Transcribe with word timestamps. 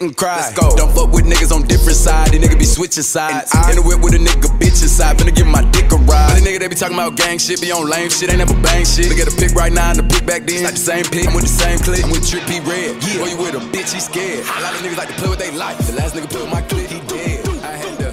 dick 0.00 0.08
and 0.08 0.16
cry. 0.16 0.36
Let's 0.36 0.54
go. 0.54 0.76
Don't 0.76 0.92
fuck 0.92 1.12
with 1.12 1.24
niggas 1.24 1.52
on 1.54 1.66
different 1.66 1.96
sides. 1.96 2.30
These 2.30 2.40
niggas 2.40 2.58
be 2.58 2.64
switching 2.64 3.02
sides. 3.02 3.50
i 3.54 3.70
In 3.70 3.76
the 3.76 3.82
whip 3.82 4.00
with 4.00 4.14
a 4.14 4.18
nigga 4.18 4.48
bitch 4.58 4.82
inside. 4.82 5.18
Finna 5.18 5.34
give 5.34 5.46
my 5.46 5.62
dick 5.70 5.92
a 5.92 5.96
ride. 5.96 6.36
The 6.36 6.48
nigga 6.48 6.60
they 6.60 6.68
be 6.68 6.74
talking 6.74 6.96
about 6.96 7.16
gang 7.16 7.38
shit, 7.38 7.60
be 7.60 7.70
on 7.72 7.88
lame 7.88 8.10
shit, 8.10 8.30
ain't 8.30 8.38
never 8.38 8.54
bang 8.62 8.84
shit. 8.84 9.08
Look 9.08 9.18
at 9.18 9.28
the 9.28 9.36
pick 9.36 9.54
right 9.54 9.72
now 9.72 9.90
and 9.90 9.98
the 9.98 10.02
pick 10.02 10.26
back 10.26 10.46
then. 10.46 10.56
It's 10.56 10.62
not 10.62 10.72
the 10.72 10.84
same 10.84 11.04
pick. 11.04 11.28
I'm 11.28 11.34
with 11.34 11.44
the 11.44 11.54
same 11.54 11.78
click. 11.78 12.04
I'm 12.04 12.10
with 12.10 12.24
Trippy 12.24 12.64
Red. 12.66 13.02
Yeah. 13.04 13.20
Boy, 13.20 13.28
you 13.30 13.36
with 13.38 13.54
a 13.54 13.64
bitch, 13.70 13.92
he 13.92 14.00
scared. 14.00 14.44
A 14.44 14.60
lot 14.60 14.74
of 14.74 14.80
niggas 14.80 14.96
like 14.96 15.08
to 15.08 15.14
play 15.14 15.28
with 15.28 15.38
they 15.38 15.52
life. 15.52 15.78
The 15.86 15.94
last 15.94 16.14
nigga 16.14 16.30
put 16.30 16.48
my 16.48 16.62
click, 16.62 16.88
he 16.88 17.00
dead. 17.06 17.48
I 17.62 17.76
had 17.76 17.94
to. 18.00 18.10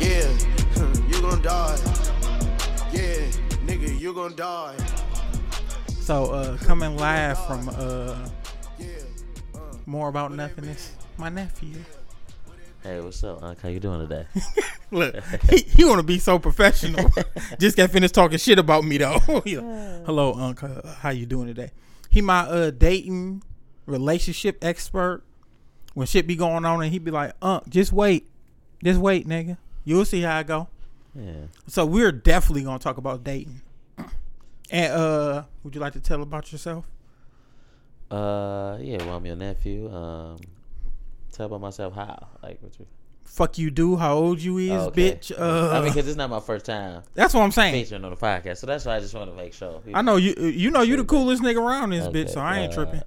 Yeah, 0.00 0.28
you 1.08 1.20
gon' 1.22 1.42
die. 1.42 1.78
Yeah, 2.92 3.26
nigga, 3.66 3.98
you 3.98 4.12
gon' 4.12 4.34
die. 4.36 4.76
So 6.00 6.26
uh 6.26 6.56
coming 6.58 6.96
live 6.96 7.36
from 7.46 7.68
uh 7.70 8.28
more 9.86 10.08
about 10.08 10.32
nothingness, 10.32 10.92
my 11.16 11.28
nephew. 11.28 11.76
Hey, 12.82 13.00
what's 13.00 13.22
up, 13.24 13.42
Unc? 13.42 13.60
How 13.60 13.68
you 13.68 13.80
doing 13.80 14.00
today? 14.06 14.26
Look, 14.92 15.16
he, 15.50 15.58
he 15.58 15.84
want 15.84 15.98
to 15.98 16.02
be 16.04 16.18
so 16.18 16.38
professional. 16.38 17.10
Just 17.58 17.76
got 17.76 17.90
finished 17.90 18.14
talking 18.14 18.38
shit 18.38 18.58
about 18.58 18.84
me 18.84 18.98
though. 18.98 19.18
Like, 19.28 19.44
Hello, 20.06 20.34
Unc. 20.34 20.62
uh, 20.62 20.82
How 20.98 21.10
you 21.10 21.26
doing 21.26 21.48
today? 21.48 21.70
He 22.10 22.20
my 22.22 22.40
uh 22.42 22.70
dating 22.70 23.42
relationship 23.86 24.58
expert. 24.64 25.22
When 25.94 26.06
shit 26.06 26.26
be 26.26 26.36
going 26.36 26.64
on, 26.66 26.82
and 26.82 26.92
he 26.92 26.98
be 26.98 27.10
like, 27.10 27.32
Unc, 27.40 27.68
just 27.70 27.90
wait, 27.92 28.28
just 28.84 29.00
wait, 29.00 29.26
nigga. 29.26 29.56
You'll 29.84 30.04
see 30.04 30.20
how 30.20 30.36
I 30.36 30.42
go. 30.42 30.68
yeah. 31.14 31.46
So 31.68 31.86
we're 31.86 32.12
definitely 32.12 32.62
gonna 32.64 32.78
talk 32.78 32.98
about 32.98 33.24
dating. 33.24 33.62
And 34.68 34.92
uh, 34.92 35.44
would 35.62 35.76
you 35.76 35.80
like 35.80 35.92
to 35.92 36.00
tell 36.00 36.22
about 36.22 36.50
yourself? 36.50 36.86
Uh, 38.10 38.78
yeah. 38.80 38.98
Well, 38.98 39.16
I'm 39.16 39.26
your 39.26 39.36
nephew. 39.36 39.92
Um, 39.92 40.38
tell 41.32 41.46
about 41.46 41.60
myself 41.60 41.94
how? 41.94 42.28
Like, 42.42 42.62
what 42.62 42.78
you? 42.78 42.86
Fuck 43.24 43.58
you, 43.58 43.70
do. 43.70 43.96
How 43.96 44.14
old 44.14 44.40
you 44.40 44.56
is, 44.58 44.70
Oh, 44.70 44.86
okay. 44.86 45.12
bitch? 45.12 45.32
Uh, 45.36 45.70
I 45.72 45.80
mean, 45.80 45.92
because 45.92 46.06
it's 46.08 46.16
not 46.16 46.30
my 46.30 46.38
first 46.40 46.64
time 46.64 47.02
that's 47.14 47.34
what 47.34 47.42
I'm 47.42 47.50
saying. 47.50 47.74
featuring 47.74 48.04
on 48.04 48.10
the 48.10 48.16
podcast, 48.16 48.58
so 48.58 48.66
that's 48.68 48.84
why 48.84 48.96
I 48.96 49.00
just 49.00 49.14
want 49.14 49.30
to 49.30 49.36
make 49.36 49.52
sure. 49.52 49.82
I 49.92 50.00
know 50.02 50.16
you. 50.16 50.32
You 50.36 50.70
know 50.70 50.82
you 50.82 50.96
the 50.96 51.04
coolest 51.04 51.42
nigga 51.42 51.60
around 51.60 51.90
this 51.90 52.06
bitch, 52.06 52.30
so 52.30 52.40
I 52.40 52.60
ain't 52.60 52.72
uh, 52.72 52.76
tripping. 52.76 53.02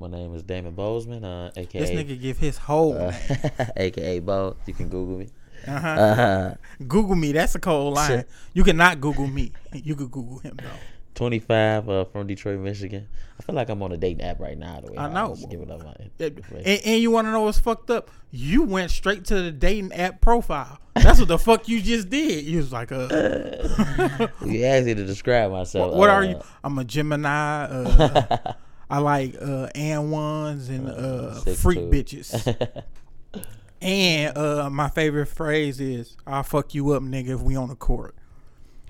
My 0.00 0.08
name 0.08 0.34
is 0.34 0.42
Damon 0.42 0.72
Bozeman, 0.74 1.22
uh, 1.24 1.50
aka 1.56 1.78
This 1.78 1.90
nigga 1.90 2.18
give 2.18 2.38
his 2.38 2.56
whole 2.56 2.96
uh, 2.96 3.12
aka 3.76 4.18
Bo. 4.20 4.56
You 4.66 4.72
can 4.72 4.88
Google 4.88 5.18
me. 5.18 5.28
Uh-huh. 5.68 5.88
Uh, 5.88 6.54
Google 6.88 7.16
me. 7.16 7.32
That's 7.32 7.54
a 7.54 7.58
cold 7.58 7.94
line. 7.94 8.24
You 8.54 8.64
cannot 8.64 9.00
Google 9.02 9.26
me. 9.26 9.52
You 9.74 9.94
could 9.94 10.10
Google 10.10 10.38
him 10.38 10.56
though. 10.56 10.70
25 11.14 11.88
uh, 11.88 12.04
from 12.06 12.26
Detroit, 12.26 12.60
Michigan. 12.60 13.08
I 13.38 13.42
feel 13.42 13.54
like 13.54 13.68
I'm 13.68 13.82
on 13.82 13.92
a 13.92 13.96
dating 13.96 14.22
app 14.24 14.40
right 14.40 14.56
now. 14.56 14.80
The 14.80 14.92
way 14.92 14.98
I 14.98 15.12
know. 15.12 15.34
just 15.34 15.50
giving 15.50 15.70
up 15.70 15.82
my 15.84 15.94
And, 16.18 16.80
and 16.84 17.02
you 17.02 17.10
want 17.10 17.26
to 17.26 17.32
know 17.32 17.42
what's 17.42 17.58
fucked 17.58 17.90
up? 17.90 18.10
You 18.30 18.62
went 18.62 18.90
straight 18.90 19.24
to 19.26 19.42
the 19.42 19.50
dating 19.50 19.92
app 19.92 20.20
profile. 20.20 20.78
That's 20.94 21.18
what 21.18 21.28
the 21.28 21.38
fuck 21.38 21.68
you 21.68 21.80
just 21.80 22.10
did. 22.10 22.44
You 22.44 22.58
was 22.58 22.72
like, 22.72 22.92
uh, 22.92 23.08
You 24.44 24.64
asked 24.64 24.86
me 24.86 24.94
to 24.94 25.04
describe 25.04 25.50
myself. 25.50 25.94
what 25.94 26.10
are 26.10 26.22
uh, 26.22 26.28
you? 26.28 26.40
I'm 26.62 26.78
a 26.78 26.84
Gemini. 26.84 27.64
Uh, 27.64 28.52
I 28.90 28.98
like 28.98 29.36
uh, 29.40 29.68
and 29.74 30.10
ones 30.10 30.68
and 30.68 30.88
uh, 30.88 31.40
freak 31.54 31.78
two. 31.78 31.90
bitches. 31.90 32.84
And 33.82 34.36
uh, 34.36 34.68
my 34.68 34.90
favorite 34.90 35.26
phrase 35.26 35.80
is, 35.80 36.14
"I'll 36.26 36.42
fuck 36.42 36.74
you 36.74 36.90
up, 36.90 37.02
nigga, 37.02 37.30
if 37.30 37.40
we 37.40 37.56
on 37.56 37.70
the 37.70 37.74
court." 37.74 38.14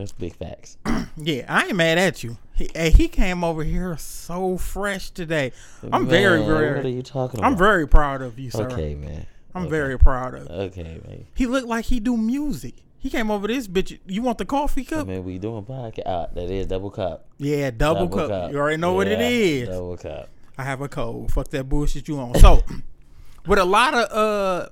That's 0.00 0.12
big 0.12 0.34
facts. 0.34 0.76
Yeah, 1.16 1.44
I 1.48 1.66
ain't 1.66 1.76
mad 1.76 1.98
at 1.98 2.22
you. 2.22 2.38
He, 2.54 2.70
hey, 2.74 2.90
he 2.90 3.08
came 3.08 3.44
over 3.44 3.62
here 3.62 3.94
so 3.98 4.56
fresh 4.56 5.10
today. 5.10 5.52
I'm 5.92 6.06
very, 6.06 6.38
Man, 6.38 6.48
very. 6.48 6.76
What 6.76 6.86
are 6.86 6.88
you 6.88 7.02
talking 7.02 7.40
about? 7.40 7.50
I'm 7.52 7.58
very 7.58 7.86
proud 7.86 8.22
of 8.22 8.38
you, 8.38 8.50
sir. 8.50 8.70
Okay, 8.70 8.94
man. 8.94 9.26
I'm 9.54 9.62
Okay. 9.62 9.70
very 9.70 9.98
proud 9.98 10.34
of. 10.34 10.42
you. 10.48 10.48
Okay, 10.66 11.00
man. 11.06 11.26
He 11.34 11.46
looked 11.46 11.66
like 11.66 11.86
he 11.86 12.00
do 12.00 12.16
music. 12.16 12.74
He 12.98 13.10
came 13.10 13.30
over 13.30 13.48
this 13.48 13.66
bitch. 13.68 13.98
You 14.06 14.22
want 14.22 14.38
the 14.38 14.46
coffee 14.46 14.82
I 14.82 14.84
cup? 14.84 15.08
mean, 15.08 15.24
we 15.24 15.38
doing 15.38 15.64
podcast. 15.64 16.06
Uh, 16.06 16.26
that 16.32 16.48
is 16.50 16.66
double 16.68 16.90
cup. 16.90 17.26
yeah, 17.38 17.70
double, 17.70 18.08
cup. 18.08 18.50
You 18.52 18.58
already 18.58 18.78
know 18.78 18.94
what 18.94 19.08
it 19.08 19.20
is. 19.20 19.68
Double 19.68 19.96
cup. 19.98 20.28
I 20.56 20.62
have 20.62 20.80
a 20.80 20.88
cold. 20.88 21.32
Fuck 21.32 21.48
that 21.48 21.68
bullshit 21.68 22.08
you 22.08 22.18
on. 22.18 22.34
So, 22.36 22.62
with 23.46 23.58
a 23.58 23.64
lot 23.64 23.92
of 23.94 24.10
uh, 24.12 24.68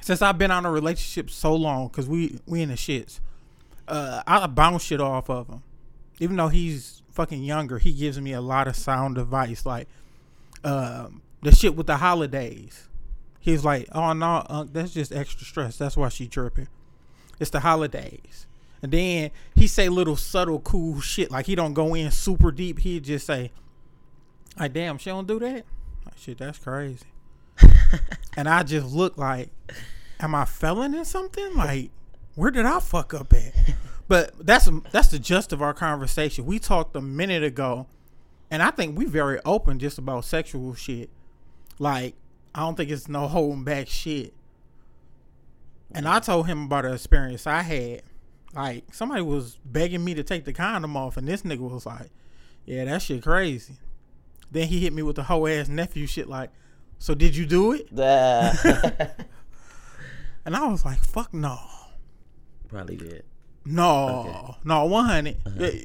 since 0.00 0.22
I've 0.22 0.38
been 0.38 0.52
on 0.52 0.64
a 0.64 0.70
relationship 0.70 1.28
so 1.28 1.54
long, 1.54 1.88
cause 1.90 2.08
we 2.08 2.38
we 2.46 2.62
in 2.62 2.68
the 2.70 2.76
shits, 2.76 3.20
uh, 3.90 4.22
I 4.26 4.46
bounce 4.46 4.84
shit 4.84 5.00
off 5.00 5.28
of 5.28 5.48
him. 5.48 5.62
Even 6.20 6.36
though 6.36 6.48
he's 6.48 7.02
fucking 7.12 7.42
younger, 7.42 7.78
he 7.78 7.92
gives 7.92 8.20
me 8.20 8.32
a 8.32 8.40
lot 8.40 8.68
of 8.68 8.76
sound 8.76 9.18
advice, 9.18 9.66
like 9.66 9.88
um, 10.64 11.22
the 11.42 11.52
shit 11.52 11.74
with 11.74 11.86
the 11.86 11.96
holidays. 11.96 12.88
He's 13.40 13.64
like, 13.64 13.88
"Oh 13.92 14.12
no, 14.12 14.44
Unc, 14.48 14.72
that's 14.72 14.92
just 14.92 15.12
extra 15.12 15.46
stress. 15.46 15.76
That's 15.76 15.96
why 15.96 16.08
she 16.08 16.28
tripping. 16.28 16.68
It's 17.38 17.50
the 17.50 17.60
holidays." 17.60 18.46
And 18.82 18.92
then 18.92 19.30
he 19.54 19.66
say 19.66 19.88
little 19.88 20.16
subtle 20.16 20.60
cool 20.60 21.00
shit, 21.00 21.30
like 21.30 21.46
he 21.46 21.54
don't 21.54 21.74
go 21.74 21.94
in 21.94 22.10
super 22.10 22.50
deep. 22.50 22.78
He 22.78 23.00
just 23.00 23.26
say, 23.26 23.50
like, 24.58 24.72
damn, 24.72 24.98
she 24.98 25.10
don't 25.10 25.26
do 25.26 25.38
that. 25.38 25.64
Like, 26.06 26.16
shit, 26.16 26.38
that's 26.38 26.58
crazy. 26.58 27.06
and 28.36 28.48
I 28.48 28.62
just 28.62 28.86
look 28.86 29.18
like, 29.18 29.50
am 30.18 30.34
I 30.34 30.44
felon 30.44 30.94
in 30.94 31.04
something? 31.04 31.54
Like, 31.54 31.90
where 32.34 32.50
did 32.50 32.66
I 32.66 32.80
fuck 32.80 33.14
up 33.14 33.32
at? 33.32 33.52
But 34.08 34.44
that's 34.44 34.68
that's 34.90 35.06
the 35.06 35.20
gist 35.20 35.52
of 35.52 35.62
our 35.62 35.72
conversation. 35.72 36.44
We 36.44 36.58
talked 36.58 36.96
a 36.96 37.00
minute 37.00 37.44
ago, 37.44 37.86
and 38.50 38.60
I 38.60 38.72
think 38.72 38.98
we 38.98 39.04
very 39.04 39.38
open 39.44 39.78
just 39.78 39.98
about 39.98 40.24
sexual 40.24 40.74
shit. 40.74 41.10
Like, 41.78 42.16
I 42.52 42.58
don't 42.58 42.74
think 42.74 42.90
it's 42.90 43.06
no 43.06 43.28
holding 43.28 43.62
back 43.62 43.86
shit. 43.86 44.34
And 45.92 46.08
I 46.08 46.18
told 46.18 46.48
him 46.48 46.64
about 46.64 46.86
an 46.86 46.94
experience 46.94 47.46
I 47.46 47.60
had. 47.62 48.02
Like, 48.52 48.92
somebody 48.92 49.22
was 49.22 49.60
begging 49.64 50.02
me 50.02 50.14
to 50.14 50.24
take 50.24 50.44
the 50.44 50.52
condom 50.52 50.96
off, 50.96 51.16
and 51.16 51.28
this 51.28 51.42
nigga 51.42 51.60
was 51.70 51.86
like, 51.86 52.10
"Yeah, 52.66 52.86
that 52.86 53.02
shit 53.02 53.22
crazy." 53.22 53.74
Then 54.50 54.66
he 54.66 54.80
hit 54.80 54.92
me 54.92 55.02
with 55.02 55.14
the 55.14 55.22
whole 55.22 55.46
ass 55.46 55.68
nephew 55.68 56.08
shit. 56.08 56.28
Like, 56.28 56.50
so 56.98 57.14
did 57.14 57.36
you 57.36 57.46
do 57.46 57.74
it? 57.74 57.92
And 60.44 60.56
I 60.56 60.66
was 60.66 60.84
like, 60.84 60.98
"Fuck 60.98 61.32
no." 61.32 61.58
Probably 62.70 62.96
did. 62.96 63.24
No, 63.64 64.56
no, 64.64 64.84
one 64.86 65.04
hundred. 65.04 65.36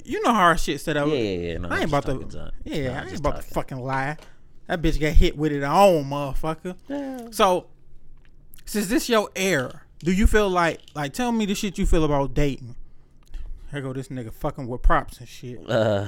You 0.06 0.22
know 0.22 0.34
how 0.34 0.44
our 0.44 0.58
shit 0.58 0.80
set 0.80 0.96
up. 0.96 1.08
Uh-huh. 1.08 1.16
Yeah, 1.16 1.22
yeah, 1.22 1.52
yeah. 1.52 1.58
No, 1.58 1.70
I 1.70 1.80
ain't 1.80 1.90
about 1.90 2.06
talking 2.06 2.30
to. 2.30 2.38
junk. 2.38 2.54
Yeah, 2.64 2.88
No, 2.88 2.94
I 2.94 3.10
ain't 3.10 3.20
about 3.20 3.36
to 3.38 3.42
fucking 3.42 3.80
lie. 3.80 4.18
That 4.68 4.82
bitch 4.82 5.00
got 5.00 5.14
hit 5.14 5.38
with 5.38 5.52
it 5.52 5.64
on, 5.64 6.06
motherfucker. 6.06 7.34
So, 7.34 7.68
since 8.66 8.88
this 8.88 9.10
your 9.10 9.30
era, 9.36 9.82
do 10.00 10.12
you 10.12 10.26
feel 10.26 10.50
like 10.50 10.82
like 10.96 11.14
tell 11.14 11.32
me 11.32 11.46
the 11.46 11.56
shit 11.56 11.78
you 11.78 11.86
feel 11.86 12.04
about 12.06 12.34
dating? 12.34 12.76
Here 13.72 13.82
go 13.82 13.94
this 13.94 14.08
nigga 14.08 14.32
fucking 14.32 14.68
with 14.68 14.82
props 14.82 15.20
and 15.20 15.28
shit. 15.28 15.60
Uh, 15.70 16.08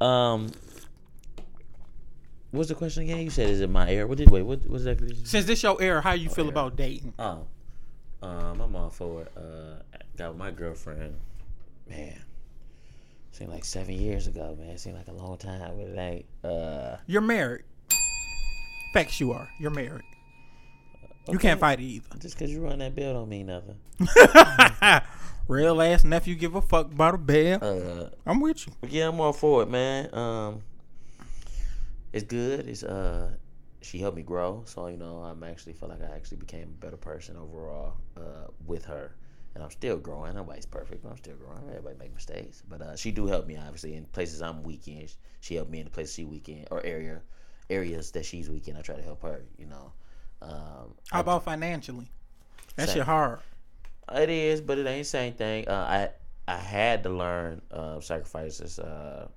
um, 0.04 0.50
what's 2.52 2.68
the 2.68 2.74
question 2.74 3.02
again? 3.02 3.18
You 3.18 3.30
said 3.30 3.50
is 3.50 3.60
it 3.60 3.68
my 3.68 3.90
air? 3.90 4.06
What 4.06 4.18
did 4.18 4.30
wait? 4.30 4.42
What? 4.42 4.62
Did 4.62 5.00
you 5.00 5.16
Since 5.24 5.46
this 5.46 5.62
your 5.62 5.80
era, 5.82 6.00
how 6.00 6.12
you 6.12 6.30
feel 6.30 6.48
about 6.48 6.76
dating? 6.76 7.12
Oh, 7.18 7.46
um, 8.22 8.60
I'm 8.60 8.76
all 8.76 8.90
for 8.90 9.22
it. 9.22 9.32
Uh, 9.36 9.98
got 10.16 10.30
with 10.30 10.38
my 10.38 10.50
girlfriend. 10.50 11.14
Man, 11.88 12.20
seemed 13.32 13.50
like 13.50 13.64
seven 13.64 13.94
years 13.94 14.26
ago. 14.26 14.56
Man, 14.58 14.76
seemed 14.78 14.96
like 14.96 15.08
a 15.08 15.12
long 15.12 15.36
time, 15.36 15.76
but 15.76 15.98
ain't. 15.98 16.26
Uh, 16.42 16.96
You're 17.06 17.20
married. 17.20 17.64
Facts, 18.92 19.20
you 19.20 19.32
are. 19.32 19.48
You're 19.60 19.70
married. 19.70 20.04
You 21.28 21.38
can't 21.38 21.58
fight 21.58 21.80
it 21.80 21.84
either. 21.84 22.18
just 22.18 22.38
cause 22.38 22.50
you 22.50 22.60
run 22.60 22.78
that 22.78 22.94
bill 22.94 23.12
don't 23.12 23.28
mean 23.28 23.46
nothing. 23.46 23.76
Real 25.48 25.80
ass 25.82 26.04
nephew 26.04 26.34
give 26.34 26.54
a 26.54 26.62
fuck 26.62 26.86
about 26.86 27.14
a 27.14 27.18
bell. 27.18 27.58
Uh, 27.62 28.08
I'm 28.24 28.40
with 28.40 28.66
you. 28.66 28.72
Yeah, 28.88 29.08
I'm 29.08 29.20
all 29.20 29.32
for 29.32 29.62
it, 29.62 29.68
man. 29.68 30.12
Um, 30.14 30.62
it's 32.12 32.24
good. 32.24 32.68
It's 32.68 32.82
uh, 32.82 33.30
she 33.86 33.98
helped 33.98 34.16
me 34.16 34.22
grow, 34.22 34.62
so 34.66 34.88
you 34.88 34.96
know, 34.96 35.18
I'm 35.18 35.42
actually 35.42 35.74
feel 35.74 35.88
like 35.88 36.02
I 36.02 36.14
actually 36.14 36.38
became 36.38 36.62
a 36.62 36.84
better 36.84 36.96
person 36.96 37.36
overall 37.36 37.94
uh, 38.16 38.48
with 38.66 38.84
her, 38.86 39.14
and 39.54 39.62
I'm 39.62 39.70
still 39.70 39.96
growing. 39.96 40.34
Nobody's 40.34 40.66
perfect, 40.66 41.02
but 41.02 41.10
I'm 41.10 41.16
still 41.16 41.36
growing. 41.36 41.62
Everybody 41.68 41.96
make 41.98 42.14
mistakes, 42.14 42.62
but 42.68 42.82
uh, 42.82 42.96
she 42.96 43.10
do 43.12 43.26
help 43.26 43.46
me 43.46 43.56
obviously 43.56 43.94
in 43.94 44.04
places 44.06 44.42
I'm 44.42 44.62
weak 44.62 44.88
in. 44.88 45.08
She 45.40 45.54
helped 45.54 45.70
me 45.70 45.78
in 45.78 45.84
the 45.84 45.90
places 45.90 46.14
she 46.14 46.24
weak 46.24 46.48
in 46.48 46.66
or 46.70 46.84
area 46.84 47.20
areas 47.70 48.10
that 48.12 48.24
she's 48.24 48.48
weak 48.48 48.68
in. 48.68 48.76
I 48.76 48.80
try 48.82 48.96
to 48.96 49.02
help 49.02 49.22
her. 49.22 49.42
You 49.58 49.66
know, 49.66 49.92
um, 50.42 50.94
How 51.10 51.20
about 51.20 51.44
financially? 51.44 52.10
That 52.76 52.88
Same. 52.88 52.98
shit 52.98 53.04
hard. 53.04 53.40
It 54.14 54.30
is, 54.30 54.60
but 54.60 54.78
it 54.78 54.86
ain't 54.86 55.00
the 55.00 55.04
same 55.04 55.32
thing. 55.34 55.68
Uh, 55.68 55.72
I 56.48 56.52
I 56.52 56.56
had 56.56 57.02
to 57.04 57.10
learn 57.10 57.60
uh, 57.70 58.00
sacrifices 58.00 58.78
uh, 58.78 59.28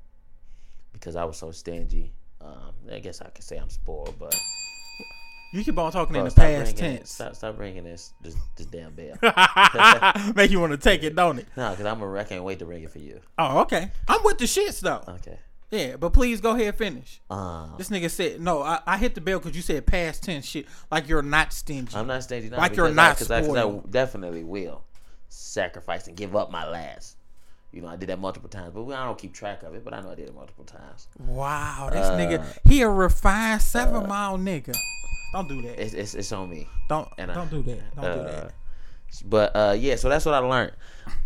because 0.93 1.15
I 1.15 1.23
was 1.25 1.37
so 1.37 1.51
stingy. 1.51 2.13
Um, 2.41 2.73
I 2.91 2.99
guess 2.99 3.21
I 3.21 3.29
could 3.29 3.43
say 3.43 3.57
I'm 3.57 3.69
spoiled, 3.69 4.15
but 4.19 4.39
You 5.51 5.63
keep 5.63 5.77
on 5.77 5.91
talking 5.91 6.13
bro, 6.13 6.21
in 6.21 6.29
the 6.29 6.35
past 6.35 6.77
tense. 6.77 7.11
Stop, 7.13 7.35
stop 7.35 7.59
ringing 7.59 7.83
this 7.83 8.13
this, 8.21 8.35
this 8.55 8.67
damn 8.67 8.93
bell. 8.93 9.17
Make 10.35 10.51
you 10.51 10.59
want 10.59 10.71
to 10.71 10.77
take 10.77 11.03
it, 11.03 11.15
don't 11.15 11.39
it? 11.39 11.47
no, 11.57 11.71
because 11.71 11.85
I'm 11.85 12.01
a, 12.01 12.13
I 12.15 12.23
can't 12.23 12.43
wait 12.43 12.59
to 12.59 12.65
ring 12.65 12.83
it 12.83 12.91
for 12.91 12.99
you. 12.99 13.19
Oh, 13.37 13.59
okay. 13.61 13.91
I'm 14.07 14.23
with 14.23 14.37
the 14.37 14.45
shits 14.45 14.79
though. 14.79 15.03
Okay. 15.15 15.39
Yeah, 15.71 15.97
but 15.97 16.13
please 16.13 16.41
go 16.41 16.51
ahead 16.55 16.75
finish. 16.75 17.21
Um, 17.29 17.75
This 17.77 17.89
nigga 17.89 18.09
said 18.09 18.41
no. 18.41 18.61
I, 18.63 18.79
I 18.87 18.97
hit 18.97 19.13
the 19.15 19.21
bell 19.21 19.37
because 19.39 19.55
you 19.55 19.61
said 19.61 19.85
past 19.85 20.23
tense 20.23 20.45
shit. 20.45 20.65
Like 20.89 21.07
you're 21.07 21.21
not 21.21 21.53
stingy. 21.53 21.95
I'm 21.95 22.07
not 22.07 22.23
stingy. 22.23 22.49
Like 22.49 22.75
you're 22.75 22.87
because 22.87 22.95
not 23.29 23.41
I, 23.41 23.41
'cause 23.41 23.55
I, 23.57 23.67
I 23.69 23.81
definitely 23.91 24.43
will 24.43 24.83
sacrifice 25.27 26.07
and 26.07 26.17
give 26.17 26.35
up 26.35 26.51
my 26.51 26.67
last. 26.67 27.17
You 27.71 27.81
know, 27.81 27.87
I 27.87 27.95
did 27.97 28.09
that 28.09 28.19
multiple 28.19 28.49
times, 28.49 28.71
but 28.73 28.83
I 28.91 29.05
don't 29.05 29.17
keep 29.17 29.33
track 29.33 29.61
of 29.63 29.75
it. 29.75 29.83
But 29.85 29.93
I 29.93 30.01
know 30.01 30.11
I 30.11 30.15
did 30.15 30.27
it 30.27 30.33
multiple 30.35 30.65
times. 30.65 31.07
wow, 31.19 31.89
this 31.91 32.07
Uh, 32.07 32.17
nigga, 32.17 32.59
he 32.67 32.81
a 32.81 32.89
refined 32.89 33.61
seven 33.61 34.07
mile 34.07 34.37
nigga. 34.37 34.75
Don't 35.33 35.47
do 35.47 35.61
that. 35.61 35.79
It's 35.79 35.93
it's, 35.93 36.15
it's 36.15 36.31
on 36.31 36.49
me. 36.49 36.67
Don't 36.87 37.07
and 37.19 37.31
don't 37.31 37.49
do 37.51 37.61
that. 37.63 37.95
Don't 37.95 38.03
do 38.03 38.09
Uh, 38.21 38.23
that. 38.41 38.51
But 39.25 39.55
uh, 39.55 39.75
yeah, 39.77 39.95
so 39.97 40.09
that's 40.09 40.25
what 40.25 40.33
I 40.35 40.39
learned. 40.39 40.71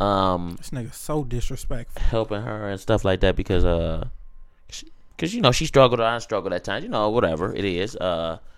Um, 0.01 0.55
This 0.57 0.69
nigga 0.71 0.93
so 0.93 1.23
disrespectful. 1.23 2.01
helping 2.01 2.41
her 2.41 2.69
and 2.69 2.79
stuff 2.79 3.03
like 3.05 3.21
that 3.21 3.35
because 3.37 3.63
uh, 3.65 4.07
because 5.15 5.33
you 5.33 5.41
know 5.41 5.51
she 5.51 5.65
struggled, 5.65 5.99
I 6.01 6.17
struggled 6.19 6.53
at 6.53 6.63
times. 6.63 6.83
You 6.83 6.89
know, 6.89 7.09
whatever 7.09 7.53
it 7.55 7.63
is. 7.65 7.95
Uh, 7.95 8.37
I 8.39 8.52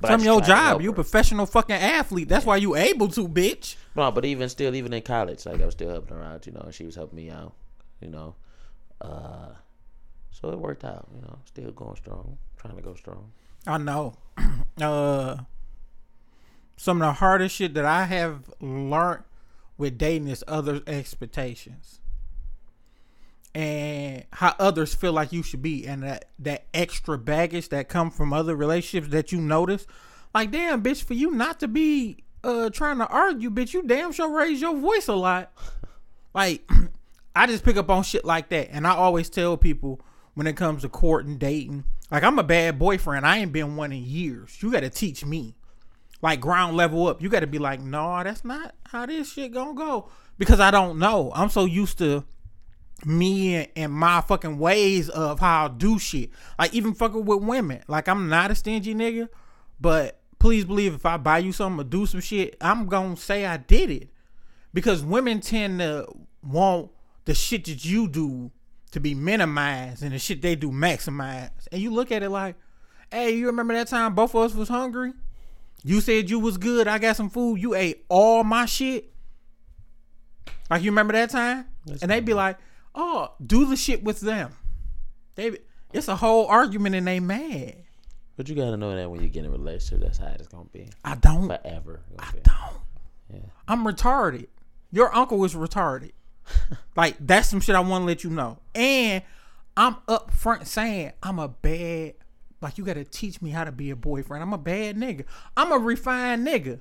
From 0.00 0.20
your 0.22 0.40
job, 0.40 0.82
you 0.82 0.90
a 0.90 0.94
professional 0.94 1.46
fucking 1.46 1.74
athlete. 1.74 2.28
That's 2.28 2.44
why 2.44 2.56
you 2.56 2.76
able 2.76 3.08
to, 3.08 3.26
bitch. 3.26 3.76
No, 3.94 4.10
but 4.10 4.24
even 4.24 4.48
still, 4.48 4.74
even 4.74 4.92
in 4.92 5.02
college, 5.02 5.46
like 5.46 5.60
I 5.60 5.64
was 5.64 5.74
still 5.74 5.90
helping 5.90 6.16
her 6.16 6.22
out, 6.22 6.46
you 6.46 6.52
know, 6.52 6.60
and 6.60 6.74
she 6.74 6.84
was 6.84 6.94
helping 6.94 7.16
me 7.16 7.30
out, 7.30 7.54
you 8.00 8.08
know. 8.08 8.34
Uh, 9.00 9.48
so 10.30 10.50
it 10.50 10.58
worked 10.58 10.84
out, 10.84 11.08
you 11.14 11.22
know. 11.22 11.38
Still 11.46 11.70
going 11.70 11.96
strong, 11.96 12.36
trying 12.58 12.76
to 12.76 12.82
go 12.82 12.94
strong. 12.94 13.32
I 13.66 13.78
know. 13.78 14.14
uh, 14.80 15.38
some 16.76 17.00
of 17.00 17.08
the 17.08 17.12
hardest 17.14 17.54
shit 17.54 17.72
that 17.74 17.86
I 17.86 18.04
have 18.04 18.50
learned 18.60 19.24
with 19.78 19.96
dating 19.96 20.28
is 20.28 20.44
other 20.46 20.82
expectations 20.86 22.00
and 23.56 24.22
how 24.32 24.54
others 24.58 24.94
feel 24.94 25.14
like 25.14 25.32
you 25.32 25.42
should 25.42 25.62
be, 25.62 25.86
and 25.86 26.02
that 26.02 26.26
that 26.40 26.66
extra 26.74 27.16
baggage 27.16 27.70
that 27.70 27.88
come 27.88 28.10
from 28.10 28.34
other 28.34 28.54
relationships 28.54 29.10
that 29.12 29.32
you 29.32 29.40
notice. 29.40 29.86
Like, 30.34 30.50
damn, 30.50 30.82
bitch, 30.82 31.02
for 31.02 31.14
you 31.14 31.30
not 31.30 31.58
to 31.60 31.68
be 31.68 32.18
uh 32.44 32.68
trying 32.68 32.98
to 32.98 33.06
argue, 33.06 33.50
bitch, 33.50 33.72
you 33.72 33.82
damn 33.82 34.12
sure 34.12 34.30
raise 34.30 34.60
your 34.60 34.76
voice 34.76 35.08
a 35.08 35.14
lot. 35.14 35.52
Like, 36.34 36.70
I 37.34 37.46
just 37.46 37.64
pick 37.64 37.78
up 37.78 37.88
on 37.88 38.02
shit 38.02 38.26
like 38.26 38.50
that, 38.50 38.68
and 38.72 38.86
I 38.86 38.90
always 38.90 39.30
tell 39.30 39.56
people 39.56 40.02
when 40.34 40.46
it 40.46 40.54
comes 40.54 40.82
to 40.82 40.90
courting, 40.90 41.38
dating, 41.38 41.84
like 42.10 42.24
I'm 42.24 42.38
a 42.38 42.44
bad 42.44 42.78
boyfriend. 42.78 43.24
I 43.24 43.38
ain't 43.38 43.54
been 43.54 43.76
one 43.76 43.90
in 43.90 44.04
years. 44.04 44.62
You 44.62 44.70
got 44.70 44.80
to 44.80 44.90
teach 44.90 45.24
me, 45.24 45.54
like 46.20 46.40
ground 46.42 46.76
level 46.76 47.08
up. 47.08 47.22
You 47.22 47.30
got 47.30 47.40
to 47.40 47.46
be 47.46 47.58
like, 47.58 47.80
no, 47.80 48.22
that's 48.22 48.44
not 48.44 48.74
how 48.84 49.06
this 49.06 49.32
shit 49.32 49.54
gonna 49.54 49.72
go 49.72 50.10
because 50.36 50.60
I 50.60 50.70
don't 50.70 50.98
know. 50.98 51.32
I'm 51.34 51.48
so 51.48 51.64
used 51.64 51.96
to 51.98 52.26
me 53.04 53.68
and, 53.76 53.92
my 53.92 54.20
fucking 54.20 54.58
ways 54.58 55.08
of 55.08 55.40
how 55.40 55.66
I 55.66 55.68
do 55.68 55.98
shit. 55.98 56.30
Like 56.58 56.72
even 56.72 56.94
fucking 56.94 57.24
with 57.24 57.42
women. 57.42 57.82
Like 57.88 58.08
I'm 58.08 58.28
not 58.28 58.50
a 58.50 58.54
stingy 58.54 58.94
nigga, 58.94 59.28
but 59.80 60.20
please 60.38 60.64
believe 60.64 60.94
if 60.94 61.04
I 61.04 61.16
buy 61.16 61.38
you 61.38 61.52
something 61.52 61.80
or 61.80 61.88
do 61.88 62.06
some 62.06 62.20
shit, 62.20 62.56
I'm 62.60 62.86
gonna 62.86 63.16
say 63.16 63.44
I 63.44 63.58
did 63.58 63.90
it 63.90 64.08
because 64.72 65.02
women 65.02 65.40
tend 65.40 65.80
to 65.80 66.06
want 66.42 66.90
the 67.24 67.34
shit 67.34 67.64
that 67.66 67.84
you 67.84 68.08
do 68.08 68.50
to 68.92 69.00
be 69.00 69.14
minimized 69.14 70.02
and 70.02 70.12
the 70.12 70.18
shit 70.18 70.40
they 70.40 70.54
do 70.54 70.70
maximized. 70.70 71.68
And 71.70 71.82
you 71.82 71.92
look 71.92 72.10
at 72.12 72.22
it 72.22 72.30
like, 72.30 72.56
hey, 73.10 73.36
you 73.36 73.46
remember 73.46 73.74
that 73.74 73.88
time 73.88 74.14
both 74.14 74.34
of 74.34 74.42
us 74.42 74.54
was 74.54 74.68
hungry? 74.68 75.12
You 75.84 76.00
said 76.00 76.30
you 76.30 76.38
was 76.38 76.56
good. 76.56 76.88
I 76.88 76.98
got 76.98 77.16
some 77.16 77.30
food. 77.30 77.60
You 77.60 77.74
ate 77.74 78.04
all 78.08 78.42
my 78.42 78.66
shit. 78.66 79.12
Like 80.70 80.82
you 80.82 80.90
remember 80.90 81.12
that 81.12 81.30
time? 81.30 81.66
and 82.02 82.10
they'd 82.10 82.24
be 82.24 82.34
like, 82.34 82.58
oh, 82.96 83.32
do 83.44 83.66
the 83.66 83.76
shit 83.76 84.02
with 84.02 84.20
them. 84.20 84.52
They, 85.36 85.58
it's 85.92 86.08
a 86.08 86.16
whole 86.16 86.46
argument 86.46 86.94
and 86.94 87.06
they 87.06 87.20
mad. 87.20 87.76
But 88.36 88.48
you 88.48 88.54
gotta 88.54 88.76
know 88.76 88.94
that 88.94 89.10
when 89.10 89.22
you 89.22 89.28
get 89.28 89.40
in 89.44 89.46
a 89.46 89.50
relationship, 89.50 90.00
that's 90.00 90.18
how 90.18 90.26
it's 90.26 90.48
gonna 90.48 90.64
be 90.72 90.90
I 91.04 91.14
don't. 91.14 91.46
forever. 91.48 92.00
I 92.18 92.32
be. 92.32 92.40
don't. 92.42 92.80
Yeah. 93.32 93.50
I'm 93.66 93.84
retarded. 93.84 94.48
Your 94.92 95.14
uncle 95.14 95.42
is 95.44 95.54
retarded. 95.54 96.12
like 96.96 97.16
that's 97.20 97.48
some 97.48 97.60
shit 97.60 97.74
I 97.74 97.80
want 97.80 98.02
to 98.02 98.06
let 98.06 98.24
you 98.24 98.30
know. 98.30 98.58
And 98.74 99.22
I'm 99.76 99.96
up 100.06 100.32
front 100.32 100.66
saying 100.66 101.12
I'm 101.22 101.38
a 101.38 101.48
bad. 101.48 102.14
Like 102.60 102.78
you 102.78 102.84
got 102.84 102.94
to 102.94 103.04
teach 103.04 103.40
me 103.40 103.50
how 103.50 103.64
to 103.64 103.72
be 103.72 103.90
a 103.90 103.96
boyfriend. 103.96 104.42
I'm 104.42 104.52
a 104.52 104.58
bad 104.58 104.96
nigga. 104.96 105.24
I'm 105.56 105.72
a 105.72 105.78
refined 105.78 106.46
nigga. 106.46 106.80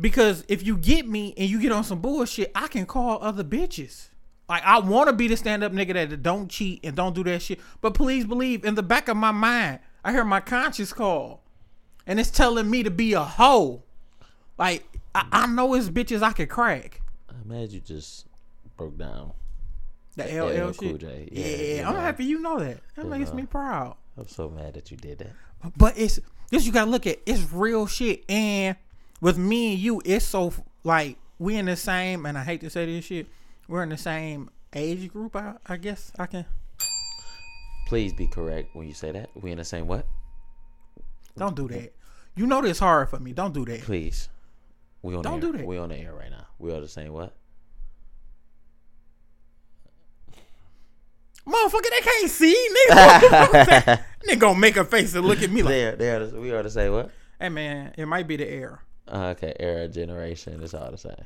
Because 0.00 0.44
if 0.48 0.64
you 0.64 0.78
get 0.78 1.06
me 1.06 1.34
and 1.36 1.48
you 1.48 1.60
get 1.60 1.72
on 1.72 1.84
some 1.84 2.00
bullshit, 2.00 2.50
I 2.54 2.68
can 2.68 2.86
call 2.86 3.22
other 3.22 3.44
bitches. 3.44 4.08
Like 4.48 4.62
I 4.64 4.78
want 4.80 5.08
to 5.08 5.12
be 5.14 5.28
the 5.28 5.36
stand 5.36 5.62
up 5.64 5.72
nigga 5.72 5.92
that 5.94 6.22
don't 6.22 6.48
cheat 6.48 6.80
and 6.84 6.94
don't 6.96 7.14
do 7.14 7.24
that 7.24 7.40
shit. 7.42 7.60
But 7.80 7.94
please 7.94 8.24
believe, 8.26 8.64
in 8.64 8.74
the 8.74 8.82
back 8.82 9.08
of 9.08 9.16
my 9.16 9.30
mind, 9.30 9.78
I 10.04 10.12
hear 10.12 10.24
my 10.24 10.40
conscience 10.40 10.92
call, 10.92 11.42
and 12.06 12.18
it's 12.20 12.30
telling 12.30 12.68
me 12.68 12.82
to 12.82 12.90
be 12.90 13.12
a 13.14 13.22
hoe. 13.22 13.82
Like 14.58 14.84
I, 15.14 15.26
I 15.32 15.46
know 15.46 15.74
it's 15.74 15.88
bitches 15.88 16.22
I 16.22 16.32
could 16.32 16.48
crack. 16.48 17.00
I'm 17.28 17.48
mad 17.48 17.70
you 17.70 17.80
just 17.80 18.26
broke 18.76 18.98
down. 18.98 19.32
The 20.16 20.24
LL 20.24 20.68
LL 20.68 20.72
Cool 20.74 20.90
shit. 20.90 21.00
J. 21.00 21.28
Yeah, 21.32 21.46
Yeah, 21.46 21.80
you 21.80 21.86
I'm 21.86 21.94
happy 22.02 22.24
you 22.24 22.38
know 22.40 22.58
that. 22.58 22.78
That 22.96 23.04
You 23.04 23.10
makes 23.10 23.30
know. 23.30 23.36
me 23.36 23.46
proud. 23.46 23.96
I'm 24.18 24.28
so 24.28 24.50
mad 24.50 24.74
that 24.74 24.90
you 24.90 24.98
did 24.98 25.18
that. 25.20 25.32
But 25.78 25.96
it's 25.96 26.20
this 26.50 26.66
you 26.66 26.72
gotta 26.72 26.90
look 26.90 27.06
at. 27.06 27.18
It's 27.24 27.50
real 27.50 27.86
shit. 27.86 28.24
And 28.28 28.76
with 29.22 29.38
me 29.38 29.72
and 29.72 29.80
you, 29.80 30.02
it's 30.04 30.26
so 30.26 30.52
like 30.84 31.16
we 31.38 31.56
in 31.56 31.64
the 31.64 31.76
same. 31.76 32.26
And 32.26 32.36
I 32.36 32.44
hate 32.44 32.60
to 32.60 32.68
say 32.68 32.84
this 32.84 33.06
shit. 33.06 33.26
We're 33.72 33.84
in 33.84 33.88
the 33.88 33.96
same 33.96 34.50
age 34.74 35.08
group. 35.10 35.34
I, 35.34 35.54
I 35.64 35.78
guess 35.78 36.12
I 36.18 36.26
can. 36.26 36.44
Please 37.88 38.12
be 38.12 38.26
correct 38.26 38.76
when 38.76 38.86
you 38.86 38.92
say 38.92 39.12
that. 39.12 39.30
We 39.34 39.50
in 39.50 39.56
the 39.56 39.64
same 39.64 39.86
what? 39.86 40.06
Don't 41.38 41.56
do 41.56 41.66
that. 41.68 41.94
You 42.36 42.46
know 42.46 42.60
this 42.60 42.78
hard 42.78 43.08
for 43.08 43.18
me. 43.18 43.32
Don't 43.32 43.54
do 43.54 43.64
that. 43.64 43.80
Please. 43.80 44.28
We 45.00 45.16
on 45.16 45.22
Don't 45.22 45.40
the 45.40 45.46
air. 45.46 45.52
do 45.52 45.58
that. 45.58 45.66
We 45.66 45.78
on 45.78 45.88
the 45.88 45.96
air 45.96 46.12
right 46.12 46.30
now. 46.30 46.48
We 46.58 46.70
are 46.70 46.82
the 46.82 46.86
same 46.88 47.14
what? 47.14 47.34
Motherfucker, 51.46 51.90
they 51.90 52.00
can't 52.02 52.30
see. 52.30 52.68
Nigga, 52.90 54.04
nigga 54.28 54.38
gonna 54.38 54.58
make 54.58 54.76
a 54.76 54.84
face 54.84 55.14
and 55.14 55.24
look 55.24 55.40
at 55.42 55.50
me 55.50 55.62
like, 55.62 55.70
They 55.70 55.86
are, 55.86 55.96
they 55.96 56.10
are 56.10 56.26
the, 56.26 56.38
we 56.38 56.52
are 56.52 56.62
to 56.62 56.68
say 56.68 56.90
what? 56.90 57.10
hey 57.40 57.48
man, 57.48 57.94
it 57.96 58.04
might 58.04 58.28
be 58.28 58.36
the 58.36 58.46
air. 58.46 58.82
Uh, 59.08 59.28
okay, 59.34 59.54
era, 59.58 59.88
generation, 59.88 60.62
it's 60.62 60.74
all 60.74 60.90
the 60.90 60.98
same. 60.98 61.16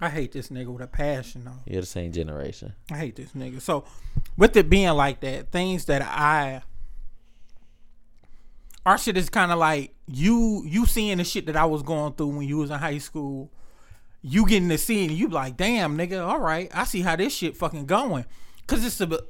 I 0.00 0.08
hate 0.08 0.32
this 0.32 0.48
nigga 0.48 0.66
with 0.66 0.82
a 0.82 0.86
passion 0.86 1.44
though. 1.44 1.60
You're 1.66 1.82
the 1.82 1.86
same 1.86 2.12
generation. 2.12 2.74
I 2.90 2.96
hate 2.96 3.16
this 3.16 3.30
nigga. 3.30 3.60
So, 3.60 3.84
with 4.36 4.56
it 4.56 4.68
being 4.68 4.90
like 4.90 5.20
that, 5.20 5.50
things 5.50 5.84
that 5.86 6.02
I, 6.02 6.62
our 8.84 8.98
shit 8.98 9.16
is 9.16 9.30
kind 9.30 9.52
of 9.52 9.58
like 9.58 9.94
you, 10.06 10.64
you 10.66 10.86
seeing 10.86 11.18
the 11.18 11.24
shit 11.24 11.46
that 11.46 11.56
I 11.56 11.64
was 11.64 11.82
going 11.82 12.14
through 12.14 12.36
when 12.36 12.48
you 12.48 12.58
was 12.58 12.70
in 12.70 12.78
high 12.78 12.98
school. 12.98 13.50
You 14.26 14.46
getting 14.46 14.70
to 14.70 14.78
see 14.78 15.04
it, 15.04 15.10
and 15.10 15.18
you 15.18 15.28
like, 15.28 15.56
damn, 15.56 15.98
nigga, 15.98 16.26
all 16.26 16.40
right, 16.40 16.70
I 16.74 16.84
see 16.84 17.02
how 17.02 17.14
this 17.14 17.34
shit 17.34 17.56
fucking 17.56 17.84
going. 17.86 18.24
Cause 18.66 18.84
it's 18.84 18.98
a, 19.02 19.20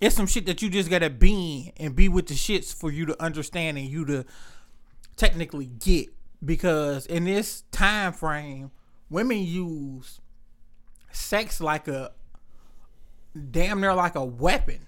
it's 0.00 0.16
some 0.16 0.26
shit 0.26 0.46
that 0.46 0.60
you 0.60 0.68
just 0.68 0.90
gotta 0.90 1.08
be 1.08 1.72
in 1.76 1.86
and 1.86 1.96
be 1.96 2.08
with 2.08 2.26
the 2.26 2.34
shits 2.34 2.74
for 2.74 2.90
you 2.90 3.06
to 3.06 3.22
understand 3.22 3.78
and 3.78 3.86
you 3.86 4.04
to 4.06 4.24
technically 5.16 5.66
get. 5.66 6.08
Because 6.44 7.06
in 7.06 7.24
this 7.24 7.64
time 7.70 8.12
frame, 8.12 8.72
women 9.10 9.38
use 9.38 10.20
sex 11.12 11.60
like 11.60 11.88
a 11.88 12.12
damn 13.50 13.80
near 13.80 13.94
like 13.94 14.14
a 14.14 14.24
weapon. 14.24 14.86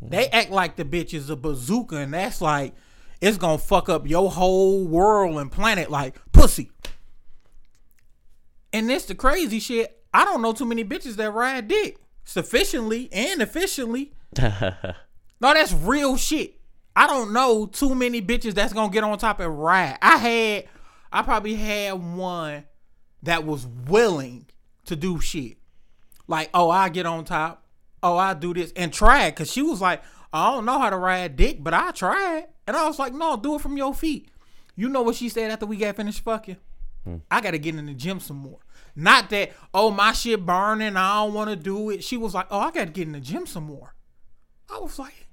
They 0.00 0.28
act 0.28 0.50
like 0.50 0.76
the 0.76 0.84
bitch 0.84 1.14
is 1.14 1.30
a 1.30 1.36
bazooka, 1.36 1.96
and 1.96 2.14
that's 2.14 2.40
like 2.40 2.74
it's 3.20 3.38
gonna 3.38 3.58
fuck 3.58 3.88
up 3.88 4.08
your 4.08 4.30
whole 4.30 4.84
world 4.84 5.38
and 5.38 5.52
planet 5.52 5.90
like 5.90 6.20
pussy. 6.32 6.72
And 8.72 8.88
this 8.88 9.04
the 9.04 9.14
crazy 9.14 9.60
shit. 9.60 9.98
I 10.14 10.24
don't 10.24 10.42
know 10.42 10.52
too 10.52 10.66
many 10.66 10.84
bitches 10.84 11.16
that 11.16 11.30
ride 11.30 11.68
dick 11.68 11.98
sufficiently 12.24 13.08
and 13.12 13.42
efficiently. 13.42 14.12
No, 15.42 15.52
that's 15.52 15.72
real 15.72 16.16
shit. 16.16 16.60
I 16.94 17.08
don't 17.08 17.32
know 17.32 17.66
too 17.66 17.96
many 17.96 18.22
bitches 18.22 18.54
that's 18.54 18.72
gonna 18.72 18.92
get 18.92 19.02
on 19.02 19.18
top 19.18 19.40
and 19.40 19.60
ride. 19.60 19.98
I 20.00 20.16
had, 20.16 20.64
I 21.12 21.22
probably 21.22 21.56
had 21.56 21.94
one 21.94 22.62
that 23.22 23.44
was 23.44 23.66
willing 23.66 24.46
to 24.86 24.96
do 24.96 25.20
shit. 25.20 25.58
Like, 26.26 26.50
oh, 26.54 26.70
I 26.70 26.88
get 26.88 27.06
on 27.06 27.24
top. 27.24 27.64
Oh, 28.02 28.16
I 28.16 28.34
do 28.34 28.52
this 28.52 28.72
and 28.74 28.92
try 28.92 29.26
it. 29.26 29.36
Cause 29.36 29.50
she 29.52 29.62
was 29.62 29.80
like, 29.80 30.02
I 30.32 30.50
don't 30.50 30.64
know 30.64 30.78
how 30.78 30.90
to 30.90 30.96
ride 30.96 31.36
dick, 31.36 31.62
but 31.62 31.74
I 31.74 31.90
tried. 31.92 32.46
And 32.66 32.76
I 32.76 32.86
was 32.86 32.98
like, 32.98 33.12
no, 33.12 33.36
do 33.36 33.56
it 33.56 33.60
from 33.60 33.76
your 33.76 33.94
feet. 33.94 34.30
You 34.74 34.88
know 34.88 35.02
what 35.02 35.16
she 35.16 35.28
said 35.28 35.50
after 35.50 35.66
we 35.66 35.76
got 35.76 35.96
finished 35.96 36.24
fucking? 36.24 36.56
I 37.30 37.40
gotta 37.40 37.58
get 37.58 37.74
in 37.74 37.86
the 37.86 37.94
gym 37.94 38.20
some 38.20 38.38
more. 38.38 38.60
Not 38.94 39.30
that, 39.30 39.52
oh, 39.74 39.90
my 39.90 40.12
shit 40.12 40.44
burning, 40.46 40.96
I 40.96 41.16
don't 41.16 41.34
wanna 41.34 41.56
do 41.56 41.90
it. 41.90 42.04
She 42.04 42.16
was 42.16 42.34
like, 42.34 42.46
oh, 42.50 42.60
I 42.60 42.70
gotta 42.70 42.90
get 42.90 43.06
in 43.06 43.12
the 43.12 43.20
gym 43.20 43.46
some 43.46 43.64
more. 43.64 43.94
I 44.70 44.78
was 44.78 44.98
like, 44.98 45.26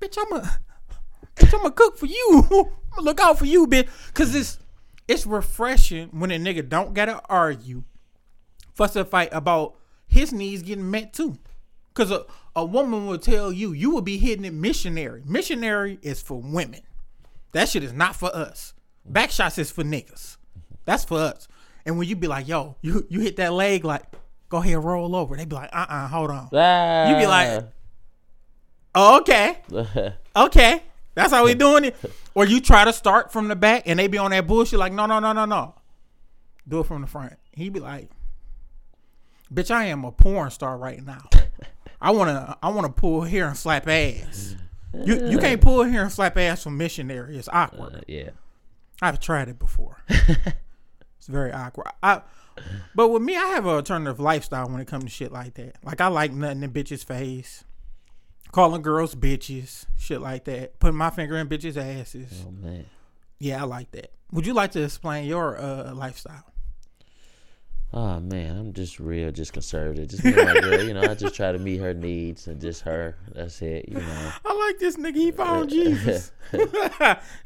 bitch, 0.00 0.18
I'm 0.18 0.32
a 0.38 0.40
bitch, 1.36 1.58
I'm 1.58 1.64
a 1.64 1.70
cook 1.70 1.96
for 1.96 2.06
you. 2.06 2.46
I'm 2.50 2.64
gonna 2.90 3.02
look 3.02 3.20
out 3.20 3.38
for 3.38 3.46
you, 3.46 3.66
bitch. 3.66 3.88
Cause 4.14 4.34
it's 4.34 4.58
it's 5.08 5.26
refreshing 5.26 6.08
when 6.08 6.30
a 6.30 6.38
nigga 6.38 6.68
don't 6.68 6.94
gotta 6.94 7.20
argue, 7.28 7.82
fuss 8.74 8.94
and 8.94 9.08
fight 9.08 9.30
about 9.32 9.74
his 10.06 10.32
needs 10.32 10.62
getting 10.62 10.90
met 10.90 11.12
too. 11.12 11.38
Cause 11.94 12.12
a, 12.12 12.24
a 12.54 12.64
woman 12.64 13.06
will 13.06 13.18
tell 13.18 13.50
you 13.50 13.72
you 13.72 13.90
will 13.90 14.02
be 14.02 14.18
hitting 14.18 14.44
it 14.44 14.52
missionary. 14.52 15.22
Missionary 15.26 15.98
is 16.02 16.22
for 16.22 16.40
women. 16.40 16.82
That 17.52 17.68
shit 17.68 17.82
is 17.82 17.92
not 17.92 18.14
for 18.14 18.34
us. 18.34 18.74
Back 19.04 19.30
shots 19.30 19.58
is 19.58 19.70
for 19.70 19.82
niggas. 19.82 20.36
That's 20.84 21.04
for 21.04 21.18
us. 21.18 21.48
And 21.84 21.98
when 21.98 22.06
you 22.06 22.14
be 22.14 22.28
like, 22.28 22.46
yo, 22.46 22.76
you 22.82 23.06
you 23.08 23.20
hit 23.20 23.36
that 23.36 23.52
leg 23.52 23.84
like, 23.84 24.04
go 24.48 24.58
ahead, 24.58 24.82
roll 24.84 25.16
over. 25.16 25.36
They 25.36 25.44
be 25.46 25.56
like, 25.56 25.70
uh 25.72 25.86
uh 25.88 26.08
hold 26.08 26.30
on. 26.30 26.48
Ah. 26.52 27.10
You 27.10 27.16
be 27.16 27.26
like, 27.26 27.64
oh, 28.94 29.18
okay. 29.20 29.58
Okay. 30.36 30.82
That's 31.18 31.32
how 31.32 31.44
we 31.44 31.54
doing 31.54 31.84
it. 31.84 31.96
Or 32.36 32.46
you 32.46 32.60
try 32.60 32.84
to 32.84 32.92
start 32.92 33.32
from 33.32 33.48
the 33.48 33.56
back 33.56 33.82
and 33.86 33.98
they 33.98 34.06
be 34.06 34.18
on 34.18 34.30
that 34.30 34.46
bullshit 34.46 34.78
like, 34.78 34.92
no, 34.92 35.04
no, 35.06 35.18
no, 35.18 35.32
no, 35.32 35.46
no. 35.46 35.74
Do 36.68 36.78
it 36.78 36.86
from 36.86 37.00
the 37.00 37.08
front. 37.08 37.32
He 37.50 37.70
be 37.70 37.80
like, 37.80 38.08
bitch, 39.52 39.72
I 39.72 39.86
am 39.86 40.04
a 40.04 40.12
porn 40.12 40.52
star 40.52 40.78
right 40.78 41.04
now. 41.04 41.28
I 42.00 42.12
wanna 42.12 42.56
I 42.62 42.68
wanna 42.68 42.90
pull 42.90 43.22
hair 43.22 43.48
and 43.48 43.56
slap 43.56 43.88
ass. 43.88 44.54
You 44.94 45.28
you 45.28 45.38
can't 45.38 45.60
pull 45.60 45.82
hair 45.82 46.02
and 46.02 46.12
slap 46.12 46.36
ass 46.36 46.62
from 46.62 46.78
missionary. 46.78 47.36
It's 47.36 47.48
awkward. 47.52 47.96
Uh, 47.96 48.00
yeah. 48.06 48.30
I've 49.02 49.18
tried 49.18 49.48
it 49.48 49.58
before. 49.58 50.04
it's 50.08 51.26
very 51.26 51.52
awkward. 51.52 51.88
I, 52.00 52.22
but 52.94 53.08
with 53.08 53.22
me, 53.22 53.36
I 53.36 53.46
have 53.46 53.64
an 53.66 53.72
alternative 53.72 54.20
lifestyle 54.20 54.68
when 54.68 54.80
it 54.80 54.86
comes 54.86 55.04
to 55.04 55.10
shit 55.10 55.32
like 55.32 55.54
that. 55.54 55.76
Like 55.82 56.00
I 56.00 56.06
like 56.06 56.32
nothing 56.32 56.62
in 56.62 56.70
bitches' 56.70 57.04
face, 57.04 57.64
calling 58.52 58.82
girls 58.82 59.14
bitches, 59.14 59.86
shit 59.96 60.20
like 60.20 60.44
that. 60.44 60.78
Putting 60.78 60.96
my 60.96 61.10
finger 61.10 61.36
in 61.36 61.48
bitches' 61.48 61.76
asses. 61.76 62.44
Oh 62.46 62.50
man. 62.50 62.86
Yeah, 63.38 63.62
I 63.62 63.64
like 63.66 63.90
that. 63.92 64.10
Would 64.32 64.46
you 64.46 64.54
like 64.54 64.72
to 64.72 64.82
explain 64.82 65.26
your 65.26 65.58
uh, 65.58 65.94
lifestyle? 65.94 66.44
Oh 67.92 68.20
man, 68.20 68.56
I'm 68.56 68.72
just 68.74 69.00
real, 69.00 69.30
just 69.30 69.54
conservative. 69.54 70.08
Just 70.08 70.22
girl, 70.22 70.84
you 70.84 70.92
know. 70.92 71.00
I 71.02 71.14
just 71.14 71.34
try 71.34 71.52
to 71.52 71.58
meet 71.58 71.78
her 71.78 71.94
needs 71.94 72.46
and 72.46 72.60
just 72.60 72.82
her. 72.82 73.16
That's 73.34 73.62
it, 73.62 73.88
you 73.88 73.98
know. 73.98 74.32
I 74.44 74.54
like 74.54 74.78
this 74.78 74.96
nigga. 74.96 75.16
He 75.16 75.30
found 75.30 75.70
Jesus. 75.70 76.32
this 76.50 76.70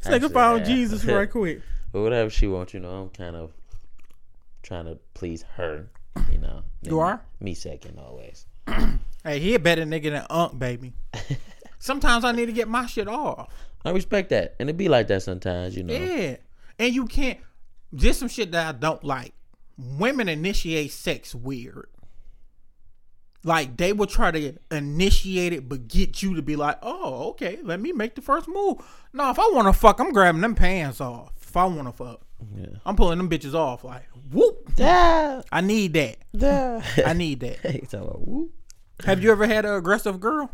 nigga 0.04 0.32
found. 0.32 0.64
Jesus 0.64 1.04
right 1.04 1.30
quick. 1.30 1.62
But 1.92 2.02
whatever 2.02 2.28
she 2.28 2.48
wants, 2.48 2.74
you 2.74 2.80
know, 2.80 3.02
I'm 3.02 3.10
kind 3.10 3.36
of 3.36 3.52
trying 4.64 4.86
to 4.86 4.98
please 5.14 5.44
her. 5.56 5.88
You 6.30 6.38
know. 6.38 6.62
You 6.82 6.98
are? 6.98 7.22
me 7.40 7.54
second 7.54 7.98
always. 7.98 8.46
Hey, 9.24 9.38
he 9.38 9.54
a 9.54 9.58
better 9.58 9.84
nigga 9.84 10.10
than 10.10 10.26
Unc, 10.28 10.58
baby. 10.58 10.92
Sometimes 11.78 12.24
I 12.24 12.32
need 12.32 12.46
to 12.46 12.52
get 12.52 12.68
my 12.68 12.86
shit 12.86 13.08
off. 13.08 13.52
I 13.84 13.90
respect 13.90 14.30
that, 14.30 14.54
and 14.60 14.70
it 14.70 14.76
be 14.76 14.88
like 14.88 15.08
that 15.08 15.22
sometimes, 15.22 15.76
you 15.76 15.82
know. 15.82 15.94
Yeah. 15.94 16.36
And 16.78 16.94
you 16.94 17.06
can't 17.06 17.40
just 17.94 18.20
some 18.20 18.28
shit 18.28 18.52
that 18.52 18.74
I 18.74 18.78
don't 18.78 19.02
like. 19.02 19.32
Women 19.76 20.28
initiate 20.28 20.92
sex 20.92 21.34
weird. 21.34 21.88
Like 23.44 23.76
they 23.76 23.92
will 23.92 24.06
try 24.06 24.30
to 24.30 24.54
initiate 24.70 25.52
it 25.52 25.68
but 25.68 25.88
get 25.88 26.22
you 26.22 26.34
to 26.36 26.42
be 26.42 26.54
like, 26.54 26.78
oh, 26.82 27.30
okay, 27.30 27.58
let 27.62 27.80
me 27.80 27.92
make 27.92 28.14
the 28.14 28.22
first 28.22 28.46
move. 28.46 28.78
No, 29.12 29.30
if 29.30 29.38
I 29.38 29.50
wanna 29.52 29.72
fuck, 29.72 29.98
I'm 29.98 30.12
grabbing 30.12 30.42
them 30.42 30.54
pants 30.54 31.00
off. 31.00 31.32
If 31.42 31.56
I 31.56 31.64
wanna 31.64 31.92
fuck. 31.92 32.20
Yeah. 32.56 32.66
I'm 32.86 32.96
pulling 32.96 33.18
them 33.18 33.28
bitches 33.28 33.54
off 33.54 33.82
like 33.82 34.06
whoop. 34.30 34.70
Yeah. 34.76 35.42
I 35.50 35.60
need 35.60 35.94
that. 35.94 36.18
Yeah. 36.32 36.82
I 37.06 37.12
need 37.14 37.40
that. 37.40 37.58
Hey, 37.62 37.80
talking 37.80 38.00
about 38.00 38.26
whoop. 38.26 38.52
Have 39.04 39.22
you 39.22 39.30
ever 39.32 39.46
had 39.46 39.64
an 39.64 39.74
aggressive 39.74 40.20
girl? 40.20 40.50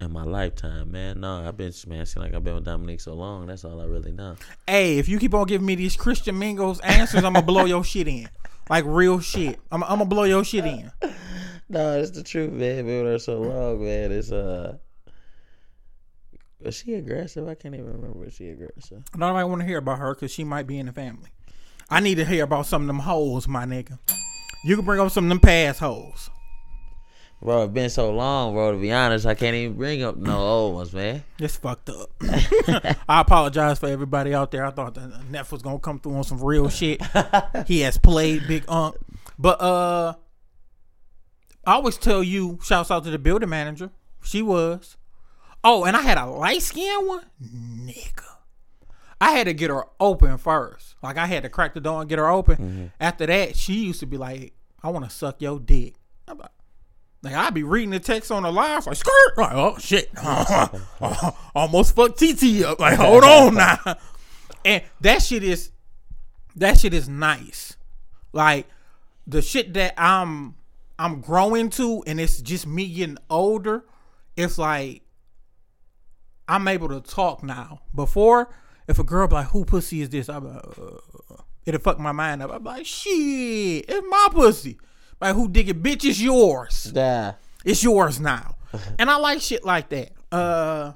In 0.00 0.12
my 0.12 0.24
lifetime, 0.24 0.90
man. 0.92 1.20
No, 1.20 1.46
I've 1.46 1.56
been 1.56 1.72
man. 1.86 2.04
Seem 2.04 2.22
like 2.22 2.34
I've 2.34 2.44
been 2.44 2.56
with 2.56 2.64
Dominique 2.64 3.00
so 3.00 3.14
long. 3.14 3.46
That's 3.46 3.64
all 3.64 3.80
I 3.80 3.84
really 3.84 4.12
know. 4.12 4.36
Hey, 4.66 4.98
if 4.98 5.08
you 5.08 5.18
keep 5.18 5.32
on 5.32 5.46
giving 5.46 5.66
me 5.66 5.76
these 5.76 5.96
Christian 5.96 6.38
Mingle 6.38 6.76
answers, 6.82 7.24
I'm 7.24 7.32
gonna 7.32 7.46
blow 7.46 7.64
your 7.64 7.84
shit 7.84 8.08
in. 8.08 8.28
Like 8.68 8.84
real 8.86 9.20
shit. 9.20 9.58
I'm, 9.70 9.82
I'm 9.84 9.98
gonna 9.98 10.06
blow 10.06 10.24
your 10.24 10.44
shit 10.44 10.64
in. 10.64 10.90
No, 11.66 11.98
it's 11.98 12.10
the 12.10 12.22
truth, 12.22 12.52
man. 12.52 12.84
Been 12.84 13.04
with 13.04 13.12
her 13.12 13.18
so 13.18 13.40
long, 13.40 13.82
man. 13.82 14.12
It's 14.12 14.30
uh. 14.30 14.76
Was 16.60 16.76
she 16.76 16.94
aggressive? 16.94 17.48
I 17.48 17.54
can't 17.54 17.74
even 17.74 17.86
remember. 17.86 18.18
Was 18.18 18.34
she 18.34 18.50
aggressive? 18.50 19.02
No, 19.16 19.28
nobody 19.28 19.48
want 19.48 19.62
to 19.62 19.66
hear 19.66 19.78
about 19.78 19.98
her 19.98 20.14
because 20.14 20.30
she 20.30 20.44
might 20.44 20.66
be 20.66 20.78
in 20.78 20.86
the 20.86 20.92
family. 20.92 21.30
I 21.88 22.00
need 22.00 22.16
to 22.16 22.24
hear 22.24 22.44
about 22.44 22.66
some 22.66 22.82
of 22.82 22.86
them 22.86 23.00
holes, 23.00 23.48
my 23.48 23.64
nigga. 23.64 23.98
You 24.64 24.76
can 24.76 24.84
bring 24.84 25.00
up 25.00 25.10
some 25.10 25.24
of 25.24 25.28
them 25.30 25.40
past 25.40 25.80
hoes. 25.80 26.30
Bro, 27.44 27.64
it's 27.64 27.74
been 27.74 27.90
so 27.90 28.10
long, 28.10 28.54
bro. 28.54 28.72
To 28.72 28.78
be 28.78 28.90
honest, 28.90 29.26
I 29.26 29.34
can't 29.34 29.54
even 29.54 29.76
bring 29.76 30.02
up 30.02 30.16
no 30.16 30.38
old 30.38 30.74
ones, 30.76 30.94
man. 30.94 31.22
It's 31.38 31.56
fucked 31.56 31.90
up. 31.90 32.10
I 33.06 33.20
apologize 33.20 33.78
for 33.78 33.86
everybody 33.86 34.32
out 34.32 34.50
there. 34.50 34.64
I 34.64 34.70
thought 34.70 34.94
that 34.94 35.30
Neff 35.30 35.52
was 35.52 35.60
gonna 35.60 35.78
come 35.78 36.00
through 36.00 36.14
on 36.14 36.24
some 36.24 36.42
real 36.42 36.70
shit. 36.70 37.02
he 37.66 37.80
has 37.80 37.98
played 37.98 38.48
Big 38.48 38.64
Unk, 38.66 38.96
but 39.38 39.60
uh, 39.60 40.14
I 41.66 41.74
always 41.74 41.98
tell 41.98 42.22
you, 42.22 42.58
shouts 42.62 42.90
out 42.90 43.04
to 43.04 43.10
the 43.10 43.18
building 43.18 43.50
manager. 43.50 43.90
She 44.22 44.40
was. 44.40 44.96
Oh, 45.62 45.84
and 45.84 45.98
I 45.98 46.00
had 46.00 46.16
a 46.16 46.24
light 46.24 46.62
skinned 46.62 47.06
one, 47.06 47.26
nigga. 47.42 48.24
I 49.20 49.32
had 49.32 49.44
to 49.48 49.52
get 49.52 49.68
her 49.68 49.84
open 50.00 50.38
first. 50.38 50.94
Like 51.02 51.18
I 51.18 51.26
had 51.26 51.42
to 51.42 51.50
crack 51.50 51.74
the 51.74 51.80
door 51.80 52.00
and 52.00 52.08
get 52.08 52.18
her 52.18 52.28
open. 52.28 52.90
After 52.98 53.26
that, 53.26 53.54
she 53.54 53.84
used 53.84 54.00
to 54.00 54.06
be 54.06 54.16
like, 54.16 54.54
"I 54.82 54.88
want 54.88 55.04
to 55.04 55.10
suck 55.10 55.42
your 55.42 55.60
dick." 55.60 55.96
I'm 56.26 56.38
like, 56.38 56.50
like 57.24 57.34
I'd 57.34 57.54
be 57.54 57.62
reading 57.62 57.90
the 57.90 58.00
text 58.00 58.30
on 58.30 58.42
the 58.42 58.52
live, 58.52 58.86
like 58.86 58.96
skirt, 58.96 59.38
like 59.38 59.52
oh 59.54 59.78
shit, 59.78 60.10
almost 61.54 61.96
fucked 61.96 62.18
TT 62.18 62.62
up. 62.64 62.78
Like 62.78 62.98
hold 62.98 63.24
on 63.24 63.54
now, 63.54 63.96
and 64.62 64.82
that 65.00 65.22
shit 65.22 65.42
is 65.42 65.70
that 66.54 66.78
shit 66.78 66.92
is 66.92 67.08
nice. 67.08 67.76
Like 68.34 68.66
the 69.26 69.40
shit 69.40 69.72
that 69.72 69.94
I'm 69.96 70.56
I'm 70.98 71.22
growing 71.22 71.70
to, 71.70 72.04
and 72.06 72.20
it's 72.20 72.42
just 72.42 72.66
me 72.66 72.88
getting 72.88 73.18
older. 73.30 73.86
It's 74.36 74.58
like 74.58 75.00
I'm 76.46 76.68
able 76.68 76.88
to 76.90 77.00
talk 77.00 77.42
now. 77.42 77.80
Before, 77.94 78.54
if 78.86 78.98
a 78.98 79.04
girl 79.04 79.26
be 79.28 79.36
like, 79.36 79.46
"Who 79.48 79.64
pussy 79.64 80.02
is 80.02 80.10
this?" 80.10 80.28
I'm 80.28 80.44
like, 80.46 80.62
uh, 80.78 81.36
it'll 81.64 81.80
fuck 81.80 81.98
my 81.98 82.12
mind 82.12 82.42
up. 82.42 82.52
I'm 82.52 82.64
like, 82.64 82.84
"Shit, 82.84 83.86
it's 83.88 84.06
my 84.10 84.28
pussy." 84.30 84.76
Like, 85.24 85.36
who 85.36 85.48
dig 85.48 85.70
it? 85.70 85.82
Bitch, 85.82 86.04
it's 86.04 86.20
yours. 86.20 86.92
Yeah. 86.94 87.32
It's 87.64 87.82
yours 87.82 88.20
now. 88.20 88.56
and 88.98 89.08
I 89.10 89.16
like 89.16 89.40
shit 89.40 89.64
like 89.64 89.88
that. 89.88 90.10
Uh 90.30 90.92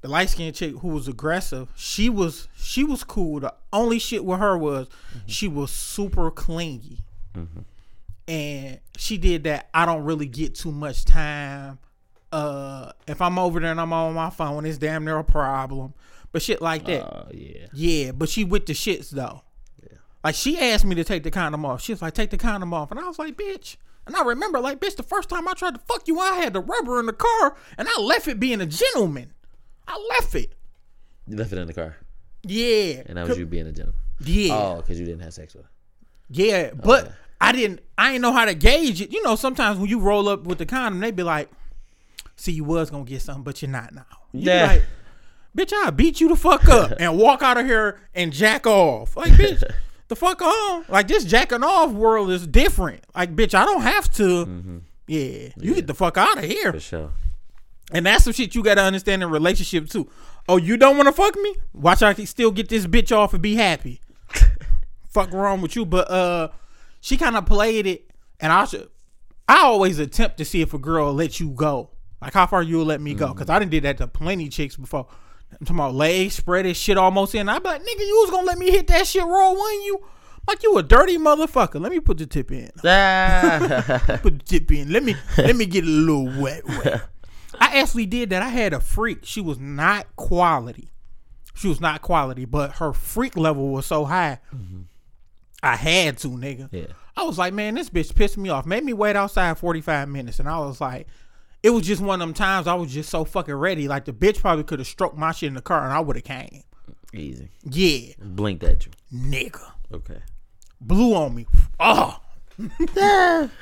the 0.00 0.08
light 0.08 0.30
skinned 0.30 0.54
chick 0.54 0.76
who 0.76 0.88
was 0.88 1.08
aggressive, 1.08 1.68
she 1.74 2.08
was 2.08 2.46
she 2.54 2.84
was 2.84 3.02
cool. 3.02 3.40
The 3.40 3.52
only 3.72 3.98
shit 3.98 4.24
with 4.24 4.38
her 4.38 4.56
was 4.56 4.86
she 5.26 5.48
was 5.48 5.72
super 5.72 6.30
clingy. 6.30 7.00
And 8.28 8.78
she 8.96 9.18
did 9.18 9.42
that. 9.44 9.68
I 9.74 9.84
don't 9.84 10.04
really 10.04 10.26
get 10.26 10.54
too 10.54 10.70
much 10.70 11.04
time. 11.04 11.80
Uh 12.30 12.92
if 13.08 13.20
I'm 13.20 13.40
over 13.40 13.58
there 13.58 13.72
and 13.72 13.80
I'm 13.80 13.92
on 13.92 14.14
my 14.14 14.30
phone, 14.30 14.66
it's 14.66 14.78
damn 14.78 15.04
near 15.04 15.18
a 15.18 15.24
problem. 15.24 15.94
But 16.30 16.42
shit 16.42 16.62
like 16.62 16.84
that. 16.86 17.02
Oh 17.02 17.28
yeah. 17.32 17.66
Yeah, 17.72 18.12
but 18.12 18.28
she 18.28 18.44
with 18.44 18.66
the 18.66 18.72
shits 18.72 19.10
though. 19.10 19.42
Like 20.24 20.34
she 20.34 20.58
asked 20.58 20.84
me 20.84 20.94
to 20.94 21.04
take 21.04 21.22
the 21.24 21.30
condom 21.30 21.64
off. 21.64 21.82
She 21.82 21.92
was 21.92 22.00
like, 22.02 22.14
"Take 22.14 22.30
the 22.30 22.38
condom 22.38 22.72
off," 22.72 22.90
and 22.90 23.00
I 23.00 23.04
was 23.08 23.18
like, 23.18 23.36
"Bitch." 23.36 23.76
And 24.06 24.16
I 24.16 24.22
remember, 24.24 24.58
like, 24.58 24.80
bitch, 24.80 24.96
the 24.96 25.04
first 25.04 25.28
time 25.28 25.46
I 25.46 25.52
tried 25.54 25.74
to 25.74 25.80
fuck 25.80 26.08
you, 26.08 26.18
I 26.18 26.34
had 26.34 26.52
the 26.54 26.60
rubber 26.60 26.98
in 26.98 27.06
the 27.06 27.12
car, 27.12 27.54
and 27.78 27.86
I 27.88 28.00
left 28.00 28.26
it 28.26 28.40
being 28.40 28.60
a 28.60 28.66
gentleman. 28.66 29.32
I 29.86 29.96
left 30.18 30.34
it. 30.34 30.54
You 31.28 31.36
left 31.36 31.52
it 31.52 31.58
in 31.58 31.68
the 31.68 31.72
car, 31.74 31.96
Yeah. 32.42 33.02
and 33.06 33.16
that 33.16 33.28
was 33.28 33.38
you 33.38 33.46
being 33.46 33.66
a 33.68 33.72
gentleman. 33.72 34.00
Yeah. 34.24 34.54
Oh, 34.56 34.76
because 34.78 34.98
you 34.98 35.06
didn't 35.06 35.22
have 35.22 35.32
sex 35.34 35.54
with 35.54 35.64
her. 35.64 35.70
Yeah, 36.30 36.70
oh, 36.72 36.78
but 36.84 37.04
Okay. 37.04 37.14
I 37.40 37.52
didn't. 37.52 37.80
I 37.98 38.10
didn't 38.12 38.22
know 38.22 38.32
how 38.32 38.44
to 38.44 38.54
gauge 38.54 39.00
it. 39.00 39.12
You 39.12 39.22
know, 39.22 39.36
sometimes 39.36 39.78
when 39.78 39.88
you 39.88 39.98
roll 40.00 40.28
up 40.28 40.44
with 40.44 40.58
the 40.58 40.66
condom, 40.66 41.00
they 41.00 41.10
be 41.12 41.22
like, 41.22 41.48
"See, 42.36 42.52
you 42.52 42.64
was 42.64 42.90
gonna 42.90 43.04
get 43.04 43.22
something, 43.22 43.44
but 43.44 43.62
you're 43.62 43.70
not 43.70 43.92
now." 43.94 44.06
You 44.32 44.50
Yeah. 44.50 44.66
like, 44.66 44.84
"Bitch, 45.56 45.72
I 45.72 45.90
beat 45.90 46.20
you 46.20 46.28
the 46.28 46.36
fuck 46.36 46.68
up 46.68 46.92
and 47.00 47.18
walk 47.18 47.42
out 47.42 47.56
of 47.58 47.66
here 47.66 48.00
and 48.14 48.32
jack 48.32 48.66
off." 48.66 49.16
Like, 49.16 49.32
bitch, 49.32 49.62
the 50.12 50.16
fuck 50.16 50.42
on. 50.42 50.84
Like 50.88 51.08
this 51.08 51.24
jacking 51.24 51.62
off 51.62 51.92
world 51.92 52.30
is 52.30 52.46
different. 52.46 53.04
Like, 53.14 53.34
bitch, 53.34 53.54
I 53.54 53.64
don't 53.64 53.82
have 53.82 54.12
to. 54.14 54.82
Yeah, 55.06 55.48
you 55.56 55.74
get 55.74 55.86
the 55.86 55.94
fuck 55.94 56.16
out 56.16 56.38
of 56.38 56.44
here. 56.44 56.72
For 56.72 56.80
sure. 56.80 57.10
And 57.92 58.06
that's 58.06 58.24
some 58.24 58.32
shit 58.32 58.54
you 58.54 58.62
gotta 58.62 58.82
understand 58.82 59.22
in 59.22 59.30
relationship 59.30 59.88
too. 59.88 60.08
Oh, 60.48 60.56
you 60.56 60.76
don't 60.76 60.96
want 60.96 61.08
to 61.08 61.12
fuck 61.12 61.36
me? 61.36 61.54
Watch, 61.72 62.02
I 62.02 62.14
can 62.14 62.26
still 62.26 62.50
get 62.50 62.68
this 62.68 62.86
bitch 62.86 63.14
off 63.16 63.32
and 63.32 63.42
be 63.42 63.54
happy. 63.54 64.00
fuck 65.08 65.32
wrong 65.32 65.60
with 65.60 65.76
you? 65.76 65.86
But 65.86 66.10
uh, 66.10 66.48
she 67.00 67.16
kind 67.16 67.36
of 67.36 67.46
played 67.46 67.86
it, 67.86 68.10
and 68.40 68.52
I 68.52 68.64
should. 68.64 68.88
I 69.48 69.60
always 69.62 69.98
attempt 69.98 70.38
to 70.38 70.44
see 70.44 70.62
if 70.62 70.74
a 70.74 70.78
girl 70.78 71.12
let 71.12 71.40
you 71.40 71.50
go. 71.50 71.90
Like 72.20 72.34
how 72.34 72.46
far 72.46 72.62
you'll 72.62 72.84
let 72.84 73.00
me 73.00 73.14
go, 73.14 73.28
because 73.28 73.50
I 73.50 73.58
didn't 73.58 73.72
did 73.72 73.84
that 73.84 73.98
to 73.98 74.06
plenty 74.06 74.48
chicks 74.48 74.76
before. 74.76 75.06
I'm 75.62 75.66
talking 75.66 75.78
about 75.78 75.94
legs 75.94 76.34
spread 76.34 76.64
this 76.64 76.76
shit 76.76 76.98
almost 76.98 77.36
in. 77.36 77.48
I 77.48 77.60
be 77.60 77.68
like, 77.68 77.82
nigga, 77.82 78.00
you 78.00 78.18
was 78.22 78.30
gonna 78.32 78.46
let 78.48 78.58
me 78.58 78.72
hit 78.72 78.88
that 78.88 79.06
shit 79.06 79.22
raw, 79.22 79.52
wasn't 79.52 79.84
you? 79.84 80.00
Like 80.48 80.60
you 80.64 80.76
a 80.76 80.82
dirty 80.82 81.18
motherfucker. 81.18 81.80
Let 81.80 81.92
me 81.92 82.00
put 82.00 82.18
the 82.18 82.26
tip 82.26 82.50
in 82.50 82.68
Ah. 82.84 84.18
put 84.22 84.40
the 84.40 84.44
tip 84.44 84.72
in. 84.72 84.92
Let 84.92 85.04
me 85.04 85.14
let 85.38 85.54
me 85.54 85.66
get 85.66 85.84
a 85.84 85.86
little 85.86 86.24
wet 86.42 86.66
wet. 86.66 87.02
I 87.60 87.78
actually 87.78 88.06
did 88.06 88.30
that. 88.30 88.42
I 88.42 88.48
had 88.48 88.72
a 88.72 88.80
freak. 88.80 89.20
She 89.22 89.40
was 89.40 89.60
not 89.60 90.16
quality. 90.16 90.90
She 91.54 91.68
was 91.68 91.80
not 91.80 92.02
quality, 92.02 92.44
but 92.44 92.72
her 92.78 92.92
freak 92.92 93.36
level 93.36 93.68
was 93.68 93.86
so 93.86 94.04
high. 94.04 94.40
I 95.62 95.76
had 95.76 96.18
to, 96.18 96.28
nigga. 96.28 96.70
Yeah. 96.72 96.86
I 97.16 97.22
was 97.22 97.38
like, 97.38 97.54
man, 97.54 97.76
this 97.76 97.88
bitch 97.88 98.16
pissed 98.16 98.36
me 98.36 98.48
off. 98.48 98.66
Made 98.66 98.82
me 98.82 98.94
wait 98.94 99.14
outside 99.14 99.56
45 99.58 100.08
minutes. 100.08 100.40
And 100.40 100.48
I 100.48 100.58
was 100.58 100.80
like, 100.80 101.06
it 101.62 101.70
was 101.70 101.86
just 101.86 102.02
one 102.02 102.20
of 102.20 102.26
them 102.26 102.34
times 102.34 102.66
I 102.66 102.74
was 102.74 102.92
just 102.92 103.08
so 103.10 103.24
fucking 103.24 103.54
ready. 103.54 103.88
Like 103.88 104.04
the 104.04 104.12
bitch 104.12 104.40
probably 104.40 104.64
could 104.64 104.78
have 104.78 104.88
stroked 104.88 105.16
my 105.16 105.32
shit 105.32 105.48
in 105.48 105.54
the 105.54 105.62
car 105.62 105.84
and 105.84 105.92
I 105.92 106.00
would 106.00 106.16
have 106.16 106.24
came. 106.24 106.62
Easy. 107.14 107.50
Yeah, 107.64 108.14
Blinked 108.18 108.64
at 108.64 108.86
you. 108.86 108.92
nigga. 109.12 109.60
Okay. 109.92 110.20
Blew 110.80 111.14
on 111.14 111.34
me. 111.34 111.46
Oh. 111.78 112.18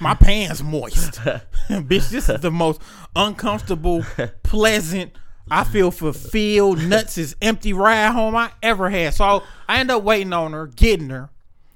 my 0.00 0.14
pants 0.14 0.62
moist. 0.62 1.12
bitch, 1.68 2.10
this 2.10 2.28
is 2.28 2.40
the 2.40 2.50
most 2.50 2.80
uncomfortable, 3.16 4.04
pleasant, 4.42 5.12
I 5.50 5.64
feel 5.64 5.90
fulfilled, 5.90 6.80
nuts 6.82 7.18
is 7.18 7.34
empty 7.42 7.72
ride 7.72 8.12
home 8.12 8.36
I 8.36 8.52
ever 8.62 8.88
had. 8.88 9.14
So 9.14 9.42
I 9.68 9.78
end 9.80 9.90
up 9.90 10.02
waiting 10.02 10.32
on 10.32 10.52
her, 10.52 10.66
getting 10.68 11.10
her. 11.10 11.30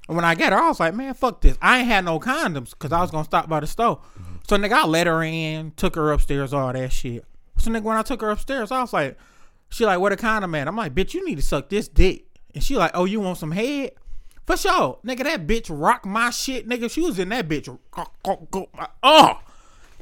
And 0.07 0.15
when 0.15 0.23
I 0.23 0.35
got 0.35 0.53
her, 0.53 0.59
I 0.59 0.67
was 0.69 0.79
like, 0.79 0.93
man, 0.93 1.13
fuck 1.13 1.41
this. 1.41 1.57
I 1.61 1.79
ain't 1.79 1.87
had 1.87 2.05
no 2.05 2.19
condoms 2.19 2.71
because 2.71 2.91
I 2.91 3.01
was 3.01 3.11
going 3.11 3.23
to 3.23 3.29
stop 3.29 3.49
by 3.49 3.59
the 3.59 3.67
store. 3.67 4.01
So, 4.47 4.57
nigga, 4.57 4.73
I 4.73 4.85
let 4.85 5.07
her 5.07 5.23
in, 5.23 5.71
took 5.71 5.95
her 5.95 6.11
upstairs, 6.11 6.53
all 6.53 6.71
that 6.71 6.91
shit. 6.91 7.25
So, 7.57 7.71
nigga, 7.71 7.83
when 7.83 7.97
I 7.97 8.03
took 8.03 8.21
her 8.21 8.29
upstairs, 8.29 8.71
I 8.71 8.81
was 8.81 8.93
like, 8.93 9.17
she 9.69 9.85
like, 9.85 9.99
what 9.99 10.11
a 10.11 10.15
kind 10.17 10.43
of 10.43 10.49
man? 10.49 10.67
I'm 10.67 10.75
like, 10.75 10.93
bitch, 10.93 11.13
you 11.13 11.25
need 11.25 11.35
to 11.35 11.41
suck 11.41 11.69
this 11.69 11.87
dick. 11.87 12.25
And 12.53 12.63
she 12.63 12.75
like, 12.75 12.91
oh, 12.93 13.05
you 13.05 13.19
want 13.19 13.37
some 13.39 13.51
head? 13.51 13.91
For 14.45 14.55
sure. 14.55 14.99
Nigga, 15.03 15.23
that 15.23 15.47
bitch 15.47 15.67
rock 15.69 16.05
my 16.05 16.29
shit. 16.29 16.69
Nigga, 16.69 16.89
she 16.91 17.01
was 17.01 17.17
in 17.17 17.29
that 17.29 17.47
bitch. 17.47 17.75
Oh. 19.03 19.39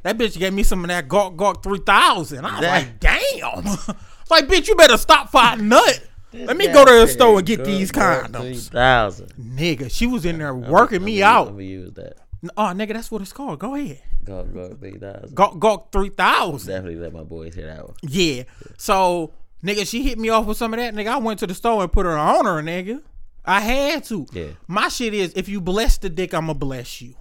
That 0.04 0.18
bitch 0.18 0.38
gave 0.38 0.54
me 0.54 0.64
some 0.64 0.84
of 0.84 0.90
that 0.90 1.08
Gawk 1.08 1.38
Gawk 1.38 1.64
3000. 1.64 2.44
I 2.46 2.52
was 2.52 2.62
That- 2.62 2.84
like, 2.84 3.00
damn. 3.00 3.96
Like, 4.30 4.48
bitch, 4.48 4.68
you 4.68 4.76
better 4.76 4.98
stop 4.98 5.30
fighting 5.30 5.68
nut. 5.68 6.02
Let 6.34 6.58
me 6.58 6.68
go 6.68 6.86
to 6.86 6.92
the 6.92 7.08
store 7.08 7.38
and 7.40 7.46
get 7.46 7.64
these 7.66 7.92
condoms. 7.92 8.70
Thousand. 8.70 9.34
Nigga, 9.36 9.92
she 9.92 10.08
was 10.08 10.26
in 10.26 10.40
there 10.40 10.56
working 10.56 11.04
me 11.04 11.22
out. 11.22 11.50
gonna 11.50 11.62
use 11.62 11.92
that. 11.94 12.18
Oh, 12.58 12.62
nigga, 12.74 12.94
that's 12.94 13.10
what 13.12 13.22
it's 13.22 13.32
called. 13.34 13.60
Go 13.60 13.76
ahead. 13.76 14.02
Go 14.26 14.44
go 14.44 14.70
three 14.76 14.98
thousand. 14.98 15.36
Gawk 15.36 15.60
Gawk 15.60 15.92
3000. 15.92 16.68
Definitely 16.68 17.00
let 17.00 17.14
my 17.14 17.24
boys 17.24 17.56
hear 17.56 17.68
that 17.68 17.86
one. 17.86 17.96
Yeah. 18.02 18.44
So, 18.78 19.34
nigga, 19.64 19.88
she 19.88 20.04
hit 20.04 20.18
me 20.20 20.30
off 20.30 20.46
with 20.46 20.58
some 20.58 20.74
of 20.74 20.80
that. 20.80 20.94
Nigga, 20.94 21.08
I 21.08 21.18
went 21.18 21.40
to 21.40 21.48
the 21.48 21.54
store 21.54 21.84
and 21.84 21.92
put 21.92 22.06
her 22.06 22.18
on 22.18 22.46
her, 22.46 22.62
nigga. 22.62 23.02
I 23.46 23.60
had 23.62 24.04
to. 24.06 24.26
Yeah. 24.32 24.48
My 24.68 24.88
shit 24.90 25.14
is 25.14 25.34
if 25.36 25.50
you 25.50 25.60
bless 25.62 25.98
the 25.98 26.10
dick, 26.10 26.34
I'ma 26.34 26.54
bless 26.54 27.02
you. 27.02 27.16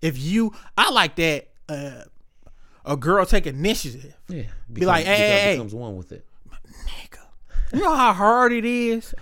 If 0.00 0.18
you, 0.18 0.54
I 0.76 0.90
like 0.90 1.16
that. 1.16 1.48
Uh, 1.68 2.02
a 2.84 2.96
girl 2.96 3.24
take 3.26 3.46
initiative. 3.46 4.14
Yeah. 4.28 4.44
Be 4.72 4.86
like, 4.86 5.04
hey, 5.04 5.12
become- 5.12 5.26
hey, 5.26 5.40
hey. 5.42 5.54
becomes 5.56 5.74
one 5.74 5.96
with 5.96 6.12
it. 6.12 6.24
Nigga, 6.86 7.18
you 7.74 7.80
know 7.80 7.94
how 7.94 8.12
hard 8.14 8.52
it 8.52 8.64
is. 8.64 9.14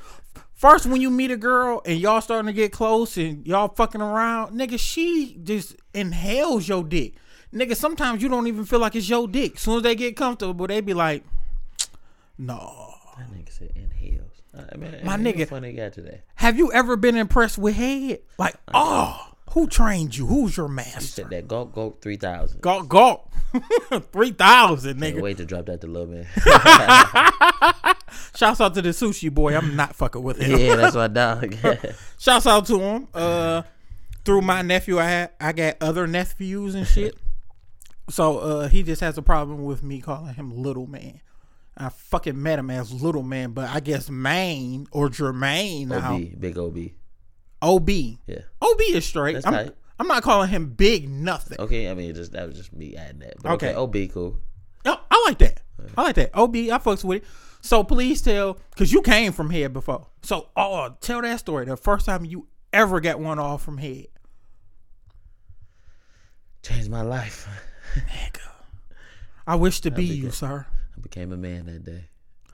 First, 0.59 0.87
when 0.87 1.01
you 1.01 1.09
meet 1.09 1.31
a 1.31 1.37
girl 1.37 1.81
and 1.85 2.01
y'all 2.01 2.21
starting 2.21 2.49
to 2.49 2.53
get 2.53 2.73
close 2.73 3.17
and 3.17 3.47
y'all 3.47 3.69
fucking 3.69 4.01
around, 4.01 4.59
nigga, 4.59 4.77
she 4.77 5.39
just 5.45 5.77
inhales 5.95 6.67
your 6.69 6.83
dick. 6.83 7.15
Nigga, 7.55 7.77
sometimes 7.77 8.21
you 8.25 8.29
don't 8.29 8.49
even 8.49 8.65
feel 8.65 8.81
like 8.81 8.97
it's 8.97 9.09
your 9.09 9.29
dick. 9.29 9.55
As 9.55 9.61
soon 9.61 9.77
as 9.77 9.83
they 9.85 9.95
get 9.95 10.17
comfortable, 10.17 10.67
they 10.67 10.81
be 10.81 10.95
like, 10.95 11.23
no. 12.37 12.93
That 13.17 13.31
nigga 13.33 13.53
said 13.57 13.71
inhales. 13.77 14.33
Uh, 14.53 14.63
I 14.73 14.77
mean, 14.77 14.97
My 15.05 15.17
nigga- 15.17 15.49
funny 15.49 15.73
guy 15.75 15.91
today. 15.91 16.23
Have 16.35 16.59
you 16.59 16.73
ever 16.73 16.97
been 16.97 17.15
impressed 17.15 17.57
with 17.57 17.77
head? 17.77 18.19
Like, 18.37 18.57
oh, 18.75 19.35
who 19.53 19.69
trained 19.69 20.17
you? 20.17 20.27
Who's 20.27 20.57
your 20.57 20.67
master? 20.69 21.01
You 21.01 21.07
said 21.07 21.31
that 21.31 21.47
go 21.47 21.67
go 21.67 21.97
three 22.01 22.17
thousand. 22.17 22.63
Gawk, 22.63 22.89
gawk. 22.89 23.25
3,000, 24.13 25.01
Can't 25.01 25.17
nigga. 25.17 25.23
wait 25.23 25.39
to 25.39 25.45
drop 25.47 25.67
that 25.67 25.81
to 25.81 25.87
little 25.87 26.07
man. 26.09 26.27
Shouts 28.39 28.61
out 28.61 28.73
to 28.75 28.83
the 28.83 28.91
sushi 28.91 29.35
boy. 29.35 29.57
I'm 29.57 29.75
not 29.75 29.97
fucking 29.97 30.23
with 30.23 30.41
him. 30.41 30.61
yeah, 30.61 30.77
that's 30.77 30.95
my 30.95 31.09
dog. 31.09 31.57
Shouts 32.21 32.47
out 32.47 32.67
to 32.67 32.79
him. 32.79 33.09
Uh, 33.13 33.63
through 34.25 34.43
my 34.43 34.63
nephew, 34.63 35.01
I 35.01 35.05
had 35.07 35.31
I 35.41 35.53
got 35.53 35.79
other 35.81 36.07
nephews 36.07 36.77
and 36.77 36.87
shit. 36.87 37.17
So 38.09 38.39
uh, 38.39 38.69
he 38.69 38.85
just 38.85 39.01
has 39.01 39.19
a 39.19 39.23
problem 39.23 39.65
with 39.65 39.83
me 39.83 40.01
calling 40.01 40.35
him 40.35 40.57
little 40.57 40.87
man. 40.87 41.21
I 41.77 41.89
fucking 41.89 42.41
met 42.41 42.61
him 42.61 42.71
as 42.71 42.93
little 42.93 43.25
man, 43.25 43.51
but 43.51 43.71
I 43.71 43.81
guess 43.81 44.09
Maine 44.09 44.87
or 44.93 45.09
Jermaine 45.09 45.89
now. 45.89 46.15
OB, 46.15 46.39
big 46.39 46.57
OB. 46.57 46.79
OB. 47.61 47.91
Yeah. 47.91 48.43
OB 48.63 48.81
is 48.91 49.05
straight. 49.05 49.33
That's 49.33 49.47
I'm, 49.47 49.53
tight. 49.53 49.75
I'm 49.99 50.07
not 50.07 50.23
calling 50.23 50.49
him 50.49 50.67
big 50.75 51.09
nothing. 51.09 51.59
Okay, 51.59 51.91
I 51.91 51.95
mean, 51.95 52.15
just 52.15 52.31
that 52.33 52.47
was 52.47 52.57
just 52.57 52.73
me 52.73 52.95
adding 52.95 53.19
that. 53.19 53.35
But 53.43 53.55
okay, 53.55 53.75
Okay. 53.75 54.05
OB, 54.05 54.13
cool. 54.13 54.37
Oh, 54.85 55.01
I 55.11 55.25
like 55.27 55.39
that. 55.39 55.61
I 55.97 56.03
like 56.03 56.15
that. 56.15 56.31
OB, 56.35 56.55
I 56.55 56.79
fucks 56.79 57.03
with 57.03 57.25
it. 57.25 57.29
So 57.61 57.85
please 57.85 58.23
tell, 58.23 58.59
cause 58.77 58.93
you 58.93 59.03
came 59.03 59.33
from 59.33 59.51
head 59.51 59.73
before. 59.73 60.07
So 60.23 60.49
oh, 60.57 60.97
tell 61.01 61.23
that 61.23 61.41
story. 61.41 61.67
The 61.67 61.77
first 61.77 62.07
time 62.07 62.25
you 62.25 62.47
ever 62.73 63.01
got 63.01 63.21
one 63.21 63.39
off 63.39 63.63
from 63.63 63.79
head. 63.79 64.07
Changed 66.63 66.91
my 66.91 67.03
life. 67.03 67.49
Nigga. 67.95 68.41
I 69.47 69.55
wish 69.55 69.81
to 69.81 69.91
be 69.91 70.09
be 70.09 70.15
you, 70.15 70.31
sir. 70.31 70.67
I 70.97 71.01
became 71.01 71.33
a 71.33 71.37
man 71.37 71.67
that 71.67 71.85
day. 71.85 72.05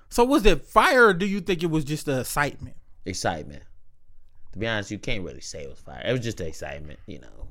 So 0.09 0.25
was 0.25 0.47
it 0.47 0.65
fire 0.65 1.09
or 1.09 1.15
do 1.15 1.27
you 1.27 1.41
think 1.41 1.63
it 1.63 1.71
was 1.71 1.85
just 1.85 2.07
the 2.07 2.21
excitement? 2.21 2.77
Excitement. 3.05 3.65
To 4.53 4.59
be 4.59 4.69
honest, 4.69 4.93
you 4.93 4.99
can't 4.99 5.25
really 5.25 5.41
say 5.41 5.65
it 5.65 5.69
was 5.69 5.81
fire. 5.81 6.03
It 6.05 6.13
was 6.13 6.21
just 6.21 6.37
the 6.37 6.47
excitement, 6.47 7.01
you 7.07 7.19
know, 7.19 7.49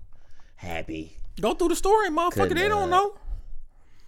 happy. 0.55 1.17
Go 1.41 1.53
through 1.53 1.69
the 1.69 1.75
story, 1.75 2.09
motherfucker. 2.09 2.55
They 2.55 2.69
don't 2.69 2.89
know. 2.89 3.15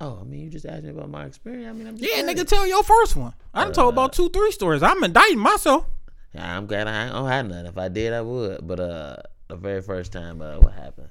Oh, 0.02 0.20
I 0.20 0.24
mean, 0.26 0.42
you 0.42 0.50
just 0.50 0.66
asked 0.66 0.84
me 0.84 0.90
about 0.90 1.10
my 1.10 1.26
experience. 1.26 1.68
I 1.70 1.72
mean, 1.74 1.88
I'm 1.88 1.98
just 1.98 2.10
Yeah, 2.10 2.24
nigga, 2.24 2.46
tell 2.46 2.68
your 2.68 2.84
first 2.84 3.16
one. 3.16 3.34
I 3.54 3.64
done 3.64 3.74
told 3.74 3.94
about 3.94 4.14
two, 4.14 4.30
three 4.30 4.52
stories. 4.52 4.84
I'm 4.84 5.02
indicting 5.04 5.40
myself. 5.40 5.86
Yeah, 6.34 6.58
I'm 6.58 6.66
glad 6.66 6.88
I 6.88 7.10
don't 7.10 7.30
have 7.30 7.48
none. 7.48 7.66
If 7.66 7.78
I 7.78 7.88
did, 7.88 8.12
I 8.12 8.22
would. 8.22 8.68
But 8.68 8.80
uh, 8.82 9.16
the 9.48 9.56
very 9.56 9.82
first 9.82 10.12
time, 10.12 10.42
uh, 10.42 10.58
what 10.60 10.74
happened? 10.74 11.10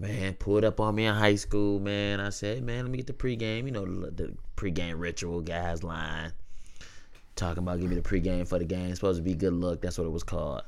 Man, 0.00 0.34
pulled 0.34 0.64
up 0.64 0.80
on 0.80 0.94
me 0.94 1.06
in 1.06 1.14
high 1.14 1.36
school. 1.36 1.78
Man, 1.78 2.18
I 2.20 2.30
said, 2.30 2.64
man, 2.64 2.84
let 2.84 2.90
me 2.90 2.96
get 2.96 3.06
the 3.06 3.12
pregame. 3.12 3.66
You 3.66 3.70
know, 3.70 3.84
the, 3.84 4.10
the 4.10 4.34
pregame 4.56 4.94
ritual. 4.98 5.40
Guys 5.40 5.84
line, 5.84 6.32
talking 7.36 7.62
about 7.62 7.80
give 7.80 7.90
me 7.90 7.96
the 7.96 8.02
pregame 8.02 8.48
for 8.48 8.58
the 8.58 8.64
game. 8.64 8.86
It's 8.86 8.98
supposed 8.98 9.18
to 9.18 9.22
be 9.22 9.34
good 9.34 9.52
luck. 9.52 9.82
That's 9.82 9.98
what 9.98 10.06
it 10.06 10.10
was 10.10 10.24
called. 10.24 10.62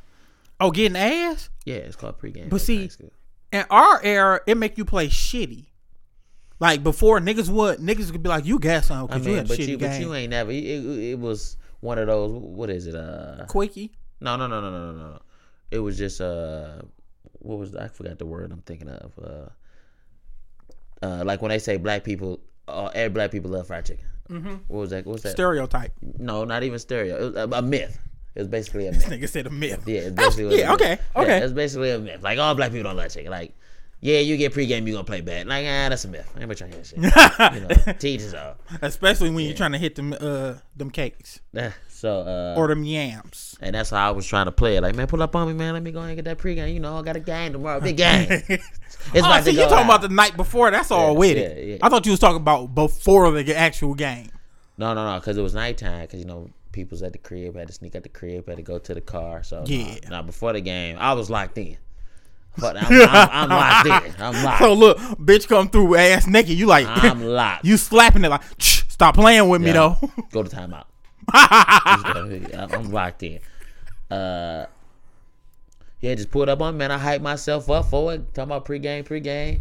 Oh, 0.61 0.71
getting 0.71 0.97
ass? 0.97 1.49
Yeah, 1.65 1.77
it's 1.77 1.97
called 1.97 2.19
pregame. 2.19 2.51
But 2.51 2.61
see. 2.61 2.89
In 3.51 3.65
our 3.69 4.01
era, 4.05 4.41
it 4.47 4.57
make 4.57 4.79
you 4.79 4.85
play 4.85 5.09
shitty. 5.09 5.67
Like 6.63 6.85
before, 6.85 7.19
niggas 7.19 7.49
would 7.49 7.79
niggas 7.81 8.13
could 8.13 8.23
be 8.23 8.29
like, 8.29 8.47
"You 8.47 8.61
gas 8.61 8.89
on 8.89 9.11
I 9.11 9.19
because 9.19 9.27
you 9.27 9.35
had 9.35 9.49
but 9.49 9.59
shitty 9.59 9.67
you, 9.67 9.77
game." 9.79 9.91
but 9.91 10.01
you 10.01 10.15
ain't 10.15 10.31
never. 10.31 10.53
It, 10.53 10.63
it, 10.65 10.99
it 11.11 11.19
was 11.19 11.57
one 11.81 11.99
of 11.99 12.07
those. 12.07 12.31
What 12.31 12.71
is 12.71 12.87
it? 12.87 12.95
Uh, 12.95 13.45
Quickie. 13.49 13.91
No, 14.21 14.37
no, 14.37 14.47
no, 14.47 14.61
no, 14.61 14.71
no, 14.71 14.93
no, 14.93 14.99
no. 15.11 15.19
It 15.73 15.81
was 15.81 15.99
just 15.99 16.21
uh, 16.21 16.83
what 17.41 17.59
was 17.59 17.75
I 17.75 17.89
forgot 17.89 18.19
the 18.21 18.27
word 18.27 18.53
I'm 18.53 18.63
thinking 18.63 18.89
of. 18.89 19.13
Uh, 19.21 19.49
uh, 21.05 21.25
like 21.25 21.43
when 21.43 21.49
they 21.49 21.59
say 21.59 21.79
black 21.79 22.05
people, 22.05 22.39
uh, 22.69 22.91
every 22.95 23.13
black 23.13 23.33
people 23.33 23.51
love 23.51 23.67
fried 23.67 23.85
chicken. 23.87 24.05
Mm-hmm. 24.31 24.55
What 24.69 24.79
was 24.79 24.91
that? 24.91 25.05
What 25.05 25.15
was 25.15 25.23
that? 25.23 25.33
Stereotype. 25.33 25.93
no, 26.19 26.45
not 26.45 26.63
even 26.63 26.79
stereo. 26.79 27.17
It 27.17 27.35
was 27.35 27.35
a, 27.35 27.57
a 27.59 27.63
myth. 27.63 27.99
It 28.37 28.39
was 28.39 28.49
basically 28.49 28.87
a 28.87 28.93
myth. 28.93 29.07
Nigga 29.11 29.29
said 29.29 29.47
a 29.47 29.51
myth. 29.51 29.83
Yeah, 29.87 29.99
it's 30.03 30.11
That's- 30.15 30.37
basically. 30.37 30.59
yeah. 30.61 30.69
a 30.69 30.71
myth. 30.71 30.81
Okay. 30.81 30.99
Yeah, 31.17 31.23
Okay. 31.23 31.39
it's 31.39 31.53
basically 31.53 31.91
a 31.91 31.99
myth. 31.99 32.23
Like 32.23 32.39
all 32.39 32.55
black 32.55 32.71
people 32.71 32.85
don't 32.85 32.97
love 32.97 33.13
chicken. 33.13 33.31
Like, 33.33 33.53
yeah, 34.03 34.19
you 34.19 34.37
get 34.37 34.53
pregame, 34.53 34.87
you 34.87 34.93
gonna 34.93 35.05
play 35.05 35.21
bad. 35.23 35.47
Like, 35.47 35.65
ah, 35.65 35.89
that's 35.89 36.05
a 36.05 36.09
myth. 36.09 36.29
I 36.37 36.43
Ain't 36.43 36.57
trying 36.59 36.71
to 36.73 36.77
hear 36.77 36.85
shit. 36.85 36.99
you 36.99 37.61
know, 37.61 37.93
teachers 37.99 38.35
are. 38.35 38.57
Especially 38.83 39.31
when 39.31 39.47
you're 39.47 39.55
trying 39.57 39.73
to 39.73 39.79
hit 39.79 39.95
them 39.95 40.13
uh 40.21 40.55
them 40.77 40.91
cakes 40.91 41.41
So, 41.89 42.21
uh, 42.23 42.55
or 42.59 42.67
them 42.67 42.83
yams. 42.83 43.57
And 43.61 43.77
that's 43.77 43.91
how 43.91 44.09
I 44.09 44.11
was 44.11 44.27
trying 44.27 44.47
to 44.47 44.53
play 44.53 44.77
it. 44.77 44.83
Like, 44.83 44.97
man, 44.97 45.07
pull 45.07 45.23
up 45.23 45.37
on 45.37 45.47
me, 45.47 45.55
man. 45.55 45.73
Let 45.75 45.85
me 45.85 45.93
go 45.93 46.01
and 46.01 46.17
get 46.17 46.25
that 46.25 46.39
pregame. 46.39 46.75
You 46.75 46.81
know, 46.81 46.99
I 46.99 47.03
got 47.03 47.15
a 47.15 47.21
game 47.21 47.53
tomorrow. 47.53 47.79
Big 47.81 47.97
game. 48.09 48.27
It's 48.29 48.65
Oh, 49.15 49.19
about 49.21 49.45
see, 49.45 49.53
you 49.53 49.59
talking 49.61 49.77
out. 49.79 49.85
about 49.85 50.03
the 50.03 50.09
night 50.09 50.37
before? 50.37 50.71
That's 50.73 50.91
all 50.91 51.13
Yeah, 51.13 51.19
with 51.19 51.37
yeah, 51.37 51.43
it. 51.45 51.69
yeah. 51.69 51.79
I 51.81 51.89
thought 51.89 52.05
you 52.05 52.13
was 52.13 52.19
talking 52.21 52.39
about 52.41 52.75
before 52.75 53.31
the 53.31 53.57
actual 53.57 53.95
game. 53.95 54.31
No, 54.79 54.95
no, 54.95 55.13
no, 55.13 55.21
because 55.21 55.37
it 55.39 55.43
was 55.43 55.55
nighttime. 55.55 56.03
Because 56.03 56.19
you 56.19 56.25
know, 56.27 56.51
people's 56.73 57.03
at 57.03 57.13
the 57.13 57.19
crib. 57.19 57.55
We 57.55 57.61
had 57.61 57.69
to 57.69 57.75
sneak 57.75 57.95
at 57.95 58.03
the 58.03 58.09
crib. 58.09 58.49
Had 58.49 58.57
to 58.57 58.63
go 58.63 58.79
to 58.79 58.95
the 58.95 59.01
car. 59.01 59.45
So 59.45 59.63
Yeah. 59.67 59.95
Now 60.11 60.23
before 60.23 60.53
the 60.53 60.61
game, 60.61 60.97
I 60.99 61.13
was 61.13 61.31
locked 61.31 61.57
in. 61.59 61.77
But 62.59 62.77
I'm, 62.77 62.93
I'm, 63.09 63.29
I'm 63.33 63.49
locked 63.49 63.87
in. 64.07 64.23
I'm 64.23 64.45
locked. 64.45 64.59
So 64.59 64.73
look, 64.75 64.99
bitch, 64.99 65.49
come 65.49 65.69
through 65.71 65.97
ass 65.97 66.27
naked. 66.27 66.59
You 66.59 66.67
like 66.67 66.87
I'm 66.89 67.23
locked. 67.25 67.65
you 67.65 67.77
slapping 67.77 68.25
it 68.25 68.29
like 68.29 68.43
"Shh, 68.59 68.83
stop 68.89 69.15
playing 69.15 69.49
with 69.49 69.63
me 69.63 69.73
though. 69.73 69.97
Go 70.33 70.43
to 70.43 70.55
timeout. 70.55 70.85
I'm 71.33 72.91
locked 72.91 73.23
in. 73.23 73.41
Uh, 74.11 74.67
yeah, 76.01 76.15
just 76.15 76.31
pulled 76.31 76.49
up 76.49 76.61
on 76.61 76.75
me, 76.75 76.79
man. 76.79 76.91
I 76.91 76.99
hyped 76.99 77.23
myself 77.23 77.71
up 77.71 77.87
for 77.87 78.13
it. 78.15 78.35
Talking 78.35 78.51
about 78.51 78.65
pregame, 78.65 79.05
pregame. 79.05 79.61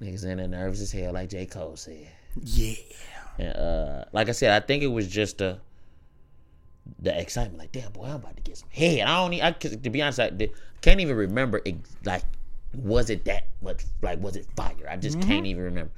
Niggas 0.00 0.24
in 0.24 0.38
there 0.38 0.48
nervous 0.48 0.80
as 0.80 0.92
hell, 0.92 1.12
like 1.12 1.30
J. 1.30 1.46
Cole 1.46 1.76
said. 1.76 2.08
yeah. 2.42 2.74
And 3.38 3.56
uh, 3.56 4.04
like 4.12 4.28
I 4.28 4.32
said, 4.32 4.50
I 4.62 4.64
think 4.64 4.82
it 4.82 4.88
was 4.88 5.08
just 5.08 5.38
the 5.38 5.58
the 7.00 7.18
excitement. 7.18 7.58
Like, 7.58 7.72
damn 7.72 7.92
boy, 7.92 8.04
I'm 8.04 8.16
about 8.16 8.36
to 8.36 8.42
get 8.42 8.56
some 8.58 8.68
head. 8.70 9.00
I 9.00 9.16
don't. 9.22 9.32
e- 9.32 9.42
I, 9.42 9.50
to 9.52 9.90
be 9.90 10.02
honest, 10.02 10.20
I 10.20 10.30
can't 10.80 11.00
even 11.00 11.16
remember. 11.16 11.60
Ex- 11.64 11.96
like, 12.04 12.22
was 12.74 13.10
it 13.10 13.24
that 13.26 13.46
much? 13.62 13.84
Like, 14.02 14.20
was 14.20 14.36
it 14.36 14.46
fire? 14.56 14.72
I 14.90 14.96
just 14.96 15.18
Mm-hmm. 15.18 15.28
can't 15.28 15.46
even 15.46 15.62
remember. 15.64 15.92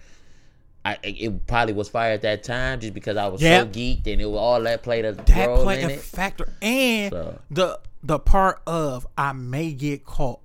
I 0.85 0.99
it 1.03 1.47
probably 1.49 1.75
was 1.75 1.89
fire 1.89 2.13
at 2.13 2.23
that 2.23 2.45
time, 2.45 2.79
just 2.81 2.95
because 2.95 3.17
I 3.17 3.27
was 3.27 3.43
Yeah. 3.43 3.61
so 3.63 3.67
geeked 3.67 4.07
and 4.07 4.21
it 4.21 4.27
was 4.27 4.39
all 4.39 4.61
that 4.63 4.83
played 4.85 5.05
a 5.05 5.13
That 5.13 5.47
role 5.49 5.65
play 5.65 5.83
in 5.83 5.91
a 5.91 5.95
it. 5.95 6.01
factor, 6.01 6.53
and 6.63 7.13
So- 7.13 7.39
the 7.51 7.81
the 8.05 8.19
part 8.21 8.63
of 8.69 9.05
I 9.19 9.33
may 9.33 9.73
get 9.73 10.05
caught. 10.05 10.39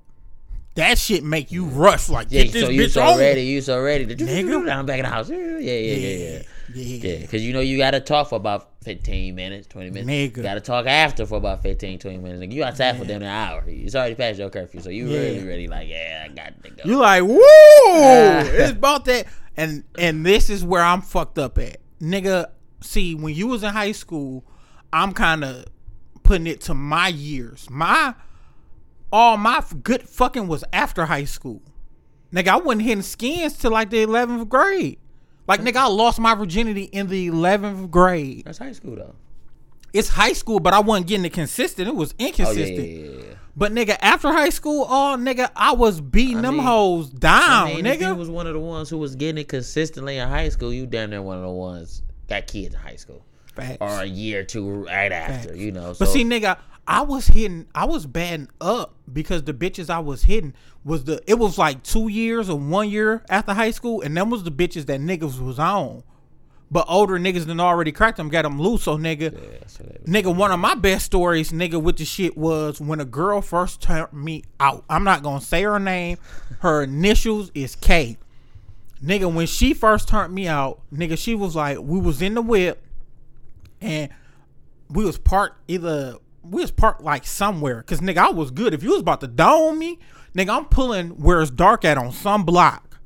That 0.75 0.97
shit 0.97 1.23
make 1.23 1.51
you 1.51 1.65
rush 1.65 2.09
like 2.09 2.27
Yeah, 2.31 2.43
get 2.43 2.53
this 2.53 2.63
so 2.63 2.69
you 2.71 2.81
bitch 2.83 2.91
so 2.91 3.03
on. 3.03 3.19
ready, 3.19 3.41
you 3.43 3.61
so 3.61 3.79
ready 3.83 4.05
to 4.07 4.15
Nigga. 4.15 4.71
I'm 4.73 4.85
back 4.87 4.97
in 4.99 5.03
the 5.05 5.11
house. 5.11 5.29
Yeah, 5.29 5.37
yeah, 5.37 5.57
yeah, 5.59 5.77
yeah, 5.77 6.07
yeah. 6.17 6.41
Yeah. 6.73 6.83
Yeah, 7.13 7.17
because 7.19 7.43
you 7.43 7.51
know 7.53 7.59
you 7.59 7.77
got 7.77 7.91
to 7.91 7.99
talk 7.99 8.29
for 8.29 8.35
about 8.35 8.70
15 8.83 9.35
minutes, 9.35 9.67
20 9.67 9.89
minutes. 9.91 10.09
Nigga. 10.09 10.37
You 10.37 10.43
got 10.43 10.55
to 10.55 10.59
talk 10.61 10.85
after 10.87 11.25
for 11.25 11.35
about 11.35 11.61
15, 11.61 11.99
20 11.99 12.17
minutes. 12.17 12.41
Nigga, 12.43 12.51
you 12.53 12.63
outside 12.63 12.97
for 12.97 13.05
damn 13.05 13.21
an 13.21 13.27
hour. 13.27 13.63
It's 13.67 13.93
already 13.95 14.15
past 14.15 14.39
your 14.39 14.49
curfew, 14.49 14.81
so 14.81 14.89
you 14.89 15.07
Yeah. 15.07 15.19
really, 15.19 15.43
really 15.43 15.67
like, 15.67 15.87
yeah, 15.87 16.25
I 16.25 16.33
got 16.33 16.63
to 16.63 16.69
go. 16.71 16.83
You 16.85 16.97
like, 16.97 17.23
woo! 17.23 17.37
It's 18.59 18.71
about 18.71 19.05
that. 19.05 19.27
And 19.57 19.83
and 19.99 20.25
this 20.25 20.49
is 20.49 20.63
where 20.63 20.81
I'm 20.81 21.01
fucked 21.01 21.37
up 21.37 21.57
at. 21.57 21.77
Nigga, 22.01 22.47
see, 22.81 23.13
when 23.15 23.35
you 23.35 23.47
was 23.47 23.63
in 23.63 23.69
high 23.73 23.91
school, 23.91 24.43
I'm 24.93 25.11
kind 25.13 25.43
of 25.43 25.65
putting 26.23 26.47
it 26.47 26.61
to 26.61 26.73
my 26.73 27.09
years. 27.09 27.69
My 27.69 28.15
all 29.11 29.35
my 29.37 29.61
good 29.83 30.07
fucking 30.07 30.47
was 30.47 30.63
after 30.73 31.05
high 31.05 31.25
school. 31.25 31.61
Nigga, 32.33 32.47
I 32.47 32.55
wasn't 32.57 32.83
hitting 32.83 33.01
skins 33.03 33.57
till 33.57 33.71
like 33.71 33.89
the 33.89 34.05
11th 34.05 34.47
grade. 34.47 34.99
Like, 35.51 35.61
nigga, 35.61 35.77
I 35.77 35.87
lost 35.87 36.19
my 36.19 36.33
virginity 36.33 36.83
in 36.83 37.07
the 37.07 37.29
11th 37.29 37.89
grade. 37.91 38.43
That's 38.45 38.57
high 38.57 38.71
school, 38.71 38.95
though. 38.95 39.15
It's 39.93 40.07
high 40.07 40.31
school, 40.31 40.61
but 40.61 40.73
I 40.73 40.79
wasn't 40.79 41.07
getting 41.07 41.25
it 41.25 41.33
consistent. 41.33 41.87
It 41.89 41.95
was 41.95 42.13
Oh, 42.13 42.15
yeah, 42.19 42.27
inconsistent. 42.27 42.77
yeah, 42.77 42.83
yeah, 43.09 43.09
yeah. 43.27 43.33
But 43.57 43.73
nigga, 43.73 43.97
after 44.01 44.31
high 44.31 44.47
school, 44.49 44.85
oh 44.89 45.17
nigga, 45.19 45.49
I 45.53 45.73
was 45.73 45.99
beating 45.99 46.37
I 46.37 46.41
them 46.43 46.55
mean- 46.57 46.65
hoes 46.65 47.09
down, 47.09 47.67
I 47.67 47.73
mean, 47.75 47.85
if 47.85 47.99
you 47.99 48.07
nigga. 48.07 48.17
was 48.17 48.29
one 48.29 48.47
of 48.47 48.53
the 48.53 48.61
ones 48.61 48.89
who 48.89 48.97
was 48.97 49.15
getting 49.17 49.39
it 49.41 49.49
consistently 49.49 50.17
in 50.19 50.29
high 50.29 50.47
school, 50.47 50.71
you 50.71 50.85
damn 50.85 51.09
near 51.09 51.21
one 51.21 51.35
of 51.35 51.43
the 51.43 51.49
ones 51.49 52.01
got 52.29 52.47
kids 52.47 52.73
in 52.73 52.79
high 52.79 52.95
school. 52.95 53.25
Facts. 53.53 53.79
Or 53.81 53.89
a 53.89 54.05
year 54.05 54.39
or 54.39 54.43
two 54.45 54.85
right 54.85 55.11
after, 55.11 55.49
Facts. 55.49 55.59
you 55.59 55.73
know. 55.73 55.93
But 55.99 56.07
see, 56.07 56.23
nigga, 56.23 56.57
I 56.87 57.01
was 57.01 57.27
hitting, 57.27 57.67
I 57.75 57.83
was 57.83 58.05
batting 58.05 58.47
up 58.61 58.93
because 59.11 59.43
the 59.43 59.53
bitches 59.53 59.89
I 59.89 59.99
was 59.99 60.23
hitting 60.23 60.53
was 60.83 61.03
the. 61.03 61.21
It 61.27 61.35
was 61.35 61.57
like 61.57 61.83
two 61.83 62.07
years 62.07 62.49
or 62.49 62.57
one 62.57 62.89
year 62.89 63.23
after 63.29 63.53
high 63.53 63.71
school, 63.71 64.01
and 64.01 64.15
them 64.15 64.29
was 64.29 64.43
the 64.43 64.51
bitches 64.51 64.85
that 64.87 64.99
niggas 64.99 65.39
was 65.39 65.59
on. 65.59 66.03
But 66.71 66.85
older 66.87 67.19
niggas 67.19 67.45
than 67.45 67.59
already 67.59 67.91
cracked 67.91 68.15
them, 68.15 68.29
got 68.29 68.43
them 68.43 68.59
loose. 68.59 68.83
So 68.83 68.97
nigga, 68.97 69.33
Yeah, 69.33 69.97
nigga, 70.05 70.33
one 70.33 70.51
of 70.51 70.59
my 70.59 70.73
best 70.73 71.05
stories, 71.05 71.51
nigga, 71.51 71.81
with 71.81 71.97
the 71.97 72.05
shit 72.05 72.37
was 72.37 72.79
when 72.79 73.01
a 73.01 73.05
girl 73.05 73.41
first 73.41 73.81
turned 73.81 74.13
me 74.13 74.45
out. 74.59 74.85
I'm 74.89 75.03
not 75.03 75.21
gonna 75.21 75.41
say 75.41 75.63
her 75.63 75.79
name. 75.79 76.17
Her 76.59 76.83
initials 76.83 77.51
is 77.53 77.75
K. 77.75 78.17
Nigga, 79.03 79.33
when 79.33 79.47
she 79.47 79.73
first 79.73 80.07
turned 80.07 80.33
me 80.33 80.47
out, 80.47 80.79
nigga, 80.93 81.17
she 81.17 81.35
was 81.35 81.55
like, 81.55 81.79
we 81.79 81.99
was 81.99 82.21
in 82.21 82.35
the 82.35 82.41
whip, 82.41 82.81
and 83.81 84.09
we 84.89 85.03
was 85.03 85.17
parked 85.17 85.57
either 85.67 86.17
we 86.43 86.61
was 86.61 86.71
parked 86.71 87.01
like 87.01 87.25
somewhere. 87.25 87.83
Cause 87.83 87.99
nigga, 87.99 88.17
I 88.17 88.29
was 88.31 88.51
good. 88.51 88.73
If 88.73 88.83
you 88.83 88.91
was 88.91 89.01
about 89.01 89.21
to 89.21 89.27
dome 89.27 89.77
me, 89.77 89.99
nigga, 90.35 90.49
I'm 90.49 90.65
pulling 90.65 91.09
where 91.21 91.41
it's 91.41 91.51
dark 91.51 91.85
at 91.85 91.97
on 91.97 92.11
some 92.11 92.43
block. 92.43 92.99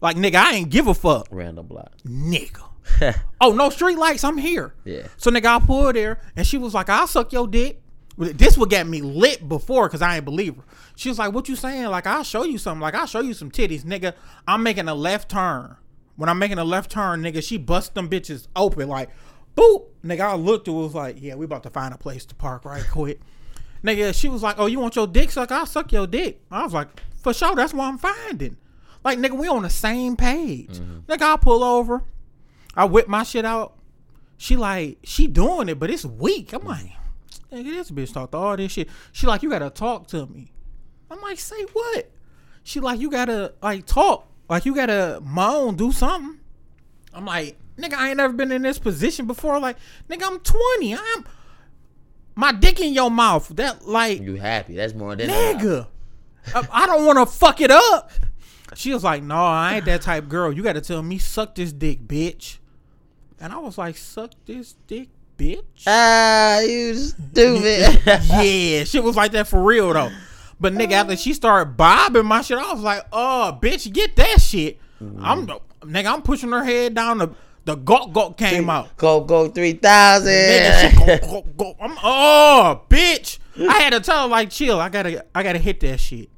Like 0.00 0.16
nigga, 0.16 0.34
I 0.36 0.54
ain't 0.54 0.70
give 0.70 0.88
a 0.88 0.94
fuck, 0.94 1.28
random 1.30 1.66
block. 1.66 1.92
nigga. 2.04 2.68
oh 3.40 3.52
no 3.52 3.70
street 3.70 3.96
lights, 3.96 4.24
I'm 4.24 4.38
here. 4.38 4.74
Yeah. 4.84 5.06
So 5.16 5.30
nigga, 5.30 5.46
I 5.46 5.64
pulled 5.64 5.94
there, 5.94 6.20
and 6.36 6.46
she 6.46 6.58
was 6.58 6.74
like, 6.74 6.88
"I'll 6.88 7.06
suck 7.06 7.32
your 7.32 7.46
dick." 7.46 7.80
This 8.18 8.58
would 8.58 8.68
get 8.68 8.86
me 8.86 9.00
lit 9.00 9.48
before, 9.48 9.88
cause 9.88 10.02
I 10.02 10.16
ain't 10.16 10.24
believe 10.24 10.56
her. 10.56 10.64
She 10.96 11.08
was 11.08 11.18
like, 11.18 11.32
"What 11.32 11.48
you 11.48 11.56
saying? 11.56 11.86
Like 11.86 12.06
I'll 12.06 12.24
show 12.24 12.44
you 12.44 12.58
something. 12.58 12.80
Like 12.80 12.94
I'll 12.94 13.06
show 13.06 13.20
you 13.20 13.34
some 13.34 13.50
titties, 13.50 13.84
nigga." 13.84 14.14
I'm 14.46 14.62
making 14.62 14.88
a 14.88 14.94
left 14.94 15.30
turn. 15.30 15.76
When 16.16 16.28
I'm 16.28 16.38
making 16.38 16.58
a 16.58 16.64
left 16.64 16.90
turn, 16.90 17.22
nigga, 17.22 17.42
she 17.42 17.56
bust 17.56 17.94
them 17.94 18.10
bitches 18.10 18.48
open 18.54 18.88
like, 18.88 19.08
boop. 19.56 19.86
Nigga, 20.04 20.20
I 20.20 20.34
looked 20.34 20.66
and 20.66 20.76
was 20.76 20.94
like, 20.94 21.16
"Yeah, 21.20 21.36
we 21.36 21.44
about 21.44 21.62
to 21.62 21.70
find 21.70 21.94
a 21.94 21.98
place 21.98 22.24
to 22.26 22.34
park 22.34 22.64
right 22.64 22.84
quick." 22.90 23.20
Nigga, 23.84 24.14
she 24.14 24.28
was 24.28 24.42
like, 24.42 24.56
"Oh, 24.58 24.66
you 24.66 24.80
want 24.80 24.96
your 24.96 25.06
dick 25.06 25.30
suck? 25.30 25.50
I'll 25.52 25.66
suck 25.66 25.92
your 25.92 26.06
dick." 26.06 26.40
I 26.50 26.62
was 26.64 26.72
like, 26.72 26.88
"For 27.16 27.32
sure, 27.32 27.54
that's 27.54 27.74
what 27.74 27.84
I'm 27.84 27.98
finding." 27.98 28.56
Like, 29.04 29.18
nigga, 29.18 29.36
we 29.36 29.48
on 29.48 29.62
the 29.62 29.70
same 29.70 30.16
page. 30.16 30.78
Mm-hmm. 30.78 31.12
Nigga, 31.12 31.34
I 31.34 31.36
pull 31.36 31.64
over. 31.64 32.02
I 32.74 32.84
whip 32.84 33.08
my 33.08 33.22
shit 33.22 33.44
out. 33.44 33.74
She 34.36 34.56
like, 34.56 34.98
she 35.04 35.26
doing 35.26 35.68
it, 35.68 35.78
but 35.78 35.90
it's 35.90 36.04
weak. 36.04 36.52
I'm 36.52 36.64
like, 36.64 36.90
nigga, 37.52 37.64
this 37.64 37.90
bitch 37.90 38.12
talked 38.12 38.32
to 38.32 38.38
all 38.38 38.56
this 38.56 38.72
shit. 38.72 38.88
She 39.12 39.26
like, 39.26 39.42
you 39.42 39.50
gotta 39.50 39.70
talk 39.70 40.08
to 40.08 40.26
me. 40.26 40.52
I'm 41.10 41.20
like, 41.20 41.38
say 41.38 41.62
what? 41.72 42.10
She 42.62 42.80
like, 42.80 43.00
you 43.00 43.10
gotta 43.10 43.54
like 43.62 43.86
talk. 43.86 44.28
Like 44.48 44.64
you 44.64 44.74
gotta 44.74 45.20
moan, 45.22 45.76
do 45.76 45.92
something. 45.92 46.40
I'm 47.14 47.26
like, 47.26 47.58
nigga, 47.76 47.94
I 47.94 48.08
ain't 48.08 48.16
never 48.16 48.32
been 48.32 48.52
in 48.52 48.62
this 48.62 48.78
position 48.78 49.26
before. 49.26 49.58
Like, 49.58 49.76
nigga, 50.08 50.22
I'm 50.24 50.40
20. 50.40 50.94
I'm 50.94 51.24
my 52.34 52.52
dick 52.52 52.80
in 52.80 52.92
your 52.92 53.10
mouth. 53.10 53.48
That 53.56 53.86
like 53.86 54.20
You 54.20 54.36
happy? 54.36 54.74
That's 54.74 54.94
more 54.94 55.16
than 55.16 55.28
nigga. 55.28 55.86
I, 56.54 56.66
I 56.72 56.86
don't 56.86 57.06
want 57.06 57.18
to 57.18 57.26
fuck 57.26 57.60
it 57.60 57.70
up. 57.70 58.10
She 58.74 58.92
was 58.92 59.04
like, 59.04 59.22
"No, 59.22 59.36
I 59.36 59.76
ain't 59.76 59.84
that 59.84 60.02
type 60.02 60.28
girl. 60.28 60.52
You 60.52 60.62
got 60.62 60.74
to 60.74 60.80
tell 60.80 61.02
me 61.02 61.18
suck 61.18 61.54
this 61.54 61.72
dick, 61.72 62.00
bitch." 62.06 62.58
And 63.38 63.52
I 63.52 63.58
was 63.58 63.76
like, 63.76 63.96
"Suck 63.96 64.32
this 64.46 64.76
dick, 64.86 65.08
bitch." 65.36 65.84
Ah, 65.86 66.60
you 66.60 66.94
stupid. 66.94 68.00
yeah, 68.06 68.84
shit 68.84 69.04
was 69.04 69.16
like 69.16 69.32
that 69.32 69.46
for 69.48 69.62
real 69.62 69.92
though. 69.92 70.10
But 70.58 70.72
nigga, 70.74 70.92
after 70.92 71.16
she 71.16 71.34
started 71.34 71.76
bobbing 71.76 72.24
my 72.24 72.40
shit, 72.40 72.56
I 72.56 72.72
was 72.72 72.82
like, 72.82 73.04
"Oh, 73.12 73.58
bitch, 73.60 73.92
get 73.92 74.16
that 74.16 74.40
shit." 74.40 74.78
I'm 75.20 75.46
nigga, 75.46 76.06
I'm 76.06 76.22
pushing 76.22 76.50
her 76.52 76.64
head 76.64 76.94
down. 76.94 77.18
The 77.18 77.28
the 77.64 77.76
gawk 77.76 78.12
gawk 78.12 78.36
came 78.36 78.68
out. 78.68 78.96
Go 78.96 79.20
go 79.22 79.48
three 79.48 79.74
Nigga, 79.74 80.90
she 80.90 81.20
go, 81.20 81.42
go, 81.42 81.48
go. 81.56 81.76
I'm 81.80 81.96
oh, 82.02 82.82
bitch. 82.88 83.38
I 83.58 83.78
had 83.80 83.90
to 83.92 84.00
tell 84.00 84.22
her 84.22 84.28
like, 84.28 84.50
chill. 84.50 84.80
I 84.80 84.88
gotta, 84.88 85.24
I 85.34 85.42
gotta 85.42 85.58
hit 85.58 85.80
that 85.80 86.00
shit. 86.00 86.30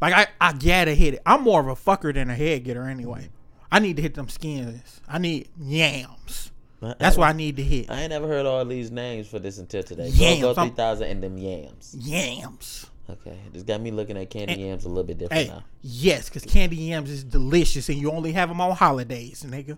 Like 0.00 0.14
I, 0.14 0.26
I 0.40 0.52
gotta 0.52 0.94
hit 0.94 1.14
it. 1.14 1.22
I'm 1.26 1.42
more 1.42 1.60
of 1.60 1.68
a 1.68 1.74
fucker 1.74 2.12
than 2.12 2.30
a 2.30 2.34
head 2.34 2.64
getter 2.64 2.84
anyway. 2.88 3.28
I 3.70 3.78
need 3.78 3.96
to 3.96 4.02
hit 4.02 4.14
them 4.14 4.28
skins. 4.28 5.00
I 5.08 5.18
need 5.18 5.48
yams. 5.58 6.50
That's 6.98 7.16
what 7.16 7.28
I 7.28 7.32
need 7.32 7.56
to 7.56 7.62
hit. 7.62 7.90
I 7.90 8.00
ain't 8.00 8.10
never 8.10 8.26
heard 8.26 8.44
all 8.44 8.64
these 8.64 8.90
names 8.90 9.28
for 9.28 9.38
this 9.38 9.58
until 9.58 9.84
today. 9.84 10.08
Yams, 10.08 10.40
Go 10.40 10.54
go 10.54 10.62
three 10.62 10.74
thousand 10.74 11.08
and 11.08 11.22
them 11.22 11.38
yams. 11.38 11.94
Yams. 11.98 12.86
Okay, 13.08 13.36
this 13.52 13.62
got 13.62 13.80
me 13.80 13.90
looking 13.90 14.16
at 14.16 14.30
candy 14.30 14.54
And- 14.54 14.62
yams 14.62 14.84
a 14.84 14.88
little 14.88 15.04
bit 15.04 15.18
different 15.18 15.42
Hey, 15.42 15.48
now. 15.48 15.64
yes, 15.82 16.28
because 16.28 16.44
candy 16.44 16.76
yams 16.76 17.10
is 17.10 17.24
delicious, 17.24 17.88
and 17.88 17.98
you 17.98 18.10
only 18.10 18.32
have 18.32 18.48
them 18.48 18.60
on 18.60 18.74
holidays, 18.74 19.44
nigga. 19.46 19.76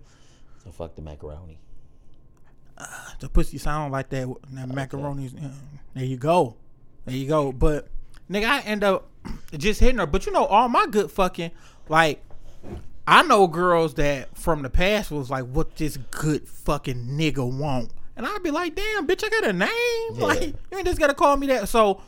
So 0.65 0.71
fuck 0.71 0.95
the 0.95 1.01
macaroni. 1.01 1.59
The 3.19 3.29
pussy 3.29 3.57
sound 3.57 3.93
like 3.93 4.09
that. 4.09 4.27
that 4.51 4.67
macaroni. 4.67 5.27
uh, 5.27 5.47
There 5.93 6.03
you 6.03 6.17
go. 6.17 6.55
There 7.05 7.15
you 7.15 7.27
go. 7.27 7.53
But 7.53 7.87
nigga, 8.29 8.45
I 8.49 8.59
end 8.61 8.83
up 8.83 9.07
just 9.57 9.79
hitting 9.79 9.99
her. 9.99 10.05
But 10.05 10.25
you 10.25 10.33
know, 10.33 10.45
all 10.45 10.67
my 10.67 10.85
good 10.87 11.09
fucking 11.11 11.51
like. 11.87 12.21
I 13.07 13.21
know 13.21 13.45
girls 13.45 13.93
that 13.95 14.35
from 14.35 14.63
the 14.63 14.69
past 14.69 15.11
was 15.11 15.29
like, 15.29 15.45
"What 15.45 15.75
this 15.75 15.95
good 16.09 16.47
fucking 16.49 17.05
nigga 17.09 17.47
want?" 17.49 17.91
And 18.17 18.25
I'd 18.25 18.41
be 18.41 18.49
like, 18.49 18.73
"Damn, 18.73 19.05
bitch, 19.05 19.23
I 19.23 19.29
got 19.29 19.45
a 19.45 19.53
name. 19.53 20.19
Like, 20.19 20.41
you 20.41 20.77
ain't 20.77 20.87
just 20.87 20.99
gotta 20.99 21.13
call 21.13 21.37
me 21.37 21.45
that." 21.47 21.69
So 21.69 22.01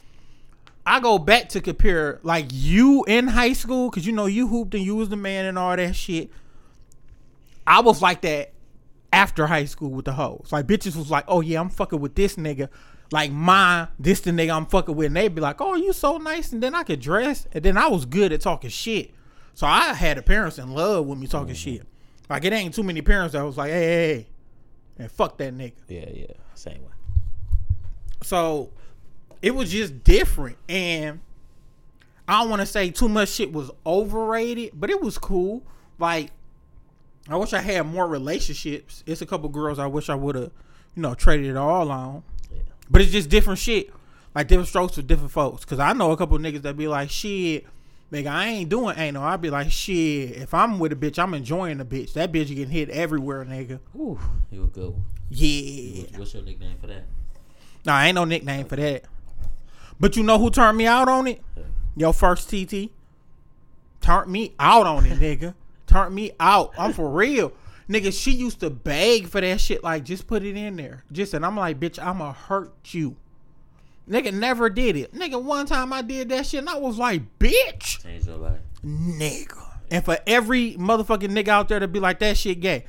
I 0.87 0.99
go 0.99 1.19
back 1.19 1.49
to 1.49 1.61
compare 1.61 2.19
like 2.23 2.47
you 2.49 3.03
in 3.07 3.27
high 3.27 3.53
school 3.53 3.91
because 3.91 4.07
you 4.07 4.11
know 4.11 4.25
you 4.25 4.47
hooped 4.47 4.73
and 4.73 4.83
you 4.83 4.95
was 4.95 5.09
the 5.09 5.15
man 5.15 5.45
and 5.45 5.59
all 5.59 5.75
that 5.75 5.95
shit. 5.95 6.31
I 7.67 7.81
was 7.81 8.01
like 8.01 8.21
that 8.21 8.53
after 9.13 9.45
high 9.45 9.65
school 9.65 9.91
with 9.91 10.05
the 10.05 10.13
hoes. 10.13 10.47
Like 10.51 10.65
bitches 10.65 10.95
was 10.95 11.11
like, 11.11 11.25
"Oh 11.27 11.41
yeah, 11.41 11.59
I'm 11.59 11.69
fucking 11.69 11.99
with 11.99 12.15
this 12.15 12.35
nigga." 12.35 12.69
Like 13.11 13.31
my 13.31 13.87
this 13.99 14.21
the 14.21 14.31
nigga 14.31 14.55
I'm 14.55 14.65
fucking 14.65 14.95
with, 14.95 15.07
and 15.07 15.15
they'd 15.15 15.35
be 15.35 15.41
like, 15.41 15.61
"Oh, 15.61 15.75
you 15.75 15.93
so 15.93 16.17
nice," 16.17 16.51
and 16.51 16.63
then 16.63 16.73
I 16.73 16.83
could 16.83 16.99
dress, 16.99 17.45
and 17.51 17.63
then 17.63 17.77
I 17.77 17.87
was 17.87 18.05
good 18.05 18.31
at 18.31 18.41
talking 18.41 18.69
shit. 18.69 19.11
So 19.53 19.67
I 19.67 19.93
had 19.93 20.17
the 20.17 20.23
parents 20.23 20.57
in 20.57 20.71
love 20.71 21.05
with 21.05 21.19
me 21.19 21.27
talking 21.27 21.53
mm-hmm. 21.53 21.77
shit. 21.77 21.87
Like 22.29 22.45
it 22.45 22.53
ain't 22.53 22.73
too 22.73 22.83
many 22.83 23.01
parents 23.01 23.33
that 23.33 23.43
was 23.43 23.57
like, 23.57 23.71
"Hey, 23.71 23.83
hey, 23.83 24.13
hey," 24.13 24.27
and 24.97 25.11
fuck 25.11 25.37
that 25.37 25.53
nigga. 25.53 25.73
Yeah, 25.87 26.09
yeah, 26.13 26.25
same 26.55 26.81
way. 26.81 26.91
So 28.23 28.71
it 29.41 29.55
was 29.55 29.71
just 29.71 30.03
different. 30.03 30.57
And 30.67 31.19
I 32.27 32.41
don't 32.41 32.49
want 32.49 32.61
to 32.61 32.65
say 32.65 32.89
too 32.91 33.09
much 33.09 33.29
shit 33.29 33.51
was 33.51 33.71
overrated, 33.85 34.71
but 34.73 34.89
it 34.89 35.01
was 35.01 35.17
cool. 35.17 35.63
Like, 35.99 36.31
I 37.29 37.35
wish 37.35 37.53
I 37.53 37.61
had 37.61 37.85
more 37.85 38.07
relationships. 38.07 39.03
It's 39.05 39.21
a 39.21 39.25
couple 39.25 39.49
girls 39.49 39.79
I 39.79 39.87
wish 39.87 40.09
I 40.09 40.15
would 40.15 40.35
have, 40.35 40.51
you 40.95 41.01
know, 41.01 41.13
traded 41.13 41.47
it 41.47 41.57
all 41.57 41.91
on. 41.91 42.23
Yeah. 42.51 42.59
But 42.89 43.01
it's 43.01 43.11
just 43.11 43.29
different 43.29 43.59
shit. 43.59 43.91
Like 44.33 44.47
different 44.47 44.69
strokes 44.69 44.95
for 44.95 45.01
different 45.01 45.31
folks. 45.31 45.65
Cause 45.65 45.79
I 45.79 45.93
know 45.93 46.11
a 46.11 46.17
couple 46.17 46.37
niggas 46.37 46.61
that 46.61 46.77
be 46.77 46.87
like, 46.87 47.09
shit, 47.09 47.65
nigga, 48.11 48.27
I 48.27 48.47
ain't 48.47 48.69
doing 48.69 48.97
anal. 48.97 49.23
I 49.23 49.35
be 49.37 49.49
like, 49.49 49.71
shit, 49.71 50.31
if 50.31 50.53
I'm 50.53 50.79
with 50.79 50.91
a 50.91 50.95
bitch, 50.95 51.19
I'm 51.19 51.33
enjoying 51.33 51.79
the 51.79 51.85
bitch. 51.85 52.13
That 52.13 52.31
bitch 52.31 52.47
getting 52.47 52.69
hit 52.69 52.89
everywhere, 52.89 53.43
nigga. 53.45 53.79
Ooh, 53.95 54.19
you 54.51 54.63
a 54.63 54.67
good 54.67 54.91
one. 54.91 55.03
Yeah. 55.29 56.05
What's 56.15 56.33
your 56.33 56.43
nickname 56.43 56.77
for 56.79 56.87
that? 56.87 57.03
Nah, 57.85 57.95
I 57.95 58.07
ain't 58.07 58.15
no 58.15 58.25
nickname 58.25 58.65
for 58.65 58.75
that. 58.75 59.03
But 59.99 60.15
you 60.15 60.23
know 60.23 60.37
who 60.37 60.49
turned 60.49 60.77
me 60.77 60.85
out 60.85 61.09
on 61.09 61.27
it? 61.27 61.41
Your 61.95 62.13
first 62.13 62.49
TT. 62.49 62.91
Turned 64.01 64.31
me 64.31 64.53
out 64.59 64.85
on 64.85 65.05
it, 65.05 65.19
nigga. 65.19 65.55
Turned 65.87 66.13
me 66.13 66.31
out. 66.39 66.73
I'm 66.77 66.93
for 66.93 67.09
real. 67.09 67.51
Nigga, 67.89 68.11
she 68.11 68.31
used 68.31 68.59
to 68.59 68.69
beg 68.69 69.27
for 69.29 69.39
that 69.39 69.61
shit. 69.61 69.81
Like, 69.83 70.03
just 70.03 70.27
put 70.27 70.43
it 70.43 70.57
in 70.57 70.75
there. 70.75 71.03
Just 71.11 71.33
and 71.33 71.45
I'm 71.45 71.55
like, 71.55 71.79
bitch, 71.79 71.97
I'ma 72.03 72.33
hurt 72.33 72.73
you. 72.93 73.15
Nigga 74.09 74.33
never 74.33 74.69
did 74.69 74.95
it. 74.97 75.13
Nigga, 75.13 75.41
one 75.41 75.65
time 75.65 75.91
I 75.93 76.01
did 76.01 76.29
that 76.29 76.45
shit 76.45 76.59
and 76.59 76.69
I 76.69 76.77
was 76.77 76.97
like, 76.97 77.21
bitch, 77.39 78.03
Change 78.03 78.25
your 78.27 78.37
life. 78.37 78.59
nigga. 78.85 79.63
And 79.89 80.03
for 80.03 80.17
every 80.27 80.73
motherfucking 80.75 81.29
nigga 81.31 81.47
out 81.49 81.69
there 81.69 81.79
to 81.79 81.87
be 81.87 81.99
like, 81.99 82.19
that 82.19 82.37
shit 82.37 82.59
gay. 82.59 82.85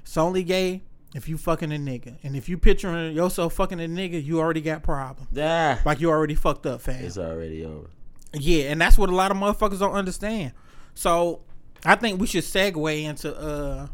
It's 0.00 0.16
only 0.16 0.42
gay 0.44 0.82
if 1.14 1.28
you 1.28 1.36
fucking 1.38 1.72
a 1.72 1.76
nigga. 1.76 2.16
And 2.22 2.36
if 2.36 2.48
you 2.48 2.56
picturing 2.58 3.14
yourself 3.14 3.54
fucking 3.54 3.80
a 3.80 3.88
nigga, 3.88 4.24
you 4.24 4.38
already 4.40 4.60
got 4.60 4.82
problems. 4.84 5.28
Yeah. 5.32 5.78
Like 5.84 6.00
you 6.00 6.08
already 6.10 6.34
fucked 6.36 6.66
up, 6.66 6.80
fam. 6.82 7.04
It's 7.04 7.18
already 7.18 7.64
over. 7.64 7.88
Yeah, 8.32 8.70
and 8.70 8.80
that's 8.80 8.96
what 8.96 9.08
a 9.08 9.14
lot 9.14 9.32
of 9.32 9.36
motherfuckers 9.36 9.80
don't 9.80 9.94
understand. 9.94 10.52
So 10.94 11.40
I 11.84 11.94
think 11.94 12.20
we 12.20 12.26
should 12.26 12.44
segue 12.44 13.02
into 13.02 13.36
uh 13.36 13.88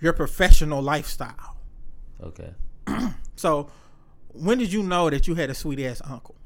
your 0.00 0.12
professional 0.12 0.82
lifestyle. 0.82 1.56
Okay. 2.22 2.52
So 3.38 3.68
when 4.32 4.56
did 4.58 4.72
you 4.72 4.82
know 4.82 5.10
that 5.10 5.28
you 5.28 5.34
had 5.34 5.50
a 5.50 5.54
sweet 5.54 5.78
ass 5.80 6.00
uncle? 6.08 6.36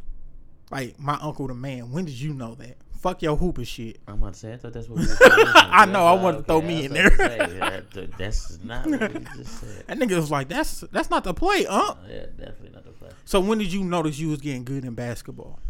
Like 0.71 0.99
my 0.99 1.17
uncle 1.21 1.47
the 1.47 1.55
man. 1.55 1.93
When 1.93 2.05
did 2.05 2.21
you 2.21 2.35
know 2.35 2.55
that? 2.57 2.77
Fuck 3.01 3.23
your 3.23 3.37
hooper 3.37 3.65
shit. 3.65 3.99
I'm 4.07 4.15
about 4.15 4.35
to 4.35 4.39
say, 4.41 4.53
I 4.53 4.57
thought 4.59 4.75
that's 4.75 4.89
what 4.89 4.99
we 4.99 5.07
were. 5.07 5.17
I 5.55 5.87
know, 5.87 6.05
I 6.05 6.13
wanted 6.13 6.39
to 6.39 6.43
throw 6.45 6.61
me 6.61 6.85
in 6.85 6.93
there. 6.93 7.09
That, 7.11 8.11
that's 8.19 8.59
not 8.63 8.87
what 8.87 9.25
just 9.37 9.61
said. 9.61 9.85
That 9.87 9.99
nigga 9.99 10.17
was 10.17 10.31
like, 10.31 10.49
that's 10.49 10.81
that's 10.93 11.09
not 11.09 11.25
the 11.25 11.33
play, 11.33 11.65
huh? 11.65 11.95
Yeah, 12.09 12.27
definitely 12.37 12.71
not 12.75 12.85
the 12.85 12.91
play. 12.91 13.09
So 13.25 13.41
when 13.41 13.59
did 13.59 13.73
you 13.73 13.85
notice 13.85 14.19
you 14.19 14.29
was 14.29 14.41
getting 14.41 14.65
good 14.65 14.85
in 14.85 14.95
basketball? 14.95 15.61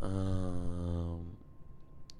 Um, 0.00 1.35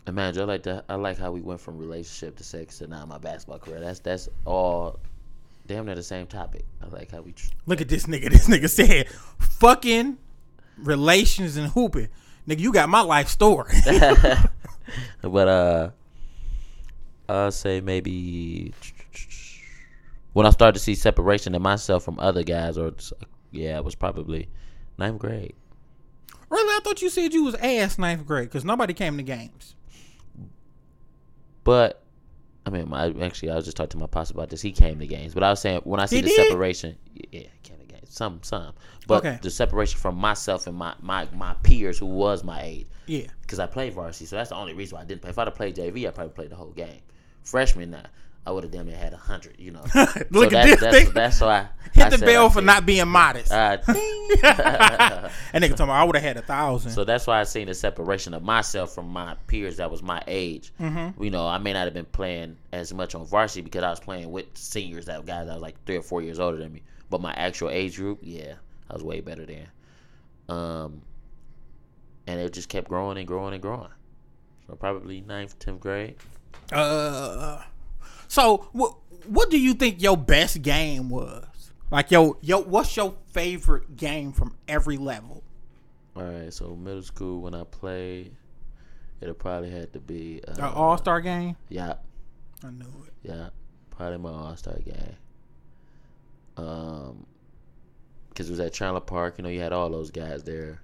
imagine 0.07 0.43
I 0.43 0.47
like 0.47 0.63
that. 0.65 0.85
I 0.89 0.95
like 0.95 1.19
how 1.19 1.33
we 1.33 1.41
went 1.41 1.61
from 1.61 1.79
relationship 1.79 2.37
to 2.37 2.45
sex 2.45 2.79
to 2.79 2.87
now 2.87 3.05
my 3.07 3.19
basketball 3.19 3.59
career. 3.59 3.81
That's 3.81 4.01
that's 4.01 4.29
all 4.45 4.99
damn 5.67 5.87
near 5.87 5.95
the 5.95 6.03
same 6.03 6.27
topic. 6.27 6.65
I 6.83 6.87
like 6.89 7.11
how 7.11 7.23
we. 7.23 7.33
Tr- 7.33 7.51
Look 7.67 7.81
at 7.81 7.89
this 7.89 8.07
nigga. 8.07 8.31
This 8.31 8.49
nigga 8.49 8.69
said, 8.69 9.09
fucking 9.39 10.19
relations 10.79 11.57
and 11.57 11.69
hooping. 11.69 12.09
Nigga, 12.49 12.61
you 12.61 12.73
got 12.73 12.89
my 12.89 13.01
life 13.01 13.29
story. 13.29 13.75
but 15.23 15.49
uh, 15.49 15.91
I'll 17.29 17.51
say 17.51 17.81
maybe 17.81 18.73
when 20.33 20.47
I 20.47 20.51
started 20.51 20.75
to 20.79 20.85
see 20.85 20.95
separation 20.95 21.55
in 21.55 21.63
myself 21.63 22.05
from 22.05 22.21
other 22.21 22.43
guys, 22.45 22.79
or 22.79 22.93
yeah, 23.51 23.77
it 23.79 23.85
was 23.85 23.95
probably 23.95 24.49
ninth 24.99 25.19
grade. 25.19 25.55
really? 26.51 26.77
I 26.77 26.81
thought 26.85 27.03
you 27.03 27.11
said 27.11 27.33
you 27.35 27.43
was 27.45 27.55
ass 27.57 27.99
ninth 27.99 28.25
grade 28.27 28.49
because 28.49 28.65
nobody 28.65 28.95
came 28.95 29.17
to 29.17 29.23
games. 29.25 29.75
But 31.67 32.01
I 32.65 32.71
mean, 32.71 32.89
my, 32.89 33.13
actually, 33.21 33.51
I 33.51 33.57
was 33.57 33.65
just 33.65 33.77
talking 33.77 33.91
to 33.91 33.99
my 33.99 34.07
pops 34.07 34.31
about 34.31 34.49
this. 34.51 34.63
He 34.63 34.71
came 34.73 34.99
to 35.01 35.07
games, 35.07 35.35
but 35.35 35.43
I 35.43 35.51
was 35.51 35.61
saying 35.61 35.81
when 35.85 36.01
I 36.01 36.07
see 36.07 36.17
He 36.17 36.23
the 36.23 36.29
did? 36.29 36.37
separation, 36.37 36.97
yeah, 37.33 37.43
came 37.65 37.79
to 37.79 37.85
games. 37.85 38.09
Some, 38.09 38.39
some, 38.43 38.73
but 39.09 39.25
Okay. 39.27 39.39
the 39.43 39.51
separation 39.51 39.99
from 39.99 40.15
myself 40.15 40.67
and 40.69 40.77
my 40.77 40.95
my 41.03 41.29
my 41.35 41.55
peers 41.65 41.99
who 41.99 42.07
was 42.07 42.45
my 42.45 42.63
age, 42.63 42.87
Yeah. 43.07 43.27
because 43.43 43.59
I 43.59 43.67
played 43.67 43.93
varsity, 43.95 44.27
so 44.27 44.37
that's 44.37 44.51
the 44.51 44.57
only 44.57 44.75
reason 44.75 44.97
why 44.97 45.03
I 45.03 45.05
didn't 45.07 45.23
play. 45.23 45.31
If 45.31 45.39
I'd 45.41 45.49
have 45.49 45.57
played 45.57 45.75
JV, 45.77 46.07
I 46.07 46.11
probably 46.13 46.33
played 46.33 46.51
the 46.51 46.57
whole 46.57 46.71
game. 46.71 47.01
Freshman, 47.43 47.91
now 47.91 48.05
I 48.47 48.53
would 48.53 48.63
have 48.63 48.71
damn 48.73 48.87
near 48.87 48.97
had 48.97 49.13
a 49.13 49.17
hundred. 49.17 49.57
You 49.59 49.73
know, 49.73 49.83
Look 49.95 49.95
so 49.95 50.43
at 50.45 50.51
that's, 50.51 50.71
this 50.71 50.81
That's, 50.81 50.97
thing. 50.97 51.13
that's 51.13 51.41
why 51.41 51.69
Hit 51.93 52.05
I 52.05 52.09
the 52.11 52.19
said 52.19 52.27
bell 52.27 52.47
I 52.47 52.49
for 52.49 52.59
seen- 52.59 52.65
not 52.67 52.87
being 52.87 53.09
modest. 53.09 53.51
Uh, 53.51 53.77
that 53.87 55.31
nigga 55.55 55.71
talking 55.71 55.85
about 55.85 55.91
I 55.91 56.05
would 56.05 56.15
have 56.17 56.25
had 56.25 56.37
a 56.37 56.43
thousand. 56.43 56.93
So 56.93 57.05
that's 57.05 57.27
why 57.27 57.41
I 57.41 57.45
seen 57.45 57.67
the 57.67 57.75
separation 57.75 58.35
of 58.35 58.43
myself 58.43 58.95
from 58.95 59.09
my 59.09 59.35
peers 59.47 59.79
that 59.79 59.91
was 59.91 60.03
my 60.03 60.23
age. 60.27 60.73
Mm-hmm. 60.81 61.23
You 61.23 61.31
know, 61.31 61.47
I 61.47 61.59
may 61.59 61.73
not 61.73 61.85
have 61.87 61.95
been 61.95 62.05
playing 62.05 62.57
as 62.73 62.95
much 62.95 63.15
on 63.15 63.25
varsity 63.27 63.63
because 63.63 63.83
I 63.83 63.91
was 63.91 64.01
playing 64.01 64.31
with 64.31 64.47
seniors, 64.55 65.07
that 65.07 65.25
guys 65.27 65.47
that 65.47 65.55
was 65.55 65.63
like 65.63 65.83
three 65.85 65.97
or 65.97 66.03
four 66.03 66.23
years 66.23 66.39
older 66.39 66.59
than 66.59 66.73
me. 66.73 66.83
But 67.11 67.21
my 67.21 67.33
actual 67.35 67.71
age 67.71 67.97
group, 67.97 68.21
yeah, 68.23 68.55
I 68.91 68.95
was 68.95 69.03
way 69.03 69.21
better 69.21 69.45
then. 69.47 69.67
Um, 70.49 71.03
and 72.27 72.41
it 72.41 72.53
just 72.53 72.69
kept 72.69 72.89
growing 72.89 73.19
and 73.19 73.27
growing 73.27 73.55
and 73.55 73.63
growing. 73.63 73.91
So 74.69 74.75
probably 74.77 75.21
ninth, 75.21 75.59
tenth 75.59 75.81
grade. 75.81 76.17
Uh, 76.73 77.63
so 78.29 78.69
what 78.73 78.97
what 79.27 79.51
do 79.51 79.59
you 79.59 79.75
think 79.75 80.01
your 80.03 80.17
best 80.17 80.63
game 80.63 81.09
was? 81.09 81.45
Like 81.91 82.11
yo 82.11 82.37
yo, 82.41 82.61
what's 82.61 82.97
your 82.97 83.15
favorite 83.33 83.97
game 83.97 84.33
from 84.33 84.57
every 84.69 84.97
level? 84.97 85.43
All 86.15 86.23
right, 86.23 86.53
so 86.53 86.75
middle 86.75 87.03
school 87.03 87.43
when 87.43 87.55
I 87.55 87.65
played, 87.65 88.35
it'll 89.21 89.35
probably 89.35 89.71
had 89.71 89.93
to 89.93 90.01
be 90.01 90.41
uh, 90.49 90.53
An 90.55 90.61
All 90.75 90.97
Star 90.97 91.21
game? 91.21 91.57
yeah, 91.69 91.95
I 92.65 92.71
knew 92.71 92.87
it. 93.07 93.13
Yeah, 93.23 93.49
probably 93.91 94.19
my 94.19 94.31
All 94.31 94.57
Star 94.57 94.79
game. 94.85 95.17
Um, 96.57 97.27
because 98.31 98.49
it 98.49 98.53
was 98.53 98.61
at 98.61 98.73
Chandler 98.73 99.01
Park. 99.01 99.37
You 99.39 99.45
know, 99.45 99.51
you 99.51 99.61
had 99.61 99.73
all 99.73 99.89
those 99.91 100.11
guys 100.11 100.43
there. 100.43 100.81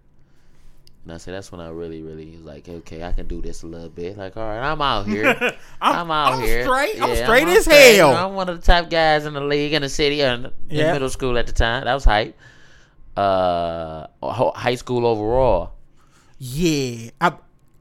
And 1.05 1.13
I 1.13 1.17
said 1.17 1.35
that's 1.35 1.51
when 1.51 1.61
I 1.61 1.69
really, 1.69 2.01
really 2.01 2.31
was 2.31 2.43
like, 2.43 2.69
okay, 2.69 3.03
I 3.03 3.11
can 3.11 3.27
do 3.27 3.43
this 3.43 3.65
a 3.65 3.67
little 3.67 3.89
bit. 3.89 4.17
Like, 4.17 4.37
all 4.37 4.45
right, 4.47 4.61
I'm 4.71 4.81
out 4.81 5.07
here. 5.09 5.27
I'm- 5.27 5.53
I'm, 5.81 6.11
out 6.13 6.35
I'm 6.35 6.41
here. 6.43 6.63
straight. 6.65 7.03
I'm 7.03 7.09
Yeah, 7.11 7.25
straight 7.25 7.49
as 7.49 7.65
straight. 7.65 7.97
hell. 7.97 8.15
I'm 8.15 8.35
one 8.35 8.49
of 8.49 8.61
the 8.61 8.65
top 8.65 8.89
guys 8.89 9.27
in 9.27 9.35
the 9.35 9.41
league 9.41 9.73
in 9.73 9.83
the 9.83 9.89
city 9.89 10.23
and 10.23 10.47
in 10.71 10.79
Yeah. 10.79 10.93
middle 10.93 11.09
school 11.11 11.37
at 11.39 11.47
the 11.49 11.53
time. 11.53 11.85
That 11.85 11.95
was 11.95 12.05
hype. 12.05 12.37
Uh, 13.17 14.07
high 14.23 14.75
school 14.77 15.05
overall, 15.07 15.73
Yeah, 16.39 17.11
I 17.21 17.33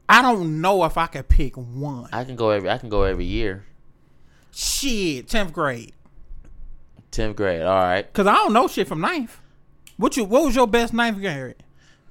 I 0.08 0.20
don't 0.20 0.60
know 0.60 0.84
if 0.84 0.98
I 0.98 1.06
could 1.06 1.26
pick 1.28 1.56
one. 1.56 2.08
I 2.12 2.24
can 2.24 2.36
go 2.36 2.50
every. 2.50 2.68
I 2.68 2.76
can 2.76 2.90
go 2.90 3.04
every 3.04 3.24
year. 3.24 3.64
Shit, 4.52 5.28
tenth 5.28 5.52
grade. 5.54 5.92
Tenth 7.10 7.34
grade. 7.36 7.62
All 7.62 7.80
right, 7.80 8.12
Cause 8.12 8.26
I 8.26 8.34
don't 8.34 8.52
know 8.52 8.68
shit 8.68 8.88
from 8.88 9.00
ninth. 9.00 9.40
What 9.96 10.16
you? 10.18 10.24
What 10.24 10.44
was 10.44 10.54
your 10.54 10.66
best 10.66 10.92
ninth 10.92 11.18
grade? 11.18 11.54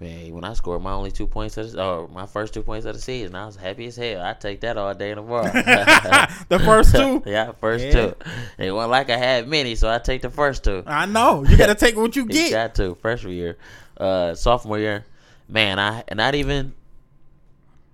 Man, 0.02 0.34
when 0.34 0.44
I 0.44 0.54
scored 0.54 0.82
my 0.82 0.94
only 0.94 1.12
two 1.12 1.28
points 1.28 1.58
of 1.58 1.72
the, 1.74 1.84
or 1.86 2.08
my 2.08 2.26
first 2.26 2.56
two 2.56 2.64
points 2.64 2.88
of 2.88 2.96
the 2.96 3.02
season, 3.02 3.36
I 3.36 3.46
was 3.46 3.56
happy 3.56 3.86
as 3.86 3.96
hell. 3.96 4.20
I 4.26 4.34
take 4.34 4.62
that 4.62 4.76
all 4.76 4.96
day 4.96 5.12
in 5.12 5.18
the 5.18 5.22
bar. 5.22 5.44
The 5.44 6.58
first 6.58 6.96
two. 6.96 7.22
yeah, 7.30 7.52
first 7.52 7.86
Yeah. 7.86 7.92
two. 7.92 8.16
It 8.58 8.72
wasn't 8.72 8.90
like 8.90 9.12
I 9.12 9.18
had 9.18 9.48
many, 9.48 9.76
so 9.76 9.88
I 9.94 10.00
take 10.00 10.24
the 10.24 10.32
first 10.32 10.64
two. 10.64 10.82
I 10.88 11.06
know 11.06 11.44
you 11.46 11.56
gotta 11.56 11.76
take 11.76 11.96
what 11.96 12.16
you 12.16 12.24
You 12.30 12.30
get. 12.30 12.50
got 12.52 12.76
to 12.76 12.96
freshman 12.96 13.34
year, 13.34 13.58
uh, 13.98 14.34
sophomore 14.34 14.80
year. 14.80 15.06
Man, 15.48 15.78
I 15.78 16.04
not 16.16 16.34
even. 16.34 16.74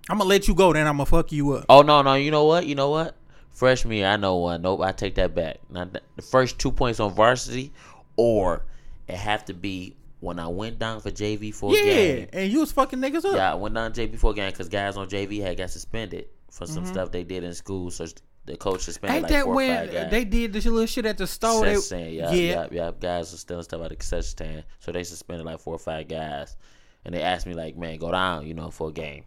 I'm 0.08 0.16
gonna 0.16 0.30
let 0.30 0.48
you 0.48 0.54
go, 0.54 0.72
then 0.72 0.86
I'm 0.86 0.94
gonna 0.96 1.04
fuck 1.04 1.30
you 1.30 1.52
up. 1.52 1.66
Oh 1.68 1.82
no, 1.82 2.00
no. 2.00 2.14
You 2.14 2.30
know 2.30 2.46
what? 2.46 2.64
You 2.64 2.74
know 2.74 2.88
what? 2.88 3.16
Freshman 3.50 3.98
year, 3.98 4.06
I 4.06 4.16
know 4.16 4.36
one. 4.36 4.62
Nope, 4.62 4.80
I 4.80 4.92
take 4.92 5.16
that 5.16 5.34
back. 5.34 5.58
Not 5.68 5.92
the 5.92 6.00
the 6.16 6.22
first 6.22 6.58
two 6.58 6.72
points 6.72 7.00
on 7.00 7.12
varsity, 7.12 7.70
or 8.16 8.62
it 9.08 9.16
have 9.16 9.44
to 9.44 9.52
be 9.52 9.94
when 10.20 10.38
I 10.38 10.48
went 10.48 10.78
down 10.78 11.00
for 11.00 11.10
JV 11.10 11.54
for 11.54 11.74
Yeah, 11.74 11.82
game. 11.82 12.28
and 12.32 12.50
you 12.52 12.60
was 12.60 12.72
fucking 12.72 12.98
niggas 12.98 13.24
up. 13.24 13.36
Yeah, 13.36 13.52
I 13.52 13.54
went 13.54 13.74
down 13.74 13.92
JV 13.92 14.18
for 14.18 14.32
game 14.34 14.50
because 14.50 14.68
guys 14.68 14.96
on 14.96 15.08
JV 15.08 15.40
had 15.40 15.56
got 15.56 15.70
suspended 15.70 16.26
for 16.50 16.66
some 16.66 16.82
Mm-hmm. 16.84 16.92
stuff 16.92 17.12
they 17.12 17.24
did 17.24 17.44
in 17.44 17.54
school. 17.54 17.90
So 17.90 18.06
the 18.44 18.56
coach 18.56 18.80
suspended 18.82 19.14
Ain't 19.16 19.22
like 19.24 19.32
that 19.32 19.44
four 19.44 19.52
or 19.52 19.56
when 19.56 20.10
they 20.10 20.24
did 20.24 20.52
this 20.52 20.64
little 20.64 20.86
shit 20.86 21.04
at 21.06 21.18
the 21.18 21.26
store? 21.26 21.64
They, 21.64 21.76
stand, 21.76 22.12
yeah, 22.14 22.32
yeah. 22.32 22.52
yeah, 22.52 22.66
yeah, 22.72 22.90
Guys 22.98 23.30
were 23.32 23.38
stealing 23.38 23.62
stuff 23.62 23.80
out 23.80 23.84
of 23.84 23.90
the 23.90 23.96
concession 23.96 24.22
stand, 24.22 24.64
so 24.80 24.90
they 24.90 25.04
suspended 25.04 25.44
like 25.46 25.60
four 25.60 25.74
or 25.74 25.78
five 25.78 26.08
guys, 26.08 26.56
and 27.04 27.14
they 27.14 27.22
asked 27.22 27.46
me 27.46 27.52
like, 27.54 27.76
"Man, 27.76 27.98
go 27.98 28.10
down, 28.10 28.46
you 28.46 28.54
know, 28.54 28.70
for 28.70 28.88
a 28.88 28.92
game." 28.92 29.24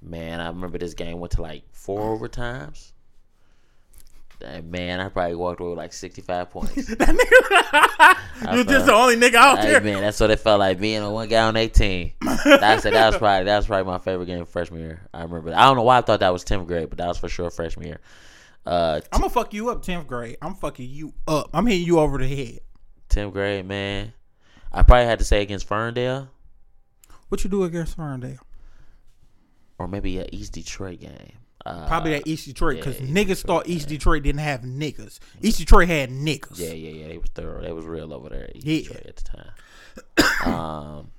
Man, 0.00 0.40
I 0.40 0.48
remember 0.48 0.78
this 0.78 0.94
game 0.94 1.18
went 1.20 1.32
to 1.32 1.42
like 1.42 1.62
four 1.72 2.18
overtimes. 2.18 2.92
Man, 4.64 4.98
I 4.98 5.08
probably 5.08 5.36
walked 5.36 5.60
away 5.60 5.68
with 5.70 5.78
like 5.78 5.92
sixty-five 5.92 6.50
points. 6.50 6.74
that 6.96 6.98
nigga, 6.98 8.52
you 8.52 8.58
was 8.58 8.66
just 8.66 8.86
the 8.86 8.92
only 8.92 9.14
nigga 9.16 9.34
out 9.36 9.58
Hey, 9.60 9.70
there. 9.70 9.80
man, 9.80 10.00
that's 10.00 10.18
what 10.18 10.30
it 10.30 10.40
felt 10.40 10.58
like 10.58 10.80
being 10.80 11.00
on 11.00 11.12
one 11.12 11.28
guy 11.28 11.42
on 11.46 11.56
eighteen. 11.56 12.12
That's 12.44 12.84
it. 12.84 12.92
That 12.92 13.06
was 13.08 13.18
probably 13.18 13.44
that 13.44 13.56
was 13.56 13.66
probably 13.68 13.90
my 13.92 13.98
favorite 13.98 14.26
game 14.26 14.44
freshman 14.44 14.80
year. 14.80 15.00
I 15.14 15.22
remember. 15.22 15.54
I 15.54 15.62
don't 15.66 15.76
know 15.76 15.84
why 15.84 15.98
I 15.98 16.00
thought 16.00 16.20
that 16.20 16.32
was 16.32 16.42
tenth 16.42 16.66
grade, 16.66 16.88
but 16.88 16.98
that 16.98 17.06
was 17.06 17.18
for 17.18 17.28
sure 17.28 17.50
freshman 17.50 17.86
year. 17.86 18.00
Uh, 18.66 19.00
I'm 19.12 19.20
gonna 19.20 19.30
fuck 19.30 19.54
you 19.54 19.70
up, 19.70 19.82
tenth 19.82 20.08
grade. 20.08 20.38
I'm 20.42 20.54
fucking 20.54 20.88
you 20.90 21.14
up. 21.28 21.50
I'm 21.54 21.66
hitting 21.66 21.86
you 21.86 22.00
over 22.00 22.18
the 22.18 22.26
head. 22.28 22.60
tenth 23.08 23.32
grade, 23.32 23.64
man. 23.66 24.12
I 24.72 24.82
probably 24.82 25.06
had 25.06 25.18
to 25.20 25.24
say 25.24 25.42
against 25.42 25.68
Ferndale 25.68 26.30
What 27.28 27.44
you 27.44 27.50
do 27.50 27.62
against 27.64 27.94
Ferndale? 27.94 28.38
or 29.78 29.86
maybe 29.86 30.18
a 30.18 30.26
East 30.32 30.52
Detroit 30.52 31.00
game. 31.00 31.32
Uh, 31.64 31.86
Probably 31.86 32.10
that 32.12 32.26
East 32.26 32.46
Detroit, 32.46 32.76
because 32.76 33.00
yeah, 33.00 33.06
niggas 33.06 33.30
East 33.30 33.46
thought 33.46 33.68
East 33.68 33.88
Detroit 33.88 34.22
didn't 34.24 34.40
have 34.40 34.62
niggas. 34.62 35.18
East 35.40 35.58
Detroit 35.58 35.88
had 35.88 36.10
niggas. 36.10 36.58
Yeah, 36.58 36.72
yeah, 36.72 36.90
yeah. 36.90 37.08
They 37.08 37.18
was 37.18 37.30
thorough. 37.34 37.62
They 37.62 37.72
was 37.72 37.84
real 37.86 38.12
over 38.12 38.28
there. 38.28 38.44
at 38.44 38.56
East 38.56 38.66
Yeah. 38.66 38.78
Detroit 38.78 39.06
at 39.06 39.16
the 39.16 40.42
time. 40.42 40.52
um, 40.54 41.10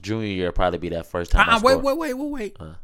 junior 0.00 0.26
year 0.26 0.52
probably 0.52 0.78
be 0.78 0.90
that 0.90 1.06
first 1.06 1.30
time. 1.32 1.48
Uh-uh, 1.48 1.60
wait, 1.62 1.80
wait, 1.82 1.96
wait, 1.96 2.14
wait, 2.14 2.30
wait. 2.30 2.56
Uh. 2.60 2.74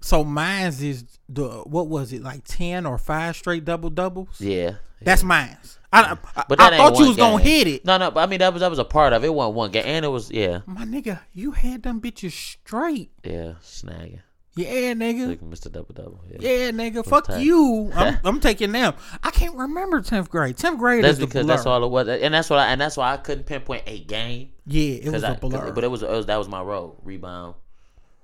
So 0.00 0.24
mine's 0.24 0.82
is 0.82 1.04
the 1.28 1.48
what 1.64 1.88
was 1.88 2.12
it 2.12 2.22
like 2.22 2.44
ten 2.44 2.86
or 2.86 2.96
five 2.96 3.36
straight 3.36 3.64
double 3.64 3.90
doubles? 3.90 4.40
Yeah. 4.40 4.74
That's 5.02 5.22
mine's. 5.22 5.78
I, 5.92 6.16
I, 6.36 6.44
But 6.48 6.60
I 6.60 6.76
thought 6.76 6.98
you 6.98 7.08
was 7.08 7.16
gonna 7.16 7.42
hit 7.42 7.66
it. 7.66 7.84
No, 7.84 7.96
no, 7.98 8.10
but 8.10 8.20
I 8.20 8.26
mean 8.26 8.38
that 8.38 8.52
was 8.52 8.60
that 8.60 8.70
was 8.70 8.78
a 8.78 8.84
part 8.84 9.12
of 9.12 9.24
it. 9.24 9.26
It 9.26 9.34
wasn't 9.34 9.56
one 9.56 9.70
game, 9.72 9.84
and 9.86 10.04
it 10.04 10.08
was 10.08 10.30
yeah, 10.30 10.60
My 10.66 10.84
nigga, 10.84 11.20
you 11.34 11.50
had 11.52 11.82
them 11.82 12.00
bitches 12.00 12.32
straight. 12.32 13.10
yeah, 13.24 13.54
snagging. 13.62 14.20
Yeah, 14.60 14.92
nigga. 14.94 15.28
Like 15.28 15.40
Mr. 15.40 15.70
Double 15.70 15.94
Double. 15.94 16.20
Yeah. 16.30 16.38
Yeah, 16.40 16.70
nigga. 16.70 17.04
Fuck 17.04 17.26
tight. 17.26 17.40
you. 17.42 17.90
I'm, 17.96 18.18
I'm 18.24 18.40
taking 18.40 18.72
them. 18.72 18.94
I 19.22 19.30
can't 19.30 19.54
remember 19.56 20.00
tenth 20.00 20.30
grade. 20.30 20.56
Tenth 20.56 20.78
grade 20.78 21.04
That's 21.04 21.14
is 21.14 21.18
the 21.20 21.26
because 21.26 21.46
blur. 21.46 21.54
that's 21.56 21.66
all 21.66 21.84
it 21.84 21.88
was, 21.90 22.08
and 22.08 22.34
that's 22.34 22.50
what 22.50 22.58
I, 22.58 22.66
and 22.68 22.80
that's 22.80 22.96
why 22.96 23.12
I 23.12 23.16
couldn't 23.16 23.44
pinpoint 23.44 23.84
a 23.86 23.98
game. 24.04 24.50
Yeah, 24.66 24.94
it 25.02 25.10
was 25.12 25.24
I, 25.24 25.32
a 25.34 25.38
blur. 25.38 25.72
but 25.72 25.84
it 25.84 25.90
was, 25.90 26.02
it 26.02 26.10
was 26.10 26.26
that 26.26 26.36
was 26.36 26.48
my 26.48 26.62
role: 26.62 26.98
rebound, 27.02 27.54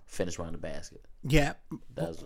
finish 0.06 0.38
around 0.38 0.52
the 0.52 0.58
basket. 0.58 1.02
yeah. 1.24 1.54
That 1.94 2.08
was 2.08 2.24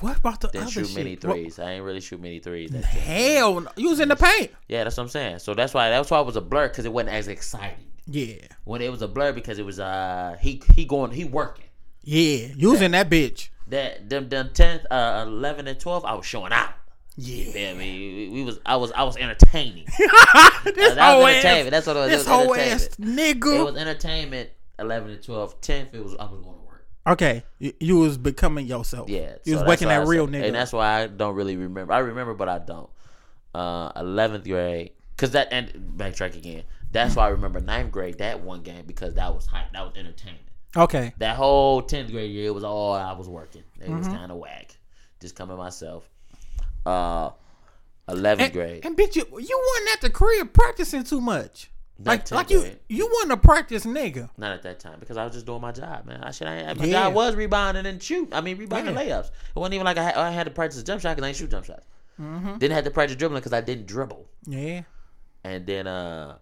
What 0.00 0.18
about 0.18 0.40
the 0.40 0.48
didn't 0.48 0.62
other 0.64 0.72
shoot 0.72 0.86
shit? 0.88 0.96
many 0.96 1.12
What- 1.14 1.20
threes. 1.22 1.58
I 1.58 1.72
ain't 1.72 1.84
really 1.84 2.00
shoot 2.00 2.20
many 2.20 2.38
threes. 2.40 2.70
That 2.70 2.84
Hell, 2.84 3.60
no. 3.60 3.70
you 3.76 3.90
was 3.90 4.00
in 4.00 4.08
the 4.08 4.16
paint. 4.16 4.50
yeah, 4.68 4.84
that's 4.84 4.96
what 4.96 5.04
I'm 5.04 5.08
saying. 5.08 5.38
So 5.38 5.54
that's 5.54 5.72
why 5.74 5.88
that's 5.90 6.10
why 6.10 6.20
it 6.20 6.26
was 6.26 6.36
a 6.36 6.40
blur 6.40 6.68
because 6.68 6.84
it 6.84 6.92
wasn't 6.92 7.14
as 7.14 7.28
exciting 7.28 7.86
Yeah, 8.06 8.34
when 8.64 8.82
it 8.82 8.90
was 8.90 9.00
a 9.02 9.08
blur 9.08 9.32
because 9.32 9.58
it 9.58 9.64
was 9.64 9.78
uh 9.80 10.36
he 10.40 10.60
he 10.74 10.84
going 10.84 11.12
he 11.12 11.24
working. 11.24 11.64
yeah. 12.02 12.48
using 12.56 12.86
in 12.86 12.90
that 12.92 13.08
bitch. 13.08 13.48
That 13.72 14.10
them 14.10 14.28
them 14.28 14.50
tenth, 14.52 14.84
uh, 14.90 15.24
eleven 15.26 15.66
and 15.66 15.80
twelve, 15.80 16.04
I 16.04 16.12
was 16.12 16.26
showing 16.26 16.52
out. 16.52 16.74
Yeah. 17.16 17.50
Feel 17.52 17.76
me? 17.76 18.28
We, 18.28 18.28
we 18.28 18.44
was 18.44 18.60
I 18.66 18.76
was 18.76 18.92
I 18.92 19.02
was 19.04 19.16
entertaining. 19.16 19.86
this 19.96 20.94
that 20.94 20.98
whole 20.98 21.22
was 21.22 21.42
ass. 21.42 21.70
That's 21.70 21.86
what 21.86 21.96
it 21.96 22.00
was. 22.00 22.10
This 22.10 22.26
it 22.26 22.30
was 22.30 22.46
whole 22.46 22.54
ass 22.54 22.88
nigga. 23.00 23.60
It 23.60 23.64
was 23.64 23.76
entertainment. 23.76 24.50
Eleven 24.78 25.12
and 25.12 25.22
twelve. 25.22 25.58
Tenth, 25.62 25.94
it 25.94 26.04
was 26.04 26.14
I 26.20 26.24
was 26.24 26.42
going 26.42 26.54
to 26.54 26.60
work. 26.66 26.86
okay, 27.06 27.44
you, 27.58 27.72
you 27.80 27.96
was 27.96 28.18
becoming 28.18 28.66
yourself. 28.66 29.08
Yeah, 29.08 29.36
you 29.46 29.54
so 29.54 29.60
was 29.60 29.68
waking 29.68 29.88
that 29.88 30.06
real 30.06 30.28
nigga. 30.28 30.48
and 30.48 30.54
that's 30.54 30.74
why 30.74 31.00
I 31.00 31.06
don't 31.06 31.34
really 31.34 31.56
remember. 31.56 31.94
I 31.94 32.00
remember, 32.00 32.34
but 32.34 32.50
I 32.50 32.58
don't. 32.58 32.90
Uh, 33.54 33.90
Eleventh 33.96 34.44
grade, 34.44 34.90
cause 35.16 35.30
that 35.30 35.48
and 35.50 35.94
backtrack 35.96 36.36
again. 36.36 36.64
That's 36.90 37.16
why 37.16 37.24
I 37.24 37.28
remember 37.30 37.58
ninth 37.60 37.90
grade 37.90 38.18
that 38.18 38.40
one 38.40 38.62
game 38.62 38.84
because 38.86 39.14
that 39.14 39.34
was 39.34 39.46
hype. 39.46 39.72
That 39.72 39.82
was 39.86 39.96
entertainment. 39.96 40.44
Okay. 40.76 41.12
That 41.18 41.36
whole 41.36 41.82
tenth 41.82 42.10
grade 42.10 42.30
year 42.30 42.46
it 42.46 42.54
was 42.54 42.64
all 42.64 42.92
I 42.94 43.12
was 43.12 43.28
working. 43.28 43.62
It 43.80 43.88
was 43.90 44.06
Mm-hmm. 44.06 44.16
kind 44.16 44.32
of 44.32 44.38
whack. 44.38 44.76
Just 45.20 45.36
coming 45.36 45.56
myself. 45.56 46.08
Uh, 46.84 47.30
eleventh 48.08 48.46
And, 48.46 48.52
grade. 48.52 48.84
and 48.84 48.96
bitch, 48.96 49.14
you, 49.16 49.24
you 49.38 49.62
wasn't 49.72 49.90
at 49.94 50.00
the 50.00 50.10
crib 50.10 50.52
practicing 50.52 51.04
too 51.04 51.20
much. 51.20 51.70
Not 51.98 52.06
Like, 52.10 52.24
10th 52.24 52.32
like 52.32 52.50
you, 52.50 52.64
you 52.88 53.08
wasn't 53.12 53.32
a 53.32 53.36
practice 53.36 53.84
nigga. 53.84 54.28
Not 54.36 54.52
at 54.52 54.62
that 54.62 54.80
time 54.80 54.98
because 54.98 55.16
I 55.16 55.24
was 55.24 55.34
just 55.34 55.46
doing 55.46 55.60
my 55.60 55.70
job, 55.70 56.04
man. 56.06 56.24
I 56.24 56.32
should. 56.32 56.48
I, 56.48 56.74
my 56.74 56.84
Yeah. 56.84 57.04
job 57.04 57.14
was 57.14 57.36
rebounding 57.36 57.86
and 57.86 58.02
shoot. 58.02 58.30
I 58.32 58.40
mean, 58.40 58.56
rebounding 58.58 58.94
Yeah. 58.96 59.02
layups. 59.02 59.26
It 59.26 59.58
wasn't 59.58 59.74
even 59.74 59.84
like 59.84 59.98
I 59.98 60.02
had, 60.04 60.14
I 60.16 60.30
had 60.32 60.44
to 60.44 60.50
practice 60.50 60.82
jump 60.82 61.00
shot 61.00 61.14
because 61.14 61.24
I 61.24 61.28
didn't 61.28 61.36
shoot 61.38 61.50
jump 61.50 61.64
shots. 61.66 61.86
Mm-hmm. 62.20 62.58
Didn't 62.58 62.74
have 62.74 62.84
to 62.84 62.90
practice 62.90 63.16
dribbling 63.16 63.40
because 63.40 63.52
I 63.52 63.60
didn't 63.60 63.86
dribble. 63.86 64.26
Yeah. 64.46 64.82
And 65.44 65.64
then 65.66 65.86
uh, 65.86 66.38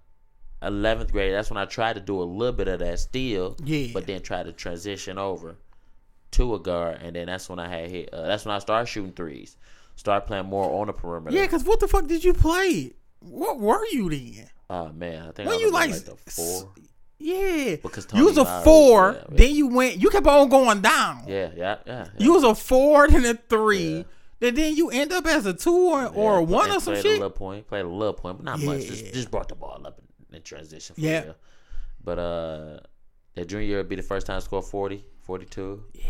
eleventh 0.62 1.12
grade, 1.12 1.32
that's 1.34 1.50
when 1.50 1.58
I 1.58 1.64
tried 1.64 1.94
to 1.94 2.00
do 2.00 2.20
a 2.20 2.24
little 2.24 2.54
bit 2.54 2.68
of 2.68 2.78
that 2.80 2.98
still. 2.98 3.56
Yeah. 3.64 3.88
But 3.94 4.06
then 4.06 4.22
tried 4.22 4.44
to 4.44 4.52
transition 4.52 5.18
over 5.18 5.56
to 6.32 6.54
a 6.54 6.58
guard, 6.60 7.00
and 7.02 7.16
then 7.16 7.26
that's 7.26 7.48
when 7.48 7.58
I 7.58 7.68
had 7.68 7.90
hit. 7.90 8.10
Uh, 8.12 8.26
that's 8.26 8.44
when 8.44 8.54
I 8.54 8.58
started 8.58 8.86
shooting 8.86 9.12
threes. 9.12 9.56
Started 9.96 10.26
playing 10.26 10.46
more 10.46 10.80
on 10.80 10.86
the 10.86 10.92
perimeter. 10.92 11.36
Yeah, 11.36 11.46
cause 11.46 11.64
what 11.64 11.80
the 11.80 11.88
fuck 11.88 12.06
did 12.06 12.24
you 12.24 12.32
play? 12.32 12.92
What 13.20 13.58
were 13.58 13.84
you 13.92 14.08
then? 14.08 14.48
Oh 14.70 14.92
man, 14.92 15.28
I 15.28 15.32
think 15.32 15.48
When 15.48 15.58
I 15.58 15.60
you 15.60 15.70
like, 15.72 15.90
like 15.90 16.04
the 16.04 16.16
four. 16.16 16.70
yeah, 17.18 17.76
Because 17.82 18.06
you 18.14 18.24
was 18.24 18.38
a 18.38 18.44
Tony 18.44 18.64
four. 18.64 19.12
yeah, 19.12 19.18
yeah. 19.30 19.36
Then 19.36 19.54
you 19.54 19.66
went. 19.68 19.96
You 19.96 20.08
kept 20.10 20.26
on 20.26 20.48
going 20.48 20.80
down. 20.80 21.24
Yeah, 21.26 21.50
yeah, 21.54 21.76
yeah. 21.86 22.04
yeah. 22.04 22.06
You 22.18 22.32
was 22.34 22.44
a 22.44 22.54
four, 22.54 23.08
then 23.08 23.26
a 23.26 23.34
three, 23.34 24.04
and 24.40 24.56
then 24.56 24.74
you 24.76 24.88
end 24.90 25.12
up 25.12 25.26
as 25.26 25.44
a 25.44 25.52
two 25.52 25.74
or, 25.74 26.06
or 26.06 26.38
a 26.38 26.42
one 26.42 26.70
or 26.70 26.80
some 26.80 26.94
played 26.94 27.02
shit. 27.02 27.10
A 27.12 27.14
little 27.14 27.30
point, 27.30 27.66
played 27.66 27.84
a 27.84 27.88
little 27.88 28.14
point, 28.14 28.38
but 28.38 28.44
not 28.44 28.60
much. 28.60 28.86
Just, 28.86 29.12
just 29.12 29.30
brought 29.30 29.48
the 29.48 29.54
ball 29.56 29.82
up 29.84 29.98
in, 29.98 30.04
in 30.34 30.42
transition. 30.42 30.94
For 30.94 31.00
Yeah. 31.00 31.24
real. 31.24 31.36
But 32.02 32.18
uh, 32.18 32.80
that 33.34 33.46
junior 33.48 33.66
year 33.66 33.76
would 33.78 33.88
be 33.88 33.96
the 33.96 34.02
first 34.02 34.26
time 34.26 34.36
I 34.36 34.40
scored 34.40 34.64
40, 34.64 35.04
42. 35.22 35.84
Yeah. 35.94 36.02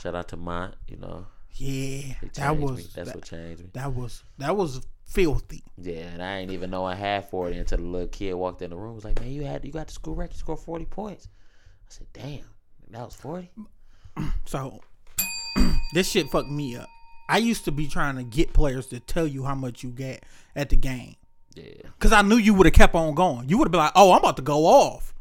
Shout 0.00 0.14
out 0.14 0.28
to 0.28 0.36
Mont. 0.36 0.74
You 0.86 0.96
know, 0.98 1.26
Yeah, 1.54 2.14
that 2.34 2.56
was 2.56 2.76
me. 2.78 2.84
That's 2.94 3.08
that, 3.08 3.16
what 3.16 3.24
changed 3.24 3.62
me. 3.64 3.70
that 3.74 3.92
was 3.92 4.22
that 4.38 4.56
was 4.56 4.86
filthy. 5.04 5.64
Yeah, 5.76 6.02
and 6.12 6.22
I 6.22 6.36
ain't 6.38 6.52
even 6.52 6.70
know 6.70 6.84
I 6.84 6.94
had 6.94 7.28
40 7.30 7.58
until 7.58 7.78
the 7.78 7.84
little 7.84 8.08
kid 8.08 8.34
walked 8.34 8.62
in 8.62 8.70
the 8.70 8.76
room. 8.76 8.94
Was 8.94 9.04
like, 9.04 9.18
man, 9.20 9.30
you 9.30 9.44
had 9.44 9.64
you 9.64 9.72
got 9.72 9.88
the 9.88 9.92
school 9.94 10.14
record, 10.14 10.36
score 10.36 10.56
40 10.56 10.84
points. 10.84 11.26
I 11.82 11.86
said, 11.88 12.06
damn, 12.12 12.44
that 12.90 13.04
was 13.04 13.14
40. 13.16 13.50
So 14.44 14.80
this 15.94 16.08
shit 16.10 16.28
fucked 16.28 16.48
me 16.50 16.76
up. 16.76 16.88
I 17.28 17.38
used 17.38 17.64
to 17.66 17.72
be 17.72 17.86
trying 17.86 18.16
to 18.16 18.22
get 18.24 18.52
players 18.52 18.86
to 18.88 19.00
tell 19.00 19.26
you 19.26 19.44
how 19.44 19.54
much 19.54 19.82
you 19.82 19.90
get 19.90 20.24
at 20.56 20.70
the 20.70 20.76
game. 20.76 21.14
Yeah, 21.58 21.90
Cause 21.98 22.12
I 22.12 22.22
knew 22.22 22.36
you 22.36 22.54
would 22.54 22.66
have 22.66 22.74
kept 22.74 22.94
on 22.94 23.14
going. 23.14 23.48
You 23.48 23.58
would 23.58 23.66
have 23.66 23.72
been 23.72 23.80
like, 23.80 23.92
"Oh, 23.94 24.12
I'm 24.12 24.18
about 24.18 24.36
to 24.36 24.42
go 24.42 24.66
off," 24.66 25.14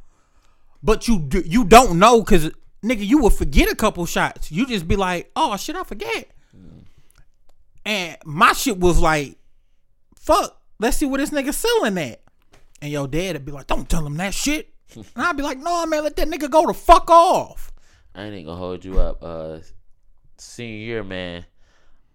but 0.84 1.08
you 1.08 1.20
do, 1.20 1.42
you 1.46 1.64
don't 1.64 1.98
know, 2.00 2.24
cause 2.24 2.52
nigga, 2.84 3.06
you 3.06 3.20
would 3.20 3.34
forget 3.34 3.72
a 3.72 3.76
couple 3.76 4.06
shots. 4.06 4.52
You 4.52 4.66
just 4.68 4.88
be 4.88 4.96
like, 4.96 5.32
"Oh 5.36 5.58
shit, 5.58 5.76
I 5.76 5.84
forget." 5.84 6.30
And 7.86 8.18
my 8.26 8.54
shit 8.54 8.80
was 8.80 9.00
like, 9.00 9.38
"Fuck, 10.16 10.60
let's 10.80 10.98
see 10.98 11.06
what 11.06 11.20
this 11.20 11.30
nigga 11.30 11.54
selling 11.54 11.98
at." 11.98 12.22
And 12.82 12.92
your 12.92 13.08
dad 13.08 13.34
would 13.36 13.46
be 13.46 13.52
like, 13.52 13.68
"Don't 13.68 13.90
tell 13.90 14.06
him 14.06 14.18
that 14.18 14.34
shit." 14.34 14.74
and 14.96 15.06
I'd 15.16 15.38
be 15.38 15.44
like, 15.44 15.58
"No, 15.58 15.86
man, 15.86 16.04
let 16.04 16.16
that 16.18 16.28
nigga 16.28 16.50
go 16.50 16.66
to 16.66 16.74
fuck 16.74 17.10
off." 17.10 17.72
I 18.14 18.24
ain't 18.24 18.46
gonna 18.46 18.58
hold 18.58 18.84
you 18.84 19.00
up. 19.00 19.24
Uh, 19.24 19.60
senior 20.38 20.78
year, 20.78 21.04
man. 21.04 21.46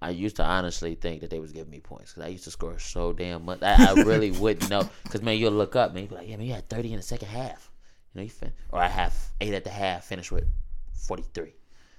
I 0.03 0.11
used 0.11 0.37
to 0.37 0.45
honestly 0.45 0.95
think 0.95 1.21
that 1.21 1.31
they 1.31 1.38
was 1.38 1.53
giving 1.53 1.71
me 1.71 1.81
points 1.81 2.12
because 2.12 2.25
I 2.27 2.29
used 2.31 2.45
to 2.45 2.51
score 2.51 2.79
so 2.79 3.12
damn 3.12 3.45
much. 3.45 3.62
I, 3.62 3.91
I 3.91 3.93
really 4.03 4.31
wouldn't 4.43 4.69
know 4.71 4.88
because 5.05 5.23
man, 5.23 5.38
you'll 5.38 5.53
look 5.53 5.77
up, 5.77 5.95
man, 5.95 6.03
you 6.05 6.09
be 6.09 6.15
like, 6.17 6.29
yeah, 6.29 6.37
man, 6.37 6.47
you 6.47 6.55
had 6.55 6.69
thirty 6.69 6.91
in 6.93 6.97
the 6.97 7.03
second 7.03 7.29
half. 7.29 7.71
You 8.15 8.19
know, 8.21 8.25
you 8.25 8.31
fin- 8.31 8.53
or 8.73 8.81
I 8.81 8.88
have 8.88 9.15
eight 9.41 9.55
at 9.55 9.65
the 9.65 9.71
half, 9.71 10.05
finished 10.05 10.33
with 10.33 10.45
forty 10.93 11.25
three. 11.35 11.55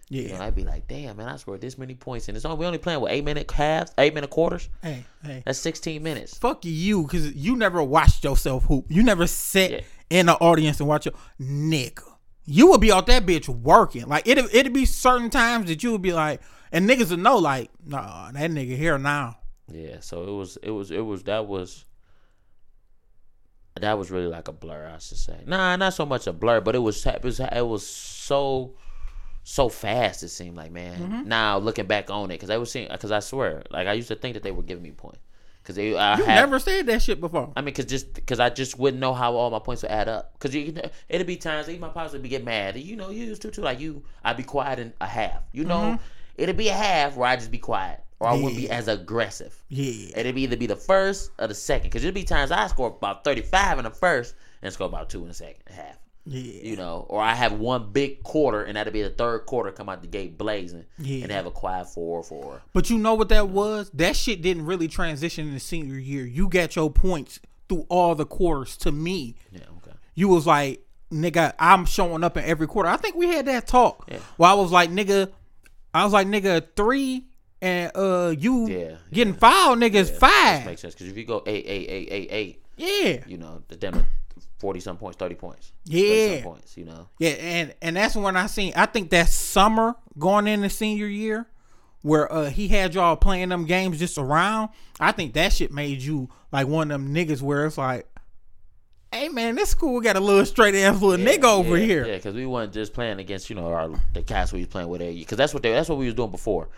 Yeah. 0.10 0.22
You 0.24 0.30
know, 0.34 0.42
I'd 0.42 0.56
be 0.56 0.64
like, 0.66 0.88
damn, 0.88 1.16
man, 1.18 1.28
I 1.30 1.38
scored 1.38 1.62
this 1.62 1.78
many 1.78 1.96
points, 1.96 2.28
and 2.28 2.36
it's 2.36 2.46
only 2.46 2.58
we 2.58 2.66
only 2.66 2.78
playing 2.78 3.00
with 3.02 3.12
eight 3.12 3.24
minute 3.24 3.50
halves, 3.50 3.92
eight 3.98 4.14
minute 4.14 4.30
quarters. 4.30 4.70
Hey, 4.82 5.06
hey. 5.24 5.42
That's 5.46 5.58
sixteen 5.58 6.04
minutes. 6.04 6.38
fuck 6.38 6.66
you 6.66 7.04
because 7.04 7.34
you 7.34 7.56
never 7.56 7.82
watched 7.82 8.24
yourself 8.24 8.66
hoop. 8.66 8.86
You 8.90 9.02
never 9.02 9.26
sit 9.28 9.72
Yeah. 9.72 9.80
in 10.10 10.26
the 10.28 10.34
audience 10.36 10.80
and 10.80 10.90
watch 10.90 11.06
your 11.06 11.16
nigga. 11.42 12.04
You 12.46 12.68
would 12.72 12.82
be 12.82 12.92
out 12.92 13.08
that 13.08 13.26
bitch 13.26 13.48
working. 13.48 14.06
Like 14.06 14.28
it 14.28 14.38
it'd 14.38 14.74
be 14.74 14.86
certain 14.86 15.30
times 15.30 15.68
that 15.70 15.82
you 15.82 15.94
would 15.94 16.02
be 16.02 16.12
like, 16.14 16.42
and 16.74 16.90
niggas 16.90 17.12
would 17.12 17.20
know 17.20 17.38
like, 17.38 17.70
nah, 17.86 18.32
that 18.34 18.52
nigga 18.52 18.76
here 18.76 18.98
now. 18.98 19.38
Yeah, 19.72 20.02
so 20.02 20.24
it 20.24 20.38
was, 20.38 20.58
it 20.58 20.72
was, 20.72 20.92
it 20.92 21.00
was 21.00 21.24
that 21.24 21.48
was. 21.48 21.86
That 23.82 23.98
was 23.98 24.12
really 24.12 24.28
like 24.28 24.48
a 24.48 24.52
blur, 24.52 24.92
I 24.94 25.00
should 25.00 25.18
say. 25.18 25.40
Nah, 25.48 25.76
not 25.78 25.96
so 25.96 26.06
much 26.06 26.28
a 26.28 26.32
blur, 26.32 26.62
but 26.62 26.76
it 26.76 26.80
was 26.80 27.04
it 27.08 27.24
was 27.24 27.40
it 27.40 27.66
was 27.66 27.88
so 27.88 28.76
so 29.42 29.68
fast. 29.68 30.22
It 30.22 30.30
seemed 30.30 30.56
like 30.56 30.72
man. 30.72 31.00
Mm-hmm. 31.00 31.28
Now 31.28 31.58
looking 31.58 31.88
back 31.88 32.12
on 32.12 32.26
it, 32.26 32.36
because 32.36 32.52
I 32.52 32.58
was 32.58 32.72
seeing, 32.72 32.88
because 32.92 33.10
I 33.12 33.20
swear, 33.20 33.64
like 33.72 33.88
I 33.88 33.94
used 33.94 34.10
to 34.10 34.16
think 34.16 34.36
that 34.36 34.44
they 34.44 34.52
were 34.52 34.62
giving 34.62 34.84
me 34.84 34.92
points, 34.92 35.18
because 35.64 35.76
they 35.76 35.98
I 35.98 36.18
You 36.18 36.24
had, 36.24 36.36
never 36.36 36.60
said 36.60 36.86
that 36.86 37.02
shit 37.02 37.20
before. 37.20 37.52
I 37.56 37.62
mean, 37.62 37.74
cause 37.74 37.86
just 37.86 38.14
because 38.14 38.40
I 38.40 38.52
just 38.52 38.78
wouldn't 38.78 39.02
know 39.02 39.16
how 39.16 39.34
all 39.34 39.50
my 39.50 39.58
points 39.58 39.82
would 39.82 39.92
add 39.92 40.08
up. 40.08 40.38
Cause 40.38 40.54
you, 40.54 40.80
it'd 41.10 41.26
be 41.26 41.38
times 41.38 41.68
even 41.68 41.82
my 41.82 41.90
pops 41.90 42.14
would 42.14 42.22
be 42.22 42.30
get 42.30 42.44
mad. 42.46 42.78
You 42.78 42.96
know, 42.96 43.10
you 43.10 43.26
used 43.26 43.42
to 43.42 43.50
too. 43.50 43.62
Like 43.62 43.80
you, 43.80 44.04
I'd 44.24 44.38
be 44.38 44.44
quiet 44.44 44.78
in 44.78 44.94
a 45.02 45.08
half. 45.08 45.42
You 45.52 45.66
know, 45.66 45.98
it'd 46.36 46.58
be 46.58 46.70
a 46.70 46.74
half 46.74 47.16
where 47.16 47.30
I 47.30 47.36
just 47.36 47.52
be 47.52 47.58
quiet, 47.60 48.02
or 48.20 48.28
I 48.28 48.34
wouldn't 48.34 48.56
be 48.58 48.70
as 48.70 48.88
aggressive. 48.88 49.56
Yeah. 49.70 50.18
It'd 50.18 50.36
be 50.36 50.44
either 50.44 50.58
be 50.58 50.68
the 50.68 50.76
first 50.76 51.32
or 51.40 51.48
the 51.48 51.54
second. 51.56 51.90
Cause 51.92 52.04
it'd 52.04 52.14
be 52.16 52.24
times 52.24 52.52
I 52.52 52.68
score 52.68 52.88
about 52.88 53.24
thirty 53.24 53.42
five 53.42 53.78
in 53.78 53.84
the 53.86 53.92
first 53.92 54.36
and 54.62 54.72
score 54.74 54.88
about 54.88 55.10
two 55.10 55.22
in 55.22 55.28
the 55.28 55.34
second 55.34 55.62
half. 55.70 55.98
Yeah. 56.26 56.70
You 56.70 56.76
know, 56.78 57.06
or 57.10 57.22
I 57.22 57.34
have 57.34 57.52
one 57.54 57.92
big 57.92 58.24
quarter 58.24 58.64
and 58.64 58.78
that'd 58.78 58.94
be 58.94 59.02
the 59.02 59.10
third 59.10 59.40
quarter 59.46 59.72
come 59.74 59.90
out 59.90 60.02
the 60.02 60.08
gate 60.08 60.38
blazing 60.38 60.86
Yeah. 60.98 61.24
and 61.24 61.32
have 61.34 61.46
a 61.46 61.52
quiet 61.52 61.88
four 61.90 62.24
four. 62.24 62.62
But 62.72 62.90
you 62.90 62.98
know 62.98 63.14
what 63.16 63.28
that 63.30 63.50
was? 63.50 63.90
That 63.94 64.16
shit 64.16 64.42
didn't 64.42 64.66
really 64.66 64.88
transition 64.88 65.48
in 65.50 65.54
the 65.54 65.60
senior 65.60 65.98
year. 66.00 66.26
You 66.26 66.48
got 66.48 66.78
your 66.78 66.90
points 66.90 67.42
through 67.68 67.86
all 67.90 68.16
the 68.16 68.26
quarters 68.26 68.78
to 68.78 68.92
me. 68.94 69.36
Yeah, 69.52 69.62
okay. 69.80 69.98
you 70.16 70.30
was 70.30 70.48
like, 70.48 70.86
nigga, 71.12 71.54
I'm 71.60 71.84
showing 71.86 72.24
up 72.24 72.38
in 72.38 72.46
every 72.46 72.68
quarter. 72.68 72.88
I 72.90 72.96
think 72.98 73.16
we 73.16 73.28
had 73.28 73.46
that 73.48 73.68
talk. 73.68 74.08
Yeah. 74.10 74.20
Where 74.38 74.50
I 74.50 74.54
was 74.54 74.72
like, 74.72 74.90
nigga, 74.92 75.30
I 75.94 76.04
was 76.04 76.14
like, 76.14 76.28
nigga, 76.28 76.66
three 76.76 77.28
and 77.62 77.92
uh 77.96 78.34
you 78.38 78.68
Yeah, 78.68 78.96
getting 79.12 79.34
fouled, 79.34 79.80
nigga, 79.80 79.96
is 79.96 80.12
That 80.12 80.20
five. 80.20 80.66
makes 80.66 80.82
sense. 80.82 80.96
Cause 80.96 81.08
if 81.08 81.16
you 81.18 81.24
go 81.26 81.44
eight, 81.46 81.66
eight, 81.68 81.90
eight, 81.90 82.08
eight, 82.12 82.28
eight, 82.32 82.62
Yeah. 82.78 83.24
you 83.28 83.38
know, 83.38 83.62
the 83.68 83.76
damn 83.76 84.06
forty 84.60 84.80
some 84.80 84.98
points, 84.98 85.18
thirty 85.18 85.36
points. 85.36 85.72
30 85.86 85.98
Yeah. 86.00 86.34
some 86.36 86.44
points, 86.44 86.78
you 86.78 86.86
know. 86.86 87.08
Yeah, 87.20 87.30
and 87.32 87.74
and 87.82 87.96
that's 87.96 88.16
when 88.16 88.36
I 88.36 88.48
seen 88.48 88.74
I 88.76 88.86
think 88.86 89.10
that 89.12 89.30
summer 89.30 89.96
going 90.20 90.48
into 90.48 90.70
senior 90.70 91.08
year 91.08 91.46
where 92.02 92.32
uh 92.32 92.50
he 92.50 92.68
had 92.68 92.94
y'all 92.96 93.16
playing 93.16 93.50
them 93.50 93.66
games 93.66 94.00
just 94.00 94.18
around, 94.18 94.70
I 95.00 95.12
think 95.14 95.34
that 95.36 95.54
shit 95.54 95.72
made 95.72 96.02
you 96.02 96.30
like 96.52 96.68
one 96.68 96.92
of 96.92 97.02
them 97.02 97.14
niggas 97.14 97.42
where 97.42 97.66
it's 97.66 97.78
like 97.78 98.08
Hey 99.14 99.30
man, 99.30 99.54
this 99.54 99.70
school 99.70 100.02
got 100.02 100.16
a 100.16 100.20
little 100.20 100.44
straight 100.44 100.74
ass 100.74 101.00
little 101.00 101.24
nigga 101.24 101.44
over 101.44 101.78
yeah, 101.78 101.86
here. 101.86 102.06
Yeah, 102.08 102.16
because 102.16 102.34
we 102.34 102.48
weren't 102.48 102.74
just 102.74 102.94
playing 102.94 103.20
against 103.20 103.48
you 103.48 103.56
know 103.56 103.68
our 103.68 103.92
the 104.14 104.24
cats 104.24 104.52
we 104.52 104.62
was 104.62 104.70
playing 104.70 104.88
with. 104.88 105.02
Because 105.02 105.38
that's 105.38 105.54
what 105.54 105.62
they 105.62 105.72
that's 105.72 105.88
what 105.88 106.00
we 106.00 106.06
was 106.06 106.16
doing 106.16 106.32
before. 106.32 106.70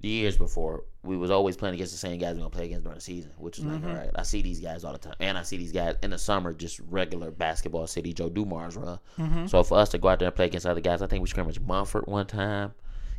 The 0.00 0.08
years 0.08 0.36
before, 0.36 0.84
we 1.02 1.16
was 1.16 1.32
always 1.32 1.56
playing 1.56 1.74
against 1.74 1.92
the 1.92 1.98
same 1.98 2.18
guys 2.20 2.34
we 2.34 2.38
gonna 2.38 2.50
play 2.50 2.66
against 2.66 2.84
during 2.84 2.94
the 2.94 3.02
season, 3.02 3.32
which 3.38 3.58
is 3.58 3.64
Mm-hmm. 3.64 3.84
like, 3.84 3.92
all 3.92 4.00
right, 4.02 4.10
I 4.14 4.22
see 4.22 4.40
these 4.40 4.60
guys 4.60 4.84
all 4.84 4.92
the 4.92 4.98
time, 4.98 5.16
and 5.18 5.36
I 5.36 5.42
see 5.42 5.56
these 5.56 5.72
guys 5.72 5.96
in 6.04 6.10
the 6.10 6.18
summer, 6.18 6.52
just 6.52 6.78
regular 6.90 7.32
basketball 7.32 7.88
city 7.88 8.12
Joe 8.12 8.28
Dumars 8.28 8.76
run. 8.76 9.00
Mm-hmm. 9.18 9.46
So 9.48 9.64
for 9.64 9.76
us 9.76 9.88
to 9.88 9.98
go 9.98 10.08
out 10.10 10.20
there 10.20 10.28
and 10.28 10.34
play 10.36 10.46
against 10.46 10.66
other 10.66 10.80
guys, 10.80 11.02
I 11.02 11.08
think 11.08 11.22
we 11.22 11.28
scrimmaged 11.28 11.60
Mumford 11.60 12.06
one 12.06 12.26
time, 12.26 12.72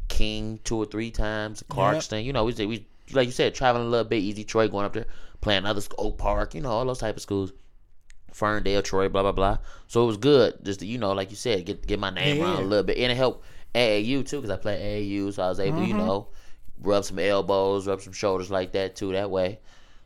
King 0.07 0.61
two 0.63 0.77
or 0.77 0.85
three 0.85 1.11
times, 1.11 1.61
Clarkston. 1.69 2.23
You 2.23 2.31
know, 2.31 2.45
we 2.45 2.53
we 2.65 2.87
like 3.11 3.25
you 3.25 3.33
said, 3.33 3.53
traveling 3.53 3.85
a 3.85 3.89
little 3.89 4.07
bit, 4.07 4.23
Easy 4.23 4.45
Troy 4.45 4.69
going 4.69 4.85
up 4.85 4.93
there, 4.93 5.07
playing 5.41 5.65
other 5.65 5.81
Oak 5.97 6.17
Park. 6.17 6.55
You 6.55 6.61
know, 6.61 6.69
all 6.69 6.85
those 6.85 6.99
type 6.99 7.17
of 7.17 7.21
schools. 7.21 7.51
Ferndale, 8.31 8.81
Troy, 8.81 9.09
blah 9.09 9.21
blah 9.23 9.31
blah. 9.31 9.57
So 9.87 10.03
it 10.03 10.07
was 10.07 10.17
good, 10.17 10.55
just 10.63 10.79
to, 10.81 10.85
you 10.85 10.97
know, 10.97 11.11
like 11.11 11.29
you 11.31 11.35
said, 11.35 11.65
get 11.65 11.85
get 11.85 11.99
my 11.99 12.09
name 12.09 12.37
Yeah, 12.37 12.43
around 12.43 12.63
a 12.63 12.65
little 12.67 12.83
bit, 12.85 12.97
and 12.97 13.11
it 13.11 13.15
helped 13.15 13.45
AAU 13.75 14.27
too, 14.27 14.37
because 14.41 14.49
I 14.49 14.57
played 14.57 14.79
AAU, 14.81 15.33
so 15.33 15.43
I 15.43 15.49
was 15.49 15.59
able, 15.59 15.77
Mm-hmm. 15.79 15.87
you 15.87 15.93
know, 15.93 16.27
rub 16.81 17.03
some 17.05 17.19
elbows, 17.19 17.87
rub 17.87 18.01
some 18.01 18.13
shoulders 18.13 18.49
like 18.51 18.71
that 18.73 18.95
too, 18.95 19.11
that 19.13 19.29
way. 19.31 19.59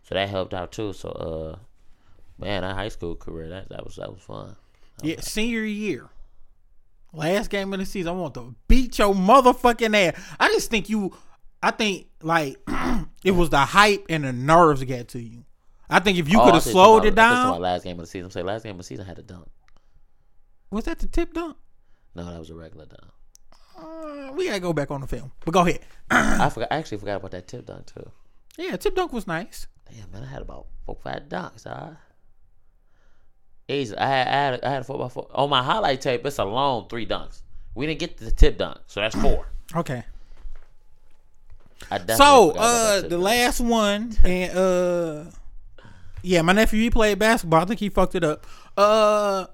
So 0.04 0.16
that 0.16 0.30
helped 0.30 0.54
out 0.54 0.72
too. 0.72 0.94
So, 0.94 1.10
uh, 1.10 1.58
man, 2.44 2.62
that 2.62 2.76
high 2.76 2.90
school 2.90 3.16
career, 3.16 3.50
that 3.50 3.70
that 3.70 3.84
was 3.86 3.96
that 3.96 4.12
was 4.12 4.22
fun. 4.22 4.56
Yeah, 5.02 5.20
senior 5.22 5.64
year. 5.64 6.10
Last 7.14 7.50
game 7.50 7.72
of 7.74 7.80
the 7.80 7.86
season, 7.86 8.10
I 8.10 8.12
want 8.12 8.34
to 8.34 8.54
beat 8.68 8.98
your 9.00 9.14
motherfucking 9.14 9.96
ass. 9.96 10.22
I 10.40 10.50
just 10.50 10.70
think 10.70 10.90
you, 10.90 11.16
I 11.64 11.72
think 11.72 12.08
like 12.22 12.58
it 13.24 13.32
was 13.32 13.50
the 13.50 13.60
hype 13.60 14.06
and 14.10 14.26
the 14.26 14.34
nerves 14.34 14.84
get 14.84 15.08
to 15.10 15.20
you. 15.20 15.46
I 15.90 16.00
think 16.00 16.18
if 16.18 16.28
you 16.30 16.40
Oh, 16.40 16.46
could 16.46 16.54
have 16.56 16.64
slowed 16.64 17.00
talking 17.04 17.08
it 17.10 17.14
about- 17.14 17.32
I 17.32 17.36
thought 17.36 17.46
you 17.48 17.52
down, 17.54 17.62
last 17.62 17.84
game 17.84 18.00
of 18.00 18.06
the 18.06 18.08
season. 18.08 18.26
I'm 18.26 18.32
saying 18.32 18.46
last 18.46 18.64
game 18.64 18.72
of 18.72 18.78
the 18.78 18.84
season 18.84 19.06
I 19.06 19.08
had 19.08 19.20
a 19.20 19.24
dunk. 19.24 19.48
was 20.72 20.86
that 20.86 21.00
the 21.00 21.08
tip 21.08 21.34
dunk? 21.34 21.58
No, 22.16 22.26
that 22.26 22.40
was 22.40 22.50
a 22.50 22.56
regular 22.56 22.86
dunk. 22.86 23.12
Uh, 23.78 24.32
we 24.34 24.48
gotta 24.48 24.60
go 24.60 24.74
back 24.74 24.90
on 24.92 25.02
the 25.02 25.08
film, 25.08 25.32
but 25.44 25.54
go 25.54 25.62
ahead. 25.62 25.80
I 26.10 26.50
forgot. 26.50 26.70
I 26.72 26.78
actually 26.78 26.98
forgot 27.00 27.18
about 27.18 27.32
that 27.32 27.48
tip 27.48 27.66
dunk 27.66 27.86
too. 27.88 28.10
Yeah, 28.58 28.76
tip 28.78 28.96
dunk 28.96 29.12
was 29.14 29.28
nice. 29.28 29.68
Damn, 29.92 30.10
man, 30.12 30.24
I 30.24 30.28
had 30.28 30.42
about 30.42 30.68
four, 30.86 30.96
five 31.04 31.24
dunks. 31.30 31.66
Huh? 31.68 31.92
Easy. 33.68 33.98
I 33.98 34.08
had, 34.08 34.28
I 34.28 34.32
had, 34.32 34.64
I 34.64 34.70
had 34.72 34.82
a 34.82 34.84
four 34.86 34.98
by 34.98 35.10
four 35.10 35.28
on 35.34 35.50
my 35.50 35.62
highlight 35.64 36.00
tape. 36.02 36.26
It's 36.26 36.38
a 36.40 36.46
long 36.46 36.88
three 36.88 37.06
dunks. 37.06 37.42
We 37.76 37.86
didn't 37.86 38.00
get 38.00 38.18
the 38.18 38.32
tip 38.32 38.58
dunk, 38.58 38.78
so 38.88 39.02
that's 39.02 39.16
four. 39.16 39.48
Okay. 39.76 40.04
I 41.92 42.00
So, 42.16 42.52
uh, 42.52 43.02
the 43.02 43.10
dunk. 43.10 43.24
last 43.24 43.60
one, 43.60 44.16
and 44.24 44.58
uh, 44.58 45.24
yeah, 46.26 46.42
my 46.42 46.54
nephew 46.54 46.82
he 46.82 46.90
played 46.90 47.20
basketball. 47.20 47.62
I 47.62 47.66
think 47.66 47.80
he 47.80 47.90
fucked 47.90 48.16
it 48.16 48.24
up. 48.24 48.46
Uh, 48.76 49.46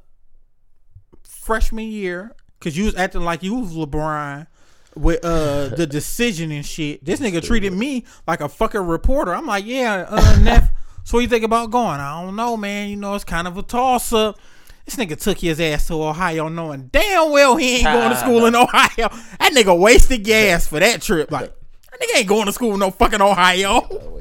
freshman 1.24 1.88
year, 1.88 2.36
cause 2.59 2.78
you 2.78 2.86
was 2.86 2.95
acting 2.95 3.22
like 3.22 3.43
you 3.43 3.55
was 3.55 3.74
LeBron 3.74 4.47
with 4.95 5.24
uh 5.24 5.69
the 5.76 5.86
decision 5.86 6.51
and 6.51 6.65
shit. 6.65 7.03
This 7.03 7.19
nigga 7.19 7.43
treated 7.43 7.74
me 7.74 8.05
like 8.28 8.41
a 8.41 8.49
fucking 8.49 8.82
reporter. 8.82 9.34
I'm 9.34 9.45
like, 9.45 9.65
yeah, 9.65 10.05
uh, 10.07 10.39
Neff. 10.41 10.69
So 11.03 11.17
what 11.17 11.22
you 11.22 11.28
think 11.28 11.43
about 11.43 11.72
going? 11.72 11.99
I 11.99 12.24
don't 12.24 12.36
know, 12.36 12.55
man. 12.55 12.89
You 12.89 12.95
know, 12.95 13.15
it's 13.15 13.24
kind 13.24 13.47
of 13.47 13.57
a 13.57 13.63
toss 13.63 14.13
up. 14.13 14.39
This 14.86 14.95
nigga 14.95 15.19
took 15.19 15.39
his 15.39 15.59
ass 15.59 15.88
to 15.88 15.95
Ohio 15.95 16.47
knowing 16.47 16.89
damn 16.91 17.32
well 17.32 17.55
he 17.55 17.78
ain't 17.78 17.86
going 17.86 18.09
to 18.11 18.15
school 18.19 18.45
in 18.45 18.55
Ohio. 18.55 19.09
That 19.39 19.51
nigga 19.53 19.78
wasted 19.78 20.24
gas 20.24 20.67
for 20.67 20.80
that 20.80 21.01
trip. 21.01 21.32
Like, 21.32 21.53
that 21.91 21.99
nigga 21.99 22.19
ain't 22.19 22.28
going 22.28 22.45
to 22.45 22.51
school 22.51 22.74
in 22.74 22.80
no 22.80 22.91
fucking 22.91 23.22
Ohio. 23.22 24.20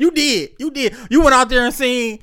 Always 0.00 0.14
the 0.14 0.14
gas. 0.14 0.18
You 0.18 0.50
did. 0.50 0.50
You 0.58 0.70
did. 0.70 0.96
You 1.10 1.20
went 1.22 1.34
out 1.34 1.48
there 1.48 1.64
and 1.64 1.74
seen 1.74 2.20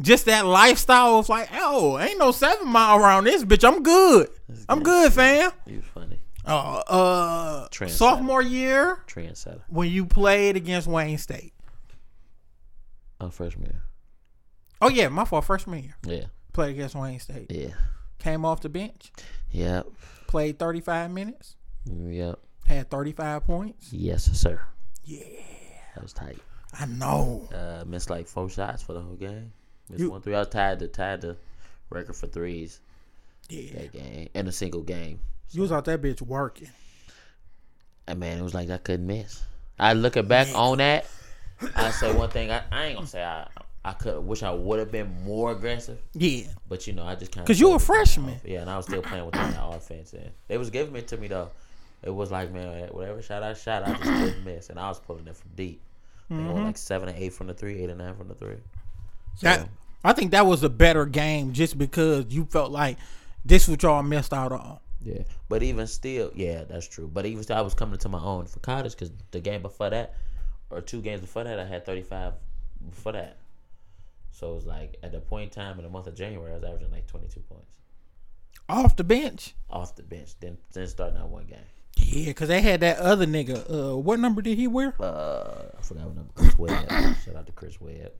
just 0.00 0.24
that 0.26 0.44
lifestyle 0.46 1.20
It's 1.20 1.28
like, 1.28 1.48
oh, 1.52 1.98
ain't 1.98 2.18
no 2.18 2.32
seven 2.32 2.68
mile 2.68 2.98
around 2.98 3.24
this 3.24 3.44
bitch. 3.44 3.66
I'm 3.66 3.82
good. 3.82 4.28
I'm 4.68 4.82
good, 4.82 5.12
fam. 5.12 5.50
You 5.66 5.82
funny. 5.94 6.18
Uh, 6.44 6.78
uh 6.88 7.68
sophomore 7.88 8.42
year 8.42 8.98
Trendsetter. 9.06 9.60
when 9.68 9.88
you 9.88 10.04
played 10.06 10.56
against 10.56 10.88
Wayne 10.88 11.18
State. 11.18 11.52
On 13.20 13.30
freshman 13.30 13.66
year. 13.70 13.82
Oh 14.80 14.88
yeah, 14.88 15.08
my 15.08 15.24
fault. 15.24 15.44
Freshman 15.44 15.84
year, 15.84 15.94
Yeah. 16.04 16.24
played 16.52 16.70
against 16.74 16.96
Wayne 16.96 17.20
State. 17.20 17.46
Yeah. 17.50 17.74
Came 18.18 18.44
off 18.44 18.60
the 18.60 18.68
bench, 18.68 19.12
Yep. 19.50 19.86
played 20.26 20.58
35 20.58 21.12
minutes, 21.12 21.54
Yep. 21.86 22.40
had 22.66 22.90
35 22.90 23.44
points. 23.44 23.92
Yes, 23.92 24.24
sir. 24.36 24.60
Yeah, 25.04 25.24
That 25.94 26.02
was 26.02 26.12
tight. 26.12 26.38
I 26.78 26.86
know. 26.86 27.48
Uh, 27.54 27.84
missed 27.86 28.10
like 28.10 28.26
four 28.26 28.48
shots 28.48 28.82
for 28.82 28.92
the 28.94 29.00
whole 29.00 29.14
game. 29.16 29.52
Missed 29.90 30.00
You- 30.00 30.10
one 30.10 30.22
three. 30.22 30.34
I 30.34 30.40
was 30.40 30.48
tied 30.48 30.78
the 30.78 30.88
tied 30.88 31.20
the 31.20 31.36
record 31.90 32.16
for 32.16 32.26
threes 32.26 32.80
Yeah, 33.48 33.78
that 33.80 33.92
game 33.92 34.28
in 34.34 34.46
a 34.46 34.52
single 34.52 34.82
game. 34.82 35.20
you 35.50 35.60
was 35.62 35.70
out 35.72 35.84
that 35.86 36.00
bitch 36.00 36.22
working. 36.22 36.70
And 38.06 38.18
man, 38.20 38.38
it 38.38 38.42
was 38.42 38.54
like 38.54 38.70
I 38.70 38.78
couldn't 38.78 39.06
miss. 39.06 39.42
I 39.78 39.92
looking 39.92 40.26
back 40.26 40.48
on 40.54 40.78
that, 40.78 41.06
I 41.76 41.90
say 41.90 42.14
one 42.14 42.30
thing. 42.30 42.50
I, 42.50 42.62
I 42.70 42.86
ain't 42.86 42.96
gonna 42.96 43.06
say 43.06 43.22
I 43.22 43.46
I 43.84 43.92
could 43.92 44.24
wish 44.24 44.42
I 44.42 44.52
would 44.52 44.78
have 44.78 44.92
been 44.92 45.24
more 45.24 45.50
aggressive, 45.52 45.98
Yeah, 46.14 46.44
but 46.68 46.86
you 46.86 46.92
know 46.92 47.04
I 47.04 47.14
just 47.16 47.32
kind 47.32 47.40
of 47.42 47.46
because 47.46 47.58
you 47.60 47.70
were 47.70 47.76
a 47.76 47.80
freshman. 47.80 48.40
Yeah, 48.44 48.60
and 48.62 48.70
I 48.70 48.76
was 48.76 48.86
still 48.86 49.02
playing 49.02 49.24
with 49.26 49.34
that 49.34 49.56
offense, 49.60 50.12
and 50.12 50.30
they 50.48 50.56
was 50.56 50.70
giving 50.70 50.94
it 50.96 51.08
to 51.08 51.16
me 51.16 51.28
though. 51.28 51.50
It 52.02 52.10
was 52.10 52.30
like 52.30 52.52
man, 52.52 52.88
whatever 52.88 53.20
shot 53.22 53.42
I 53.42 53.54
shot, 53.54 53.82
I 53.86 53.90
just 53.92 54.02
couldn't 54.02 54.44
miss, 54.44 54.70
and 54.70 54.78
I 54.78 54.88
was 54.88 55.00
pulling 55.00 55.26
it 55.26 55.36
from 55.36 55.50
deep. 55.56 55.80
I 56.32 56.36
think 56.36 56.48
I 56.48 56.52
went 56.52 56.66
like 56.66 56.74
mm-hmm. 56.74 56.78
seven 56.78 57.08
and 57.08 57.18
eight 57.18 57.32
from 57.32 57.46
the 57.46 57.54
three, 57.54 57.82
eight 57.82 57.90
or 57.90 57.94
nine 57.94 58.14
from 58.14 58.28
the 58.28 58.34
three. 58.34 58.56
So, 59.36 59.46
that 59.46 59.68
I 60.04 60.12
think 60.12 60.32
that 60.32 60.46
was 60.46 60.62
a 60.62 60.68
better 60.68 61.06
game 61.06 61.52
just 61.52 61.78
because 61.78 62.26
you 62.28 62.44
felt 62.46 62.70
like 62.70 62.98
this 63.44 63.68
what 63.68 63.82
y'all 63.82 64.02
missed 64.02 64.32
out 64.32 64.52
on. 64.52 64.78
Yeah, 65.04 65.22
but 65.48 65.62
even 65.62 65.86
still, 65.86 66.30
yeah, 66.34 66.64
that's 66.64 66.86
true. 66.86 67.10
But 67.12 67.26
even 67.26 67.42
still, 67.42 67.56
I 67.56 67.60
was 67.60 67.74
coming 67.74 67.98
to 67.98 68.08
my 68.08 68.20
own 68.20 68.46
for 68.46 68.60
college 68.60 68.92
because 68.92 69.10
the 69.32 69.40
game 69.40 69.62
before 69.62 69.90
that, 69.90 70.14
or 70.70 70.80
two 70.80 71.02
games 71.02 71.20
before 71.20 71.44
that, 71.44 71.58
I 71.58 71.64
had 71.64 71.84
thirty 71.84 72.02
five 72.02 72.34
before 72.88 73.12
that. 73.12 73.36
So 74.30 74.52
it 74.52 74.54
was 74.54 74.66
like 74.66 74.96
at 75.02 75.12
the 75.12 75.20
point 75.20 75.44
in 75.44 75.50
time 75.50 75.78
in 75.78 75.84
the 75.84 75.90
month 75.90 76.06
of 76.06 76.14
January, 76.14 76.52
I 76.52 76.54
was 76.54 76.64
averaging 76.64 76.90
like 76.90 77.06
twenty 77.06 77.28
two 77.28 77.40
points 77.40 77.78
Off 78.68 78.96
the 78.96 79.04
bench. 79.04 79.54
off 79.68 79.96
the 79.96 80.02
bench. 80.02 80.34
Then 80.40 80.56
then 80.72 80.86
starting 80.86 81.18
out 81.18 81.28
one 81.28 81.46
game. 81.46 81.58
Yeah, 81.96 82.26
because 82.26 82.48
they 82.48 82.60
had 82.60 82.80
that 82.80 82.98
other 82.98 83.26
nigga. 83.26 83.92
Uh, 83.92 83.96
what 83.98 84.18
number 84.18 84.42
did 84.42 84.58
he 84.58 84.66
wear? 84.66 84.94
Uh, 85.00 85.62
I 85.78 85.82
forgot 85.82 86.06
what 86.06 86.16
number. 86.16 86.32
Chris 86.34 86.58
Webb. 86.58 86.88
Shout 87.24 87.36
out 87.36 87.46
to 87.46 87.52
Chris 87.52 87.80
Webb. 87.80 88.12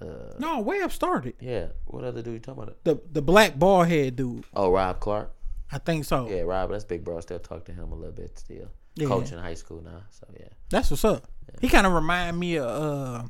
Uh, 0.00 0.34
No, 0.38 0.60
Webb 0.60 0.92
started. 0.92 1.34
yeah. 1.40 1.68
What 1.86 2.04
other 2.04 2.22
dude 2.22 2.34
you 2.34 2.38
talking 2.40 2.62
about? 2.62 2.84
The 2.84 3.00
the 3.12 3.22
black 3.22 3.58
ball 3.58 3.82
head 3.84 4.16
dude. 4.16 4.44
Oh, 4.54 4.70
Rob 4.70 5.00
Clark. 5.00 5.34
I 5.72 5.78
think 5.78 6.04
so. 6.04 6.28
Yeah, 6.28 6.42
Rob. 6.42 6.70
That's 6.70 6.84
big 6.84 7.04
bro. 7.04 7.16
I 7.18 7.20
still 7.20 7.38
talk 7.38 7.64
to 7.66 7.72
him 7.72 7.92
a 7.92 7.94
little 7.94 8.12
bit 8.12 8.38
still. 8.38 8.68
Yeah. 8.94 9.06
Coach 9.08 9.32
in 9.32 9.38
high 9.38 9.54
school 9.54 9.80
now. 9.82 10.02
So 10.10 10.26
yeah. 10.38 10.48
That's 10.70 10.90
what's 10.90 11.04
up. 11.04 11.26
He 11.60 11.68
kind 11.68 11.86
of 11.86 11.92
remind 11.92 12.38
me 12.38 12.56
of 12.58 12.66
uh, 12.66 13.22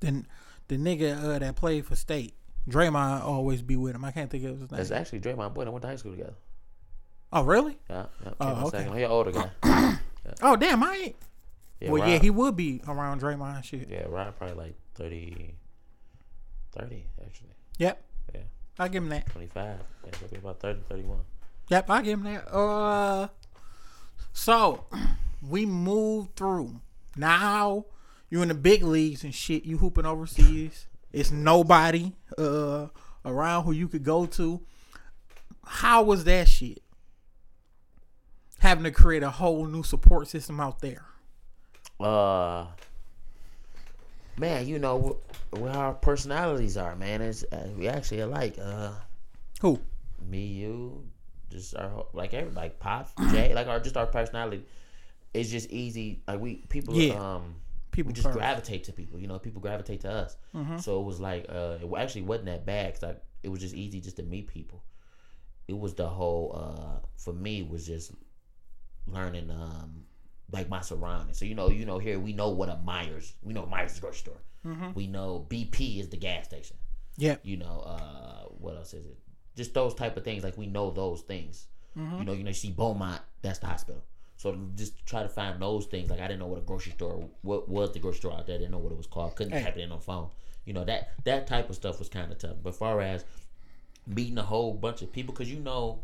the 0.00 0.24
the 0.68 0.76
nigga 0.76 1.22
uh, 1.22 1.38
that 1.38 1.56
played 1.56 1.86
for 1.86 1.96
State. 1.96 2.34
Draymond 2.68 3.22
always 3.22 3.60
be 3.62 3.76
with 3.76 3.94
him. 3.94 4.04
I 4.04 4.10
can't 4.10 4.30
think 4.30 4.44
of 4.44 4.50
his 4.60 4.70
name. 4.70 4.78
That's 4.78 4.90
actually 4.90 5.20
Draymond 5.20 5.54
boy. 5.54 5.64
They 5.64 5.70
went 5.70 5.82
to 5.82 5.88
high 5.88 5.96
school 5.96 6.12
together. 6.12 6.34
Oh 7.34 7.42
really? 7.42 7.76
Yeah, 7.90 8.06
yeah. 8.24 8.32
Oh, 8.40 8.66
okay. 8.66 8.78
second. 8.78 8.96
He 8.96 9.02
an 9.02 9.10
older 9.10 9.32
guy. 9.32 9.98
Oh 10.42 10.56
damn, 10.56 10.82
I 10.82 10.96
ain't. 10.96 11.16
Yeah, 11.80 11.90
well, 11.90 12.08
yeah, 12.08 12.18
he 12.18 12.30
would 12.30 12.56
be 12.56 12.80
around 12.88 13.20
Draymond 13.20 13.62
shit. 13.64 13.88
Yeah, 13.90 14.04
Rob 14.08 14.36
probably 14.38 14.56
like 14.56 14.74
30, 14.94 15.54
30 16.72 17.06
actually. 17.24 17.48
Yep. 17.78 18.02
Yeah, 18.34 18.40
I 18.78 18.88
give 18.88 19.02
him 19.02 19.10
that. 19.10 19.26
25. 19.26 19.64
Yeah, 20.04 20.10
maybe 20.22 20.36
about 20.36 20.60
30, 20.60 20.80
31. 20.88 21.18
Yep, 21.68 21.90
I 21.90 22.02
give 22.02 22.18
him 22.20 22.32
that. 22.32 22.54
Uh, 22.54 23.28
so 24.32 24.86
we 25.42 25.66
moved 25.66 26.36
through. 26.36 26.80
Now 27.16 27.84
you're 28.30 28.42
in 28.42 28.48
the 28.48 28.54
big 28.54 28.82
leagues 28.82 29.24
and 29.24 29.34
shit. 29.34 29.64
You 29.64 29.78
hooping 29.78 30.06
overseas. 30.06 30.86
It's 31.12 31.30
nobody 31.30 32.12
uh 32.38 32.88
around 33.24 33.64
who 33.64 33.72
you 33.72 33.88
could 33.88 34.04
go 34.04 34.26
to. 34.26 34.60
How 35.66 36.02
was 36.02 36.24
that 36.24 36.48
shit? 36.48 36.82
Having 38.64 38.84
to 38.84 38.90
create 38.92 39.22
a 39.22 39.30
whole 39.30 39.66
new 39.66 39.82
support 39.82 40.26
system 40.26 40.58
out 40.58 40.80
there. 40.80 41.04
Uh, 42.00 42.66
man, 44.38 44.66
you 44.66 44.78
know 44.78 45.18
wh- 45.52 45.60
where 45.60 45.72
our 45.72 45.92
personalities 45.92 46.76
are, 46.78 46.96
man. 46.96 47.20
Is 47.20 47.44
uh, 47.52 47.68
we 47.76 47.88
actually 47.88 48.20
alike. 48.20 48.56
Uh, 48.60 48.92
Who? 49.60 49.80
me, 50.26 50.46
you, 50.46 51.04
just 51.50 51.76
our 51.76 51.88
whole- 51.90 52.08
like 52.14 52.32
everybody, 52.32 52.68
like 52.68 52.78
Pop, 52.80 53.10
Jay, 53.30 53.54
like 53.54 53.66
our 53.66 53.80
just 53.80 53.96
our 53.98 54.06
personality. 54.06 54.64
It's 55.34 55.50
just 55.50 55.70
easy. 55.70 56.22
Like 56.26 56.40
we 56.40 56.56
people, 56.70 56.94
Yeah. 56.94 57.34
um, 57.34 57.56
People 57.90 58.12
just 58.12 58.26
first. 58.26 58.38
gravitate 58.38 58.84
to 58.84 58.92
people. 58.92 59.20
You 59.20 59.26
know, 59.28 59.38
people 59.38 59.60
gravitate 59.60 60.00
to 60.00 60.10
us. 60.10 60.36
So 60.80 61.00
it 61.00 61.04
was 61.04 61.20
like, 61.20 61.46
uh, 61.48 61.78
it 61.82 61.88
actually 61.98 62.22
wasn't 62.22 62.46
that 62.46 62.64
bad. 62.66 62.94
Cause 62.94 63.04
I, 63.04 63.14
it 63.42 63.48
was 63.50 63.60
just 63.60 63.74
easy 63.74 64.00
just 64.00 64.16
to 64.16 64.22
meet 64.24 64.48
people. 64.48 64.82
It 65.68 65.78
was 65.78 65.94
the 65.94 66.08
whole, 66.08 66.52
uh, 66.56 67.06
for 67.16 67.32
me, 67.34 67.62
was 67.62 67.86
just 67.86 68.10
learning, 69.06 69.50
um, 69.50 70.04
like 70.52 70.68
my 70.68 70.80
surroundings. 70.80 71.38
So 71.38 71.44
you 71.44 71.54
know, 71.54 71.68
you 71.70 71.84
know, 71.86 71.98
here 71.98 72.18
we 72.18 72.32
know 72.32 72.50
what 72.50 72.68
a 72.68 72.78
Meijers. 72.86 73.32
We 73.42 73.52
know 73.54 73.62
Meijers 73.62 73.92
is 73.92 73.98
a 73.98 74.00
grocery 74.00 74.18
store. 74.18 74.40
We 74.94 75.06
know 75.06 75.46
BP 75.50 76.00
is 76.00 76.08
the 76.08 76.16
gas 76.16 76.46
station. 76.46 76.76
Yeah. 77.18 77.36
You 77.42 77.58
know, 77.58 77.82
uh, 77.86 78.44
what 78.58 78.76
else 78.76 78.94
is 78.94 79.04
it? 79.06 79.18
Just 79.56 79.74
those 79.74 79.94
type 79.94 80.16
of 80.16 80.24
things. 80.24 80.42
Like 80.42 80.56
we 80.56 80.66
know 80.66 80.90
those 80.90 81.20
things. 81.20 81.66
You 81.96 82.02
know, 82.24 82.32
you 82.32 82.42
know, 82.42 82.48
you 82.48 82.54
see 82.54 82.70
Beaumont, 82.72 83.20
that's 83.42 83.60
the 83.60 83.66
hospital. 83.66 84.02
So 84.36 84.58
just 84.74 85.06
try 85.06 85.22
to 85.22 85.28
find 85.28 85.62
those 85.62 85.86
things. 85.86 86.10
Like 86.10 86.18
I 86.20 86.26
didn't 86.26 86.40
know 86.40 86.46
what 86.48 86.58
a 86.58 86.62
grocery 86.62 86.92
store, 86.92 87.28
what 87.42 87.68
was 87.68 87.92
the 87.92 88.00
grocery 88.00 88.18
store 88.18 88.32
out 88.32 88.46
there. 88.46 88.56
I 88.56 88.58
didn't 88.58 88.72
know 88.72 88.78
what 88.78 88.90
it 88.90 88.96
was 88.98 89.06
called. 89.06 89.36
Couldn't 89.36 89.52
Hey. 89.52 89.62
type 89.62 89.76
it 89.76 89.82
in 89.82 89.92
on 89.92 90.00
phone. 90.00 90.28
You 90.64 90.72
know 90.72 90.84
that 90.84 91.10
that 91.24 91.46
type 91.46 91.68
of 91.70 91.76
stuff 91.76 91.98
was 91.98 92.08
kind 92.08 92.32
of 92.32 92.38
tough. 92.38 92.56
But 92.62 92.74
far 92.74 93.00
as 93.00 93.24
meeting 94.06 94.38
a 94.38 94.42
whole 94.42 94.72
bunch 94.74 95.02
of 95.02 95.12
people, 95.12 95.32
because 95.34 95.52
you 95.52 95.60
know 95.60 96.00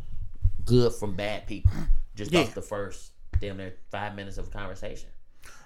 good 0.64 0.92
from 0.92 1.14
bad 1.16 1.46
people. 1.46 1.72
Just 2.20 2.32
Yeah. 2.32 2.40
off 2.42 2.54
the 2.54 2.62
first 2.62 3.12
damn 3.40 3.56
near 3.56 3.74
five 3.90 4.14
minutes 4.14 4.38
of 4.38 4.50
conversation. 4.50 5.08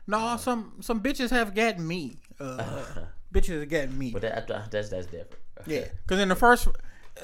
No, 0.06 0.36
some 0.36 0.74
some 0.80 1.00
bitches 1.02 1.30
have 1.30 1.54
gotten 1.54 1.86
me. 1.86 2.18
Uh, 2.40 2.64
bitches 3.34 3.60
have 3.60 3.68
gotten 3.68 3.98
me. 3.98 4.10
But 4.12 4.22
that, 4.22 4.46
that's 4.70 4.88
that's 4.90 5.06
different. 5.06 5.42
Yeah, 5.66 5.84
because 6.06 6.20
in 6.20 6.28
the 6.28 6.34
first, 6.36 6.68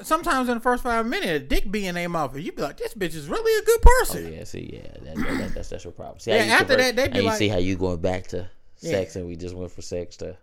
sometimes 0.01 0.49
in 0.49 0.55
the 0.55 0.61
first 0.61 0.83
five 0.83 1.05
minutes, 1.05 1.29
a 1.31 1.39
dick 1.39 1.71
be 1.71 1.85
in 1.87 1.95
their 1.95 2.09
mouth, 2.09 2.33
and 2.35 2.43
you 2.43 2.51
be 2.51 2.61
like, 2.61 2.77
"This 2.77 2.93
bitch 2.93 3.15
is 3.15 3.27
really 3.29 3.61
a 3.61 3.65
good 3.65 3.81
person." 3.81 4.25
Oh, 4.25 4.29
Yeah, 4.29 4.43
see, 4.43 4.69
yeah, 4.83 4.91
that, 5.03 5.15
that, 5.15 5.37
that, 5.37 5.53
that's 5.55 5.69
that's 5.69 5.83
your 5.83 5.93
problem. 5.93 6.19
See, 6.19 6.31
Yeah, 6.31 6.37
after 6.59 6.75
convert- 6.75 6.95
that, 6.95 7.13
they 7.13 7.19
be 7.19 7.25
like- 7.25 7.37
see 7.37 7.47
how 7.49 7.57
you 7.57 7.77
going 7.77 8.01
back 8.01 8.27
to 8.27 8.49
Yeah. 8.79 8.91
sex, 8.91 9.15
and 9.15 9.27
we 9.27 9.35
just 9.35 9.55
went 9.55 9.71
for 9.71 9.81
sex 9.81 10.17
to 10.17 10.37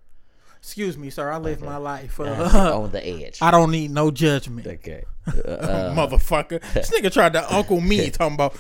Excuse 0.61 0.99
me, 0.99 1.09
sir. 1.09 1.31
I 1.31 1.39
live 1.39 1.61
my 1.61 1.77
life. 1.77 2.19
uh, 2.21 2.25
Uh, 2.25 2.81
on 2.83 2.91
the 2.91 3.05
edge. 3.07 3.39
I 3.41 3.53
don't 3.53 3.71
need 3.71 3.93
no 3.93 4.11
judgment, 4.11 4.67
Okay, 4.67 5.05
uh, 5.29 5.95
motherfucker. 5.95 6.61
This 6.75 6.91
nigga 6.91 7.13
tried 7.13 7.33
to 7.35 7.55
uncle 7.55 7.81
me 7.81 8.11
talking 8.11 8.35
about. 8.35 8.57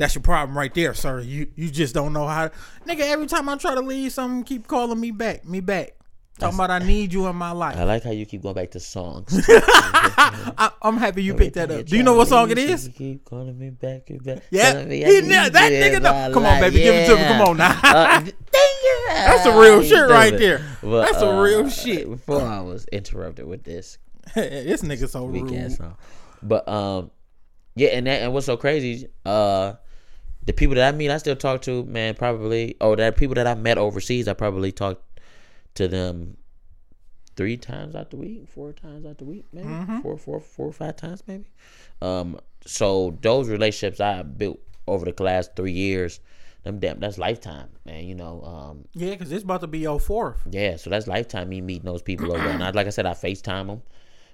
That's 0.00 0.14
your 0.14 0.22
problem 0.22 0.56
right 0.56 0.72
there, 0.72 0.94
sir. 0.94 1.20
You 1.20 1.48
you 1.56 1.70
just 1.70 1.92
don't 1.94 2.14
know 2.14 2.26
how. 2.26 2.48
To, 2.48 2.54
Nigga, 2.88 3.00
every 3.00 3.26
time 3.26 3.50
I 3.50 3.56
try 3.56 3.74
to 3.74 3.82
leave, 3.82 4.12
something 4.12 4.44
keep 4.44 4.66
calling 4.66 4.98
me 4.98 5.10
back, 5.10 5.44
me 5.46 5.60
back. 5.60 5.90
Talking 6.38 6.54
about 6.54 6.70
I 6.70 6.78
need 6.78 7.12
you 7.12 7.26
in 7.26 7.36
my 7.36 7.50
life. 7.50 7.76
I 7.76 7.84
like 7.84 8.02
how 8.04 8.10
you 8.10 8.24
keep 8.24 8.40
going 8.40 8.54
back 8.54 8.70
to 8.70 8.80
songs. 8.80 9.44
I, 9.48 10.70
I'm 10.80 10.96
happy 10.96 11.22
you 11.22 11.34
picked 11.34 11.56
that 11.56 11.70
up. 11.70 11.84
Do 11.84 11.98
you 11.98 12.02
know 12.02 12.14
what 12.14 12.28
song 12.28 12.50
it 12.50 12.56
is? 12.56 12.88
Keep 12.96 13.26
calling 13.26 13.58
me 13.58 13.68
back 13.68 14.08
and 14.08 14.24
back. 14.24 14.42
Yeah, 14.48 14.84
me 14.84 14.96
he, 14.96 15.04
I 15.04 15.08
kn- 15.20 15.28
need 15.44 15.52
that 15.52 15.70
nigga 15.70 16.00
know. 16.00 16.32
Come 16.32 16.46
on, 16.46 16.60
baby, 16.62 16.78
give 16.78 16.94
it 16.94 17.06
to 17.06 17.16
me. 17.16 17.22
Come 17.24 17.40
on 17.42 17.56
now. 17.58 17.78
Uh, 17.84 18.20
That's 18.52 19.26
That's 19.26 19.42
some 19.42 19.58
real 19.58 19.82
shit 19.82 20.08
right 20.08 20.32
there. 20.38 20.64
That's 20.82 21.18
some 21.18 21.36
real 21.36 21.68
shit. 21.68 22.08
Before 22.08 22.40
I 22.40 22.62
was 22.62 22.86
interrupted 22.86 23.46
with 23.46 23.64
this 23.64 23.98
this 24.34 24.80
nigga 24.80 25.10
so 25.10 25.26
rude. 25.26 25.76
but 26.42 26.66
um, 26.66 27.10
yeah, 27.74 27.90
and 27.90 28.06
that 28.06 28.22
and 28.22 28.32
what's 28.32 28.46
so 28.46 28.56
crazy, 28.56 29.08
uh, 29.26 29.74
the 30.50 30.56
people 30.56 30.74
that 30.74 30.92
I 30.92 30.96
meet, 30.96 31.10
I 31.10 31.18
still 31.18 31.36
talk 31.36 31.62
to, 31.62 31.84
man, 31.84 32.14
probably, 32.14 32.76
or 32.80 32.96
that 32.96 33.16
people 33.16 33.36
that 33.36 33.46
I 33.46 33.54
met 33.54 33.78
overseas, 33.78 34.26
I 34.26 34.32
probably 34.32 34.72
talk 34.72 35.00
to 35.74 35.86
them 35.86 36.36
three 37.36 37.56
times 37.56 37.94
out 37.94 38.10
the 38.10 38.16
week, 38.16 38.48
four 38.48 38.72
times 38.72 39.06
out 39.06 39.18
the 39.18 39.24
week, 39.24 39.44
maybe 39.52 39.68
Mm-hmm. 39.68 40.00
four, 40.00 40.16
four, 40.18 40.40
four 40.40 40.66
or 40.66 40.72
five 40.72 40.96
times, 40.96 41.22
maybe. 41.28 41.44
Um, 42.02 42.38
so 42.66 43.16
those 43.22 43.48
relationships 43.48 44.00
I 44.00 44.22
built 44.22 44.58
over 44.88 45.04
the 45.10 45.22
last 45.22 45.54
three 45.54 45.72
years, 45.72 46.18
them 46.64 46.80
damn, 46.80 46.98
that's 46.98 47.16
lifetime, 47.16 47.68
man. 47.86 48.04
You 48.04 48.16
know, 48.16 48.42
um, 48.42 48.84
Yeah, 48.92 49.10
because 49.10 49.30
it's 49.30 49.44
about 49.44 49.60
to 49.60 49.68
be 49.68 49.78
your 49.78 50.00
fourth. 50.00 50.40
yeah, 50.50 50.76
so 50.76 50.90
that's 50.90 51.06
lifetime 51.06 51.48
me 51.48 51.60
meeting 51.60 51.86
those 51.86 52.02
people 52.02 52.32
over. 52.32 52.48
And 52.48 52.62
I, 52.64 52.70
like 52.70 52.88
I 52.88 52.90
said, 52.90 53.06
I 53.06 53.12
FaceTime 53.12 53.68
them. 53.68 53.82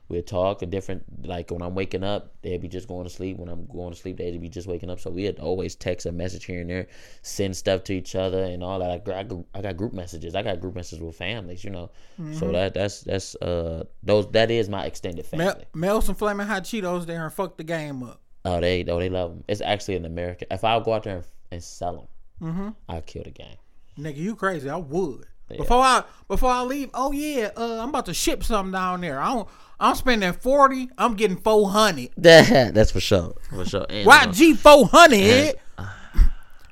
We'll 0.08 0.22
talk 0.22 0.62
a 0.62 0.66
different 0.66 1.02
like 1.26 1.50
when 1.50 1.62
I'm 1.62 1.74
waking 1.74 2.04
up, 2.04 2.34
they'd 2.42 2.60
be 2.60 2.68
just 2.68 2.86
going 2.86 3.04
to 3.04 3.10
sleep. 3.10 3.38
When 3.38 3.48
I'm 3.48 3.66
going 3.66 3.92
to 3.92 3.98
sleep, 3.98 4.18
they'd 4.18 4.40
be 4.40 4.48
just 4.48 4.68
waking 4.68 4.88
up. 4.88 5.00
So 5.00 5.10
we'd 5.10 5.40
always 5.40 5.74
text 5.74 6.06
a 6.06 6.12
message 6.12 6.44
here 6.44 6.60
and 6.60 6.70
there, 6.70 6.86
send 7.22 7.56
stuff 7.56 7.82
to 7.84 7.92
each 7.92 8.14
other 8.14 8.44
and 8.44 8.62
all 8.62 8.78
that. 8.78 8.90
I, 8.90 8.98
got- 8.98 9.16
I, 9.16 9.22
got- 9.24 9.44
I 9.54 9.62
got 9.62 9.76
group 9.76 9.92
messages. 9.92 10.36
I 10.36 10.42
got 10.42 10.60
group 10.60 10.76
messages 10.76 11.02
with 11.02 11.16
families, 11.16 11.64
you 11.64 11.70
know. 11.70 11.90
So 12.34 12.52
that 12.52 12.74
that's 12.74 13.00
that's 13.00 13.34
uh 13.36 13.84
those 14.04 14.30
that 14.30 14.50
is 14.50 14.68
my 14.68 14.84
extended 14.86 15.26
family. 15.26 15.46
Mel, 15.46 15.62
mel 15.74 16.00
some 16.02 16.14
flaming 16.14 16.46
hot 16.46 16.62
Cheetos 16.62 17.04
there 17.06 17.24
and 17.24 17.32
fuck 17.32 17.56
the 17.56 17.64
game 17.64 18.02
up. 18.04 18.20
Oh, 18.44 18.60
they 18.60 18.84
oh 18.86 19.00
they 19.00 19.08
love 19.08 19.30
them. 19.30 19.44
It's 19.48 19.60
actually 19.60 19.96
an 19.96 20.04
American. 20.04 20.46
If 20.52 20.62
I 20.62 20.78
go 20.78 20.92
out 20.92 21.02
there 21.02 21.16
and, 21.16 21.24
and 21.50 21.62
sell 21.64 21.96
them, 21.96 22.48
Mm-hmm. 22.48 22.68
I'll 22.88 23.00
kill 23.02 23.24
the 23.24 23.30
game. 23.30 23.56
Nigga, 23.98 24.18
you 24.18 24.36
crazy. 24.36 24.68
I 24.70 24.76
would. 24.76 25.24
Before 25.48 25.80
I 25.80 26.02
before 26.28 26.50
I 26.50 26.62
leave, 26.62 26.90
oh 26.92 27.12
yeah, 27.12 27.50
uh, 27.56 27.80
I'm 27.82 27.90
about 27.90 28.06
to 28.06 28.14
ship 28.14 28.42
something 28.42 28.72
down 28.72 29.00
there. 29.00 29.20
I 29.20 29.32
don't 29.32 29.48
I'm 29.78 29.94
spending 29.94 30.32
forty, 30.32 30.90
I'm 30.98 31.14
getting 31.14 31.36
four 31.36 31.70
hundred. 31.70 32.10
that's 32.16 32.90
for 32.90 33.00
sure. 33.00 33.34
For 33.50 33.64
sure. 33.64 33.86
And, 33.88 34.08
uh, 34.08 34.26
YG 34.26 34.56
four 34.56 34.86
hundred. 34.86 35.54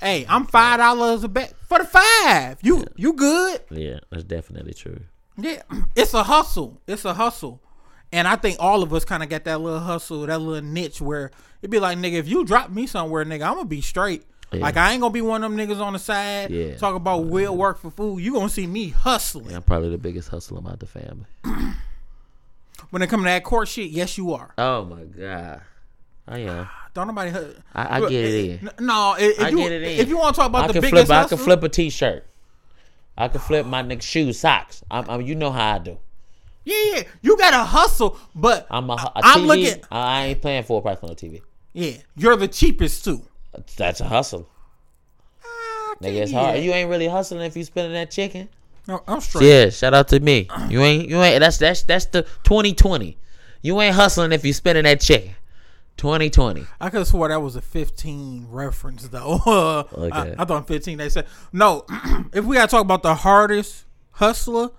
Hey, 0.01 0.27
I'm 0.29 0.47
five 0.47 0.79
dollars 0.79 1.25
a 1.25 1.29
bet 1.29 1.55
for 1.69 1.79
the 1.79 1.85
five. 1.85 2.59
You 2.63 2.85
you 2.97 3.13
good? 3.13 3.61
yeah, 3.71 4.01
that's 4.11 4.25
definitely 4.25 4.75
true. 4.75 5.01
Yeah, 5.37 5.63
it's 5.97 6.15
a 6.15 6.23
hustle. 6.23 6.81
It's 6.87 7.05
a 7.05 7.15
hustle. 7.15 7.61
And 8.13 8.29
I 8.29 8.37
think 8.37 8.59
all 8.61 8.83
of 8.85 8.93
us 8.95 9.05
kind 9.05 9.25
of 9.25 9.29
got 9.29 9.45
that 9.45 9.61
little 9.61 9.81
hustle, 9.81 10.27
that 10.27 10.39
little 10.41 10.63
niche 10.63 11.01
where 11.01 11.33
it'd 11.61 11.71
be 11.71 11.81
like, 11.81 11.99
nigga, 11.99 12.13
if 12.13 12.29
you 12.29 12.45
drop 12.45 12.71
me 12.71 12.87
somewhere, 12.87 13.25
nigga, 13.25 13.43
I'm 13.43 13.57
gonna 13.57 13.65
be 13.65 13.81
straight. 13.81 14.25
Like 14.61 14.77
I 14.77 14.93
ain't 14.93 15.01
gonna 15.01 15.13
be 15.13 15.21
one 15.21 15.43
of 15.45 15.51
them 15.51 15.59
niggas 15.59 15.81
on 15.81 15.93
the 15.95 15.99
side 15.99 16.51
Yeah. 16.51 16.77
talk 16.77 16.95
about 16.95 17.25
will 17.27 17.57
work 17.57 17.79
for 17.79 17.91
food. 17.91 18.21
You 18.21 18.33
gonna 18.35 18.49
see 18.49 18.67
me 18.67 18.89
hustling. 18.89 19.55
I'm 19.55 19.63
probably 19.63 19.91
the 19.91 19.99
biggest 19.99 20.29
hustler 20.29 20.59
about 20.59 20.81
the 20.81 20.87
family. 20.87 21.27
When 22.91 23.03
it 23.03 23.09
come 23.09 23.21
to 23.21 23.25
that 23.25 23.45
court 23.45 23.69
shit, 23.69 23.91
yes 23.91 24.17
you 24.19 24.35
are. 24.35 24.53
Oh 24.59 24.85
my 24.85 25.03
god, 25.05 25.63
I 26.29 26.39
am. 26.41 26.69
Don't 26.95 27.09
nobody. 27.09 27.31
hu- 27.31 27.55
I, 27.75 27.97
I 27.97 28.01
get 28.09 28.13
it 28.13 28.61
eh, 28.63 28.69
in. 28.79 28.87
No, 28.87 29.17
if, 29.19 29.39
if 29.39 29.45
I 29.45 29.49
you 29.49 29.57
get 29.57 29.73
it 29.73 29.83
in. 29.83 29.89
if 30.01 30.09
you 30.09 30.17
want 30.17 30.35
to 30.37 30.41
talk 30.41 30.49
about 30.49 30.65
I 30.65 30.67
the 30.69 30.81
biggest 30.81 31.07
flip. 31.07 31.11
I 31.11 31.25
can 31.25 31.39
flip 31.39 31.63
a 31.65 31.69
t-shirt. 31.69 32.25
I 33.19 33.29
can 33.29 33.41
flip 33.41 33.67
my 33.67 33.83
nigga 33.83 34.03
shoes, 34.03 34.39
socks. 34.39 34.85
I'm, 34.91 35.09
I'm. 35.11 35.21
You 35.23 35.35
know 35.35 35.51
how 35.51 35.75
I 35.75 35.79
do. 35.79 35.99
yeah, 36.65 36.77
yeah, 36.95 37.03
you 37.23 37.37
got 37.37 37.51
to 37.51 37.65
hustle. 37.65 38.17
But 38.35 38.67
I'm 38.71 38.91
a. 38.91 38.95
a 38.95 39.13
I'm 39.17 39.41
TV, 39.41 39.47
looking- 39.47 39.85
I 39.91 40.27
ain't 40.27 40.41
playing 40.43 40.63
for 40.65 40.79
a 40.79 40.83
price 40.83 40.99
on 41.03 41.09
the 41.09 41.17
TV. 41.17 41.43
yeah, 41.73 41.97
you're 42.17 42.37
the 42.37 42.49
cheapest 42.49 43.05
too. 43.05 43.23
That's 43.77 44.01
a 44.01 44.05
hustle. 44.05 44.49
Ah, 45.45 45.95
Nigga, 46.01 46.23
it's 46.23 46.33
hard. 46.33 46.61
You 46.61 46.73
ain't 46.73 46.91
really 46.91 47.09
hustling 47.09 47.43
if 47.43 47.57
you 47.57 47.65
spending 47.65 47.93
that 47.95 48.11
chicken. 48.11 48.49
No, 48.87 49.03
I'm 49.09 49.21
straight. 49.21 49.49
Yeah, 49.49 49.71
shout 49.71 49.95
out 49.95 50.09
to 50.09 50.21
me. 50.21 50.49
You 50.69 50.83
ain't. 50.83 51.09
You 51.09 51.23
ain't. 51.23 51.41
That's 51.41 51.59
that's 51.59 51.83
that's 51.85 52.07
the 52.07 52.23
2020. 52.45 53.17
You 53.63 53.81
ain't 53.81 53.95
hustling 53.95 54.33
if 54.33 54.45
you 54.45 54.53
spending 54.53 54.85
that 54.85 55.01
chicken. 55.01 55.35
2020. 55.97 56.67
I 56.81 56.91
could 56.91 56.99
have 56.99 57.07
swore 57.07 57.29
that 57.29 57.41
was 57.41 57.57
a 57.57 57.63
15 57.63 58.49
reference 58.51 59.09
though. 59.09 59.41
I, 59.47 59.85
Okay. 59.95 60.35
I 60.39 60.45
thought 60.45 60.67
15. 60.69 60.99
They 60.99 61.09
said 61.09 61.27
no. 61.53 61.87
if 62.35 62.45
we 62.45 62.57
gotta 62.57 62.71
talk 62.71 62.83
about 62.83 63.03
the 63.03 63.15
hardest 63.15 63.85
hustler, 64.13 64.71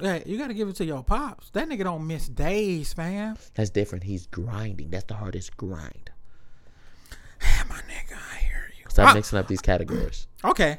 yeah, 0.00 0.20
you 0.26 0.36
gotta 0.38 0.54
give 0.54 0.68
it 0.68 0.76
to 0.76 0.84
your 0.84 1.02
pops. 1.02 1.50
That 1.50 1.68
nigga 1.68 1.84
don't 1.84 2.06
miss 2.06 2.28
days, 2.28 2.92
fam. 2.92 3.36
That's 3.54 3.70
different. 3.70 4.04
He's 4.04 4.26
grinding. 4.26 4.90
That's 4.90 5.04
the 5.04 5.14
hardest 5.14 5.56
grind. 5.56 6.10
My 7.68 7.76
nigga, 7.76 8.16
I 8.32 8.36
hear 8.38 8.70
you. 8.78 8.84
Stop 8.88 9.08
Ah, 9.10 9.14
mixing 9.14 9.38
up 9.38 9.48
these 9.48 9.60
categories. 9.62 10.26
Okay. 10.44 10.78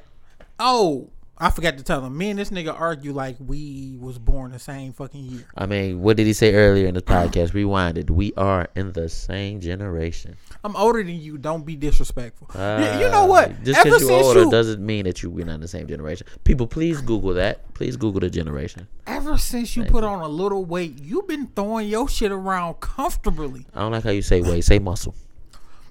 Oh, 0.59 1.09
I 1.37 1.49
forgot 1.49 1.77
to 1.77 1.83
tell 1.83 2.05
him. 2.05 2.15
Me 2.17 2.29
and 2.29 2.37
this 2.39 2.51
nigga 2.51 2.79
argue 2.79 3.11
like 3.11 3.35
we 3.39 3.97
was 3.99 4.17
born 4.19 4.51
the 4.51 4.59
same 4.59 4.93
fucking 4.93 5.23
year. 5.25 5.45
I 5.57 5.65
mean, 5.65 5.99
what 6.01 6.15
did 6.15 6.27
he 6.27 6.31
say 6.31 6.53
earlier 6.53 6.87
in 6.87 6.93
the 6.93 7.01
podcast? 7.01 7.49
Rewinded. 7.51 8.09
We 8.11 8.31
are 8.37 8.67
in 8.75 8.93
the 8.93 9.09
same 9.09 9.59
generation. 9.59 10.37
I'm 10.63 10.75
older 10.75 11.03
than 11.03 11.19
you. 11.19 11.37
Don't 11.39 11.65
be 11.65 11.75
disrespectful. 11.75 12.49
Y- 12.55 13.01
you 13.01 13.09
know 13.09 13.25
what? 13.25 13.49
Uh, 13.49 13.53
Just 13.63 13.83
because 13.83 14.01
you're 14.03 14.11
older 14.11 14.41
you, 14.43 14.51
doesn't 14.51 14.85
mean 14.85 15.03
that 15.05 15.21
you 15.23 15.29
we're 15.31 15.45
not 15.45 15.55
in 15.55 15.61
the 15.61 15.67
same 15.67 15.87
generation. 15.87 16.27
People, 16.45 16.67
please 16.67 17.01
Google 17.01 17.33
that. 17.33 17.73
Please 17.73 17.97
Google 17.97 18.21
the 18.21 18.29
generation. 18.29 18.87
ever 19.07 19.37
since 19.37 19.75
you 19.75 19.83
put 19.85 20.03
on 20.03 20.21
a 20.21 20.27
little 20.27 20.63
weight, 20.63 21.01
you've 21.01 21.27
been 21.27 21.47
throwing 21.55 21.89
your 21.89 22.07
shit 22.07 22.31
around 22.31 22.75
comfortably. 22.75 23.65
I 23.73 23.81
don't 23.81 23.91
like 23.91 24.03
how 24.03 24.11
you 24.11 24.21
say 24.21 24.41
weight. 24.41 24.63
Say 24.63 24.79
muscle. 24.79 25.15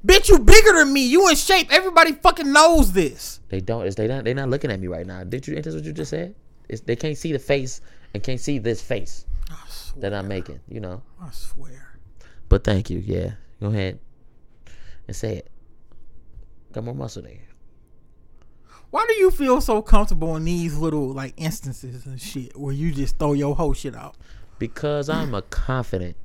Bitch, 0.05 0.29
you 0.29 0.39
bigger 0.39 0.73
than 0.73 0.93
me. 0.93 1.07
You 1.07 1.29
in 1.29 1.37
shape. 1.37 1.69
Everybody 1.73 2.13
fucking 2.13 2.53
knows 2.53 2.93
this. 2.93 3.41
They 3.49 3.61
don't. 3.61 3.87
It's, 3.87 3.95
they 3.95 4.09
not. 4.09 4.25
They're 4.25 4.35
not 4.35 4.51
looking 4.51 4.71
at 4.71 4.81
me 4.81 4.89
right 4.89 5.07
now. 5.07 5.23
Did 5.23 5.47
you? 5.47 5.55
That's 5.55 5.75
what 5.75 5.85
you 5.85 5.93
just 5.93 6.11
said. 6.11 6.35
It's, 6.69 6.81
they 6.81 6.97
can't 6.97 7.17
see 7.17 7.33
the 7.33 7.39
face 7.39 7.81
and 8.15 8.23
can't 8.23 8.41
see 8.41 8.59
this 8.59 8.83
face 8.83 9.27
that 9.97 10.13
I'm 10.13 10.27
making. 10.27 10.61
You 10.69 10.81
know. 10.81 11.03
I 11.21 11.31
swear. 11.31 11.99
But 12.49 12.65
thank 12.65 12.91
you. 12.91 12.99
Yeah. 12.99 13.33
Go 13.61 13.69
ahead 13.69 14.01
and 15.07 15.15
say 15.15 15.37
it. 15.37 15.51
Got 16.73 16.85
more 16.85 16.95
muscle 16.95 17.23
there. 17.23 17.39
Why 18.91 19.07
do 19.09 19.15
you 19.15 19.31
feel 19.31 19.61
so 19.61 19.81
comfortable 19.81 20.37
in 20.37 20.45
these 20.45 20.77
little 20.77 21.13
like 21.13 21.35
instances 21.37 22.05
and 22.07 22.21
shit 22.21 22.57
where 22.59 22.75
you 22.75 22.93
just 22.93 23.19
throw 23.19 23.35
your 23.35 23.55
whole 23.55 23.73
shit 23.73 23.95
out? 23.95 24.17
Because 24.59 25.09
I'm 25.09 25.35
a 25.35 25.43
confident. 25.43 26.17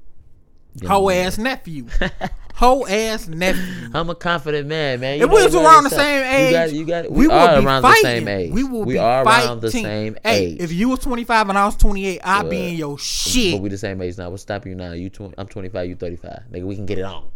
Hoe 0.85 1.09
ass 1.09 1.37
nephew. 1.37 1.87
Hoe 2.57 2.87
ass 2.87 3.27
nephew. 3.27 3.89
I'm 3.93 4.09
a 4.09 4.15
confident 4.15 4.67
man, 4.67 4.99
man. 4.99 5.19
You 5.19 5.25
If 5.25 5.31
we 5.31 5.45
was 5.45 5.53
around 5.53 5.83
the 5.83 5.91
same 5.91 6.23
you 6.23 6.47
age, 6.47 6.51
got, 6.53 6.73
you 6.73 6.85
got, 6.85 7.11
we, 7.11 7.27
we, 7.27 7.31
are 7.31 7.61
around 7.61 7.83
fighting. 7.83 8.01
the 8.01 8.09
same 8.09 8.27
age. 8.27 8.51
We 8.51 8.63
will 8.63 8.83
we 8.83 8.95
be 8.95 8.97
are 8.97 9.23
fighting. 9.23 9.47
around 9.47 9.61
the 9.61 9.69
same 9.69 10.17
hey, 10.23 10.45
age. 10.45 10.57
if 10.59 10.71
you 10.71 10.89
was 10.89 10.97
25 10.99 11.49
and 11.49 11.57
I 11.57 11.65
was 11.67 11.75
28, 11.75 12.19
I'd 12.23 12.49
be 12.49 12.69
in 12.69 12.75
your 12.75 12.97
shit. 12.97 13.53
but 13.53 13.61
we 13.61 13.69
the 13.69 13.77
same 13.77 14.01
age 14.01 14.17
now. 14.17 14.31
What's 14.31 14.41
stopping 14.41 14.71
you 14.71 14.75
now? 14.75 14.93
You 14.93 15.11
20, 15.11 15.35
I'm 15.37 15.47
25. 15.47 15.87
You 15.87 15.95
35. 15.95 16.39
Nigga, 16.51 16.63
we 16.63 16.75
can 16.75 16.87
get 16.87 16.97
it 16.97 17.03
on. 17.05 17.29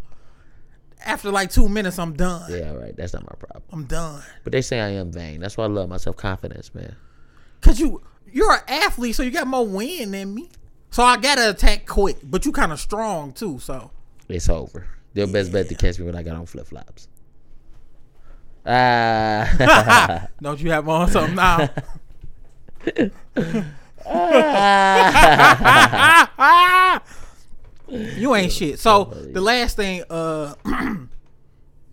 After 1.04 1.30
like 1.30 1.52
two 1.52 1.68
minutes, 1.68 2.00
I'm 2.00 2.14
done. 2.14 2.50
Yeah, 2.50 2.70
all 2.70 2.78
right. 2.78 2.96
That's 2.96 3.12
not 3.12 3.22
my 3.22 3.36
problem. 3.38 3.62
I'm 3.72 3.84
done. 3.84 4.24
But 4.42 4.52
they 4.52 4.60
say 4.60 4.80
I 4.80 4.88
am 4.88 5.12
vain. 5.12 5.38
That's 5.38 5.56
why 5.56 5.64
I 5.64 5.68
love 5.68 5.88
my 5.88 5.98
self 5.98 6.16
confidence, 6.16 6.74
man. 6.74 6.96
Cause 7.60 7.78
you 7.78 8.02
you're 8.32 8.52
an 8.52 8.60
athlete, 8.66 9.14
so 9.14 9.22
you 9.22 9.30
got 9.30 9.46
more 9.46 9.64
win 9.64 10.10
than 10.10 10.34
me. 10.34 10.48
So 10.90 11.04
I 11.04 11.16
gotta 11.16 11.50
attack 11.50 11.86
quick, 11.86 12.16
but 12.24 12.44
you 12.44 12.50
kind 12.50 12.72
of 12.72 12.80
strong 12.80 13.32
too. 13.32 13.60
So 13.60 13.92
It's 14.28 14.48
over. 14.48 14.86
Your 15.14 15.26
best 15.26 15.52
bet 15.52 15.68
to 15.68 15.74
catch 15.74 15.98
me 15.98 16.06
when 16.06 16.16
I 16.16 16.22
got 16.22 16.36
on 16.36 16.46
flip 16.46 16.66
flops. 16.66 17.08
Ah. 18.64 20.28
don't 20.40 20.60
you 20.60 20.70
have 20.70 20.88
on 20.88 21.10
something 21.10 21.34
now? 21.34 21.68
you 28.16 28.36
ain't 28.36 28.52
shit. 28.52 28.78
So 28.78 29.06
the 29.06 29.40
last 29.40 29.74
thing, 29.74 30.04
uh, 30.08 30.54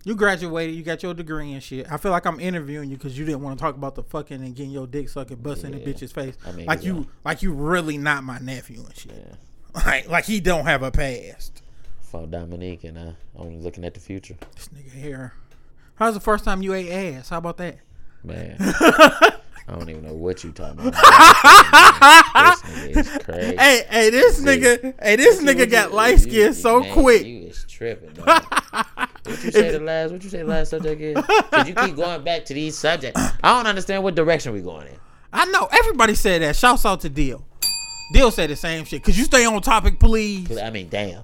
You 0.04 0.14
graduated. 0.14 0.74
You 0.74 0.82
got 0.82 1.02
your 1.02 1.12
degree 1.12 1.52
and 1.52 1.62
shit. 1.62 1.90
I 1.90 1.98
feel 1.98 2.10
like 2.10 2.24
I'm 2.24 2.40
interviewing 2.40 2.90
you 2.90 2.96
because 2.96 3.18
you 3.18 3.26
didn't 3.26 3.42
want 3.42 3.58
to 3.58 3.62
talk 3.62 3.74
about 3.74 3.94
the 3.94 4.02
fucking 4.02 4.42
and 4.42 4.54
getting 4.54 4.72
your 4.72 4.86
dick 4.86 5.08
sucked 5.08 5.30
sucking, 5.30 5.42
busting 5.42 5.72
the 5.72 5.78
bitch's 5.78 6.12
face. 6.12 6.36
I 6.46 6.52
mean, 6.52 6.66
like 6.66 6.82
yeah. 6.82 6.92
you, 6.92 7.06
like 7.24 7.42
you 7.42 7.52
really 7.52 7.98
not 7.98 8.24
my 8.24 8.38
nephew 8.38 8.82
and 8.84 8.96
shit. 8.96 9.12
Yeah. 9.14 9.36
Like, 9.72 10.08
like 10.08 10.24
he 10.24 10.40
don't 10.40 10.66
have 10.66 10.82
a 10.82 10.90
past. 10.90 11.59
For 12.10 12.26
Dominique 12.26 12.82
and 12.82 12.98
I, 12.98 13.14
I'm 13.38 13.60
looking 13.62 13.84
at 13.84 13.94
the 13.94 14.00
future. 14.00 14.34
This 14.56 14.68
nigga 14.68 14.90
here. 14.90 15.32
How's 15.94 16.14
the 16.14 16.20
first 16.20 16.44
time 16.44 16.60
you 16.60 16.74
ate 16.74 16.90
ass? 16.90 17.28
How 17.28 17.38
about 17.38 17.56
that? 17.58 17.78
Man, 18.24 18.56
I 18.58 19.38
don't 19.68 19.88
even 19.88 20.02
know 20.02 20.14
what 20.14 20.42
you 20.42 20.50
talking 20.50 20.88
about. 20.88 20.92
this 20.92 22.62
nigga 22.62 22.96
is 22.96 23.24
crazy. 23.24 23.56
Hey, 23.56 23.84
hey, 23.88 24.10
this 24.10 24.40
nigga, 24.40 24.94
hey, 25.00 25.14
this 25.14 25.40
nigga 25.40 25.60
you- 25.60 25.66
got 25.66 25.92
light 25.92 26.18
skin 26.18 26.52
so 26.52 26.80
man, 26.80 26.92
quick. 26.92 27.24
You 27.24 27.42
is 27.42 27.64
tripping. 27.68 28.10
Dog. 28.14 28.26
what 28.26 29.44
you 29.44 29.52
say 29.52 29.70
the 29.70 29.78
last? 29.78 30.10
What 30.10 30.24
you 30.24 30.30
say 30.30 30.38
the 30.38 30.44
last 30.46 30.70
subject 30.70 31.00
is? 31.00 31.16
Cause 31.16 31.68
you 31.68 31.74
keep 31.76 31.94
going 31.94 32.24
back 32.24 32.44
to 32.46 32.54
these 32.54 32.76
subjects. 32.76 33.20
I 33.44 33.56
don't 33.56 33.68
understand 33.68 34.02
what 34.02 34.16
direction 34.16 34.52
we 34.52 34.62
going 34.62 34.88
in. 34.88 34.96
I 35.32 35.44
know 35.44 35.68
everybody 35.70 36.16
said 36.16 36.42
that. 36.42 36.56
Shouts 36.56 36.84
out 36.84 37.02
to 37.02 37.08
Deal. 37.08 37.46
Deal 38.12 38.32
said 38.32 38.50
the 38.50 38.56
same 38.56 38.84
shit. 38.84 39.04
Could 39.04 39.16
you 39.16 39.22
stay 39.22 39.46
on 39.46 39.62
topic, 39.62 40.00
please. 40.00 40.58
I 40.58 40.70
mean, 40.70 40.88
damn. 40.88 41.22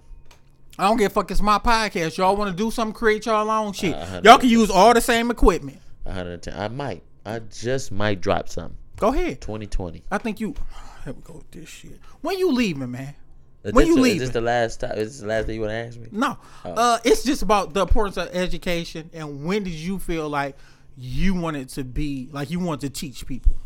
I 0.78 0.88
don't 0.88 0.96
give 0.96 1.10
a 1.10 1.14
fuck. 1.14 1.30
It's 1.30 1.40
my 1.40 1.58
podcast. 1.58 2.16
Y'all 2.18 2.36
want 2.36 2.50
to 2.50 2.56
do 2.56 2.70
something? 2.70 2.92
Create 2.94 3.26
y'all 3.26 3.50
own 3.50 3.72
shit. 3.72 3.94
Uh, 3.94 4.20
Y'all 4.22 4.38
can 4.38 4.48
use 4.50 4.70
all 4.70 4.92
the 4.92 5.00
same 5.00 5.30
equipment. 5.30 5.78
110. 6.04 6.54
I 6.54 6.68
might. 6.68 7.02
I 7.24 7.38
just 7.40 7.90
might 7.92 8.20
drop 8.20 8.48
something. 8.48 8.76
Go 8.96 9.08
ahead. 9.08 9.40
2020. 9.40 10.04
I 10.10 10.18
think 10.18 10.40
you. 10.40 10.54
Here 11.04 11.12
we 11.12 11.22
go 11.22 11.34
with 11.34 11.50
this 11.50 11.68
shit. 11.68 11.98
When 12.20 12.38
you 12.38 12.52
leaving, 12.52 12.90
man? 12.90 13.14
Is 13.64 13.72
When 13.72 13.82
this 13.84 13.88
you 13.88 13.94
the, 13.96 14.00
leaving? 14.02 14.22
Is 14.22 14.28
this 14.28 14.34
the 14.34 14.40
last 14.40 14.80
time? 14.80 14.92
Is 14.92 15.12
this 15.12 15.20
the 15.20 15.26
last 15.26 15.46
thing 15.46 15.56
you 15.56 15.60
want 15.62 15.70
to 15.70 15.76
ask 15.76 15.98
me? 15.98 16.08
No. 16.12 16.38
Oh. 16.64 16.70
Uh, 16.72 16.98
it's 17.04 17.24
just 17.24 17.42
about 17.42 17.72
the 17.74 17.82
importance 17.82 18.16
of 18.16 18.28
education 18.34 19.10
and 19.12 19.44
when 19.44 19.64
did 19.64 19.72
you 19.72 19.98
feel 19.98 20.28
like 20.28 20.56
you 20.96 21.34
wanted 21.34 21.68
to 21.70 21.84
be 21.84 22.28
like 22.32 22.50
you 22.50 22.60
wanted 22.60 22.92
to 22.94 23.00
teach 23.00 23.26
people? 23.26 23.56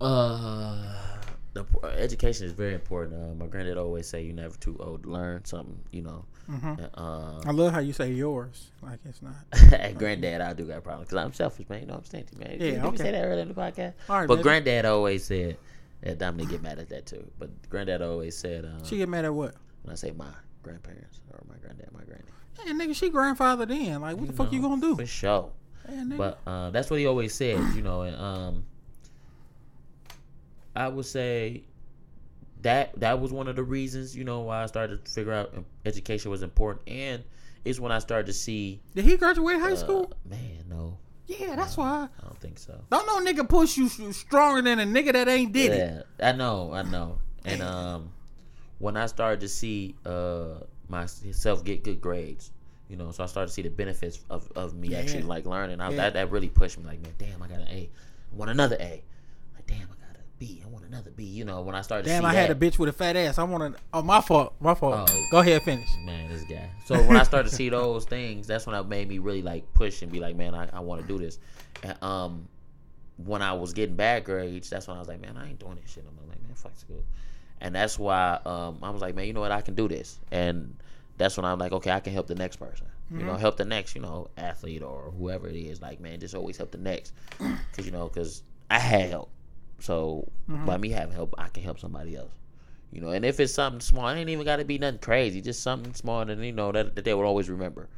Uh, 0.00 0.94
the 1.52 1.66
education 1.96 2.46
is 2.46 2.52
very 2.52 2.74
important. 2.74 3.20
Uh, 3.20 3.34
my 3.34 3.46
granddad 3.46 3.76
always 3.76 4.06
say 4.06 4.22
you're 4.22 4.34
never 4.34 4.56
too 4.56 4.76
old 4.80 5.02
to 5.02 5.10
learn 5.10 5.44
something. 5.44 5.78
You 5.90 6.02
know. 6.02 6.24
Mm-hmm. 6.50 6.84
Uh, 6.94 7.40
I 7.44 7.50
love 7.52 7.72
how 7.72 7.80
you 7.80 7.92
say 7.92 8.12
yours. 8.12 8.70
Like 8.82 9.00
it's 9.04 9.22
not. 9.22 9.34
granddad, 9.98 10.40
I 10.40 10.52
do 10.52 10.64
got 10.64 10.78
a 10.78 10.80
problem 10.80 11.04
because 11.04 11.16
I'm 11.16 11.32
selfish, 11.32 11.68
man. 11.68 11.80
You 11.80 11.86
know, 11.86 11.94
I'm 11.94 12.04
stingy, 12.04 12.36
man. 12.36 12.50
Yeah, 12.52 12.58
Did 12.58 12.82
we 12.82 12.88
okay. 12.88 12.96
say 12.96 13.10
that 13.12 13.24
earlier 13.24 13.42
in 13.42 13.48
the 13.48 13.54
podcast? 13.54 13.94
All 14.08 14.18
right, 14.18 14.28
but 14.28 14.36
baby. 14.36 14.42
granddad 14.42 14.84
always 14.84 15.24
said, 15.24 15.56
and 16.02 16.18
Dominic 16.18 16.50
get 16.50 16.62
mad 16.62 16.78
at 16.78 16.88
that 16.88 17.06
too. 17.06 17.28
But 17.38 17.50
granddad 17.68 18.02
always 18.02 18.36
said, 18.36 18.64
uh, 18.64 18.84
She 18.84 18.96
get 18.96 19.08
mad 19.08 19.24
at 19.24 19.34
what? 19.34 19.54
when 19.82 19.92
I 19.92 19.96
say 19.96 20.12
my 20.12 20.26
grandparents 20.62 21.20
or 21.32 21.40
my 21.48 21.56
granddad, 21.58 21.90
my 21.92 22.04
granny. 22.04 22.22
Hey, 22.58 22.72
nigga, 22.72 22.94
she 22.94 23.08
grandfather 23.10 23.66
in. 23.70 24.00
Like, 24.00 24.16
what 24.16 24.26
the 24.26 24.32
fuck 24.32 24.52
you 24.52 24.60
gonna 24.60 24.80
do? 24.80 24.96
For 24.96 25.06
sure. 25.06 25.50
Hey. 25.88 26.04
But 26.16 26.38
uh, 26.46 26.70
that's 26.70 26.90
what 26.90 27.00
he 27.00 27.06
always 27.06 27.34
said, 27.34 27.58
you 27.74 27.82
know. 27.82 28.02
And 28.02 28.16
um, 28.16 28.64
I 30.76 30.88
would 30.88 31.06
say 31.06 31.64
that 32.62 32.98
that 33.00 33.20
was 33.20 33.32
one 33.32 33.48
of 33.48 33.56
the 33.56 33.62
reasons, 33.62 34.16
you 34.16 34.24
know, 34.24 34.40
why 34.40 34.62
I 34.62 34.66
started 34.66 35.04
to 35.04 35.10
figure 35.10 35.32
out 35.32 35.54
education 35.84 36.30
was 36.30 36.42
important, 36.42 36.88
and 36.88 37.24
it's 37.64 37.80
when 37.80 37.92
I 37.92 37.98
started 37.98 38.26
to 38.26 38.32
see. 38.32 38.80
Did 38.94 39.04
he 39.04 39.16
graduate 39.16 39.58
high 39.60 39.72
uh, 39.72 39.76
school? 39.76 40.12
man, 40.24 40.64
no, 40.68 40.98
Yeah, 41.26 41.56
that's 41.56 41.76
why. 41.76 42.08
I 42.18 42.22
don't 42.24 42.38
think 42.40 42.58
so. 42.58 42.80
Don't 42.90 43.06
no 43.06 43.32
nigga 43.32 43.48
push 43.48 43.76
you 43.76 43.88
stronger 43.88 44.62
than 44.62 44.78
a 44.80 44.84
nigga 44.84 45.12
that 45.12 45.28
ain't 45.28 45.52
did 45.52 45.72
it. 45.72 46.04
Yeah, 46.20 46.28
I 46.28 46.32
know, 46.32 46.72
I 46.72 46.82
know. 46.82 47.18
And 47.44 47.62
um, 47.62 48.10
when 48.78 48.96
I 48.96 49.06
started 49.06 49.40
to 49.40 49.48
see 49.48 49.94
uh 50.04 50.60
myself 50.88 51.64
get 51.64 51.84
good 51.84 52.00
grades, 52.00 52.50
you 52.88 52.96
know, 52.96 53.10
so 53.12 53.22
I 53.22 53.26
started 53.26 53.48
to 53.48 53.52
see 53.54 53.62
the 53.62 53.70
benefits 53.70 54.20
of, 54.28 54.50
of 54.56 54.74
me 54.74 54.94
actually 54.94 55.22
like 55.22 55.46
learning. 55.46 55.80
I, 55.80 55.90
Yeah. 55.90 55.96
that 55.96 56.12
that 56.14 56.30
really 56.30 56.48
pushed 56.48 56.78
me. 56.78 56.84
Like, 56.84 57.00
man, 57.00 57.12
damn, 57.18 57.42
I 57.42 57.46
got 57.48 57.58
an 57.60 57.68
A. 57.68 57.88
I 58.32 58.36
want 58.36 58.50
another 58.50 58.76
A. 58.80 59.02
Like, 59.54 59.66
damn, 59.66 59.88
I 59.90 59.99
B. 60.40 60.60
I 60.64 60.68
want 60.68 60.84
another 60.84 61.12
B. 61.12 61.22
You 61.22 61.44
know, 61.44 61.60
when 61.60 61.76
I 61.76 61.82
started 61.82 62.06
Damn, 62.06 62.24
I 62.24 62.34
had 62.34 62.50
a 62.50 62.54
bitch 62.56 62.78
with 62.78 62.88
a 62.88 62.92
fat 62.92 63.14
ass. 63.14 63.38
I 63.38 63.44
want 63.44 63.76
to. 63.76 63.80
Oh, 63.92 64.02
my 64.02 64.20
fault. 64.20 64.54
My 64.58 64.74
fault. 64.74 65.08
Oh. 65.08 65.24
Go 65.30 65.38
ahead, 65.38 65.62
finish. 65.62 65.88
man, 66.04 66.28
this 66.28 66.42
guy. 66.44 66.68
So 66.86 67.00
when 67.02 67.16
I 67.16 67.22
started 67.22 67.50
to 67.50 67.54
see 67.54 67.68
those 67.68 68.06
things, 68.06 68.48
that's 68.48 68.66
when 68.66 68.74
I 68.74 68.82
made 68.82 69.08
me 69.08 69.18
really 69.18 69.42
like 69.42 69.72
push 69.74 70.02
and 70.02 70.10
be 70.10 70.18
like, 70.18 70.34
man, 70.34 70.54
I, 70.54 70.68
I 70.72 70.80
want 70.80 71.02
to 71.02 71.06
do 71.06 71.18
this. 71.18 71.38
And 71.84 72.02
um, 72.02 72.48
when 73.18 73.42
I 73.42 73.52
was 73.52 73.72
getting 73.72 73.94
bad 73.94 74.24
grades, 74.24 74.70
that's 74.70 74.88
when 74.88 74.96
I 74.96 75.00
was 75.00 75.08
like, 75.08 75.20
man, 75.20 75.36
I 75.36 75.50
ain't 75.50 75.60
doing 75.60 75.78
this 75.80 75.92
shit. 75.92 76.04
I'm 76.08 76.28
like, 76.28 76.42
man, 76.42 76.54
fuck 76.56 76.76
school. 76.76 77.04
And 77.60 77.74
that's 77.74 77.98
why 77.98 78.40
um, 78.46 78.78
I 78.82 78.90
was 78.90 79.02
like, 79.02 79.14
man, 79.14 79.26
you 79.26 79.34
know 79.34 79.40
what, 79.40 79.52
I 79.52 79.60
can 79.60 79.74
do 79.74 79.86
this. 79.86 80.18
And 80.32 80.74
that's 81.18 81.36
when 81.36 81.44
I'm 81.44 81.58
like, 81.58 81.72
okay, 81.72 81.90
I 81.90 82.00
can 82.00 82.14
help 82.14 82.26
the 82.26 82.34
next 82.34 82.56
person. 82.56 82.86
You 83.12 83.24
know, 83.24 83.34
help 83.34 83.56
the 83.56 83.64
next, 83.64 83.96
you 83.96 84.00
know, 84.00 84.30
athlete 84.36 84.84
or 84.84 85.12
whoever 85.18 85.48
it 85.48 85.56
is. 85.56 85.82
Like, 85.82 85.98
man, 85.98 86.20
just 86.20 86.32
always 86.32 86.56
help 86.56 86.70
the 86.70 86.78
next. 86.78 87.12
Because, 87.38 87.84
you 87.84 87.90
know, 87.90 88.06
because 88.06 88.44
I 88.70 88.78
had 88.78 89.10
help. 89.10 89.30
So 89.80 90.28
by 90.48 90.76
me 90.76 90.90
having 90.90 91.14
help, 91.14 91.34
I 91.38 91.48
can 91.48 91.62
help 91.62 91.78
somebody 91.80 92.16
else. 92.16 92.30
You 92.92 93.00
know, 93.00 93.10
and 93.10 93.24
if 93.24 93.38
it's 93.38 93.54
something 93.54 93.80
small, 93.80 94.08
it 94.08 94.16
ain't 94.18 94.28
even 94.30 94.44
got 94.44 94.56
to 94.56 94.64
be 94.64 94.76
nothing 94.78 94.98
crazy. 94.98 95.40
Just 95.40 95.62
something 95.62 95.94
small 95.94 96.24
that 96.24 96.38
you 96.38 96.52
know 96.52 96.72
that, 96.72 96.96
that 96.96 97.04
they 97.04 97.14
would 97.14 97.24
always 97.24 97.48
remember. 97.48 97.88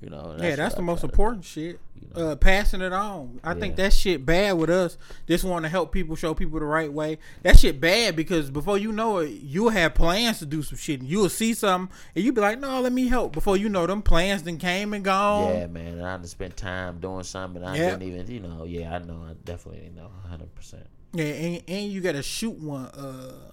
You 0.00 0.10
know, 0.10 0.30
and 0.30 0.40
yeah, 0.40 0.54
that's 0.54 0.76
the 0.76 0.80
I 0.80 0.84
most 0.84 1.00
try 1.00 1.08
to 1.10 1.16
do. 1.16 1.22
important 1.22 1.44
shit. 1.44 1.80
Uh, 2.14 2.36
passing 2.36 2.82
it 2.82 2.92
on. 2.92 3.40
I 3.42 3.54
think 3.54 3.76
Yeah. 3.76 3.86
that 3.86 3.92
shit 3.94 4.24
bad 4.24 4.52
with 4.52 4.70
us. 4.70 4.96
Just 5.26 5.42
want 5.42 5.64
to 5.64 5.68
help 5.68 5.90
people, 5.90 6.14
show 6.14 6.34
people 6.34 6.60
the 6.60 6.66
right 6.66 6.92
way. 6.92 7.18
That 7.42 7.58
shit 7.58 7.80
bad 7.80 8.14
because 8.14 8.48
before 8.48 8.78
you 8.78 8.92
know 8.92 9.18
it, 9.18 9.30
you'll 9.30 9.70
have 9.70 9.94
plans 9.96 10.38
to 10.38 10.46
do 10.46 10.62
some 10.62 10.78
shit. 10.78 11.00
And 11.00 11.08
you'll 11.08 11.28
see 11.28 11.52
something 11.52 11.92
and 12.14 12.24
you'll 12.24 12.32
be 12.36 12.40
like, 12.40 12.60
no, 12.60 12.80
let 12.80 12.92
me 12.92 13.08
help. 13.08 13.32
Before 13.32 13.56
you 13.56 13.68
know, 13.68 13.88
them 13.88 14.02
plans 14.02 14.44
then 14.44 14.56
came 14.58 14.94
and 14.94 15.04
gone. 15.04 15.52
Yeah, 15.52 15.66
man. 15.66 15.98
And 15.98 16.06
I 16.06 16.22
spend 16.26 16.56
time 16.56 17.00
doing 17.00 17.24
something. 17.24 17.60
And 17.60 17.68
I 17.72 17.76
Yeah. 17.76 17.90
didn't 17.90 18.02
even, 18.04 18.30
you 18.30 18.38
know. 18.38 18.62
Yeah, 18.62 18.94
I 18.94 18.98
know. 19.00 19.24
I 19.28 19.32
definitely 19.44 19.80
didn't 19.80 19.96
know, 19.96 20.10
hundred 20.28 20.54
percent. 20.54 20.86
Yeah, 21.12 21.24
and, 21.24 21.62
and 21.66 21.92
you 21.92 22.00
got 22.00 22.12
to 22.12 22.22
shoot 22.22 22.58
one. 22.58 22.86
Uh, 22.86 23.50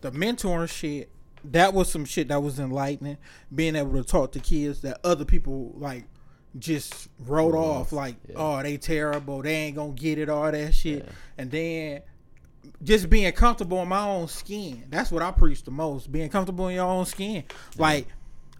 the 0.00 0.10
mentoring 0.12 0.68
shit. 0.68 1.10
That 1.46 1.74
was 1.74 1.90
some 1.90 2.06
shit 2.06 2.28
that 2.28 2.42
was 2.42 2.58
enlightening. 2.58 3.18
Being 3.54 3.76
able 3.76 3.92
to 3.92 4.04
talk 4.04 4.32
to 4.32 4.40
kids 4.40 4.80
that 4.80 4.98
other 5.04 5.26
people 5.26 5.74
like 5.76 6.04
just 6.58 7.08
wrote 7.26 7.54
off, 7.54 7.92
like, 7.92 8.16
yeah. 8.28 8.34
oh, 8.38 8.62
they 8.62 8.76
terrible, 8.76 9.42
they 9.42 9.54
ain't 9.54 9.76
gonna 9.76 9.92
get 9.92 10.18
it, 10.18 10.28
all 10.28 10.50
that 10.50 10.74
shit. 10.74 11.04
Yeah. 11.04 11.12
And 11.36 11.50
then 11.50 12.02
just 12.82 13.10
being 13.10 13.30
comfortable 13.32 13.82
in 13.82 13.88
my 13.88 14.06
own 14.06 14.28
skin. 14.28 14.84
That's 14.88 15.10
what 15.10 15.22
I 15.22 15.30
preach 15.32 15.64
the 15.64 15.70
most. 15.70 16.10
Being 16.10 16.30
comfortable 16.30 16.68
in 16.68 16.76
your 16.76 16.86
own 16.86 17.06
skin. 17.06 17.44
Like 17.76 18.06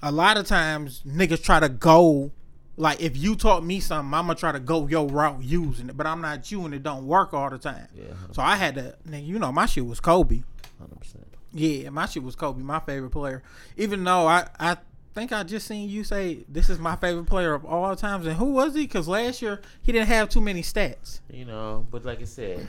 a 0.02 0.12
lot 0.12 0.36
of 0.36 0.46
times 0.46 1.02
niggas 1.06 1.42
try 1.42 1.60
to 1.60 1.68
go 1.68 2.32
like 2.76 3.00
if 3.00 3.16
you 3.16 3.36
taught 3.36 3.64
me 3.64 3.80
something, 3.80 4.12
I'm 4.14 4.26
gonna 4.26 4.34
try 4.34 4.52
to 4.52 4.60
go 4.60 4.86
your 4.88 5.06
route 5.08 5.42
using 5.42 5.88
it, 5.88 5.96
but 5.96 6.06
I'm 6.06 6.20
not 6.20 6.50
you 6.50 6.64
and 6.64 6.74
it 6.74 6.82
don't 6.82 7.06
work 7.06 7.32
all 7.34 7.50
the 7.50 7.58
time. 7.58 7.86
Yeah, 7.94 8.04
So 8.32 8.42
I 8.42 8.56
had 8.56 8.74
to, 8.76 8.96
nigga, 9.08 9.26
you 9.26 9.38
know, 9.38 9.52
my 9.52 9.66
shit 9.66 9.86
was 9.86 10.00
Kobe. 10.00 10.42
hundred 10.78 10.98
percent. 11.00 11.26
Yeah, 11.52 11.90
my 11.90 12.06
shit 12.06 12.22
was 12.22 12.34
Kobe, 12.34 12.62
my 12.62 12.80
favorite 12.80 13.10
player. 13.10 13.42
Even 13.76 14.02
though 14.02 14.26
I, 14.26 14.48
I 14.58 14.76
think 15.14 15.32
I 15.32 15.44
just 15.44 15.68
seen 15.68 15.88
you 15.88 16.02
say 16.02 16.44
this 16.48 16.68
is 16.68 16.80
my 16.80 16.96
favorite 16.96 17.26
player 17.26 17.54
of 17.54 17.64
all 17.64 17.94
times. 17.94 18.26
And 18.26 18.36
who 18.36 18.46
was 18.46 18.74
he? 18.74 18.82
Because 18.82 19.06
last 19.06 19.40
year 19.40 19.60
he 19.80 19.92
didn't 19.92 20.08
have 20.08 20.28
too 20.28 20.40
many 20.40 20.62
stats. 20.62 21.20
You 21.30 21.44
know, 21.44 21.86
but 21.92 22.04
like 22.04 22.20
I 22.20 22.24
said, 22.24 22.66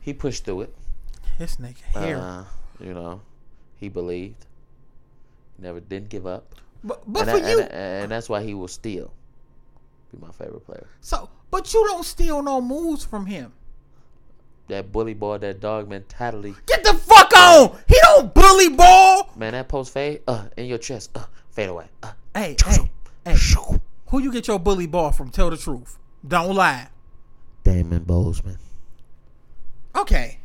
he 0.00 0.12
pushed 0.12 0.44
through 0.44 0.62
it. 0.62 0.74
This 1.38 1.58
nigga 1.58 1.76
here. 2.04 2.16
Uh, 2.16 2.44
you 2.80 2.92
know, 2.92 3.20
he 3.76 3.88
believed. 3.88 4.46
Never 5.60 5.78
didn't 5.78 6.08
give 6.08 6.26
up. 6.26 6.54
but 6.82 7.02
but 7.06 7.28
and, 7.28 7.38
for 7.38 7.46
I- 7.46 7.50
you, 7.50 7.60
and, 7.60 7.72
and 7.72 8.10
that's 8.10 8.28
why 8.28 8.42
he 8.42 8.54
will 8.54 8.66
still 8.68 9.12
be 10.12 10.18
my 10.20 10.32
favorite 10.32 10.64
player. 10.64 10.86
so 11.00 11.28
but 11.50 11.72
you 11.72 11.84
don't 11.86 12.04
steal 12.04 12.42
no 12.42 12.60
moves 12.60 13.04
from 13.04 13.26
him. 13.26 13.52
That 14.68 14.92
bully 14.92 15.14
ball, 15.14 15.38
that 15.38 15.60
dog 15.60 15.88
mentality. 15.88 16.54
Get 16.66 16.84
the 16.84 16.92
fuck 16.92 17.34
on! 17.34 17.78
He 17.88 17.96
don't 18.02 18.34
bully 18.34 18.68
ball. 18.68 19.30
Man, 19.34 19.52
that 19.52 19.66
post 19.68 19.94
fade, 19.94 20.20
uh, 20.28 20.44
in 20.58 20.66
your 20.66 20.76
chest, 20.76 21.10
uh, 21.14 21.24
fade 21.50 21.70
away. 21.70 21.86
Uh, 22.02 22.12
Hey, 22.34 22.54
hey, 22.66 22.90
hey. 23.24 23.36
Who 24.08 24.20
you 24.20 24.30
get 24.30 24.46
your 24.46 24.58
bully 24.58 24.86
ball 24.86 25.10
from? 25.12 25.30
Tell 25.30 25.48
the 25.50 25.56
truth. 25.56 25.98
Don't 26.26 26.54
lie. 26.54 26.88
Damon 27.64 28.04
Bozeman. 28.04 28.58
Okay. 29.96 30.38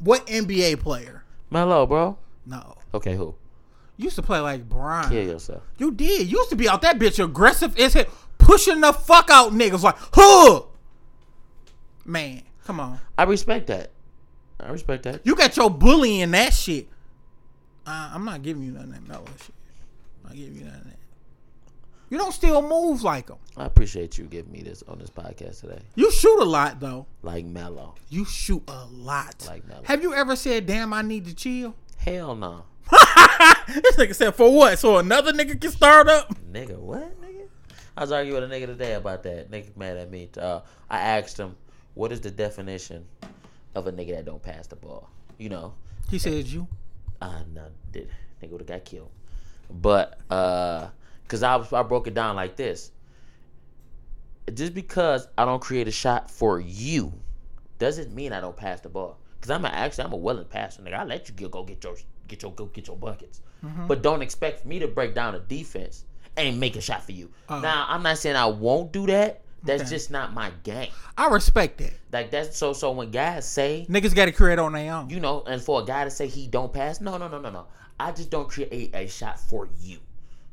What 0.00 0.26
NBA 0.26 0.80
player? 0.80 1.22
Melo, 1.50 1.86
bro. 1.86 2.18
No. 2.44 2.76
Okay, 2.92 3.14
who? 3.16 3.34
Used 3.96 4.16
to 4.16 4.22
play 4.22 4.40
like 4.40 4.68
Brian. 4.68 5.08
Kill 5.08 5.26
yourself. 5.28 5.62
You 5.78 5.92
did. 5.92 6.30
You 6.30 6.38
used 6.38 6.50
to 6.50 6.56
be 6.56 6.68
out 6.68 6.82
that 6.82 6.98
bitch 6.98 7.22
aggressive 7.22 7.78
as 7.78 7.94
hell, 7.94 8.04
pushing 8.44 8.80
the 8.80 8.92
fuck 8.92 9.30
out 9.30 9.52
niggas 9.52 9.82
like, 9.82 9.96
huh? 10.12 10.62
Man, 12.04 12.42
come 12.64 12.78
on. 12.78 13.00
I 13.16 13.24
respect 13.24 13.68
that. 13.68 13.90
I 14.60 14.70
respect 14.70 15.04
that. 15.04 15.20
You 15.24 15.34
got 15.34 15.56
your 15.56 15.70
bullying 15.70 16.30
that 16.32 16.52
shit. 16.52 16.88
Uh, 17.86 18.10
I'm 18.14 18.24
not 18.24 18.42
giving 18.42 18.62
you 18.62 18.72
none 18.72 18.84
of 18.84 18.92
that 18.92 19.08
Melo 19.08 19.24
shit. 19.38 19.54
I'm 20.22 20.28
not 20.30 20.36
giving 20.36 20.56
you 20.56 20.64
none 20.64 20.74
of 20.74 20.84
that. 20.84 20.98
You 22.10 22.18
don't 22.18 22.32
still 22.32 22.62
move 22.62 23.02
like 23.02 23.26
them. 23.26 23.38
I 23.56 23.64
appreciate 23.64 24.18
you 24.18 24.24
giving 24.24 24.52
me 24.52 24.62
this 24.62 24.84
on 24.86 24.98
this 24.98 25.10
podcast 25.10 25.62
today. 25.62 25.80
You 25.94 26.12
shoot 26.12 26.38
a 26.40 26.44
lot 26.44 26.78
though. 26.78 27.06
Like 27.22 27.44
Melo. 27.46 27.94
You 28.08 28.24
shoot 28.24 28.62
a 28.68 28.84
lot. 28.92 29.44
Like 29.48 29.66
Melo. 29.66 29.82
Have 29.84 30.02
you 30.02 30.14
ever 30.14 30.36
said, 30.36 30.66
"Damn, 30.66 30.92
I 30.92 31.02
need 31.02 31.24
to 31.24 31.34
chill"? 31.34 31.74
Hell 31.96 32.36
no. 32.36 32.64
this 32.90 33.96
nigga 33.96 34.14
said, 34.14 34.34
"For 34.34 34.52
what? 34.52 34.78
So 34.78 34.98
another 34.98 35.32
nigga 35.32 35.60
can 35.60 35.70
start 35.70 36.08
up." 36.08 36.32
Nigga, 36.52 36.78
what? 36.78 37.20
I 37.96 38.00
was 38.00 38.12
arguing 38.12 38.40
with 38.42 38.50
a 38.50 38.54
nigga 38.54 38.66
today 38.66 38.94
about 38.94 39.22
that. 39.22 39.50
Nigga 39.50 39.76
mad 39.76 39.96
at 39.96 40.10
me. 40.10 40.28
Uh, 40.36 40.60
I 40.90 40.98
asked 41.00 41.38
him, 41.38 41.56
"What 41.94 42.10
is 42.12 42.20
the 42.20 42.30
definition 42.30 43.04
of 43.74 43.86
a 43.86 43.92
nigga 43.92 44.10
that 44.16 44.24
don't 44.24 44.42
pass 44.42 44.66
the 44.66 44.76
ball?" 44.76 45.08
You 45.38 45.48
know, 45.48 45.74
He 46.10 46.18
said 46.18 46.46
you. 46.46 46.66
uh, 47.22 47.42
no, 47.52 47.66
did 47.92 48.08
nigga 48.42 48.50
would 48.50 48.60
have 48.62 48.68
got 48.68 48.84
killed. 48.84 49.10
But 49.70 50.18
uh, 50.30 50.88
cause 51.28 51.42
I 51.42 51.56
was, 51.56 51.72
I 51.72 51.82
broke 51.82 52.06
it 52.06 52.14
down 52.14 52.36
like 52.36 52.56
this. 52.56 52.90
Just 54.52 54.74
because 54.74 55.26
I 55.38 55.44
don't 55.44 55.60
create 55.62 55.88
a 55.88 55.92
shot 55.92 56.30
for 56.30 56.60
you, 56.60 57.12
doesn't 57.78 58.14
mean 58.14 58.32
I 58.32 58.40
don't 58.40 58.56
pass 58.56 58.80
the 58.80 58.88
ball. 58.90 59.18
Cause 59.40 59.50
I'm 59.50 59.64
a, 59.64 59.68
actually 59.68 60.04
I'm 60.04 60.12
a 60.12 60.16
willing 60.16 60.44
passer, 60.46 60.82
nigga. 60.82 60.94
I 60.94 61.04
let 61.04 61.28
you 61.28 61.34
get, 61.34 61.50
go 61.50 61.62
get 61.64 61.82
your 61.84 61.96
get 62.28 62.42
your 62.42 62.52
go 62.52 62.66
get 62.66 62.86
your 62.88 62.96
buckets, 62.96 63.40
but 63.88 64.02
don't 64.02 64.20
expect 64.22 64.66
me 64.66 64.78
to 64.80 64.88
break 64.88 65.14
down 65.14 65.34
a 65.34 65.38
defense 65.38 66.04
and 66.36 66.58
make 66.60 66.76
a 66.76 66.80
shot 66.80 67.02
for 67.04 67.12
you. 67.12 67.30
now 67.48 67.86
I'm 67.88 68.02
not 68.02 68.18
saying 68.18 68.36
I 68.36 68.46
won't 68.46 68.92
do 68.92 69.06
that. 69.06 69.40
That's 69.62 69.82
Okay. 69.84 69.90
just 69.90 70.10
not 70.10 70.34
my 70.34 70.50
game. 70.62 70.90
I 71.16 71.28
respect 71.28 71.78
that. 71.78 71.94
Like 72.12 72.30
that's 72.30 72.56
so 72.56 72.72
so 72.74 72.90
when 72.92 73.10
guys 73.10 73.48
say 73.48 73.86
Niggas 73.88 74.14
got 74.14 74.26
to 74.26 74.32
create 74.32 74.58
on 74.58 74.72
their 74.74 74.92
own. 74.92 75.08
you 75.08 75.20
know, 75.20 75.42
and 75.46 75.60
for 75.62 75.80
a 75.80 75.84
guy 75.86 76.04
to 76.04 76.10
say 76.10 76.26
he 76.26 76.46
don't 76.46 76.70
pass, 76.72 77.00
no, 77.00 77.16
no, 77.16 77.28
no, 77.28 77.40
no, 77.40 77.50
no. 77.50 77.66
I 77.98 78.12
just 78.12 78.28
don't 78.30 78.48
create 78.48 78.94
a 78.94 79.06
shot 79.06 79.40
for 79.40 79.68
you. 79.80 79.98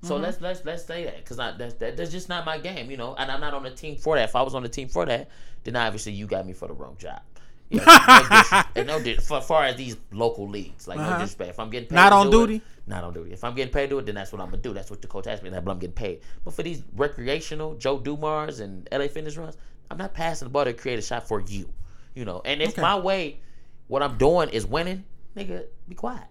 So 0.04 0.14
Mm-hmm. 0.16 0.24
let's 0.24 0.42
let's 0.42 0.66
let's 0.66 0.86
say 0.86 1.04
that 1.04 1.18
because 1.18 1.38
that's 1.38 1.74
that, 1.76 1.98
that's 1.98 2.10
just 2.12 2.30
not 2.30 2.46
my 2.46 2.58
game, 2.58 2.90
you 2.90 2.96
know. 2.98 3.14
And 3.16 3.30
I'm 3.30 3.42
not 3.42 3.54
on 3.54 3.64
the 3.64 3.70
team 3.72 3.98
for 3.98 4.16
that. 4.16 4.30
If 4.30 4.36
I 4.36 4.42
was 4.44 4.56
on 4.56 4.64
the 4.64 4.70
team 4.70 4.88
for 4.88 5.06
that, 5.06 5.30
then 5.66 5.76
obviously 5.76 6.14
you 6.14 6.26
got 6.26 6.46
me 6.48 6.54
for 6.54 6.68
the 6.70 6.74
wrong 6.74 6.96
job. 6.98 7.22
Yeah, 7.70 7.84
no 7.86 8.98
dis- 8.98 9.02
and 9.04 9.16
no 9.16 9.22
for 9.22 9.42
far 9.42 9.64
as 9.66 9.76
these 9.76 9.98
local 10.12 10.48
leagues, 10.48 10.88
like 10.88 10.98
no 10.98 11.04
Uh-huh. 11.04 11.14
disrespect. 11.20 11.50
If 11.52 11.60
I'm 11.60 11.70
getting 11.70 11.88
paid 11.90 11.96
Not 11.96 12.14
on 12.14 12.30
do 12.30 12.44
it, 12.44 12.48
duty? 12.48 12.62
Not 12.88 13.04
on 13.04 13.14
duty. 13.14 13.32
If 13.32 13.44
I'm 13.44 13.54
getting 13.56 13.72
paid 13.74 13.84
to 13.84 13.90
do 13.90 14.00
it, 14.00 14.06
then 14.06 14.16
that's 14.16 14.32
what 14.32 14.42
I'm 14.42 14.50
gonna 14.50 14.62
do. 14.62 14.74
That's 14.74 14.90
what 14.90 15.02
the 15.02 15.08
coach 15.08 15.28
asked 15.28 15.44
me. 15.44 15.50
That, 15.50 15.64
but 15.64 15.72
I'm 15.72 15.80
getting 15.80 15.94
paid. 15.94 16.22
But 16.44 16.54
for 16.54 16.64
these 16.64 16.84
recreational 16.96 17.76
Joe 17.76 18.00
Dumars 18.00 18.60
and 18.60 18.88
LA 18.92 19.08
Fitness 19.08 19.38
runs, 19.38 19.58
I'm 19.90 19.98
not 19.98 20.14
passing 20.14 20.48
the 20.48 20.50
ball 20.50 20.66
to 20.66 20.74
create 20.74 21.00
a 21.00 21.02
shot 21.02 21.28
for 21.28 21.40
you. 21.42 21.70
You 22.16 22.26
know, 22.26 22.42
and 22.44 22.62
if 22.62 22.72
Okay. 22.72 22.82
my 22.82 22.98
way, 22.98 23.40
what 23.88 24.02
I'm 24.04 24.18
doing 24.18 24.50
is 24.50 24.66
winning, 24.66 25.06
nigga, 25.38 25.66
be 25.88 25.96
quiet. 25.96 26.24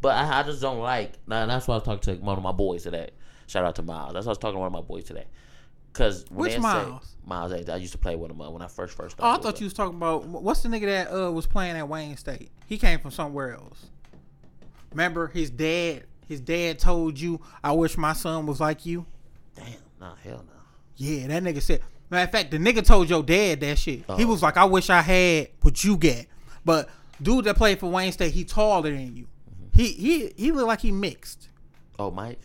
But 0.00 0.16
I, 0.16 0.40
I 0.40 0.42
just 0.42 0.60
don't 0.60 0.80
like. 0.80 1.12
Now 1.26 1.46
that's 1.46 1.66
why 1.66 1.74
I 1.74 1.78
was 1.78 1.84
talking 1.84 2.16
to 2.16 2.22
one 2.22 2.36
of 2.36 2.42
my 2.42 2.52
boys 2.52 2.82
today. 2.82 3.10
Shout 3.46 3.64
out 3.64 3.74
to 3.76 3.82
Miles. 3.82 4.12
That's 4.14 4.26
why 4.26 4.30
I 4.30 4.32
was 4.32 4.38
talking 4.38 4.56
to 4.56 4.60
one 4.60 4.66
of 4.66 4.72
my 4.72 4.80
boys 4.82 5.04
today. 5.04 5.26
Cause 5.94 6.24
Which 6.30 6.52
say- 6.52 6.58
Miles? 6.58 7.14
Miles, 7.24 7.52
I, 7.52 7.72
I 7.72 7.76
used 7.76 7.92
to 7.92 7.98
play 7.98 8.16
with 8.16 8.30
him 8.30 8.40
uh, 8.40 8.50
when 8.50 8.60
I 8.60 8.66
first 8.66 8.94
first. 8.96 9.16
Oh, 9.18 9.30
I 9.30 9.38
thought 9.38 9.60
you 9.60 9.64
was 9.66 9.72
talking 9.72 9.96
about 9.96 10.26
what's 10.26 10.62
the 10.62 10.68
nigga 10.68 10.86
that 10.86 11.10
uh 11.14 11.30
was 11.32 11.46
playing 11.46 11.76
at 11.76 11.88
Wayne 11.88 12.16
State. 12.16 12.50
He 12.66 12.76
came 12.78 12.98
from 12.98 13.12
somewhere 13.12 13.54
else. 13.54 13.86
Remember 14.94 15.26
his 15.28 15.50
dad. 15.50 16.04
His 16.26 16.40
dad 16.40 16.78
told 16.78 17.18
you, 17.20 17.40
"I 17.62 17.72
wish 17.72 17.96
my 17.98 18.12
son 18.14 18.46
was 18.46 18.60
like 18.60 18.86
you." 18.86 19.04
Damn, 19.54 19.66
nah, 20.00 20.14
hell 20.22 20.44
no. 20.46 20.52
Yeah, 20.96 21.26
that 21.26 21.42
nigga 21.42 21.60
said. 21.60 21.82
Matter 22.10 22.24
of 22.24 22.30
fact, 22.32 22.50
the 22.50 22.58
nigga 22.58 22.84
told 22.84 23.10
your 23.10 23.22
dad 23.22 23.60
that 23.60 23.78
shit. 23.78 23.98
He 24.16 24.24
Oh. 24.24 24.26
was 24.26 24.42
like, 24.42 24.56
"I 24.56 24.64
wish 24.64 24.88
I 24.90 25.00
had 25.02 25.48
what 25.62 25.82
you 25.84 25.96
get." 25.96 26.26
But 26.64 26.88
dude 27.20 27.44
that 27.44 27.56
played 27.56 27.80
for 27.80 27.90
Wayne 27.90 28.12
State, 28.12 28.32
he 28.32 28.44
taller 28.44 28.90
than 28.90 29.14
you. 29.16 29.24
Mm-hmm. 29.50 29.64
He 29.82 29.88
he 29.92 30.32
he 30.36 30.52
looked 30.52 30.68
like 30.68 30.80
he 30.80 30.92
mixed. 30.92 31.48
Oh, 31.98 32.10
Mike. 32.10 32.40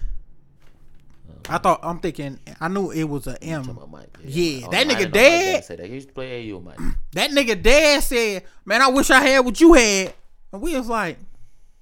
I 1.47 1.57
thought 1.57 1.79
I'm 1.83 1.99
thinking. 1.99 2.39
I 2.59 2.67
knew 2.67 2.91
it 2.91 3.05
was 3.05 3.25
a 3.27 3.41
M. 3.43 3.79
Mike. 3.89 4.17
Yeah, 4.23 4.67
Oh, 4.67 4.71
that 4.71 4.85
no, 4.87 4.93
nigga 4.93 4.97
I 4.97 4.99
didn't 4.99 4.99
know 4.99 5.03
Mike 5.05 5.11
dead. 5.13 5.53
dad 5.53 5.65
said 5.65 5.79
that. 5.79 5.87
He 5.87 5.93
used 5.93 6.07
to 6.09 6.13
play 6.13 6.51
AU, 6.51 6.59
Mike. 6.59 6.79
That 7.13 7.31
nigga 7.31 7.61
dad 7.61 8.03
said, 8.03 8.43
"Man, 8.65 8.81
I 8.81 8.87
wish 8.89 9.09
I 9.09 9.21
had 9.21 9.39
what 9.39 9.59
you 9.59 9.73
had." 9.73 10.13
And 10.51 10.61
we 10.61 10.75
was 10.77 10.87
like, 10.87 11.17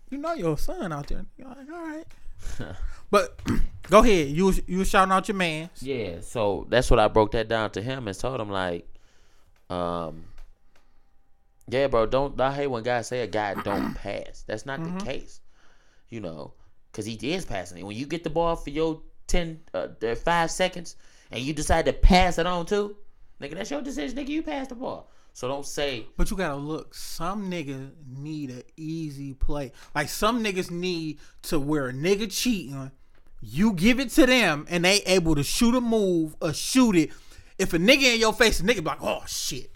"You 0.10 0.18
know 0.18 0.34
your 0.34 0.58
son 0.58 0.91
out 0.91 1.08
there." 1.08 1.26
You're 1.38 1.47
like, 1.49 1.72
"All 1.72 1.82
right." 1.82 2.05
but 3.12 3.39
go 3.89 3.99
ahead. 3.99 4.28
You 4.28 4.45
was, 4.45 4.62
you 4.68 4.80
was 4.80 4.89
shouting 4.89 5.12
out 5.12 5.28
your 5.28 5.36
man. 5.36 5.70
Yeah, 5.82 6.22
so 6.22 6.66
that's 6.70 6.89
what 6.89 6.99
I 6.99 7.08
broke 7.08 7.32
that 7.32 7.47
down 7.47 7.72
to 7.72 7.82
him 7.82 8.08
and 8.08 8.18
told 8.18 8.39
him 8.39 8.49
like, 8.49 8.88
um, 9.70 10.26
yeah, 11.70 11.88
bro, 11.88 12.05
don't 12.05 12.39
I 12.39 12.53
hate 12.53 12.68
when 12.68 12.84
guys 12.84 13.08
say 13.08 13.22
a 13.22 13.28
guy 13.28 13.55
don't 13.55 13.93
pass. 13.95 14.43
That's 14.47 14.66
not 14.66 14.84
the 14.84 15.05
case, 15.05 15.41
you 16.10 16.22
know, 16.22 16.53
because 16.91 17.05
he 17.05 17.16
is 17.34 17.45
passing 17.45 17.80
it. 17.80 17.86
When 17.86 17.97
you 17.97 18.05
get 18.05 18.24
the 18.24 18.30
ball 18.30 18.55
for 18.55 18.70
your 18.70 19.01
ten, 19.28 19.60
uh, 19.74 19.88
uh, 20.01 20.16
five 20.16 20.51
seconds, 20.51 20.95
and 21.32 21.41
you 21.41 21.53
decide 21.53 21.86
to 21.86 21.93
pass 21.93 22.38
it 22.38 22.45
on 22.45 22.66
too, 22.66 22.95
nigga, 23.41 23.55
that's 23.55 23.72
your 23.72 23.82
decision, 23.82 24.18
nigga. 24.18 24.30
You 24.30 24.43
pass 24.43 24.68
the 24.68 24.76
ball, 24.76 25.10
so 25.38 25.48
don't 25.48 25.68
say 25.68 26.08
But 26.18 26.32
you 26.32 26.36
gotta 26.36 26.56
look. 26.56 26.96
Some 26.96 27.52
niggas 27.52 27.92
need 28.08 28.50
an 28.50 28.64
easy 28.76 29.36
play. 29.36 29.72
Like 29.94 30.10
some 30.10 30.44
niggas 30.44 30.72
need 30.72 31.20
to 31.44 31.60
where 31.60 31.90
a 31.90 31.94
nigga 31.94 32.28
cheating, 32.36 32.92
you 33.40 33.74
give 33.74 34.00
it 34.00 34.10
to 34.14 34.26
them, 34.26 34.66
and 34.68 34.84
they 34.84 35.02
able 35.02 35.36
to 35.36 35.44
shoot 35.44 35.76
a 35.76 35.80
move 35.80 36.36
or 36.42 36.54
shoot 36.54 36.96
it. 36.96 37.12
If 37.60 37.76
a 37.76 37.78
nigga 37.78 38.16
in 38.16 38.20
your 38.20 38.34
face, 38.34 38.62
a 38.62 38.64
nigga 38.64 38.78
be 38.78 38.82
like, 38.82 39.04
"Oh 39.04 39.22
shit." 39.28 39.70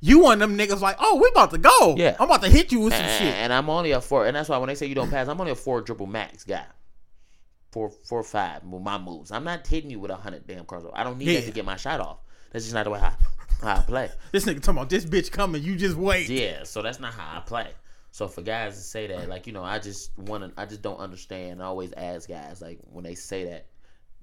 You 0.00 0.20
one 0.20 0.40
of 0.40 0.48
them 0.48 0.58
niggas 0.58 0.80
like, 0.80 0.96
oh, 0.98 1.16
we 1.16 1.28
about 1.28 1.50
to 1.50 1.58
go. 1.58 1.94
Yeah. 1.96 2.16
I'm 2.18 2.24
about 2.24 2.42
to 2.42 2.48
hit 2.48 2.72
you 2.72 2.80
with 2.80 2.94
some 2.94 3.04
and, 3.04 3.22
shit. 3.22 3.34
and 3.34 3.52
I'm 3.52 3.68
only 3.68 3.92
a 3.92 4.00
four, 4.00 4.26
and 4.26 4.34
that's 4.34 4.48
why 4.48 4.56
when 4.56 4.68
they 4.68 4.74
say 4.74 4.86
you 4.86 4.94
don't 4.94 5.10
pass, 5.10 5.28
I'm 5.28 5.38
only 5.38 5.52
a 5.52 5.54
four 5.54 5.82
dribble 5.82 6.06
max 6.06 6.42
guy. 6.42 6.64
Four, 7.70 7.90
four, 7.90 8.22
five. 8.22 8.64
with 8.64 8.82
My 8.82 8.96
moves. 8.96 9.30
I'm 9.30 9.44
not 9.44 9.66
hitting 9.66 9.90
you 9.90 10.00
with 10.00 10.10
a 10.10 10.16
hundred 10.16 10.46
damn 10.46 10.64
crossover. 10.64 10.92
I 10.94 11.04
don't 11.04 11.18
need 11.18 11.36
that 11.36 11.44
to 11.44 11.52
get 11.52 11.66
my 11.66 11.76
shot 11.76 12.00
off. 12.00 12.18
That's 12.50 12.64
just 12.64 12.74
not 12.74 12.84
the 12.84 12.90
way 12.90 13.00
I, 13.00 13.12
how 13.62 13.76
I 13.76 13.80
play. 13.80 14.10
This 14.32 14.44
nigga 14.44 14.60
talking 14.60 14.78
about 14.78 14.90
this 14.90 15.04
bitch 15.04 15.30
coming. 15.30 15.62
You 15.62 15.76
just 15.76 15.96
wait. 15.96 16.28
Yeah, 16.28 16.64
so 16.64 16.82
that's 16.82 17.00
not 17.00 17.14
how 17.14 17.38
I 17.38 17.40
play. 17.40 17.68
So 18.10 18.28
for 18.28 18.42
guys 18.42 18.74
to 18.76 18.82
say 18.82 19.06
that, 19.06 19.28
like 19.28 19.46
you 19.46 19.52
know, 19.52 19.64
I 19.64 19.78
just 19.78 20.16
want 20.18 20.44
to, 20.44 20.60
I 20.60 20.66
just 20.66 20.82
don't 20.82 20.98
understand. 20.98 21.62
I 21.62 21.66
always 21.66 21.92
ask 21.96 22.28
guys 22.28 22.60
like 22.60 22.78
when 22.90 23.04
they 23.04 23.14
say 23.14 23.44
that, 23.46 23.66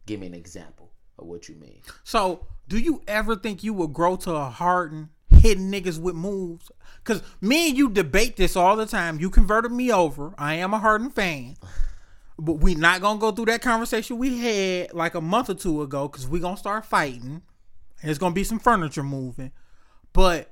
give 0.06 0.20
me 0.20 0.28
an 0.28 0.36
example 0.36 0.92
of 1.18 1.28
what 1.28 1.50
you 1.50 1.56
mean. 1.56 1.82
So, 2.04 2.46
do 2.68 2.78
you 2.78 3.02
ever 3.08 3.36
think 3.36 3.64
you 3.64 3.74
will 3.74 3.88
grow 3.88 4.16
to 4.18 4.34
a 4.34 4.46
Harden 4.46 5.10
hitting 5.42 5.72
niggas 5.72 6.00
with 6.00 6.16
moves? 6.16 6.72
Cause 7.04 7.24
me 7.42 7.70
and 7.70 7.78
you 7.78 7.90
debate 7.90 8.36
this 8.36 8.56
all 8.56 8.76
the 8.76 8.86
time. 8.86 9.20
You 9.20 9.32
converted 9.32 9.72
me 9.72 9.92
over. 9.92 10.36
I 10.38 10.56
am 10.56 10.74
a 10.74 10.80
Harden 10.80 11.10
fan. 11.10 11.56
But 12.38 12.54
we 12.54 12.76
not 12.76 13.02
gonna 13.02 13.20
go 13.20 13.32
through 13.32 13.46
that 13.46 13.62
conversation 13.62 14.18
we 14.18 14.38
had 14.38 14.94
like 14.94 15.16
a 15.16 15.22
month 15.22 15.50
or 15.50 15.56
two 15.56 15.82
ago 15.82 16.08
because 16.08 16.28
we 16.28 16.40
gonna 16.40 16.58
start 16.58 16.86
fighting. 16.86 17.42
It's 18.02 18.20
gonna 18.20 18.34
be 18.36 18.44
some 18.44 18.60
furniture 18.60 19.04
moving. 19.04 19.52
But 20.14 20.52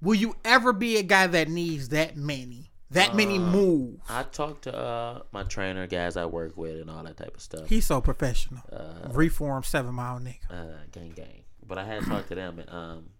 will 0.00 0.14
you 0.14 0.36
ever 0.44 0.72
be 0.72 0.96
a 0.96 1.02
guy 1.02 1.26
that 1.26 1.48
needs 1.48 1.90
that 1.90 2.16
many? 2.16 2.70
That 2.90 3.14
many 3.14 3.38
moves? 3.38 4.02
I 4.08 4.22
talk 4.22 4.62
to 4.62 4.74
uh, 4.74 5.22
my 5.30 5.42
trainer, 5.42 5.86
guys 5.86 6.16
I 6.16 6.24
work 6.24 6.56
with, 6.56 6.80
and 6.80 6.88
all 6.88 7.02
that 7.04 7.18
type 7.18 7.36
of 7.36 7.42
stuff. 7.42 7.68
He's 7.68 7.84
so 7.84 8.00
professional. 8.00 8.62
Reform 9.10 9.62
seven 9.62 9.94
mile 9.94 10.18
nigga. 10.20 10.50
uh, 10.50 10.78
gang 10.90 11.12
gang. 11.14 11.44
But 11.66 11.76
I 11.76 11.84
had 11.84 12.02
to 12.02 12.08
talk 12.08 12.28
to 12.28 12.34
them 12.34 12.58
and 12.58 12.70
um, 12.70 13.10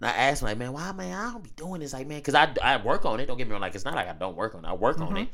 and 0.00 0.10
I 0.10 0.12
asked 0.14 0.42
like, 0.42 0.58
man, 0.58 0.72
why, 0.72 0.90
man, 0.92 1.16
I 1.16 1.32
don't 1.32 1.44
be 1.44 1.50
doing 1.56 1.80
this, 1.80 1.92
like, 1.92 2.06
man, 2.06 2.18
because 2.18 2.34
I, 2.34 2.52
I 2.62 2.76
work 2.78 3.04
on 3.06 3.18
it. 3.20 3.26
Don't 3.26 3.38
get 3.38 3.46
me 3.46 3.52
wrong, 3.52 3.62
like, 3.62 3.74
it's 3.74 3.84
not 3.84 3.94
like 3.94 4.08
I 4.08 4.12
don't 4.12 4.36
work 4.36 4.54
on 4.54 4.64
it. 4.64 4.68
I 4.68 4.74
work 4.74 5.00
on 5.00 5.16
it, 5.16 5.28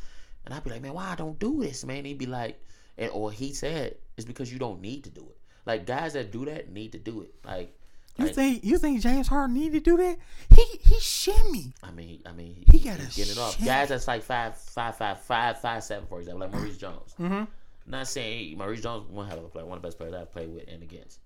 and 0.45 0.55
I'd 0.55 0.63
be 0.63 0.71
like, 0.71 0.83
man, 0.83 0.93
why 0.93 1.11
I 1.11 1.15
don't 1.17 1.39
do 1.39 1.61
this, 1.63 1.85
man? 1.85 2.05
He'd 2.05 2.19
be 2.19 2.27
like, 2.27 2.61
and 2.97 3.11
or 3.13 3.33
he 3.33 3.55
said, 3.55 3.97
it's 4.17 4.25
because 4.27 4.53
you 4.53 4.59
don't 4.61 4.81
need 4.81 5.05
to 5.05 5.11
do 5.11 5.23
it. 5.23 5.39
Like 5.67 5.87
guys 5.87 6.13
that 6.15 6.33
do 6.33 6.45
that 6.47 6.71
need 6.73 6.93
to 6.93 6.99
do 6.99 7.23
it. 7.23 7.35
Like, 7.45 7.77
You 8.19 8.27
like, 8.27 8.35
think 8.35 8.65
you 8.65 8.79
think 8.79 9.01
James 9.01 9.29
Harden 9.29 9.55
need 9.55 9.73
to 9.73 9.81
do 9.81 9.97
that? 9.97 10.19
He 10.55 10.65
he 10.81 10.99
shimmy. 11.01 11.73
I 11.83 11.91
mean, 11.93 12.21
I 12.27 12.33
mean, 12.33 12.65
He 12.71 12.81
gotta 12.81 13.03
he's 13.03 13.17
getting 13.17 13.33
it 13.33 13.39
off. 13.39 13.63
Guys 13.65 13.89
that's 13.91 14.09
like 14.09 14.23
five, 14.23 14.57
five, 14.57 14.97
five, 14.97 15.21
five, 15.21 15.61
five, 15.61 15.85
seven, 15.85 16.07
for 16.09 16.19
example, 16.21 16.41
like 16.47 16.53
Maurice 16.53 16.77
Jones. 16.79 17.15
Mm-hmm. 17.21 17.45
Not 17.87 18.07
saying 18.09 18.57
Maurice 18.59 18.81
Jones 18.83 19.09
one 19.11 19.27
hell 19.29 19.39
of 19.39 19.45
a 19.45 19.49
player, 19.49 19.67
one 19.67 19.77
of 19.77 19.83
the 19.83 19.89
best 19.89 19.99
players 19.99 20.15
I've 20.15 20.31
played 20.33 20.53
with 20.53 20.69
and 20.69 20.83
against, 20.83 21.21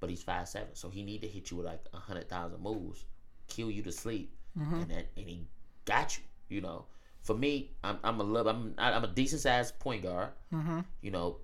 but 0.00 0.08
he's 0.10 0.22
five 0.22 0.48
seven, 0.48 0.68
so 0.74 0.88
he 0.88 1.02
need 1.02 1.20
to 1.22 1.28
hit 1.28 1.50
you 1.50 1.56
with 1.58 1.66
like 1.66 1.84
a 1.94 1.98
hundred 1.98 2.28
thousand 2.28 2.60
moves, 2.62 3.04
kill 3.48 3.70
you 3.70 3.82
to 3.82 3.92
sleep, 3.92 4.32
Mm-hmm. 4.58 4.74
and 4.74 4.90
that 4.90 5.06
and 5.16 5.28
he 5.28 5.46
got 5.84 6.16
you. 6.16 6.22
You 6.48 6.60
know, 6.62 6.84
for 7.22 7.34
me, 7.34 7.72
I'm 7.84 7.98
I'm 8.04 8.20
a 8.20 8.22
little, 8.24 8.48
I'm 8.50 8.74
I'm 8.78 9.04
a 9.04 9.08
decent 9.08 9.42
sized 9.42 9.78
point 9.80 10.02
guard. 10.04 10.28
Mm-hmm. 10.54 10.80
You 11.02 11.10
know, 11.10 11.38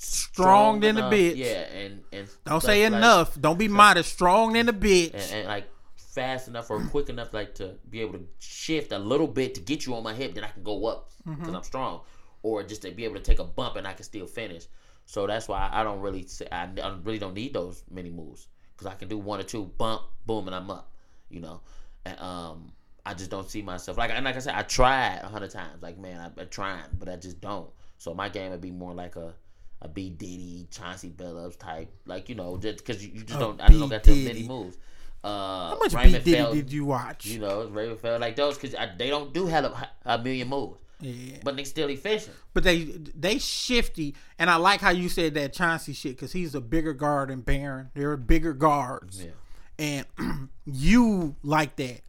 Strong 0.00 0.80
than 0.80 0.96
a 0.96 1.02
bitch. 1.02 1.36
Yeah, 1.36 1.46
and 1.74 2.02
and 2.12 2.28
Don't 2.44 2.62
say 2.62 2.84
like- 2.88 2.96
enough. 2.96 3.40
Don't 3.40 3.58
be 3.58 3.66
modest. 3.68 4.12
Strong 4.12 4.52
than 4.52 4.68
a 4.68 4.72
bitch. 4.72 5.12
and, 5.14 5.32
and 5.32 5.48
like 5.48 5.68
fast 5.96 6.48
enough 6.48 6.70
or 6.70 6.80
quick 6.86 7.08
enough 7.10 7.32
like 7.32 7.54
to 7.54 7.74
be 7.90 8.00
able 8.00 8.14
to 8.14 8.24
shift 8.40 8.90
a 8.92 8.98
little 8.98 9.26
bit 9.26 9.54
to 9.54 9.60
get 9.60 9.86
you 9.86 9.94
on 9.94 10.02
my 10.02 10.12
hip 10.12 10.34
then 10.34 10.42
i 10.42 10.48
can 10.48 10.64
go 10.64 10.86
up 10.86 11.10
because 11.24 11.54
i'm 11.54 11.62
strong 11.62 12.00
or 12.42 12.62
just 12.64 12.82
to 12.82 12.90
be 12.90 13.04
able 13.04 13.14
to 13.14 13.20
take 13.20 13.38
a 13.38 13.44
bump 13.44 13.76
and 13.76 13.86
i 13.86 13.92
can 13.92 14.02
still 14.02 14.26
finish 14.26 14.64
so 15.04 15.28
that's 15.28 15.46
why 15.46 15.68
i 15.72 15.84
don't 15.84 16.00
really 16.00 16.26
say, 16.26 16.48
I, 16.50 16.68
I 16.82 16.96
really 17.04 17.20
don't 17.20 17.34
need 17.34 17.54
those 17.54 17.84
many 17.88 18.10
moves 18.10 18.48
because 18.72 18.88
i 18.92 18.96
can 18.96 19.06
do 19.06 19.16
one 19.16 19.38
or 19.38 19.44
two 19.44 19.66
bump 19.78 20.02
boom 20.26 20.48
and 20.48 20.56
i'm 20.56 20.68
up 20.72 20.90
you 21.28 21.38
know 21.40 21.60
and 22.04 22.18
um 22.18 22.72
i 23.06 23.14
just 23.14 23.30
don't 23.30 23.48
see 23.48 23.62
myself 23.62 23.96
like 23.96 24.10
and 24.10 24.24
like 24.24 24.34
i 24.34 24.40
said 24.40 24.54
i 24.56 24.62
tried 24.62 25.20
a 25.22 25.28
hundred 25.28 25.50
times 25.50 25.80
like 25.82 25.98
man 25.98 26.18
I, 26.18 26.40
I'm 26.40 26.48
trying 26.48 26.82
but 26.98 27.08
i 27.08 27.14
just 27.14 27.40
don't 27.40 27.70
so 27.98 28.12
my 28.12 28.28
game 28.28 28.50
would 28.50 28.60
be 28.62 28.72
more 28.72 28.94
like 28.94 29.14
a 29.14 29.34
a 29.82 29.88
B 29.88 30.10
Diddy, 30.10 30.66
Chauncey 30.70 31.10
Billups 31.10 31.58
type, 31.58 31.88
like 32.06 32.28
you 32.28 32.34
know, 32.34 32.56
just 32.56 32.78
because 32.78 33.04
you, 33.04 33.12
you 33.14 33.20
just 33.22 33.36
A 33.36 33.40
don't, 33.40 33.60
I 33.60 33.68
don't 33.68 33.88
got 33.88 34.02
too 34.04 34.14
many 34.14 34.46
moves. 34.46 34.76
Uh, 35.24 35.70
How 35.70 35.78
much 35.78 35.92
B 36.02 36.18
Diddy 36.18 36.52
did 36.54 36.72
you 36.72 36.84
watch? 36.84 37.26
you 37.26 37.38
know, 37.40 37.66
Raven 37.68 37.96
fell 37.96 38.18
like 38.18 38.36
those 38.36 38.56
because 38.58 38.76
they 38.98 39.08
don't 39.10 39.32
do 39.32 39.46
hell 39.46 39.66
of 39.66 39.84
a 40.04 40.18
million 40.22 40.48
moves. 40.48 40.78
Yeah. 41.00 41.36
but 41.44 41.56
they 41.56 41.62
still 41.62 41.88
efficient. 41.90 42.34
But 42.54 42.64
they 42.64 42.82
they 42.84 43.38
shifty, 43.38 44.16
and 44.36 44.50
I 44.50 44.56
like 44.56 44.80
how 44.80 44.90
you 44.90 45.08
said 45.08 45.34
that 45.34 45.52
Chauncey 45.52 45.92
shit 45.92 46.16
because 46.16 46.32
he's 46.32 46.56
a 46.56 46.60
bigger 46.60 46.92
guard 46.92 47.30
than 47.30 47.40
Baron. 47.42 47.90
They're 47.94 48.16
bigger 48.16 48.52
guards, 48.52 49.24
Yeah. 49.24 50.04
and 50.18 50.48
you 50.64 51.36
like 51.44 51.76
that. 51.76 52.00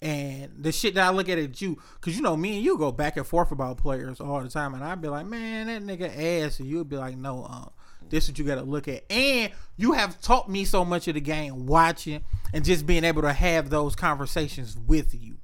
And 0.00 0.52
the 0.56 0.70
shit 0.70 0.94
that 0.94 1.06
I 1.06 1.10
look 1.10 1.28
at 1.28 1.38
at 1.38 1.60
you, 1.60 1.76
because 1.94 2.16
you 2.16 2.22
know 2.22 2.36
me 2.36 2.54
and 2.56 2.64
you 2.64 2.78
go 2.78 2.92
back 2.92 3.16
and 3.16 3.26
forth 3.26 3.50
about 3.50 3.78
players 3.78 4.20
all 4.20 4.40
the 4.40 4.48
time, 4.48 4.74
and 4.74 4.84
I'd 4.84 5.00
be 5.00 5.08
like, 5.08 5.26
man, 5.26 5.66
that 5.66 5.82
nigga 5.82 6.44
ass, 6.46 6.60
and 6.60 6.68
you'd 6.68 6.88
be 6.88 6.96
like, 6.96 7.16
no, 7.16 7.46
uh, 7.50 7.68
this 8.08 8.24
is 8.24 8.30
what 8.30 8.38
you 8.38 8.44
got 8.44 8.54
to 8.56 8.62
look 8.62 8.86
at. 8.86 9.04
And 9.10 9.50
you 9.76 9.92
have 9.92 10.20
taught 10.20 10.48
me 10.48 10.64
so 10.64 10.84
much 10.84 11.08
of 11.08 11.14
the 11.14 11.20
game, 11.20 11.66
watching 11.66 12.22
and 12.54 12.64
just 12.64 12.86
being 12.86 13.02
able 13.04 13.22
to 13.22 13.32
have 13.32 13.70
those 13.70 13.96
conversations 13.96 14.78
with 14.86 15.14
you, 15.20 15.36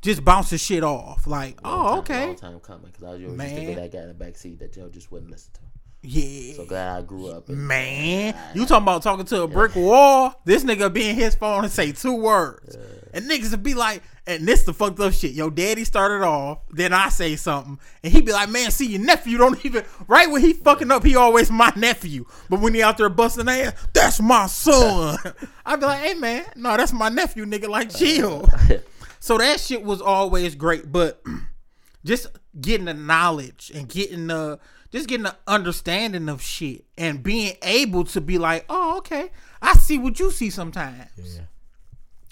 just 0.00 0.24
bouncing 0.24 0.58
shit 0.58 0.82
off, 0.82 1.26
like, 1.26 1.62
Long 1.62 1.86
oh, 1.86 1.88
time- 1.90 1.98
okay, 2.00 2.26
Long 2.26 2.36
time 2.36 2.60
coming 2.60 2.86
because 2.86 3.04
I 3.04 3.10
was 3.10 3.20
used 3.20 3.32
to 3.38 3.74
that 3.76 3.92
guy 3.92 3.98
in 4.00 4.08
the 4.08 4.14
back 4.14 4.36
seat 4.36 4.58
that 4.60 4.72
Joe 4.72 4.88
just 4.88 5.12
wouldn't 5.12 5.30
listen 5.30 5.52
to. 5.54 5.60
yeah. 6.02 6.54
So 6.54 6.64
glad 6.66 6.98
I 6.98 7.02
grew 7.02 7.28
up. 7.28 7.48
Man, 7.48 8.34
you 8.54 8.66
talking 8.66 8.82
about 8.82 9.02
talking 9.02 9.24
to 9.26 9.42
a 9.42 9.48
brick 9.48 9.74
wall? 9.76 10.40
This 10.44 10.64
nigga 10.64 10.92
be 10.92 11.08
in 11.10 11.16
his 11.16 11.34
phone 11.34 11.64
and 11.64 11.72
say 11.72 11.92
two 11.92 12.14
words, 12.16 12.76
and 13.14 13.30
niggas 13.30 13.52
would 13.52 13.62
be 13.62 13.74
like, 13.74 14.02
and 14.26 14.46
this 14.46 14.64
the 14.64 14.74
fucked 14.74 14.98
up 15.00 15.12
shit. 15.12 15.32
Yo, 15.32 15.48
daddy 15.48 15.84
started 15.84 16.24
off, 16.24 16.58
then 16.70 16.92
I 16.92 17.08
say 17.08 17.36
something, 17.36 17.78
and 18.02 18.12
he 18.12 18.20
be 18.20 18.32
like, 18.32 18.50
man, 18.50 18.70
see 18.70 18.86
your 18.86 19.00
nephew 19.00 19.38
don't 19.38 19.64
even 19.64 19.84
right 20.08 20.30
when 20.30 20.42
he 20.42 20.52
fucking 20.52 20.90
up, 20.90 21.04
he 21.04 21.14
always 21.16 21.50
my 21.50 21.72
nephew, 21.76 22.26
but 22.50 22.60
when 22.60 22.74
he 22.74 22.82
out 22.82 22.98
there 22.98 23.08
busting 23.08 23.48
ass, 23.48 23.72
that's 23.94 24.20
my 24.20 24.46
son. 24.46 25.16
I'd 25.66 25.80
be 25.80 25.86
like, 25.86 26.00
hey 26.00 26.14
man, 26.14 26.44
no, 26.56 26.76
that's 26.76 26.92
my 26.92 27.08
nephew, 27.08 27.46
nigga. 27.46 27.68
Like 27.68 27.94
chill. 27.94 28.48
so 29.20 29.38
that 29.38 29.60
shit 29.60 29.82
was 29.82 30.00
always 30.02 30.54
great, 30.56 30.90
but 30.90 31.22
just 32.04 32.26
getting 32.60 32.86
the 32.86 32.94
knowledge 32.94 33.70
and 33.74 33.88
getting 33.88 34.26
the 34.26 34.58
just 34.90 35.08
getting 35.08 35.24
the 35.24 35.36
understanding 35.46 36.28
of 36.28 36.40
shit 36.40 36.84
and 36.96 37.22
being 37.22 37.56
able 37.62 38.04
to 38.04 38.20
be 38.20 38.38
like, 38.38 38.64
oh, 38.68 38.98
okay, 38.98 39.30
I 39.60 39.72
see 39.74 39.98
what 39.98 40.20
you 40.20 40.30
see 40.30 40.50
sometimes. 40.50 41.10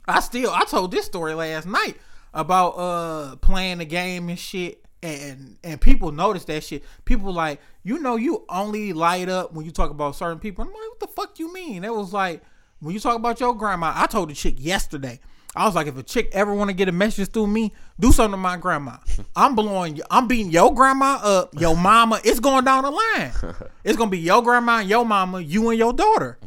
I 0.07 0.21
still 0.21 0.51
I 0.51 0.65
told 0.65 0.91
this 0.91 1.07
story 1.07 1.35
last 1.35 1.67
night 1.67 1.97
about 2.35 2.71
uh 2.71 3.37
playing 3.37 3.79
the 3.79 3.85
game 3.85 4.29
and 4.29 4.39
shit 4.39 4.85
and 5.03 5.57
and 5.65 5.81
people 5.81 6.13
notice 6.13 6.45
that 6.47 6.63
shit. 6.65 6.85
People 7.05 7.33
like, 7.33 7.61
you 7.83 7.99
know, 7.99 8.17
you 8.17 8.45
only 8.49 8.93
light 8.93 9.29
up 9.29 9.53
when 9.53 9.65
you 9.65 9.73
talk 9.73 9.91
about 9.91 10.17
certain 10.17 10.39
people. 10.39 10.65
I'm 10.65 10.71
like, 10.71 10.77
what 10.77 11.01
the 11.01 11.07
fuck 11.09 11.39
you 11.39 11.53
mean? 11.53 11.85
It 11.85 11.95
was 11.95 12.13
like 12.13 12.43
when 12.81 12.95
you 12.95 13.01
talk 13.01 13.17
about 13.17 13.41
your 13.41 13.55
grandma. 13.55 13.93
I 13.95 14.07
told 14.07 14.31
the 14.31 14.35
chick 14.35 14.55
yesterday. 14.59 15.21
I 15.55 15.67
was 15.67 15.75
like, 15.75 15.87
if 15.87 15.99
a 15.99 16.03
chick 16.03 16.31
ever 16.33 16.55
want 16.55 16.71
to 16.71 16.75
get 16.75 16.89
a 16.89 16.93
message 16.93 17.29
through 17.29 17.49
me, 17.49 17.75
do 18.01 18.11
something 18.11 18.33
to 18.33 18.37
my 18.39 18.57
grandma. 18.57 18.97
I'm 19.37 19.55
blowing, 19.55 20.01
I'm 20.11 20.27
beating 20.27 20.51
your 20.51 20.75
grandma 20.75 21.19
up, 21.23 21.51
your 21.61 21.77
mama. 21.77 22.21
It's 22.25 22.41
going 22.41 22.65
down 22.65 22.85
the 22.85 22.91
line. 22.91 23.33
It's 23.85 23.99
gonna 23.99 24.11
be 24.11 24.19
your 24.19 24.43
grandma 24.43 24.79
and 24.79 24.89
your 24.89 25.05
mama, 25.05 25.41
you 25.41 25.69
and 25.69 25.79
your 25.79 25.93
daughter. 25.93 26.39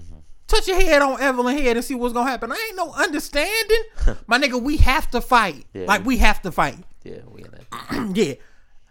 Touch 0.48 0.68
your 0.68 0.80
head 0.80 1.02
on 1.02 1.20
Evelyn 1.20 1.58
head 1.58 1.76
and 1.76 1.84
see 1.86 1.96
what's 1.96 2.14
gonna 2.14 2.30
happen. 2.30 2.52
I 2.52 2.66
ain't 2.68 2.78
no 2.78 2.92
understanding, 2.94 3.84
my 4.28 4.38
nigga. 4.38 4.62
We 4.62 4.78
have 4.78 5.10
to 5.12 5.22
fight. 5.22 5.66
Yeah. 5.74 5.86
Like 5.86 6.06
we 6.06 6.18
have 6.18 6.42
to 6.44 6.52
fight. 6.52 6.78
yeah, 7.04 7.20
we 7.32 7.44
in 7.44 7.52
that. 7.52 8.12
yeah. 8.16 8.34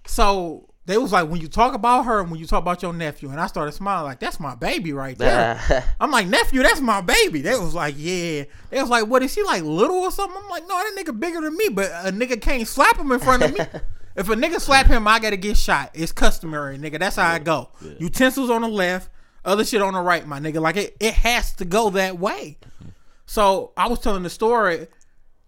So 0.07 0.69
they 0.87 0.99
was 0.99 1.13
like, 1.13 1.29
when 1.31 1.41
you 1.41 1.49
talk 1.49 1.75
about 1.75 2.05
her 2.05 2.21
and 2.21 2.31
when 2.31 2.39
you 2.39 2.47
talk 2.47 2.61
about 2.61 2.83
your 2.83 2.93
nephew, 2.93 3.31
and 3.31 3.41
I 3.41 3.47
started 3.47 3.73
smiling 3.73 4.05
like, 4.05 4.21
that's 4.21 4.39
my 4.39 4.55
baby 4.55 4.93
right 4.93 5.17
there. 5.17 5.59
I'm 6.01 6.11
like, 6.11 6.27
nephew, 6.27 6.63
that's 6.63 6.81
my 6.81 7.01
baby. 7.01 7.41
They 7.41 7.57
was 7.57 7.75
like, 7.75 7.95
yeah. 7.97 8.45
They 8.71 8.81
was 8.81 8.91
like, 8.91 9.07
what 9.07 9.23
is 9.23 9.33
she 9.33 9.43
like 9.43 9.63
little 9.63 9.97
or 9.97 10.11
something? 10.11 10.39
I'm 10.43 10.51
like, 10.51 10.65
no, 10.69 10.77
that 10.77 10.93
nigga 10.97 11.19
bigger 11.19 11.41
than 11.41 11.57
me, 11.57 11.69
but 11.71 11.87
a 11.91 12.13
nigga 12.13 12.41
can't 12.41 12.67
slap 12.69 12.99
him 12.99 13.13
in 13.13 13.21
front 13.21 13.45
of 13.45 13.55
me. 13.55 13.61
if 14.17 14.29
a 14.29 14.35
nigga 14.35 14.61
slap 14.61 14.87
him, 14.87 15.09
I 15.09 15.19
gotta 15.21 15.39
get 15.39 15.57
shot. 15.57 15.91
It's 15.95 16.13
customary, 16.13 16.77
nigga. 16.79 16.99
That's 16.99 17.17
how 17.17 17.33
I 17.33 17.39
go. 17.39 17.71
Utensils 17.99 18.51
on 18.51 18.61
the 18.61 18.69
left, 18.69 19.09
other 19.45 19.65
shit 19.65 19.83
on 19.83 19.95
the 19.95 20.01
right, 20.01 20.27
my 20.27 20.41
nigga. 20.41 20.61
Like 20.61 20.77
it, 20.77 20.97
it 21.01 21.15
has 21.15 21.53
to 21.55 21.65
go 21.65 21.91
that 21.91 22.19
way. 22.19 22.59
So 23.27 23.73
I 23.77 23.89
was 23.89 24.01
telling 24.01 24.23
the 24.23 24.31
story. 24.31 24.87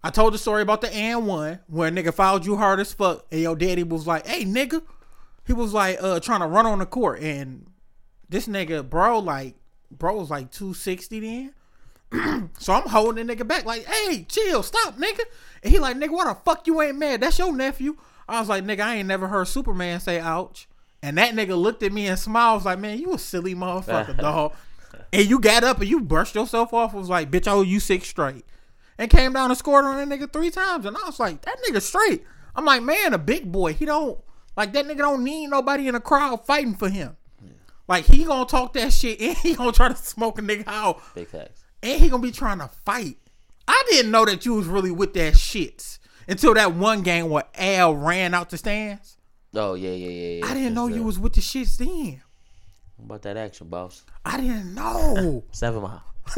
I 0.03 0.09
told 0.09 0.33
the 0.33 0.37
story 0.37 0.61
about 0.61 0.81
the 0.81 0.93
and 0.93 1.27
one 1.27 1.59
where 1.67 1.87
a 1.87 1.91
nigga 1.91 2.13
fouled 2.13 2.45
you 2.45 2.55
hard 2.55 2.79
as 2.79 2.93
fuck, 2.93 3.25
and 3.31 3.41
your 3.41 3.55
daddy 3.55 3.83
was 3.83 4.07
like, 4.07 4.25
"Hey, 4.27 4.45
nigga," 4.45 4.81
he 5.45 5.53
was 5.53 5.73
like, 5.73 5.97
uh, 6.01 6.19
trying 6.19 6.41
to 6.41 6.47
run 6.47 6.65
on 6.65 6.79
the 6.79 6.85
court, 6.85 7.19
and 7.19 7.65
this 8.29 8.47
nigga, 8.47 8.87
bro, 8.87 9.19
like, 9.19 9.55
bro 9.91 10.17
was 10.17 10.29
like 10.29 10.51
two 10.51 10.73
sixty 10.73 11.19
then. 11.19 11.53
so 12.59 12.73
I'm 12.73 12.87
holding 12.87 13.25
the 13.25 13.35
nigga 13.35 13.47
back, 13.47 13.65
like, 13.65 13.85
"Hey, 13.85 14.25
chill, 14.29 14.63
stop, 14.63 14.97
nigga." 14.97 15.21
And 15.63 15.73
he 15.73 15.79
like, 15.79 15.97
"Nigga, 15.97 16.11
why 16.11 16.25
the 16.25 16.35
fuck 16.35 16.67
you 16.67 16.81
ain't 16.81 16.97
mad? 16.97 17.21
That's 17.21 17.39
your 17.39 17.53
nephew." 17.53 17.97
I 18.29 18.39
was 18.39 18.49
like, 18.49 18.63
"Nigga, 18.63 18.81
I 18.81 18.95
ain't 18.95 19.07
never 19.07 19.27
heard 19.27 19.47
Superman 19.47 19.99
say 19.99 20.19
ouch." 20.19 20.67
And 21.01 21.17
that 21.17 21.33
nigga 21.33 21.59
looked 21.59 21.83
at 21.83 21.93
me 21.93 22.07
and 22.07 22.17
smiled, 22.17 22.57
was 22.57 22.65
like, 22.65 22.79
"Man, 22.79 22.97
you 22.97 23.13
a 23.13 23.19
silly 23.19 23.55
motherfucker, 23.55 24.17
dog." 24.21 24.53
And 25.13 25.29
you 25.29 25.39
got 25.39 25.63
up 25.63 25.79
and 25.79 25.89
you 25.89 26.01
brushed 26.01 26.35
yourself 26.35 26.73
off. 26.73 26.93
Was 26.93 27.09
like, 27.09 27.31
bitch, 27.31 27.47
I 27.47 27.51
owe 27.51 27.61
you 27.61 27.79
six 27.79 28.07
straight. 28.07 28.45
And 28.97 29.09
came 29.11 29.33
down 29.33 29.51
and 29.51 29.57
scored 29.57 29.85
on 29.85 29.95
that 29.95 30.19
nigga 30.19 30.31
three 30.31 30.49
times. 30.49 30.85
And 30.85 30.97
I 30.97 31.05
was 31.05 31.19
like, 31.19 31.41
that 31.43 31.57
nigga 31.67 31.81
straight. 31.81 32.23
I'm 32.55 32.65
like, 32.65 32.81
man, 32.81 33.13
a 33.13 33.17
big 33.19 33.51
boy. 33.51 33.73
He 33.73 33.85
don't 33.85 34.19
like 34.55 34.73
that 34.73 34.85
nigga 34.85 34.97
don't 34.97 35.23
need 35.23 35.47
nobody 35.47 35.87
in 35.87 35.93
the 35.93 35.99
crowd 35.99 36.45
fighting 36.45 36.73
for 36.73 36.89
him. 36.89 37.15
Like 37.87 38.05
he 38.05 38.25
gonna 38.25 38.45
talk 38.45 38.73
that 38.73 38.91
shit 38.91 39.21
and 39.21 39.37
he 39.37 39.53
gonna 39.53 39.71
try 39.71 39.87
to 39.87 39.95
smoke 39.95 40.39
a 40.39 40.41
nigga 40.41 40.63
out. 40.67 41.01
Big 41.15 41.27
facts. 41.27 41.63
And 41.83 42.01
he 42.01 42.09
gonna 42.09 42.23
be 42.23 42.31
trying 42.31 42.59
to 42.59 42.69
fight. 42.85 43.17
I 43.67 43.83
didn't 43.89 44.11
know 44.11 44.25
that 44.25 44.45
you 44.45 44.55
was 44.55 44.65
really 44.65 44.91
with 44.91 45.13
that 45.13 45.37
shit 45.37 45.99
until 46.27 46.53
that 46.55 46.73
one 46.73 47.01
game 47.03 47.29
where 47.29 47.43
Al 47.55 47.95
ran 47.95 48.33
out 48.33 48.49
the 48.49 48.57
stands. 48.57 49.16
Oh 49.53 49.73
yeah, 49.73 49.91
yeah, 49.91 50.09
yeah. 50.09 50.39
yeah. 50.39 50.45
I 50.45 50.53
didn't 50.53 50.73
know 50.73 50.87
you 50.87 51.03
was 51.03 51.19
with 51.19 51.33
the 51.33 51.41
shits 51.41 51.77
then. 51.77 52.21
about 53.03 53.21
that 53.23 53.37
action, 53.37 53.67
boss. 53.67 54.03
I 54.25 54.37
didn't 54.37 54.73
know. 54.73 55.43
Seven 55.51 55.81
mile. 55.81 56.03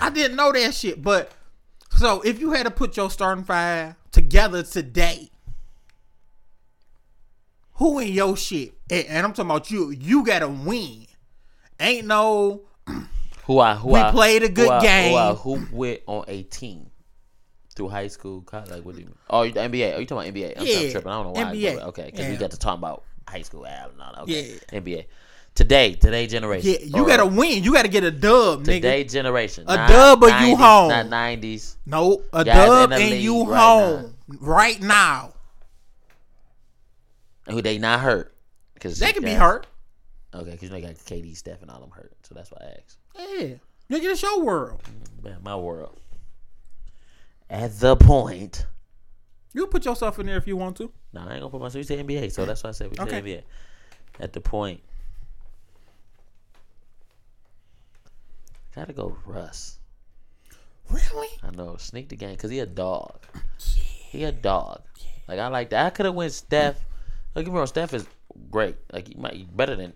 I 0.00 0.10
didn't 0.12 0.36
know 0.36 0.52
that 0.52 0.74
shit. 0.74 1.02
But 1.02 1.32
so 1.96 2.20
if 2.22 2.40
you 2.40 2.52
had 2.52 2.64
to 2.64 2.70
put 2.70 2.96
your 2.96 3.10
starting 3.10 3.44
five 3.44 3.94
together 4.10 4.62
today, 4.62 5.30
who 7.74 7.98
in 8.00 8.08
your 8.08 8.36
shit? 8.36 8.74
And, 8.90 9.06
and 9.06 9.26
I'm 9.26 9.32
talking 9.32 9.50
about 9.50 9.70
you. 9.70 9.90
You 9.90 10.24
gotta 10.24 10.48
win. 10.48 11.06
Ain't 11.78 12.06
no 12.06 12.62
Who 13.44 13.58
I 13.58 13.74
who 13.74 13.90
We 13.90 14.00
I, 14.00 14.10
played 14.10 14.42
a 14.42 14.48
good 14.48 14.66
who 14.68 14.72
I, 14.72 14.80
game. 14.82 15.12
Who 15.12 15.16
I 15.16 15.32
hoop 15.34 15.72
with 15.72 16.00
on 16.06 16.24
a 16.28 16.42
team 16.42 16.89
through 17.80 17.88
high 17.88 18.08
school, 18.08 18.42
college, 18.42 18.70
like 18.70 18.84
what 18.84 18.94
do 18.94 19.00
you 19.00 19.06
mean? 19.06 19.14
Oh, 19.30 19.42
you- 19.42 19.52
the 19.52 19.60
NBA. 19.60 19.92
Are 19.92 19.96
oh, 19.96 20.00
you 20.00 20.06
talking 20.06 20.28
about 20.28 20.34
NBA? 20.34 20.54
I'm 20.60 20.66
Yeah, 20.66 20.90
tripping. 20.90 21.10
I 21.10 21.22
don't 21.22 21.26
know 21.26 21.32
why. 21.42 21.52
NBA. 21.54 21.80
okay, 21.88 22.04
because 22.06 22.26
we 22.26 22.32
Yeah. 22.34 22.38
got 22.38 22.50
to 22.50 22.58
talk 22.58 22.76
about 22.78 23.04
high 23.28 23.42
school 23.42 23.64
and 23.66 24.00
all 24.00 24.12
that. 24.12 24.22
Okay. 24.22 24.58
Yeah. 24.72 24.78
NBA. 24.80 25.06
Today, 25.54 25.94
today 25.94 26.26
generation. 26.26 26.70
yeah. 26.70 26.78
You 26.98 27.02
Or 27.04 27.06
gotta 27.06 27.26
win. 27.26 27.64
You 27.64 27.72
gotta 27.72 27.88
get 27.88 28.04
a 28.04 28.10
dub, 28.10 28.60
nigga. 28.62 28.64
Today 28.66 29.04
generation. 29.04 29.64
A 29.66 29.76
Not 29.76 29.88
dub 29.88 30.22
or 30.22 30.28
you 30.28 30.32
90s, 30.34 30.56
home? 30.58 30.88
Not 30.90 31.08
nineties. 31.08 31.76
no, 31.86 32.22
a 32.32 32.44
Guys 32.44 32.54
dub 32.68 32.90
the 32.90 32.96
and 32.96 33.10
league 33.10 33.22
you 33.22 33.44
right 33.46 33.58
home 33.58 34.14
right 34.40 34.80
now. 34.80 35.32
Who 37.48 37.60
they 37.62 37.78
not 37.78 38.00
hurt? 38.00 38.34
Because 38.74 38.98
They 38.98 39.12
can 39.12 39.24
be 39.24 39.32
hurt. 39.34 39.66
Okay, 40.34 40.50
because 40.52 40.62
you 40.62 40.70
know 40.70 40.80
got 40.80 40.94
KD, 40.94 41.36
Steph, 41.36 41.62
and 41.62 41.70
all 41.70 41.80
them 41.80 41.90
hurt. 41.90 42.12
So 42.22 42.34
that's 42.34 42.50
why 42.52 42.58
I 42.62 42.66
asked. 42.78 42.98
Yeah, 43.18 43.46
nigga, 43.90 44.12
it's 44.12 44.22
your 44.22 44.40
world. 44.42 44.80
Mm, 44.84 45.24
man, 45.24 45.38
my 45.42 45.56
world. 45.56 45.98
At 47.50 47.80
the 47.80 47.96
point. 47.96 48.66
You 49.52 49.66
put 49.66 49.84
yourself 49.84 50.20
in 50.20 50.26
there 50.26 50.36
if 50.36 50.46
you 50.46 50.56
want 50.56 50.76
to. 50.76 50.92
No, 51.12 51.22
I 51.22 51.32
ain't 51.32 51.40
gonna 51.40 51.50
put 51.50 51.60
myself. 51.60 51.76
You 51.76 51.82
said 51.82 52.06
NBA, 52.06 52.30
so 52.30 52.44
that's 52.46 52.62
why 52.62 52.70
I 52.70 52.72
said 52.72 52.90
we 52.90 52.96
said 52.96 53.08
Okay. 53.08 53.20
NBA. 53.20 53.42
At 54.20 54.32
the 54.32 54.40
point, 54.40 54.80
gotta 58.76 58.92
go 58.92 59.16
Russ. 59.26 59.78
Really? 60.88 61.28
I 61.42 61.50
know, 61.50 61.76
sneak 61.76 62.08
the 62.08 62.16
game 62.16 62.32
because 62.32 62.50
he 62.50 62.60
a 62.60 62.66
dog. 62.66 63.18
He 63.58 64.24
a 64.24 64.32
dog. 64.32 64.82
Like 65.26 65.38
I 65.38 65.48
like 65.48 65.70
that. 65.70 65.86
I 65.86 65.90
could 65.90 66.06
have 66.06 66.14
went 66.14 66.32
Steph. 66.32 66.84
Look 67.34 67.46
at 67.46 67.52
me 67.52 67.56
wrong. 67.56 67.66
Steph 67.66 67.94
is 67.94 68.06
great. 68.50 68.76
Like 68.92 69.08
he 69.08 69.14
might 69.14 69.32
be 69.32 69.48
better 69.52 69.74
than 69.74 69.92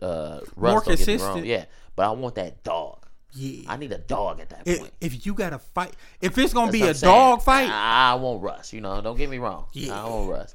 uh, 0.00 0.40
Russ. 0.56 0.72
More 0.72 0.80
don't 0.80 0.98
get 0.98 1.06
me 1.06 1.16
wrong. 1.16 1.34
consistent. 1.34 1.46
Yeah, 1.46 1.64
but 1.94 2.08
I 2.08 2.10
want 2.12 2.36
that 2.36 2.62
dog. 2.64 3.01
Yeah. 3.34 3.64
I 3.72 3.76
need 3.76 3.92
a 3.92 3.98
dog 3.98 4.40
at 4.40 4.50
that 4.50 4.62
If, 4.66 4.80
point. 4.80 4.92
if 5.00 5.24
you 5.26 5.34
gotta 5.34 5.58
fight, 5.58 5.94
if 6.20 6.36
it's 6.36 6.52
gonna 6.52 6.70
That's 6.70 6.82
be 6.82 6.88
a 6.88 6.94
saying. 6.94 7.12
dog 7.12 7.42
fight, 7.42 7.68
I, 7.70 8.12
I 8.12 8.14
want 8.16 8.42
Russ. 8.42 8.72
You 8.72 8.80
know, 8.80 9.00
don't 9.00 9.16
get 9.16 9.30
me 9.30 9.38
wrong. 9.38 9.66
Yeah. 9.72 10.02
I 10.02 10.08
want 10.08 10.30
Russ. 10.30 10.54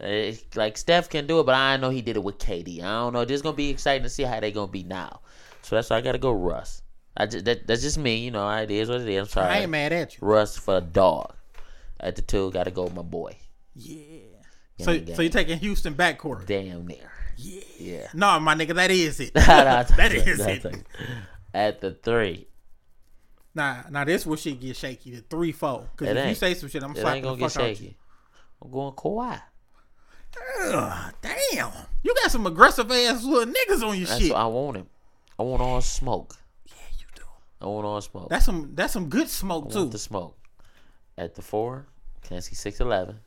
It's 0.00 0.56
like 0.56 0.76
Steph 0.76 1.08
can 1.08 1.26
do 1.26 1.40
it, 1.40 1.46
but 1.46 1.54
I 1.54 1.76
know 1.76 1.90
he 1.90 2.02
did 2.02 2.16
it 2.16 2.22
with 2.24 2.38
KD. 2.38 2.80
I 2.80 2.84
don't 3.00 3.12
know. 3.12 3.24
This 3.24 3.36
is 3.36 3.42
gonna 3.42 3.56
be 3.56 3.70
exciting 3.70 4.02
to 4.02 4.08
see 4.10 4.22
how 4.22 4.40
they 4.40 4.52
gonna 4.52 4.70
be 4.72 4.82
now. 4.82 5.20
So 5.62 5.76
that's 5.76 5.90
why 5.90 5.96
I 5.96 6.00
gotta 6.00 6.18
go 6.18 6.32
Russ. 6.32 6.82
I 7.16 7.26
just, 7.26 7.44
that, 7.44 7.66
that's 7.66 7.82
just 7.82 7.96
me. 7.98 8.16
You 8.16 8.30
know, 8.32 8.48
it 8.50 8.70
is 8.70 8.88
what 8.88 9.00
it 9.02 9.08
is. 9.08 9.20
I'm 9.20 9.28
sorry. 9.28 9.48
I 9.48 9.58
ain't 9.60 9.70
mad 9.70 9.92
at 9.92 10.14
you. 10.14 10.26
Russ 10.26 10.56
for 10.56 10.78
a 10.78 10.80
dog. 10.80 11.34
At 12.00 12.16
the 12.16 12.22
two, 12.22 12.50
gotta 12.50 12.70
go 12.70 12.88
my 12.88 13.02
boy. 13.02 13.36
Yeah. 13.74 14.20
So, 14.80 14.98
so 15.14 15.22
you're 15.22 15.30
taking 15.30 15.58
Houston 15.58 15.94
backcourt? 15.94 16.46
Damn 16.46 16.86
near. 16.86 17.12
Yeah. 17.36 17.60
Yeah. 17.78 18.08
No, 18.14 18.40
my 18.40 18.54
nigga, 18.54 18.74
that 18.74 18.90
is 18.90 19.20
it. 19.20 19.32
that 19.34 19.88
that 19.96 20.12
is 20.12 20.40
it. 20.40 20.76
At 21.54 21.80
the 21.80 21.92
three, 21.92 22.48
Nah, 23.54 23.82
now 23.88 24.02
this 24.04 24.26
where 24.26 24.36
shit 24.36 24.60
get 24.60 24.74
shaky. 24.76 25.12
The 25.14 25.20
three 25.22 25.52
four. 25.52 25.88
Because 25.96 26.08
It 26.08 26.16
if 26.16 26.28
you 26.30 26.34
say 26.34 26.54
some 26.54 26.68
shit, 26.68 26.82
I'm 26.82 26.94
slapping 26.96 27.22
the 27.22 27.34
get 27.36 27.52
fuck 27.52 27.62
out 27.62 27.68
you. 27.70 27.74
shaky. 27.76 27.96
I'm 28.60 28.70
going 28.72 28.92
Kawhi. 28.94 29.40
Ugh, 30.64 31.14
damn. 31.22 31.70
You 32.02 32.14
got 32.22 32.30
some 32.32 32.46
aggressive 32.46 32.90
ass 32.90 33.22
little 33.22 33.52
niggas 33.54 33.88
on 33.88 33.96
your 33.96 34.06
That's 34.08 34.20
shit. 34.20 34.32
what 34.32 34.40
I 34.40 34.46
want 34.46 34.76
him. 34.78 34.86
I 35.38 35.42
want 35.44 35.62
all 35.62 35.80
smoke. 35.80 36.36
yeah, 36.66 36.74
you 36.98 37.06
do. 37.14 37.22
I 37.60 37.66
want 37.66 37.86
all 37.86 38.00
smoke. 38.00 38.28
That's 38.30 38.44
some 38.44 38.70
that's 38.74 38.92
some 38.92 39.08
good 39.08 39.28
smoke 39.28 39.66
I 39.68 39.72
too. 39.72 39.78
want 39.80 39.92
the 39.92 39.98
smoke. 39.98 40.36
At 41.16 41.36
the 41.36 41.42
four, 41.42 41.86
Kansas 42.22 42.58
six 42.58 42.80
eleven. 42.80 43.20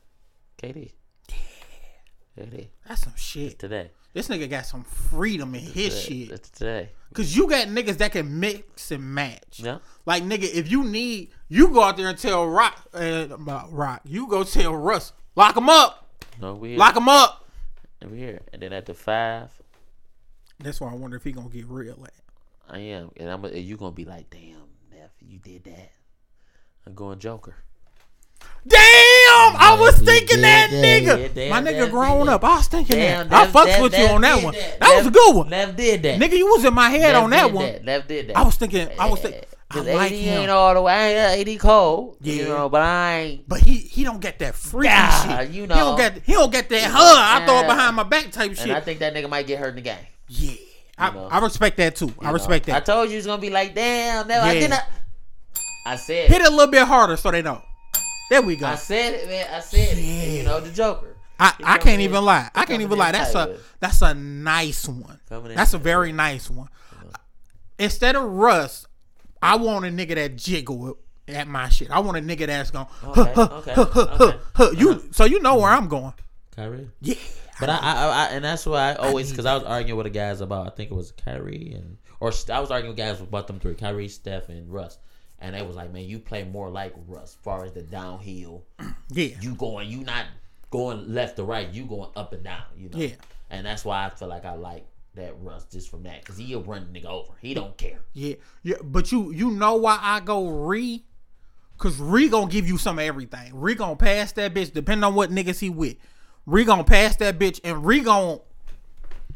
KD. 0.62 0.92
Yeah, 1.30 2.44
KD. 2.44 2.68
That's 2.86 3.02
some 3.04 3.14
shit. 3.16 3.58
Today. 3.60 3.92
This 4.14 4.28
nigga 4.30 4.50
got 4.50 4.66
some 4.66 4.84
freedom 4.84 5.54
in 5.56 5.62
his 5.62 6.04
Today. 6.04 6.20
shit. 6.20 6.30
That's 6.30 6.50
today. 6.50 6.90
Cause 7.14 7.36
you 7.36 7.48
got 7.48 7.68
niggas 7.68 7.98
that 7.98 8.12
can 8.12 8.40
mix 8.40 8.92
and 8.92 9.04
match. 9.04 9.60
Yeah. 9.60 9.80
Like 10.06 10.24
nigga, 10.24 10.44
if 10.44 10.70
you 10.70 10.84
need, 10.84 11.30
you 11.50 11.70
go 11.70 11.82
out 11.84 11.98
there 11.98 12.08
and 12.10 12.18
tell 12.18 12.48
Rock 12.48 12.88
uh, 12.94 13.28
about 13.32 13.72
Rock. 13.72 14.02
You 14.06 14.28
go 14.28 14.44
tell 14.44 14.76
Russ, 14.76 15.14
lock 15.36 15.56
him 15.58 15.70
up, 15.70 16.08
No, 16.42 16.54
we 16.56 16.70
here. 16.70 16.78
lock 16.78 16.96
him 16.96 17.10
up. 17.10 17.46
And 18.02 18.12
we 18.12 18.18
here. 18.20 18.42
And 18.54 18.62
then 18.62 18.74
at 18.74 18.86
the 18.86 18.94
five, 18.94 19.50
That's 20.60 20.80
why 20.82 20.92
I 20.92 20.96
wonder 20.96 21.18
if 21.18 21.24
he 21.24 21.32
gonna 21.32 21.50
get 21.50 21.66
real 21.68 22.04
at. 22.06 22.14
I 22.70 22.80
am. 22.80 23.12
And 23.18 23.30
I'm 23.30 23.44
and 23.46 23.56
you 23.58 23.78
gonna 23.78 23.92
be 23.92 24.06
like, 24.06 24.30
damn, 24.30 24.68
Neff, 24.92 25.12
you 25.22 25.40
did 25.40 25.64
that. 25.64 25.92
I'm 26.86 26.94
going 26.94 27.20
Joker. 27.20 27.56
Damn, 28.68 28.80
oh, 28.80 29.56
I 29.60 29.78
was 29.80 29.96
thinking 30.00 30.42
that 30.42 30.70
that. 30.70 30.84
nigga. 30.84 31.32
Yeah, 31.36 31.50
My 31.50 31.62
nigga 31.62 31.90
grown 31.90 32.28
up. 32.28 32.44
I 32.44 32.58
was 32.58 32.68
thinking 32.68 32.98
Damn, 32.98 33.30
that. 33.30 33.34
I 33.38 33.44
Neff- 33.46 33.54
fucks 33.54 33.82
with 33.82 33.98
you 33.98 34.06
on 34.08 34.22
that 34.22 34.44
one. 34.44 34.54
That, 34.54 34.80
That, 34.82 34.98
was 34.98 35.08
a 35.08 35.12
good 35.12 35.36
one. 35.36 35.50
Neff 35.50 35.76
did 35.78 36.04
that. 36.04 36.20
Nigga, 36.20 36.38
you 36.38 36.48
was 36.48 36.66
in 36.66 36.74
my 36.74 36.90
head 36.90 37.14
Neff 37.14 37.24
on 37.24 37.30
that 37.30 37.54
one. 37.54 37.86
That. 37.86 38.08
Did 38.10 38.28
that. 38.28 38.38
I 38.38 38.44
was 38.44 38.56
thinking. 38.56 38.90
I 39.00 39.10
was 39.10 39.22
thinking. 39.22 39.42
I 39.70 39.74
Cause 39.74 39.86
like 39.86 40.12
AD 40.14 40.18
him, 40.18 40.42
ain't 40.42 40.50
all 40.52 40.74
the 40.74 40.82
way. 40.82 40.94
I 40.94 41.34
ain't 41.36 41.48
AD 41.48 41.60
cold. 41.60 42.18
Yeah. 42.22 42.34
You 42.36 42.44
know, 42.50 42.70
but 42.70 42.82
I 42.82 43.20
ain't. 43.20 43.50
but 43.50 43.60
he 43.62 43.76
he 43.78 44.04
don't 44.06 44.22
get 44.22 44.40
that 44.40 44.56
freaky 44.56 44.88
Yeah, 44.88 45.40
shit. 45.42 45.52
you 45.52 45.68
know. 45.68 45.76
he 45.76 45.80
know. 45.82 45.88
don't 45.88 45.98
get 45.98 46.24
he 46.26 46.34
don't 46.34 46.52
get 46.52 46.70
that 46.70 46.84
hug. 46.90 47.18
I 47.20 47.46
throw 47.46 47.60
it 47.60 47.68
behind 47.68 47.96
my 47.98 48.04
back 48.04 48.32
type 48.32 48.50
And 48.52 48.58
shit. 48.58 48.70
I 48.70 48.80
think 48.80 49.00
that 49.00 49.14
nigga 49.14 49.30
might 49.30 49.46
get 49.46 49.60
hurt 49.60 49.70
in 49.70 49.76
the 49.76 49.82
game. 49.82 49.98
yeah, 50.30 50.54
I. 50.98 51.10
I 51.10 51.40
respect 51.40 51.76
that 51.78 51.96
too. 51.98 52.14
I 52.22 52.32
respect 52.32 52.68
know? 52.68 52.76
I 52.76 52.80
told 52.80 53.10
you 53.12 53.18
it's 53.18 53.28
gonna 53.28 53.42
be 53.42 53.50
like, 53.50 53.76
damn, 53.76 54.28
never. 54.28 54.46
I 54.46 54.54
Yeah. 54.54 54.60
did 54.62 54.70
not. 54.70 54.84
I 55.86 55.96
said. 55.98 56.30
Hit 56.30 56.42
it 56.42 56.48
a 56.48 56.50
little 56.52 56.72
bit 56.72 56.86
harder 56.88 57.18
so 57.18 57.30
they 57.32 57.42
know. 57.42 57.62
There 58.30 58.42
we 58.42 58.56
go. 58.56 58.68
I 58.68 58.76
said 58.76 59.14
it, 59.14 59.28
man. 59.28 59.48
I 59.52 59.60
said 59.60 59.98
it. 59.98 60.02
You 60.02 60.44
know 60.44 60.60
the 60.60 60.72
Joker. 60.72 61.16
I, 61.40 61.54
I 61.64 61.78
can't 61.78 62.02
in- 62.02 62.10
even 62.10 62.26
lie. 62.26 62.50
I 62.56 62.66
can't 62.66 62.82
even 62.82 62.98
lie. 62.98 63.12
That's 63.12 63.36
a 63.36 63.48
with- 63.48 63.76
that's 63.80 64.02
a 64.02 64.14
nice 64.14 64.88
one. 64.88 65.20
That's 65.30 65.74
a 65.74 65.78
very 65.78 66.12
nice 66.12 66.50
one. 66.50 66.70
Instead 67.80 68.16
of 68.16 68.24
Russ, 68.24 68.88
I 69.42 69.56
want 69.56 69.86
a 69.86 69.90
nigga 69.90 70.16
that 70.16 70.36
jiggle 70.36 70.98
at 71.28 71.48
my 71.48 71.70
shit. 71.70 71.92
I 71.92 72.00
want 72.00 72.18
a 72.18 72.22
nigga 72.22 72.48
that's 72.48 72.72
going. 72.72 72.88
Okay, 73.06 73.34
okay, 73.36 73.74
okay. 73.76 74.78
You 74.78 74.92
uh-huh. 74.92 75.00
so 75.12 75.26
you 75.26 75.40
know 75.40 75.58
where 75.58 75.72
mm-hmm. 75.72 75.84
I'm 75.84 75.90
going. 75.90 76.14
Kyrie. 76.56 76.90
Yeah. 77.02 77.16
But 77.60 77.70
I, 77.70 77.78
I, 77.78 78.08
I, 78.08 78.26
and 78.34 78.46
that's 78.46 78.66
why 78.66 78.92
I 78.92 78.96
always, 78.96 79.32
because 79.32 79.46
I 79.46 79.56
was 79.56 79.64
arguing 79.64 79.98
with 79.98 80.06
the 80.06 80.12
guys 80.12 80.42
about, 80.42 80.68
I 80.68 80.70
think 80.72 80.92
it 80.92 80.94
was 80.94 81.12
Kyrie 81.12 81.74
and, 81.76 81.98
or 82.20 82.32
I 82.52 82.60
was 82.60 82.70
arguing 82.70 82.96
with 82.96 82.98
guys 82.98 83.20
about 83.20 83.48
them 83.48 83.60
three, 83.60 83.74
Kyrie, 83.74 84.10
Steph, 84.10 84.50
and 84.50 84.72
Russ, 84.72 85.00
and 85.40 85.56
they 85.56 85.62
was 85.62 85.76
like, 85.76 85.92
man, 85.94 86.06
you 86.06 86.20
play 86.20 86.44
more 86.44 86.70
like 86.70 86.94
Russ, 87.08 87.24
as 87.24 87.34
far 87.44 87.66
as 87.66 87.74
the 87.74 87.84
downhill. 87.84 88.64
Yeah. 89.10 89.30
You 89.40 89.56
going, 89.56 89.90
you 89.90 90.04
not 90.04 90.26
going 90.70 91.14
left 91.14 91.38
to 91.38 91.46
right, 91.46 91.70
you 91.70 91.86
going 91.86 92.10
up 92.18 92.34
and 92.34 92.44
down. 92.44 92.64
You 92.76 92.90
know. 92.90 92.98
Yeah. 92.98 93.16
And 93.50 93.66
that's 93.66 93.86
why 93.86 94.06
I 94.06 94.10
feel 94.10 94.28
like 94.28 94.44
I 94.44 94.54
like 94.54 94.86
that 95.16 95.34
Russ 95.40 95.64
just 95.72 95.90
from 95.90 96.04
that, 96.04 96.20
because 96.20 96.38
he'll 96.38 96.62
run 96.62 96.92
the 96.92 97.00
nigga 97.00 97.06
over. 97.06 97.32
He 97.40 97.54
don't 97.54 97.78
care. 97.78 98.00
Yeah. 98.12 98.36
Yeah. 98.64 98.76
But 98.84 99.14
you 99.14 99.32
you 99.32 99.52
know 99.52 99.76
why 99.76 99.98
I 100.02 100.20
go 100.20 100.50
re? 100.50 101.06
Cause 101.78 102.00
Re 102.00 102.28
gonna 102.28 102.52
give 102.52 102.68
you 102.68 102.78
some 102.78 102.98
of 103.00 103.06
everything. 103.06 103.52
Re 103.54 103.76
gonna 103.76 103.96
pass 103.96 104.32
that 104.34 104.54
bitch, 104.54 104.74
depending 104.74 105.04
on 105.04 105.16
what 105.16 105.30
niggas 105.30 105.60
he 105.60 105.70
with. 105.70 105.96
Re 106.46 106.66
gonna 106.66 106.84
pass 106.84 107.16
that 107.18 107.38
bitch, 107.40 107.62
and 107.64 107.86
Re 107.86 108.02
gonna 108.02 108.40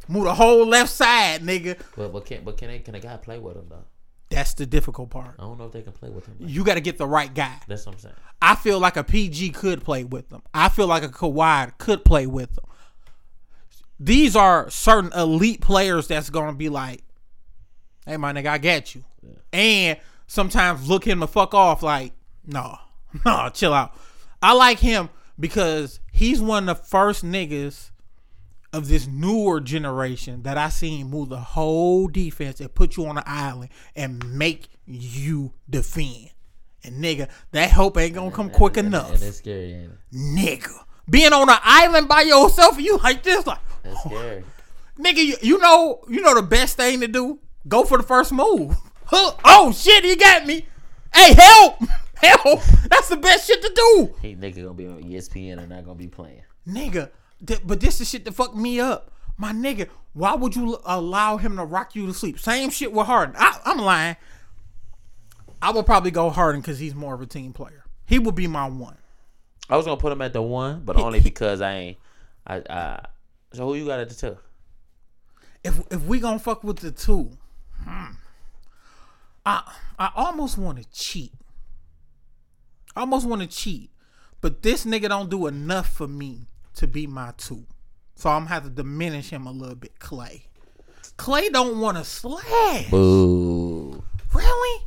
move 0.07 0.25
the 0.25 0.33
whole 0.33 0.65
left 0.65 0.89
side, 0.89 1.41
nigga. 1.41 1.79
But 1.95 2.11
but 2.11 2.25
can 2.25 2.43
but 2.43 2.57
can 2.57 2.69
they, 2.69 2.79
can 2.79 2.95
a 2.95 2.99
guy 2.99 3.15
play 3.17 3.39
with 3.39 3.55
him 3.55 3.67
though? 3.69 3.85
That's 4.31 4.53
the 4.53 4.65
difficult 4.65 5.09
part. 5.09 5.35
I 5.37 5.43
don't 5.43 5.57
know 5.57 5.65
if 5.65 5.71
they 5.71 5.81
can 5.81 5.91
play 5.91 6.09
with 6.09 6.25
him. 6.25 6.35
You 6.39 6.63
got 6.63 6.75
to 6.75 6.81
get 6.81 6.97
the 6.97 7.07
right 7.07 7.33
guy. 7.33 7.59
That's 7.67 7.85
what 7.85 7.95
I'm 7.95 7.99
saying. 7.99 8.15
I 8.41 8.55
feel 8.55 8.79
like 8.79 8.97
a 8.97 9.03
PG 9.03 9.51
could 9.51 9.83
play 9.83 10.03
with 10.03 10.29
them. 10.29 10.41
I 10.53 10.69
feel 10.69 10.87
like 10.87 11.03
a 11.03 11.09
Kawhi 11.09 11.77
could 11.77 12.03
play 12.03 12.25
with 12.25 12.55
them. 12.55 12.65
These 13.99 14.35
are 14.35 14.69
certain 14.69 15.11
elite 15.13 15.61
players 15.61 16.07
that's 16.07 16.31
gonna 16.31 16.53
be 16.53 16.69
like, 16.69 17.03
"Hey, 18.05 18.17
my 18.17 18.33
nigga, 18.33 18.47
I 18.47 18.57
got 18.57 18.95
you," 18.95 19.03
and 19.53 19.99
sometimes 20.25 20.89
look 20.89 21.05
him 21.05 21.19
the 21.19 21.27
fuck 21.27 21.53
off 21.53 21.83
like, 21.83 22.13
"No, 22.43 22.79
no, 23.25 23.49
chill 23.53 23.73
out." 23.73 23.95
I 24.41 24.53
like 24.53 24.79
him 24.79 25.09
because 25.39 25.99
he's 26.11 26.41
one 26.41 26.67
of 26.67 26.77
the 26.77 26.83
first 26.83 27.23
niggas 27.23 27.90
of 28.73 28.87
this 28.87 29.07
newer 29.07 29.59
generation 29.59 30.43
that 30.43 30.57
I 30.57 30.69
seen 30.69 31.09
move 31.09 31.29
the 31.29 31.39
whole 31.39 32.07
defense 32.07 32.59
and 32.59 32.73
put 32.73 32.97
you 32.97 33.05
on 33.05 33.17
an 33.17 33.23
island 33.25 33.69
and 33.95 34.37
make 34.37 34.69
you 34.85 35.53
defend. 35.69 36.29
And 36.83 37.03
nigga, 37.03 37.29
that 37.51 37.71
hope 37.71 37.97
ain't 37.97 38.15
gonna 38.15 38.31
come 38.31 38.49
quick 38.49 38.77
enough. 38.77 39.21
It's 39.21 39.37
scary, 39.37 39.73
ain't 39.73 39.91
it? 39.91 40.15
Nigga. 40.15 40.73
Being 41.09 41.33
on 41.33 41.49
an 41.49 41.57
island 41.61 42.07
by 42.07 42.21
yourself, 42.21 42.79
you 42.79 42.97
like 42.97 43.23
this, 43.23 43.45
like 43.45 43.59
That's 43.83 43.99
scary. 44.03 44.43
nigga, 44.99 45.17
you, 45.17 45.35
you 45.41 45.57
know, 45.59 46.01
you 46.07 46.21
know 46.21 46.35
the 46.35 46.41
best 46.41 46.77
thing 46.77 47.01
to 47.01 47.07
do? 47.07 47.39
Go 47.67 47.83
for 47.83 47.97
the 47.97 48.03
first 48.03 48.31
move. 48.31 48.75
Oh 49.13 49.73
shit, 49.75 50.05
he 50.05 50.15
got 50.15 50.45
me. 50.45 50.65
Hey, 51.13 51.33
help! 51.33 51.75
Help! 52.15 52.61
That's 52.89 53.09
the 53.09 53.17
best 53.17 53.45
shit 53.45 53.61
to 53.61 53.71
do. 53.75 54.15
Hey, 54.21 54.35
nigga 54.35 54.63
gonna 54.63 54.73
be 54.73 54.87
on 54.87 55.03
ESPN 55.03 55.57
and 55.57 55.67
not 55.67 55.83
gonna 55.83 55.95
be 55.95 56.07
playing. 56.07 56.43
Nigga, 56.65 57.09
th- 57.45 57.61
but 57.65 57.79
this 57.79 58.01
is 58.01 58.09
shit 58.09 58.25
that 58.25 58.33
fucked 58.33 58.55
me 58.55 58.79
up. 58.79 59.11
My 59.37 59.51
nigga, 59.51 59.89
why 60.13 60.35
would 60.35 60.55
you 60.55 60.79
allow 60.85 61.37
him 61.37 61.57
to 61.57 61.65
rock 61.65 61.95
you 61.95 62.05
to 62.05 62.13
sleep? 62.13 62.39
Same 62.39 62.69
shit 62.69 62.91
with 62.91 63.07
Harden. 63.07 63.35
I, 63.37 63.59
I'm 63.65 63.79
lying. 63.79 64.17
I 65.61 65.71
would 65.71 65.85
probably 65.85 66.11
go 66.11 66.29
Harden 66.29 66.61
because 66.61 66.79
he's 66.79 66.95
more 66.95 67.13
of 67.13 67.21
a 67.21 67.25
team 67.25 67.53
player. 67.53 67.85
He 68.05 68.19
would 68.19 68.35
be 68.35 68.47
my 68.47 68.67
one. 68.67 68.97
I 69.69 69.77
was 69.77 69.85
gonna 69.85 69.99
put 69.99 70.11
him 70.11 70.21
at 70.21 70.33
the 70.33 70.41
one, 70.41 70.81
but 70.83 70.97
only 70.97 71.19
because 71.21 71.61
I 71.61 71.73
ain't. 71.73 71.97
I. 72.45 72.61
I 72.69 73.05
so 73.53 73.65
who 73.67 73.75
you 73.75 73.85
got 73.85 73.99
at 73.99 74.09
the 74.09 74.15
two? 74.15 74.37
If 75.63 75.81
if 75.91 76.03
we 76.03 76.19
gonna 76.19 76.39
fuck 76.39 76.63
with 76.63 76.77
the 76.77 76.91
two, 76.91 77.31
hmm, 77.83 78.11
I 79.45 79.73
I 79.97 80.11
almost 80.15 80.57
want 80.57 80.77
to 80.79 80.89
cheat. 80.91 81.33
I 82.95 83.01
almost 83.01 83.25
want 83.25 83.41
to 83.41 83.47
cheat, 83.47 83.91
but 84.41 84.61
this 84.61 84.85
nigga 84.85 85.07
don't 85.07 85.29
do 85.29 85.47
enough 85.47 85.89
for 85.89 86.07
me 86.07 86.47
to 86.75 86.87
be 86.87 87.07
my 87.07 87.33
two. 87.37 87.65
So 88.15 88.29
I'm 88.29 88.41
gonna 88.43 88.49
have 88.55 88.63
to 88.63 88.69
diminish 88.69 89.29
him 89.29 89.47
a 89.47 89.51
little 89.51 89.75
bit. 89.75 89.97
Klay, 89.99 90.41
Klay 91.17 91.51
don't 91.51 91.79
want 91.79 91.97
to 91.97 92.03
slash. 92.03 92.89
Boo. 92.89 94.03
Really? 94.33 94.85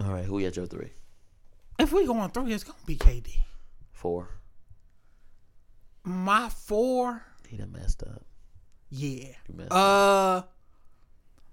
All 0.00 0.12
right, 0.12 0.24
who 0.24 0.38
you 0.38 0.46
at 0.48 0.56
your 0.56 0.66
three? 0.66 0.90
If 1.78 1.92
we 1.92 2.06
going 2.06 2.30
through, 2.30 2.48
it's 2.48 2.64
gonna 2.64 2.76
be 2.86 2.96
KD. 2.96 3.30
Four. 3.92 4.28
My 6.04 6.48
four, 6.50 7.22
He 7.48 7.56
done 7.56 7.72
messed 7.72 8.02
up. 8.02 8.24
yeah. 8.90 9.28
You 9.48 9.54
messed 9.54 9.72
up. 9.72 9.76
Uh, 9.78 10.42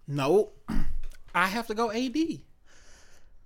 no, 0.08 0.52
I 1.34 1.48
have 1.48 1.68
to 1.68 1.74
go 1.74 1.90
AD. 1.92 2.16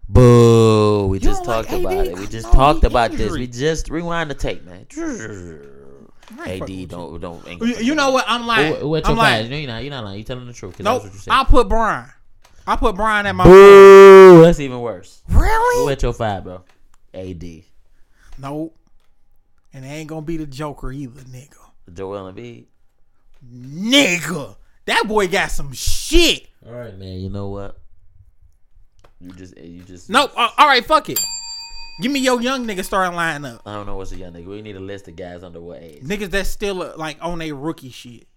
Boo. 0.08 1.08
We 1.08 1.18
You 1.18 1.22
just 1.22 1.44
don't 1.44 1.48
like 1.56 1.68
talked 1.68 1.80
about 1.80 2.08
it. 2.08 2.20
We 2.20 2.28
just 2.28 2.48
oh, 2.48 2.52
talked 2.52 2.82
he 2.82 2.88
about 2.88 3.12
this. 3.12 3.32
We 3.32 3.48
just 3.48 3.90
rewind 3.90 4.30
the 4.30 4.36
tape, 4.36 4.64
man. 4.66 4.86
fucking 4.86 6.60
with 6.60 6.70
you. 6.70 6.84
AD 6.84 6.90
don't 6.90 7.22
don't. 7.22 7.48
ain't 7.48 7.62
You, 7.62 7.76
you 7.78 7.96
know 7.96 8.12
what? 8.12 8.26
I'm 8.28 8.46
like, 8.46 8.76
Who, 8.76 8.88
who 8.88 8.96
at 8.96 9.06
I'm 9.06 9.16
your 9.16 9.24
five? 9.24 9.50
No, 9.50 9.56
you're 9.58 9.68
not. 9.68 9.84
You're 9.84 9.92
not 9.92 10.04
lying. 10.06 10.18
You 10.20 10.24
telling 10.24 10.48
the 10.48 10.54
truth. 10.54 10.78
Cause 10.78 10.84
Nope. 10.84 11.04
that's 11.04 11.06
what 11.06 11.14
you 11.14 11.20
said. 11.20 11.32
I'll 11.32 11.46
put 11.46 11.70
Brian. 11.70 12.10
I 12.68 12.76
put 12.76 12.96
Brian 12.96 13.26
at 13.26 13.36
my 13.36 13.44
Boo. 13.44 14.42
That's 14.42 14.60
even 14.60 14.80
worse. 14.80 15.22
Really. 15.30 15.92
at 15.92 16.02
your 16.02 16.14
five, 16.14 16.44
bro? 16.44 16.64
AD. 17.14 17.44
Nope. 18.38 18.76
And 19.74 19.86
it 19.86 19.90
ain't 19.90 20.10
gonna 20.10 20.22
be 20.22 20.38
the 20.38 20.46
Joker 20.46 20.92
either, 20.92 21.22
nigga. 21.22 21.58
Joel 21.94 22.32
Embiid. 22.32 22.66
Nigga, 23.54 24.56
that 24.86 25.04
boy 25.08 25.28
got 25.28 25.52
some 25.52 25.72
shit. 25.74 26.48
All 26.66 26.74
right, 26.74 26.98
man. 26.98 27.20
You 27.20 27.30
know 27.30 27.50
what? 27.50 27.78
You 29.26 29.32
just 29.32 29.58
you 29.58 29.82
just 29.82 30.08
Nope. 30.08 30.32
Uh, 30.38 30.50
all 30.56 30.68
right, 30.68 30.86
fuck 30.86 31.10
it. 31.10 31.20
Give 32.00 32.12
me 32.12 32.20
your 32.20 32.40
young 32.40 32.68
nigga 32.68 32.84
starting 32.84 33.18
lineup. 33.18 33.62
I 33.66 33.74
don't 33.74 33.88
know 33.88 33.96
what's 33.96 34.12
a 34.12 34.18
young 34.18 34.34
nigga. 34.34 34.46
We 34.46 34.62
need 34.62 34.76
a 34.76 34.80
list 34.80 35.08
of 35.08 35.16
guys 35.16 35.44
under 35.44 35.60
what 35.60 35.82
age? 35.82 36.04
Niggas 36.04 36.30
that's 36.30 36.50
still 36.50 36.84
uh, 36.84 36.94
like 36.96 37.18
on 37.22 37.42
a 37.42 37.52
rookie 37.52 37.90
shit. 37.90 38.28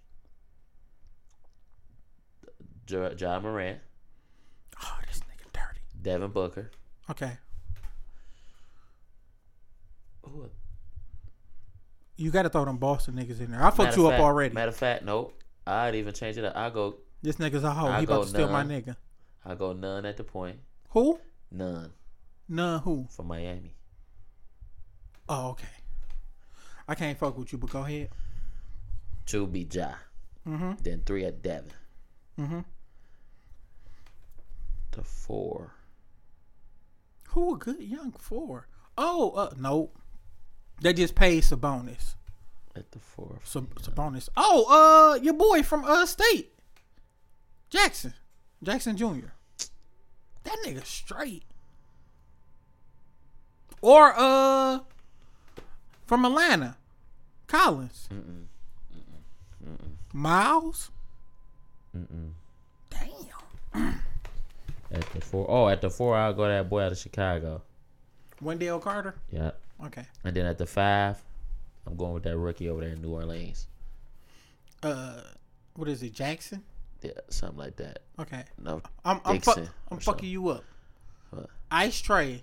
Ja, 2.87 3.11
ja 3.15 3.39
Morant, 3.39 3.77
Oh, 4.83 4.97
this 5.07 5.19
nigga 5.19 5.51
dirty. 5.53 5.81
Devin 6.01 6.31
Booker. 6.31 6.71
Okay. 7.11 7.37
Who? 10.23 10.49
You 12.15 12.31
gotta 12.31 12.49
throw 12.49 12.65
them 12.65 12.77
Boston 12.77 13.13
niggas 13.13 13.39
in 13.41 13.51
there. 13.51 13.63
I 13.63 13.69
fucked 13.69 13.95
you 13.95 14.07
of 14.07 14.13
up 14.13 14.19
already. 14.19 14.55
Matter 14.55 14.69
of 14.69 14.75
fact, 14.75 15.05
nope. 15.05 15.39
I'd 15.67 15.93
even 15.93 16.15
change 16.15 16.37
it 16.37 16.45
up. 16.45 16.57
I 16.57 16.71
go 16.71 16.95
This 17.21 17.35
nigga's 17.35 17.63
a 17.63 17.71
hoe. 17.71 17.89
I 17.89 17.99
He 17.99 18.05
about 18.05 18.23
to 18.23 18.29
steal 18.29 18.49
my 18.49 18.63
nigga. 18.63 18.95
I 19.45 19.53
go 19.53 19.73
Nunn 19.73 20.05
at 20.05 20.17
the 20.17 20.23
point. 20.23 20.57
Who? 20.89 21.19
Nunn 21.51 21.91
Nunn 22.47 22.79
who? 22.81 23.07
From 23.09 23.27
Miami. 23.27 23.75
Oh, 25.27 25.49
okay. 25.49 25.67
I 26.87 26.95
can't 26.95 27.17
fuck 27.17 27.37
with 27.37 27.51
you, 27.51 27.59
but 27.59 27.69
go 27.69 27.81
ahead. 27.83 28.09
Two 29.25 29.45
be 29.45 29.67
Ja. 29.71 29.93
Mm-hmm. 30.47 30.71
Then 30.81 31.03
three 31.05 31.25
at 31.25 31.41
Devin. 31.43 31.71
Mm-hmm. 32.39 32.59
The 34.91 35.03
four. 35.03 35.73
Who 37.29 37.53
a 37.53 37.57
good 37.57 37.79
young 37.81 38.11
four? 38.13 38.67
Oh, 38.97 39.31
uh, 39.31 39.53
nope. 39.57 39.95
They 40.81 40.93
just 40.93 41.13
paid 41.13 41.43
Sabonis. 41.43 42.15
At 42.75 42.91
the 42.91 42.99
four. 42.99 43.39
Sab- 43.43 43.79
Sabonis. 43.81 44.29
Oh, 44.35 45.13
uh, 45.13 45.21
your 45.21 45.33
boy 45.35 45.61
from 45.61 45.83
uh 45.85 46.05
State, 46.07 46.53
Jackson, 47.69 48.13
Jackson 48.63 48.97
Jr. 48.97 49.33
That 50.43 50.57
nigga 50.65 50.85
straight. 50.85 51.43
Or 53.81 54.13
uh, 54.15 54.79
from 56.05 56.25
Atlanta, 56.25 56.75
Collins. 57.47 58.09
Miles. 60.13 60.91
Damn. 61.93 64.01
At 64.91 65.13
the 65.13 65.21
four. 65.21 65.45
Oh, 65.49 65.67
at 65.67 65.81
the 65.81 65.89
four, 65.89 66.15
I'll 66.15 66.33
go 66.33 66.47
that 66.47 66.69
boy 66.69 66.81
out 66.81 66.91
of 66.91 66.97
Chicago. 66.97 67.61
Wendell 68.41 68.79
Carter. 68.79 69.15
Yeah. 69.31 69.51
Okay. 69.85 70.03
And 70.23 70.35
then 70.35 70.45
at 70.45 70.57
the 70.57 70.65
five, 70.65 71.21
I'm 71.85 71.95
going 71.95 72.13
with 72.13 72.23
that 72.23 72.37
rookie 72.37 72.69
over 72.69 72.81
there 72.81 72.91
in 72.91 73.01
New 73.01 73.13
Orleans. 73.13 73.67
Uh, 74.81 75.21
what 75.75 75.87
is 75.87 76.01
it, 76.03 76.13
Jackson? 76.13 76.63
Yeah, 77.01 77.11
something 77.29 77.57
like 77.57 77.75
that. 77.77 77.99
Okay. 78.19 78.43
No, 78.61 78.81
I'm 79.05 79.21
I'm, 79.25 79.39
fuck, 79.39 79.55
Dixon 79.55 79.73
I'm 79.89 79.99
fucking 79.99 80.29
you 80.29 80.49
up. 80.49 80.63
What? 81.29 81.47
Ice 81.71 82.01
Trae, 82.01 82.41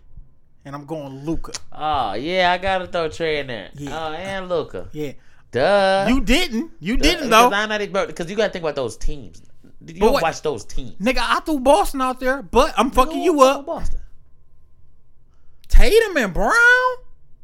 and 0.64 0.74
I'm 0.74 0.86
going 0.86 1.24
Luka. 1.24 1.52
Oh 1.72 2.14
yeah, 2.14 2.52
I 2.52 2.58
gotta 2.58 2.86
throw 2.86 3.08
Trae 3.08 3.40
in 3.40 3.48
there. 3.48 3.70
Yeah. 3.74 4.08
Oh, 4.08 4.12
and 4.12 4.48
Luka. 4.48 4.88
Yeah. 4.92 5.12
Duh. 5.52 6.06
You 6.08 6.20
didn't. 6.20 6.72
You 6.80 6.96
didn't 6.96 7.28
Because 7.28 7.50
though. 7.50 7.56
I'm 7.56 7.68
not 7.68 8.08
because 8.08 8.30
you 8.30 8.36
gotta 8.36 8.52
think 8.52 8.62
about 8.62 8.76
those 8.76 8.96
teams. 8.96 9.42
Did 9.84 9.96
you 9.96 10.00
But 10.00 10.12
don't 10.12 10.22
watch 10.22 10.42
those 10.42 10.64
teams. 10.64 10.96
Nigga, 10.98 11.18
I 11.20 11.40
threw 11.40 11.60
Boston 11.60 12.00
out 12.00 12.18
there, 12.18 12.42
but 12.42 12.74
I'm 12.76 12.90
fucking 12.90 13.22
you 13.22 13.38
Fuck 13.38 13.58
up. 13.58 13.66
Boston. 13.66 14.00
Tatum 15.68 16.16
and 16.16 16.32
Brown, 16.34 16.96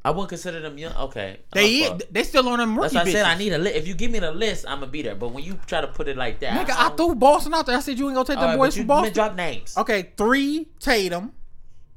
I 0.04 0.10
wouldn't 0.10 0.30
consider 0.30 0.58
them 0.60 0.78
young. 0.78 0.94
Okay, 0.96 1.38
they 1.52 1.86
I'm 1.86 1.92
a 1.94 1.98
fuck. 2.00 2.08
they 2.10 2.22
still 2.24 2.48
on 2.48 2.58
them 2.58 2.74
That's 2.74 2.92
rookie 2.92 3.04
why 3.04 3.10
I 3.10 3.12
said 3.12 3.24
I 3.24 3.38
need 3.38 3.52
a 3.52 3.58
list. 3.58 3.76
If 3.76 3.86
you 3.86 3.94
give 3.94 4.10
me 4.10 4.18
the 4.18 4.32
list, 4.32 4.64
I'm 4.68 4.80
gonna 4.80 4.90
be 4.90 5.02
there. 5.02 5.14
But 5.14 5.28
when 5.28 5.44
you 5.44 5.58
try 5.66 5.80
to 5.80 5.86
put 5.86 6.08
it 6.08 6.16
like 6.16 6.40
that, 6.40 6.66
Nigga, 6.66 6.74
I 6.76 6.88
don't- 6.88 6.96
threw 6.96 7.14
Boston 7.14 7.54
out 7.54 7.66
there. 7.66 7.76
I 7.76 7.80
said 7.80 7.98
you 7.98 8.06
ain't 8.08 8.14
gonna 8.16 8.26
take 8.26 8.36
them 8.40 8.48
right, 8.50 8.56
boys 8.56 8.76
from 8.76 8.86
Boston. 8.88 9.12
drop 9.14 9.36
names. 9.36 9.76
Okay, 9.78 10.10
three 10.16 10.66
Tatum. 10.80 11.32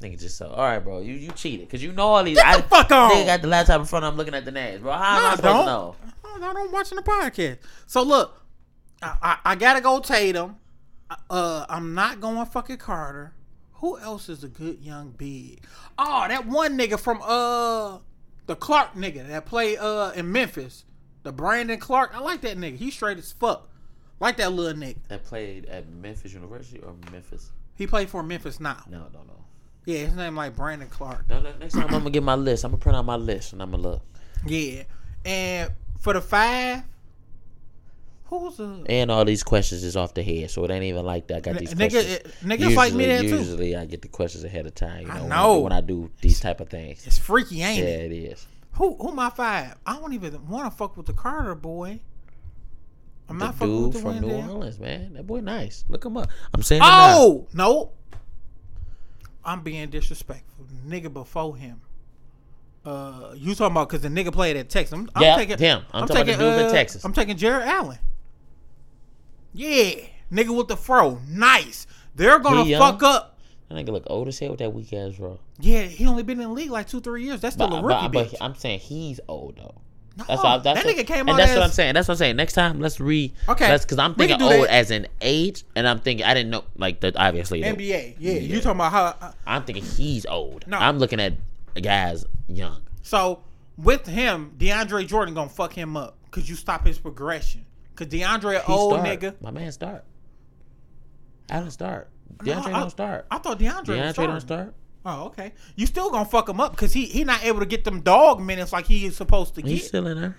Nigga, 0.02 0.20
just 0.20 0.38
so. 0.38 0.50
All 0.50 0.64
right, 0.64 0.80
bro. 0.80 1.00
You 1.02 1.14
you 1.14 1.32
cheated 1.32 1.68
because 1.68 1.82
you 1.82 1.94
know 1.94 2.08
all 2.08 2.24
these. 2.24 2.38
Get 2.38 2.46
I, 2.46 2.58
the 2.58 2.64
fuck 2.64 2.92
on. 2.92 3.12
Nigga 3.12 3.26
got 3.26 3.42
the 3.42 3.48
laptop 3.48 3.80
in 3.80 3.86
front. 3.88 4.06
of 4.06 4.12
I'm 4.14 4.18
looking 4.18 4.36
at 4.36 4.46
the 4.46 4.52
names, 4.52 4.82
bro. 4.82 4.92
How 4.92 5.00
No, 5.20 5.26
I 5.26 5.32
I 5.32 5.36
supposed 5.38 5.44
don't. 5.44 5.60
to 5.62 5.66
know? 5.66 5.96
I 6.50 6.54
don't 6.54 6.72
watching 6.72 6.98
the 6.98 7.02
podcast. 7.02 7.58
So 7.88 8.04
look, 8.04 8.40
I, 9.02 9.16
I, 9.22 9.38
I 9.46 9.56
gotta 9.56 9.82
go 9.82 10.00
Tatum. 10.00 10.58
Uh, 11.30 11.66
I'm 11.70 11.94
not 11.94 12.20
going 12.20 12.46
fucking 12.46 12.78
Carter. 12.78 13.34
Who 13.80 14.00
else 14.00 14.30
is 14.30 14.44
a 14.44 14.48
good 14.48 14.80
young 14.80 15.12
big? 15.12 15.62
Oh, 15.98 16.26
that 16.28 16.46
one 16.48 16.78
nigga 16.78 17.00
from 17.00 17.22
uh 17.22 18.00
the 18.48 18.56
Clarke 18.56 18.94
nigga 18.94 19.28
that 19.28 19.46
play 19.46 19.78
uh 19.78 20.12
in 20.12 20.32
Memphis. 20.32 20.86
The 21.24 21.32
Brandon 21.32 21.80
Clarke. 21.80 22.16
I 22.16 22.20
like 22.20 22.42
that 22.42 22.58
nigga. 22.58 22.78
He 22.78 22.92
straight 22.92 23.18
as 23.18 23.32
fuck. 23.32 23.70
Like 24.20 24.38
that 24.38 24.52
little 24.54 24.80
nigga. 24.80 24.98
That 25.10 25.24
played 25.24 25.66
at 25.66 25.90
Memphis 25.90 26.34
University 26.34 26.80
or 26.80 26.96
Memphis? 27.12 27.52
He 27.76 27.88
played 27.88 28.10
for 28.10 28.24
Memphis 28.24 28.60
now. 28.60 28.84
No, 28.90 29.08
don't 29.12 29.28
know. 29.28 29.44
Yeah, 29.86 30.00
his 30.00 30.14
name 30.16 30.36
like 30.36 30.56
Brandon 30.56 30.88
Clarke. 30.88 31.30
No, 31.30 31.42
no, 31.42 31.54
next 31.60 31.74
time 31.74 31.86
I'm 31.86 31.92
gonna 31.92 32.10
get 32.10 32.24
my 32.24 32.36
list. 32.36 32.64
I'm 32.64 32.72
gonna 32.72 32.82
print 32.82 32.98
out 32.98 33.06
my 33.06 33.18
list 33.18 33.54
and 33.54 33.62
I'm 33.62 33.72
gonna 33.72 33.84
look. 33.84 34.02
Yeah. 34.46 34.84
And 35.26 35.72
for 36.00 36.14
the 36.14 36.22
five, 36.22 36.84
who's 38.26 38.58
the 38.58 38.84
And 38.88 39.10
all 39.12 39.24
these 39.26 39.44
questions 39.44 39.84
is 39.84 39.96
off 39.96 40.14
the 40.14 40.24
head, 40.24 40.50
so 40.52 40.64
it 40.66 40.72
ain't 40.72 40.84
even 40.84 41.06
like 41.06 41.28
that. 41.28 41.38
I 41.38 41.40
got 41.42 41.58
these 41.58 41.74
Nigga- 41.74 41.92
questions. 41.92 42.34
niggas 42.44 42.76
like 42.76 42.94
me 42.94 43.06
there, 43.06 43.22
too. 43.22 43.28
Usually, 43.30 43.76
I 43.76 43.86
get 43.86 44.02
the 44.02 44.08
questions 44.08 44.44
ahead 44.44 44.66
of 44.66 44.76
time. 44.76 45.08
You 45.08 45.12
I 45.12 45.28
know, 45.28 45.54
when 45.56 45.64
when 45.64 45.72
I 45.74 45.82
do 45.82 46.10
these 46.22 46.40
type 46.40 46.60
of 46.60 46.70
things. 46.70 47.06
It's 47.08 47.18
freaky, 47.18 47.62
ain't 47.62 47.80
Yeah, 47.80 47.86
it? 47.86 48.12
Yeah, 48.12 48.18
it 48.18 48.32
is. 48.34 48.48
Who 48.74 48.96
who 48.96 49.12
my 49.14 49.30
five? 49.30 49.76
I 49.86 49.98
don't 49.98 50.14
even 50.14 50.48
want 50.48 50.70
to 50.72 50.78
fuck 50.78 50.98
with 50.98 51.06
the 51.06 51.14
Carter 51.14 51.56
boy. 51.56 52.00
I'm 53.30 53.40
The 53.40 53.46
not 53.46 53.56
fucking 53.56 53.84
with 53.84 53.94
the 53.94 54.00
from 54.00 54.20
New 54.20 54.28
Wendell. 54.28 54.56
Orleans, 54.58 54.80
man. 54.80 55.14
That 55.14 55.26
boy 55.26 55.40
nice. 55.40 55.86
Look 55.88 56.06
him 56.06 56.18
up. 56.18 56.30
I'm 56.54 56.62
saying. 56.62 56.82
it. 56.82 56.88
Oh 56.88 57.48
no! 57.54 57.92
I'm 59.44 59.62
being 59.62 59.90
disrespectful. 59.90 60.66
Nigga 60.88 61.12
before 61.14 61.56
him. 61.56 61.82
Uh, 62.84 63.34
you 63.36 63.56
talking 63.56 63.72
about 63.72 63.90
because 63.90 64.02
the 64.04 64.10
nigga 64.10 64.32
played 64.32 64.58
at 64.58 64.70
Texas? 64.70 64.94
I'm, 64.94 65.10
I'm 65.16 65.24
Yeah, 65.24 65.36
taking, 65.38 65.58
him. 65.58 65.82
I'm 65.92 66.08
talking 66.08 66.36
about 66.36 66.38
the 66.38 66.52
dude 66.58 66.66
in 66.68 66.72
Texas. 66.72 67.04
I'm 67.04 67.14
taking 67.14 67.36
Jarrett 67.36 67.68
Allen. 67.68 67.98
Yeah, 69.56 69.96
nigga 70.32 70.56
with 70.56 70.68
the 70.68 70.78
fro, 70.78 71.20
nice. 71.30 71.88
They're 72.16 72.40
gonna 72.40 72.64
He 72.64 72.72
young? 72.72 72.82
fuck 72.82 73.04
up. 73.04 73.38
That 73.70 73.76
nigga 73.76 73.90
look 73.90 74.04
old 74.08 74.28
as 74.28 74.38
hell 74.38 74.52
with 74.52 74.60
that 74.60 74.72
weak 74.74 74.94
ass 74.94 75.14
bro. 75.16 75.40
Yeah, 75.60 75.84
he 75.84 76.06
only 76.06 76.24
been 76.24 76.40
in 76.40 76.48
the 76.48 76.54
league 76.54 76.70
like 76.70 76.88
two, 76.88 77.02
three 77.02 77.24
years. 77.24 77.42
That's 77.42 77.56
still 77.56 77.74
a 77.74 77.82
rookie 77.82 78.08
but, 78.10 78.28
bitch. 78.28 78.32
but 78.32 78.42
I'm 78.44 78.56
saying 78.56 78.80
he's 78.80 79.20
old 79.28 79.58
though. 79.58 79.76
No, 80.18 80.24
That's 80.30 80.42
what, 80.44 80.64
that's 80.64 80.80
that 80.84 80.86
what, 80.86 80.96
nigga 80.96 81.08
came 81.08 81.20
and 81.22 81.32
out 81.32 81.38
that's 81.38 81.52
as, 81.52 81.58
what 81.58 81.64
I'm 81.66 81.72
saying. 81.72 81.94
That's 81.94 82.08
what 82.08 82.14
I'm 82.14 82.18
saying. 82.20 82.36
Next 82.38 82.54
time, 82.54 82.80
let's 82.80 83.02
re. 83.02 83.34
Okay. 83.50 83.68
Let's 83.70 83.84
because 83.84 83.98
I'm 84.00 84.12
We 84.12 84.28
can 84.28 84.38
thinking 84.40 84.48
do 84.48 84.56
old 84.60 84.68
that. 84.68 84.74
as 84.74 84.92
an 84.92 85.08
age, 85.20 85.66
and 85.76 85.86
I'm 85.86 86.00
thinking 86.00 86.26
I 86.26 86.34
didn't 86.34 86.52
know 86.52 86.64
like 86.78 87.02
the 87.02 87.12
obviously. 87.22 87.62
the- 87.62 87.68
NBA. 87.68 88.16
Yeah, 88.20 88.34
you 88.34 88.62
talking 88.62 88.78
about 88.78 88.92
how? 88.94 89.04
uh, 89.28 89.32
I'm 89.46 89.64
thinking 89.64 89.84
he's 89.84 90.26
old. 90.26 90.66
No. 90.68 90.78
I'm 90.78 91.00
looking 91.00 91.20
at 91.20 91.34
guys 91.82 92.24
young. 92.48 92.82
So 93.02 93.44
with 93.78 94.06
him, 94.08 94.54
DeAndre 94.58 95.06
Jordan 95.06 95.34
gonna 95.34 95.50
fuck 95.50 95.74
him 95.74 95.98
up 95.98 96.18
because 96.26 96.48
you 96.50 96.56
stop 96.56 96.86
his 96.86 96.98
progression. 96.98 97.65
Cause 97.96 98.08
DeAndre 98.08 98.62
He 98.64 98.72
old 98.72 98.94
start. 99.00 99.08
nigga. 99.08 99.42
My 99.42 99.52
man 99.52 99.72
start. 99.72 100.04
I 101.50 101.60
don't 101.60 101.72
start. 101.72 102.10
No, 102.44 102.54
DeAndre 102.54 102.66
I- 102.74 102.80
don't 102.80 102.90
start. 102.90 103.26
I 103.32 103.38
thought 103.38 103.60
DeAndre. 103.60 103.86
DeAndre 103.86 104.28
don't 104.28 104.42
start. 104.42 104.74
Oh, 105.06 105.26
okay. 105.28 105.54
You 105.76 105.86
still 105.86 106.10
gonna 106.10 106.26
fuck 106.26 106.50
him 106.50 106.60
up 106.60 106.72
because 106.72 106.92
he 106.92 107.06
he 107.06 107.24
not 107.24 107.44
able 107.46 107.60
to 107.60 107.66
get 107.66 107.84
them 107.84 108.02
dog 108.02 108.42
minutes 108.42 108.74
like 108.74 108.88
he 108.88 109.06
is 109.06 109.16
supposed 109.16 109.54
to 109.56 109.62
He's 109.62 109.82
get. 109.82 109.88
still 109.88 110.08
in 110.08 110.20
there. 110.20 110.38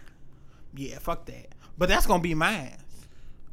Yeah, 0.74 0.98
fuck 0.98 1.24
that. 1.26 1.54
But 1.78 1.88
that's 1.88 2.06
gonna 2.06 2.22
be 2.22 2.34
mine. 2.34 2.76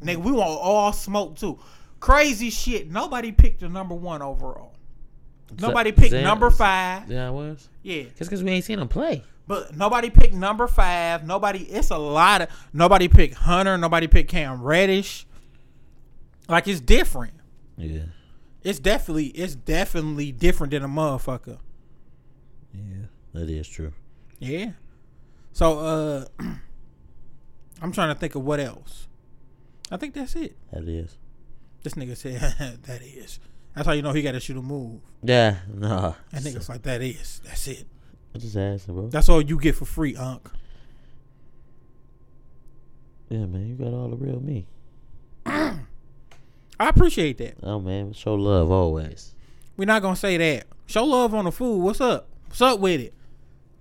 Nigga, 0.01 0.17
we 0.17 0.31
want 0.31 0.49
all 0.59 0.91
smoke 0.91 1.37
too. 1.37 1.59
Crazy 1.99 2.49
shit. 2.49 2.89
Nobody 2.91 3.31
picked 3.31 3.61
the 3.61 3.69
number 3.69 3.95
one 3.95 4.21
overall. 4.21 4.72
Nobody 5.59 5.91
picked 5.91 6.11
Zan- 6.11 6.23
number 6.23 6.49
five. 6.49 7.09
Yeah, 7.11 7.27
I 7.27 7.29
was. 7.29 7.69
Yeah. 7.83 8.03
Just 8.17 8.29
because 8.29 8.43
we 8.43 8.51
ain't 8.51 8.65
seen 8.65 8.79
him 8.79 8.87
play. 8.87 9.23
But 9.45 9.75
nobody 9.75 10.09
picked 10.09 10.33
number 10.33 10.67
five. 10.67 11.25
Nobody. 11.25 11.59
It's 11.63 11.89
a 11.89 11.97
lot 11.97 12.41
of. 12.43 12.49
Nobody 12.71 13.07
picked 13.07 13.35
Hunter. 13.35 13.77
Nobody 13.77 14.07
picked 14.07 14.29
Cam 14.31 14.61
Reddish. 14.61 15.25
Like 16.47 16.67
it's 16.67 16.79
different. 16.79 17.33
Yeah. 17.77 18.03
It's 18.63 18.79
definitely. 18.79 19.27
It's 19.27 19.55
definitely 19.55 20.31
different 20.31 20.71
than 20.71 20.83
a 20.83 20.87
motherfucker. 20.87 21.59
Yeah, 22.73 23.05
that 23.33 23.49
is 23.49 23.67
true. 23.67 23.91
Yeah. 24.39 24.71
So 25.51 25.79
uh, 25.79 26.25
I'm 27.81 27.91
trying 27.91 28.13
to 28.13 28.19
think 28.19 28.35
of 28.35 28.43
what 28.43 28.59
else. 28.59 29.07
I 29.91 29.97
think 29.97 30.13
that's 30.13 30.35
it. 30.35 30.55
That 30.71 30.87
is. 30.87 31.17
This 31.83 31.93
nigga 31.95 32.15
said 32.15 32.39
that 32.83 33.01
is. 33.01 33.39
That's 33.75 33.87
how 33.87 33.93
you 33.93 34.01
know 34.01 34.11
he 34.11 34.21
got 34.21 34.33
to 34.33 34.39
shoot 34.39 34.57
a 34.57 34.61
move. 34.61 35.01
Yeah, 35.23 35.57
nah. 35.73 36.13
That 36.31 36.43
nigga's 36.43 36.69
like 36.69 36.83
that 36.83 37.01
is. 37.01 37.41
That's 37.43 37.67
it. 37.67 37.85
I'm 38.33 38.41
just 38.41 38.55
asking, 38.55 38.93
bro. 38.93 39.07
That's 39.07 39.29
all 39.29 39.41
you 39.41 39.59
get 39.59 39.75
for 39.75 39.85
free, 39.85 40.15
Unc. 40.15 40.49
Yeah, 43.29 43.45
man, 43.45 43.67
you 43.67 43.75
got 43.75 43.93
all 43.93 44.09
the 44.09 44.15
real 44.15 44.39
me. 44.39 44.67
I 45.45 45.79
appreciate 46.79 47.37
that. 47.39 47.55
Oh 47.63 47.79
man, 47.79 48.13
show 48.13 48.35
love 48.35 48.69
always. 48.69 49.33
We're 49.75 49.85
not 49.85 50.01
gonna 50.01 50.15
say 50.15 50.37
that. 50.37 50.67
Show 50.85 51.05
love 51.05 51.33
on 51.33 51.45
the 51.45 51.51
food. 51.51 51.77
What's 51.77 52.01
up? 52.01 52.27
What's 52.47 52.61
up 52.61 52.79
with 52.79 53.01
it? 53.01 53.13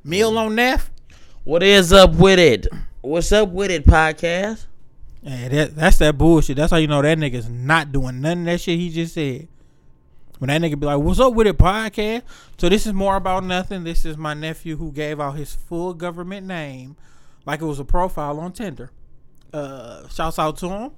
Meal 0.05 0.33
mm. 0.33 0.39
on 0.39 0.55
Neff? 0.55 0.91
What 1.45 1.63
is 1.63 1.93
up 1.93 2.15
with 2.15 2.39
it? 2.39 2.67
What's 3.03 3.33
up 3.33 3.51
with 3.51 3.71
it, 3.71 3.85
podcast? 3.85 4.67
Yeah, 5.23 5.49
that 5.49 5.77
that's 5.77 5.99
that 5.99 6.17
bullshit. 6.17 6.57
That's 6.57 6.71
how 6.71 6.79
you 6.79 6.87
know 6.87 7.03
that 7.03 7.19
nigga's 7.19 7.49
not 7.49 7.93
doing 7.93 8.21
none 8.21 8.41
of 8.41 8.45
that 8.47 8.61
shit 8.61 8.79
he 8.79 8.91
just 8.91 9.15
said. 9.15 9.49
When 10.43 10.49
that 10.49 10.61
nigga 10.61 10.81
be 10.81 10.87
like, 10.87 10.99
"What's 10.99 11.21
up 11.21 11.35
with 11.35 11.47
it, 11.47 11.57
podcast?" 11.57 12.23
So 12.59 12.69
this 12.69 12.85
is 12.85 12.93
more 12.93 13.15
about 13.15 13.45
nothing. 13.45 13.85
This 13.85 14.05
is 14.05 14.17
my 14.17 14.35
nephew 14.35 14.77
who 14.77 14.91
gave 14.91 15.21
out 15.21 15.37
his 15.37 15.55
full 15.55 15.95
government 15.95 16.49
name, 16.49 16.97
like 17.47 17.63
it 17.63 17.65
was 17.65 17.79
a 17.79 17.85
profile 17.85 18.41
on 18.41 18.51
Tinder. 18.51 18.91
Uh, 19.53 20.09
shouts 20.09 20.41
out 20.41 20.57
to 20.57 20.69
him. 20.69 20.91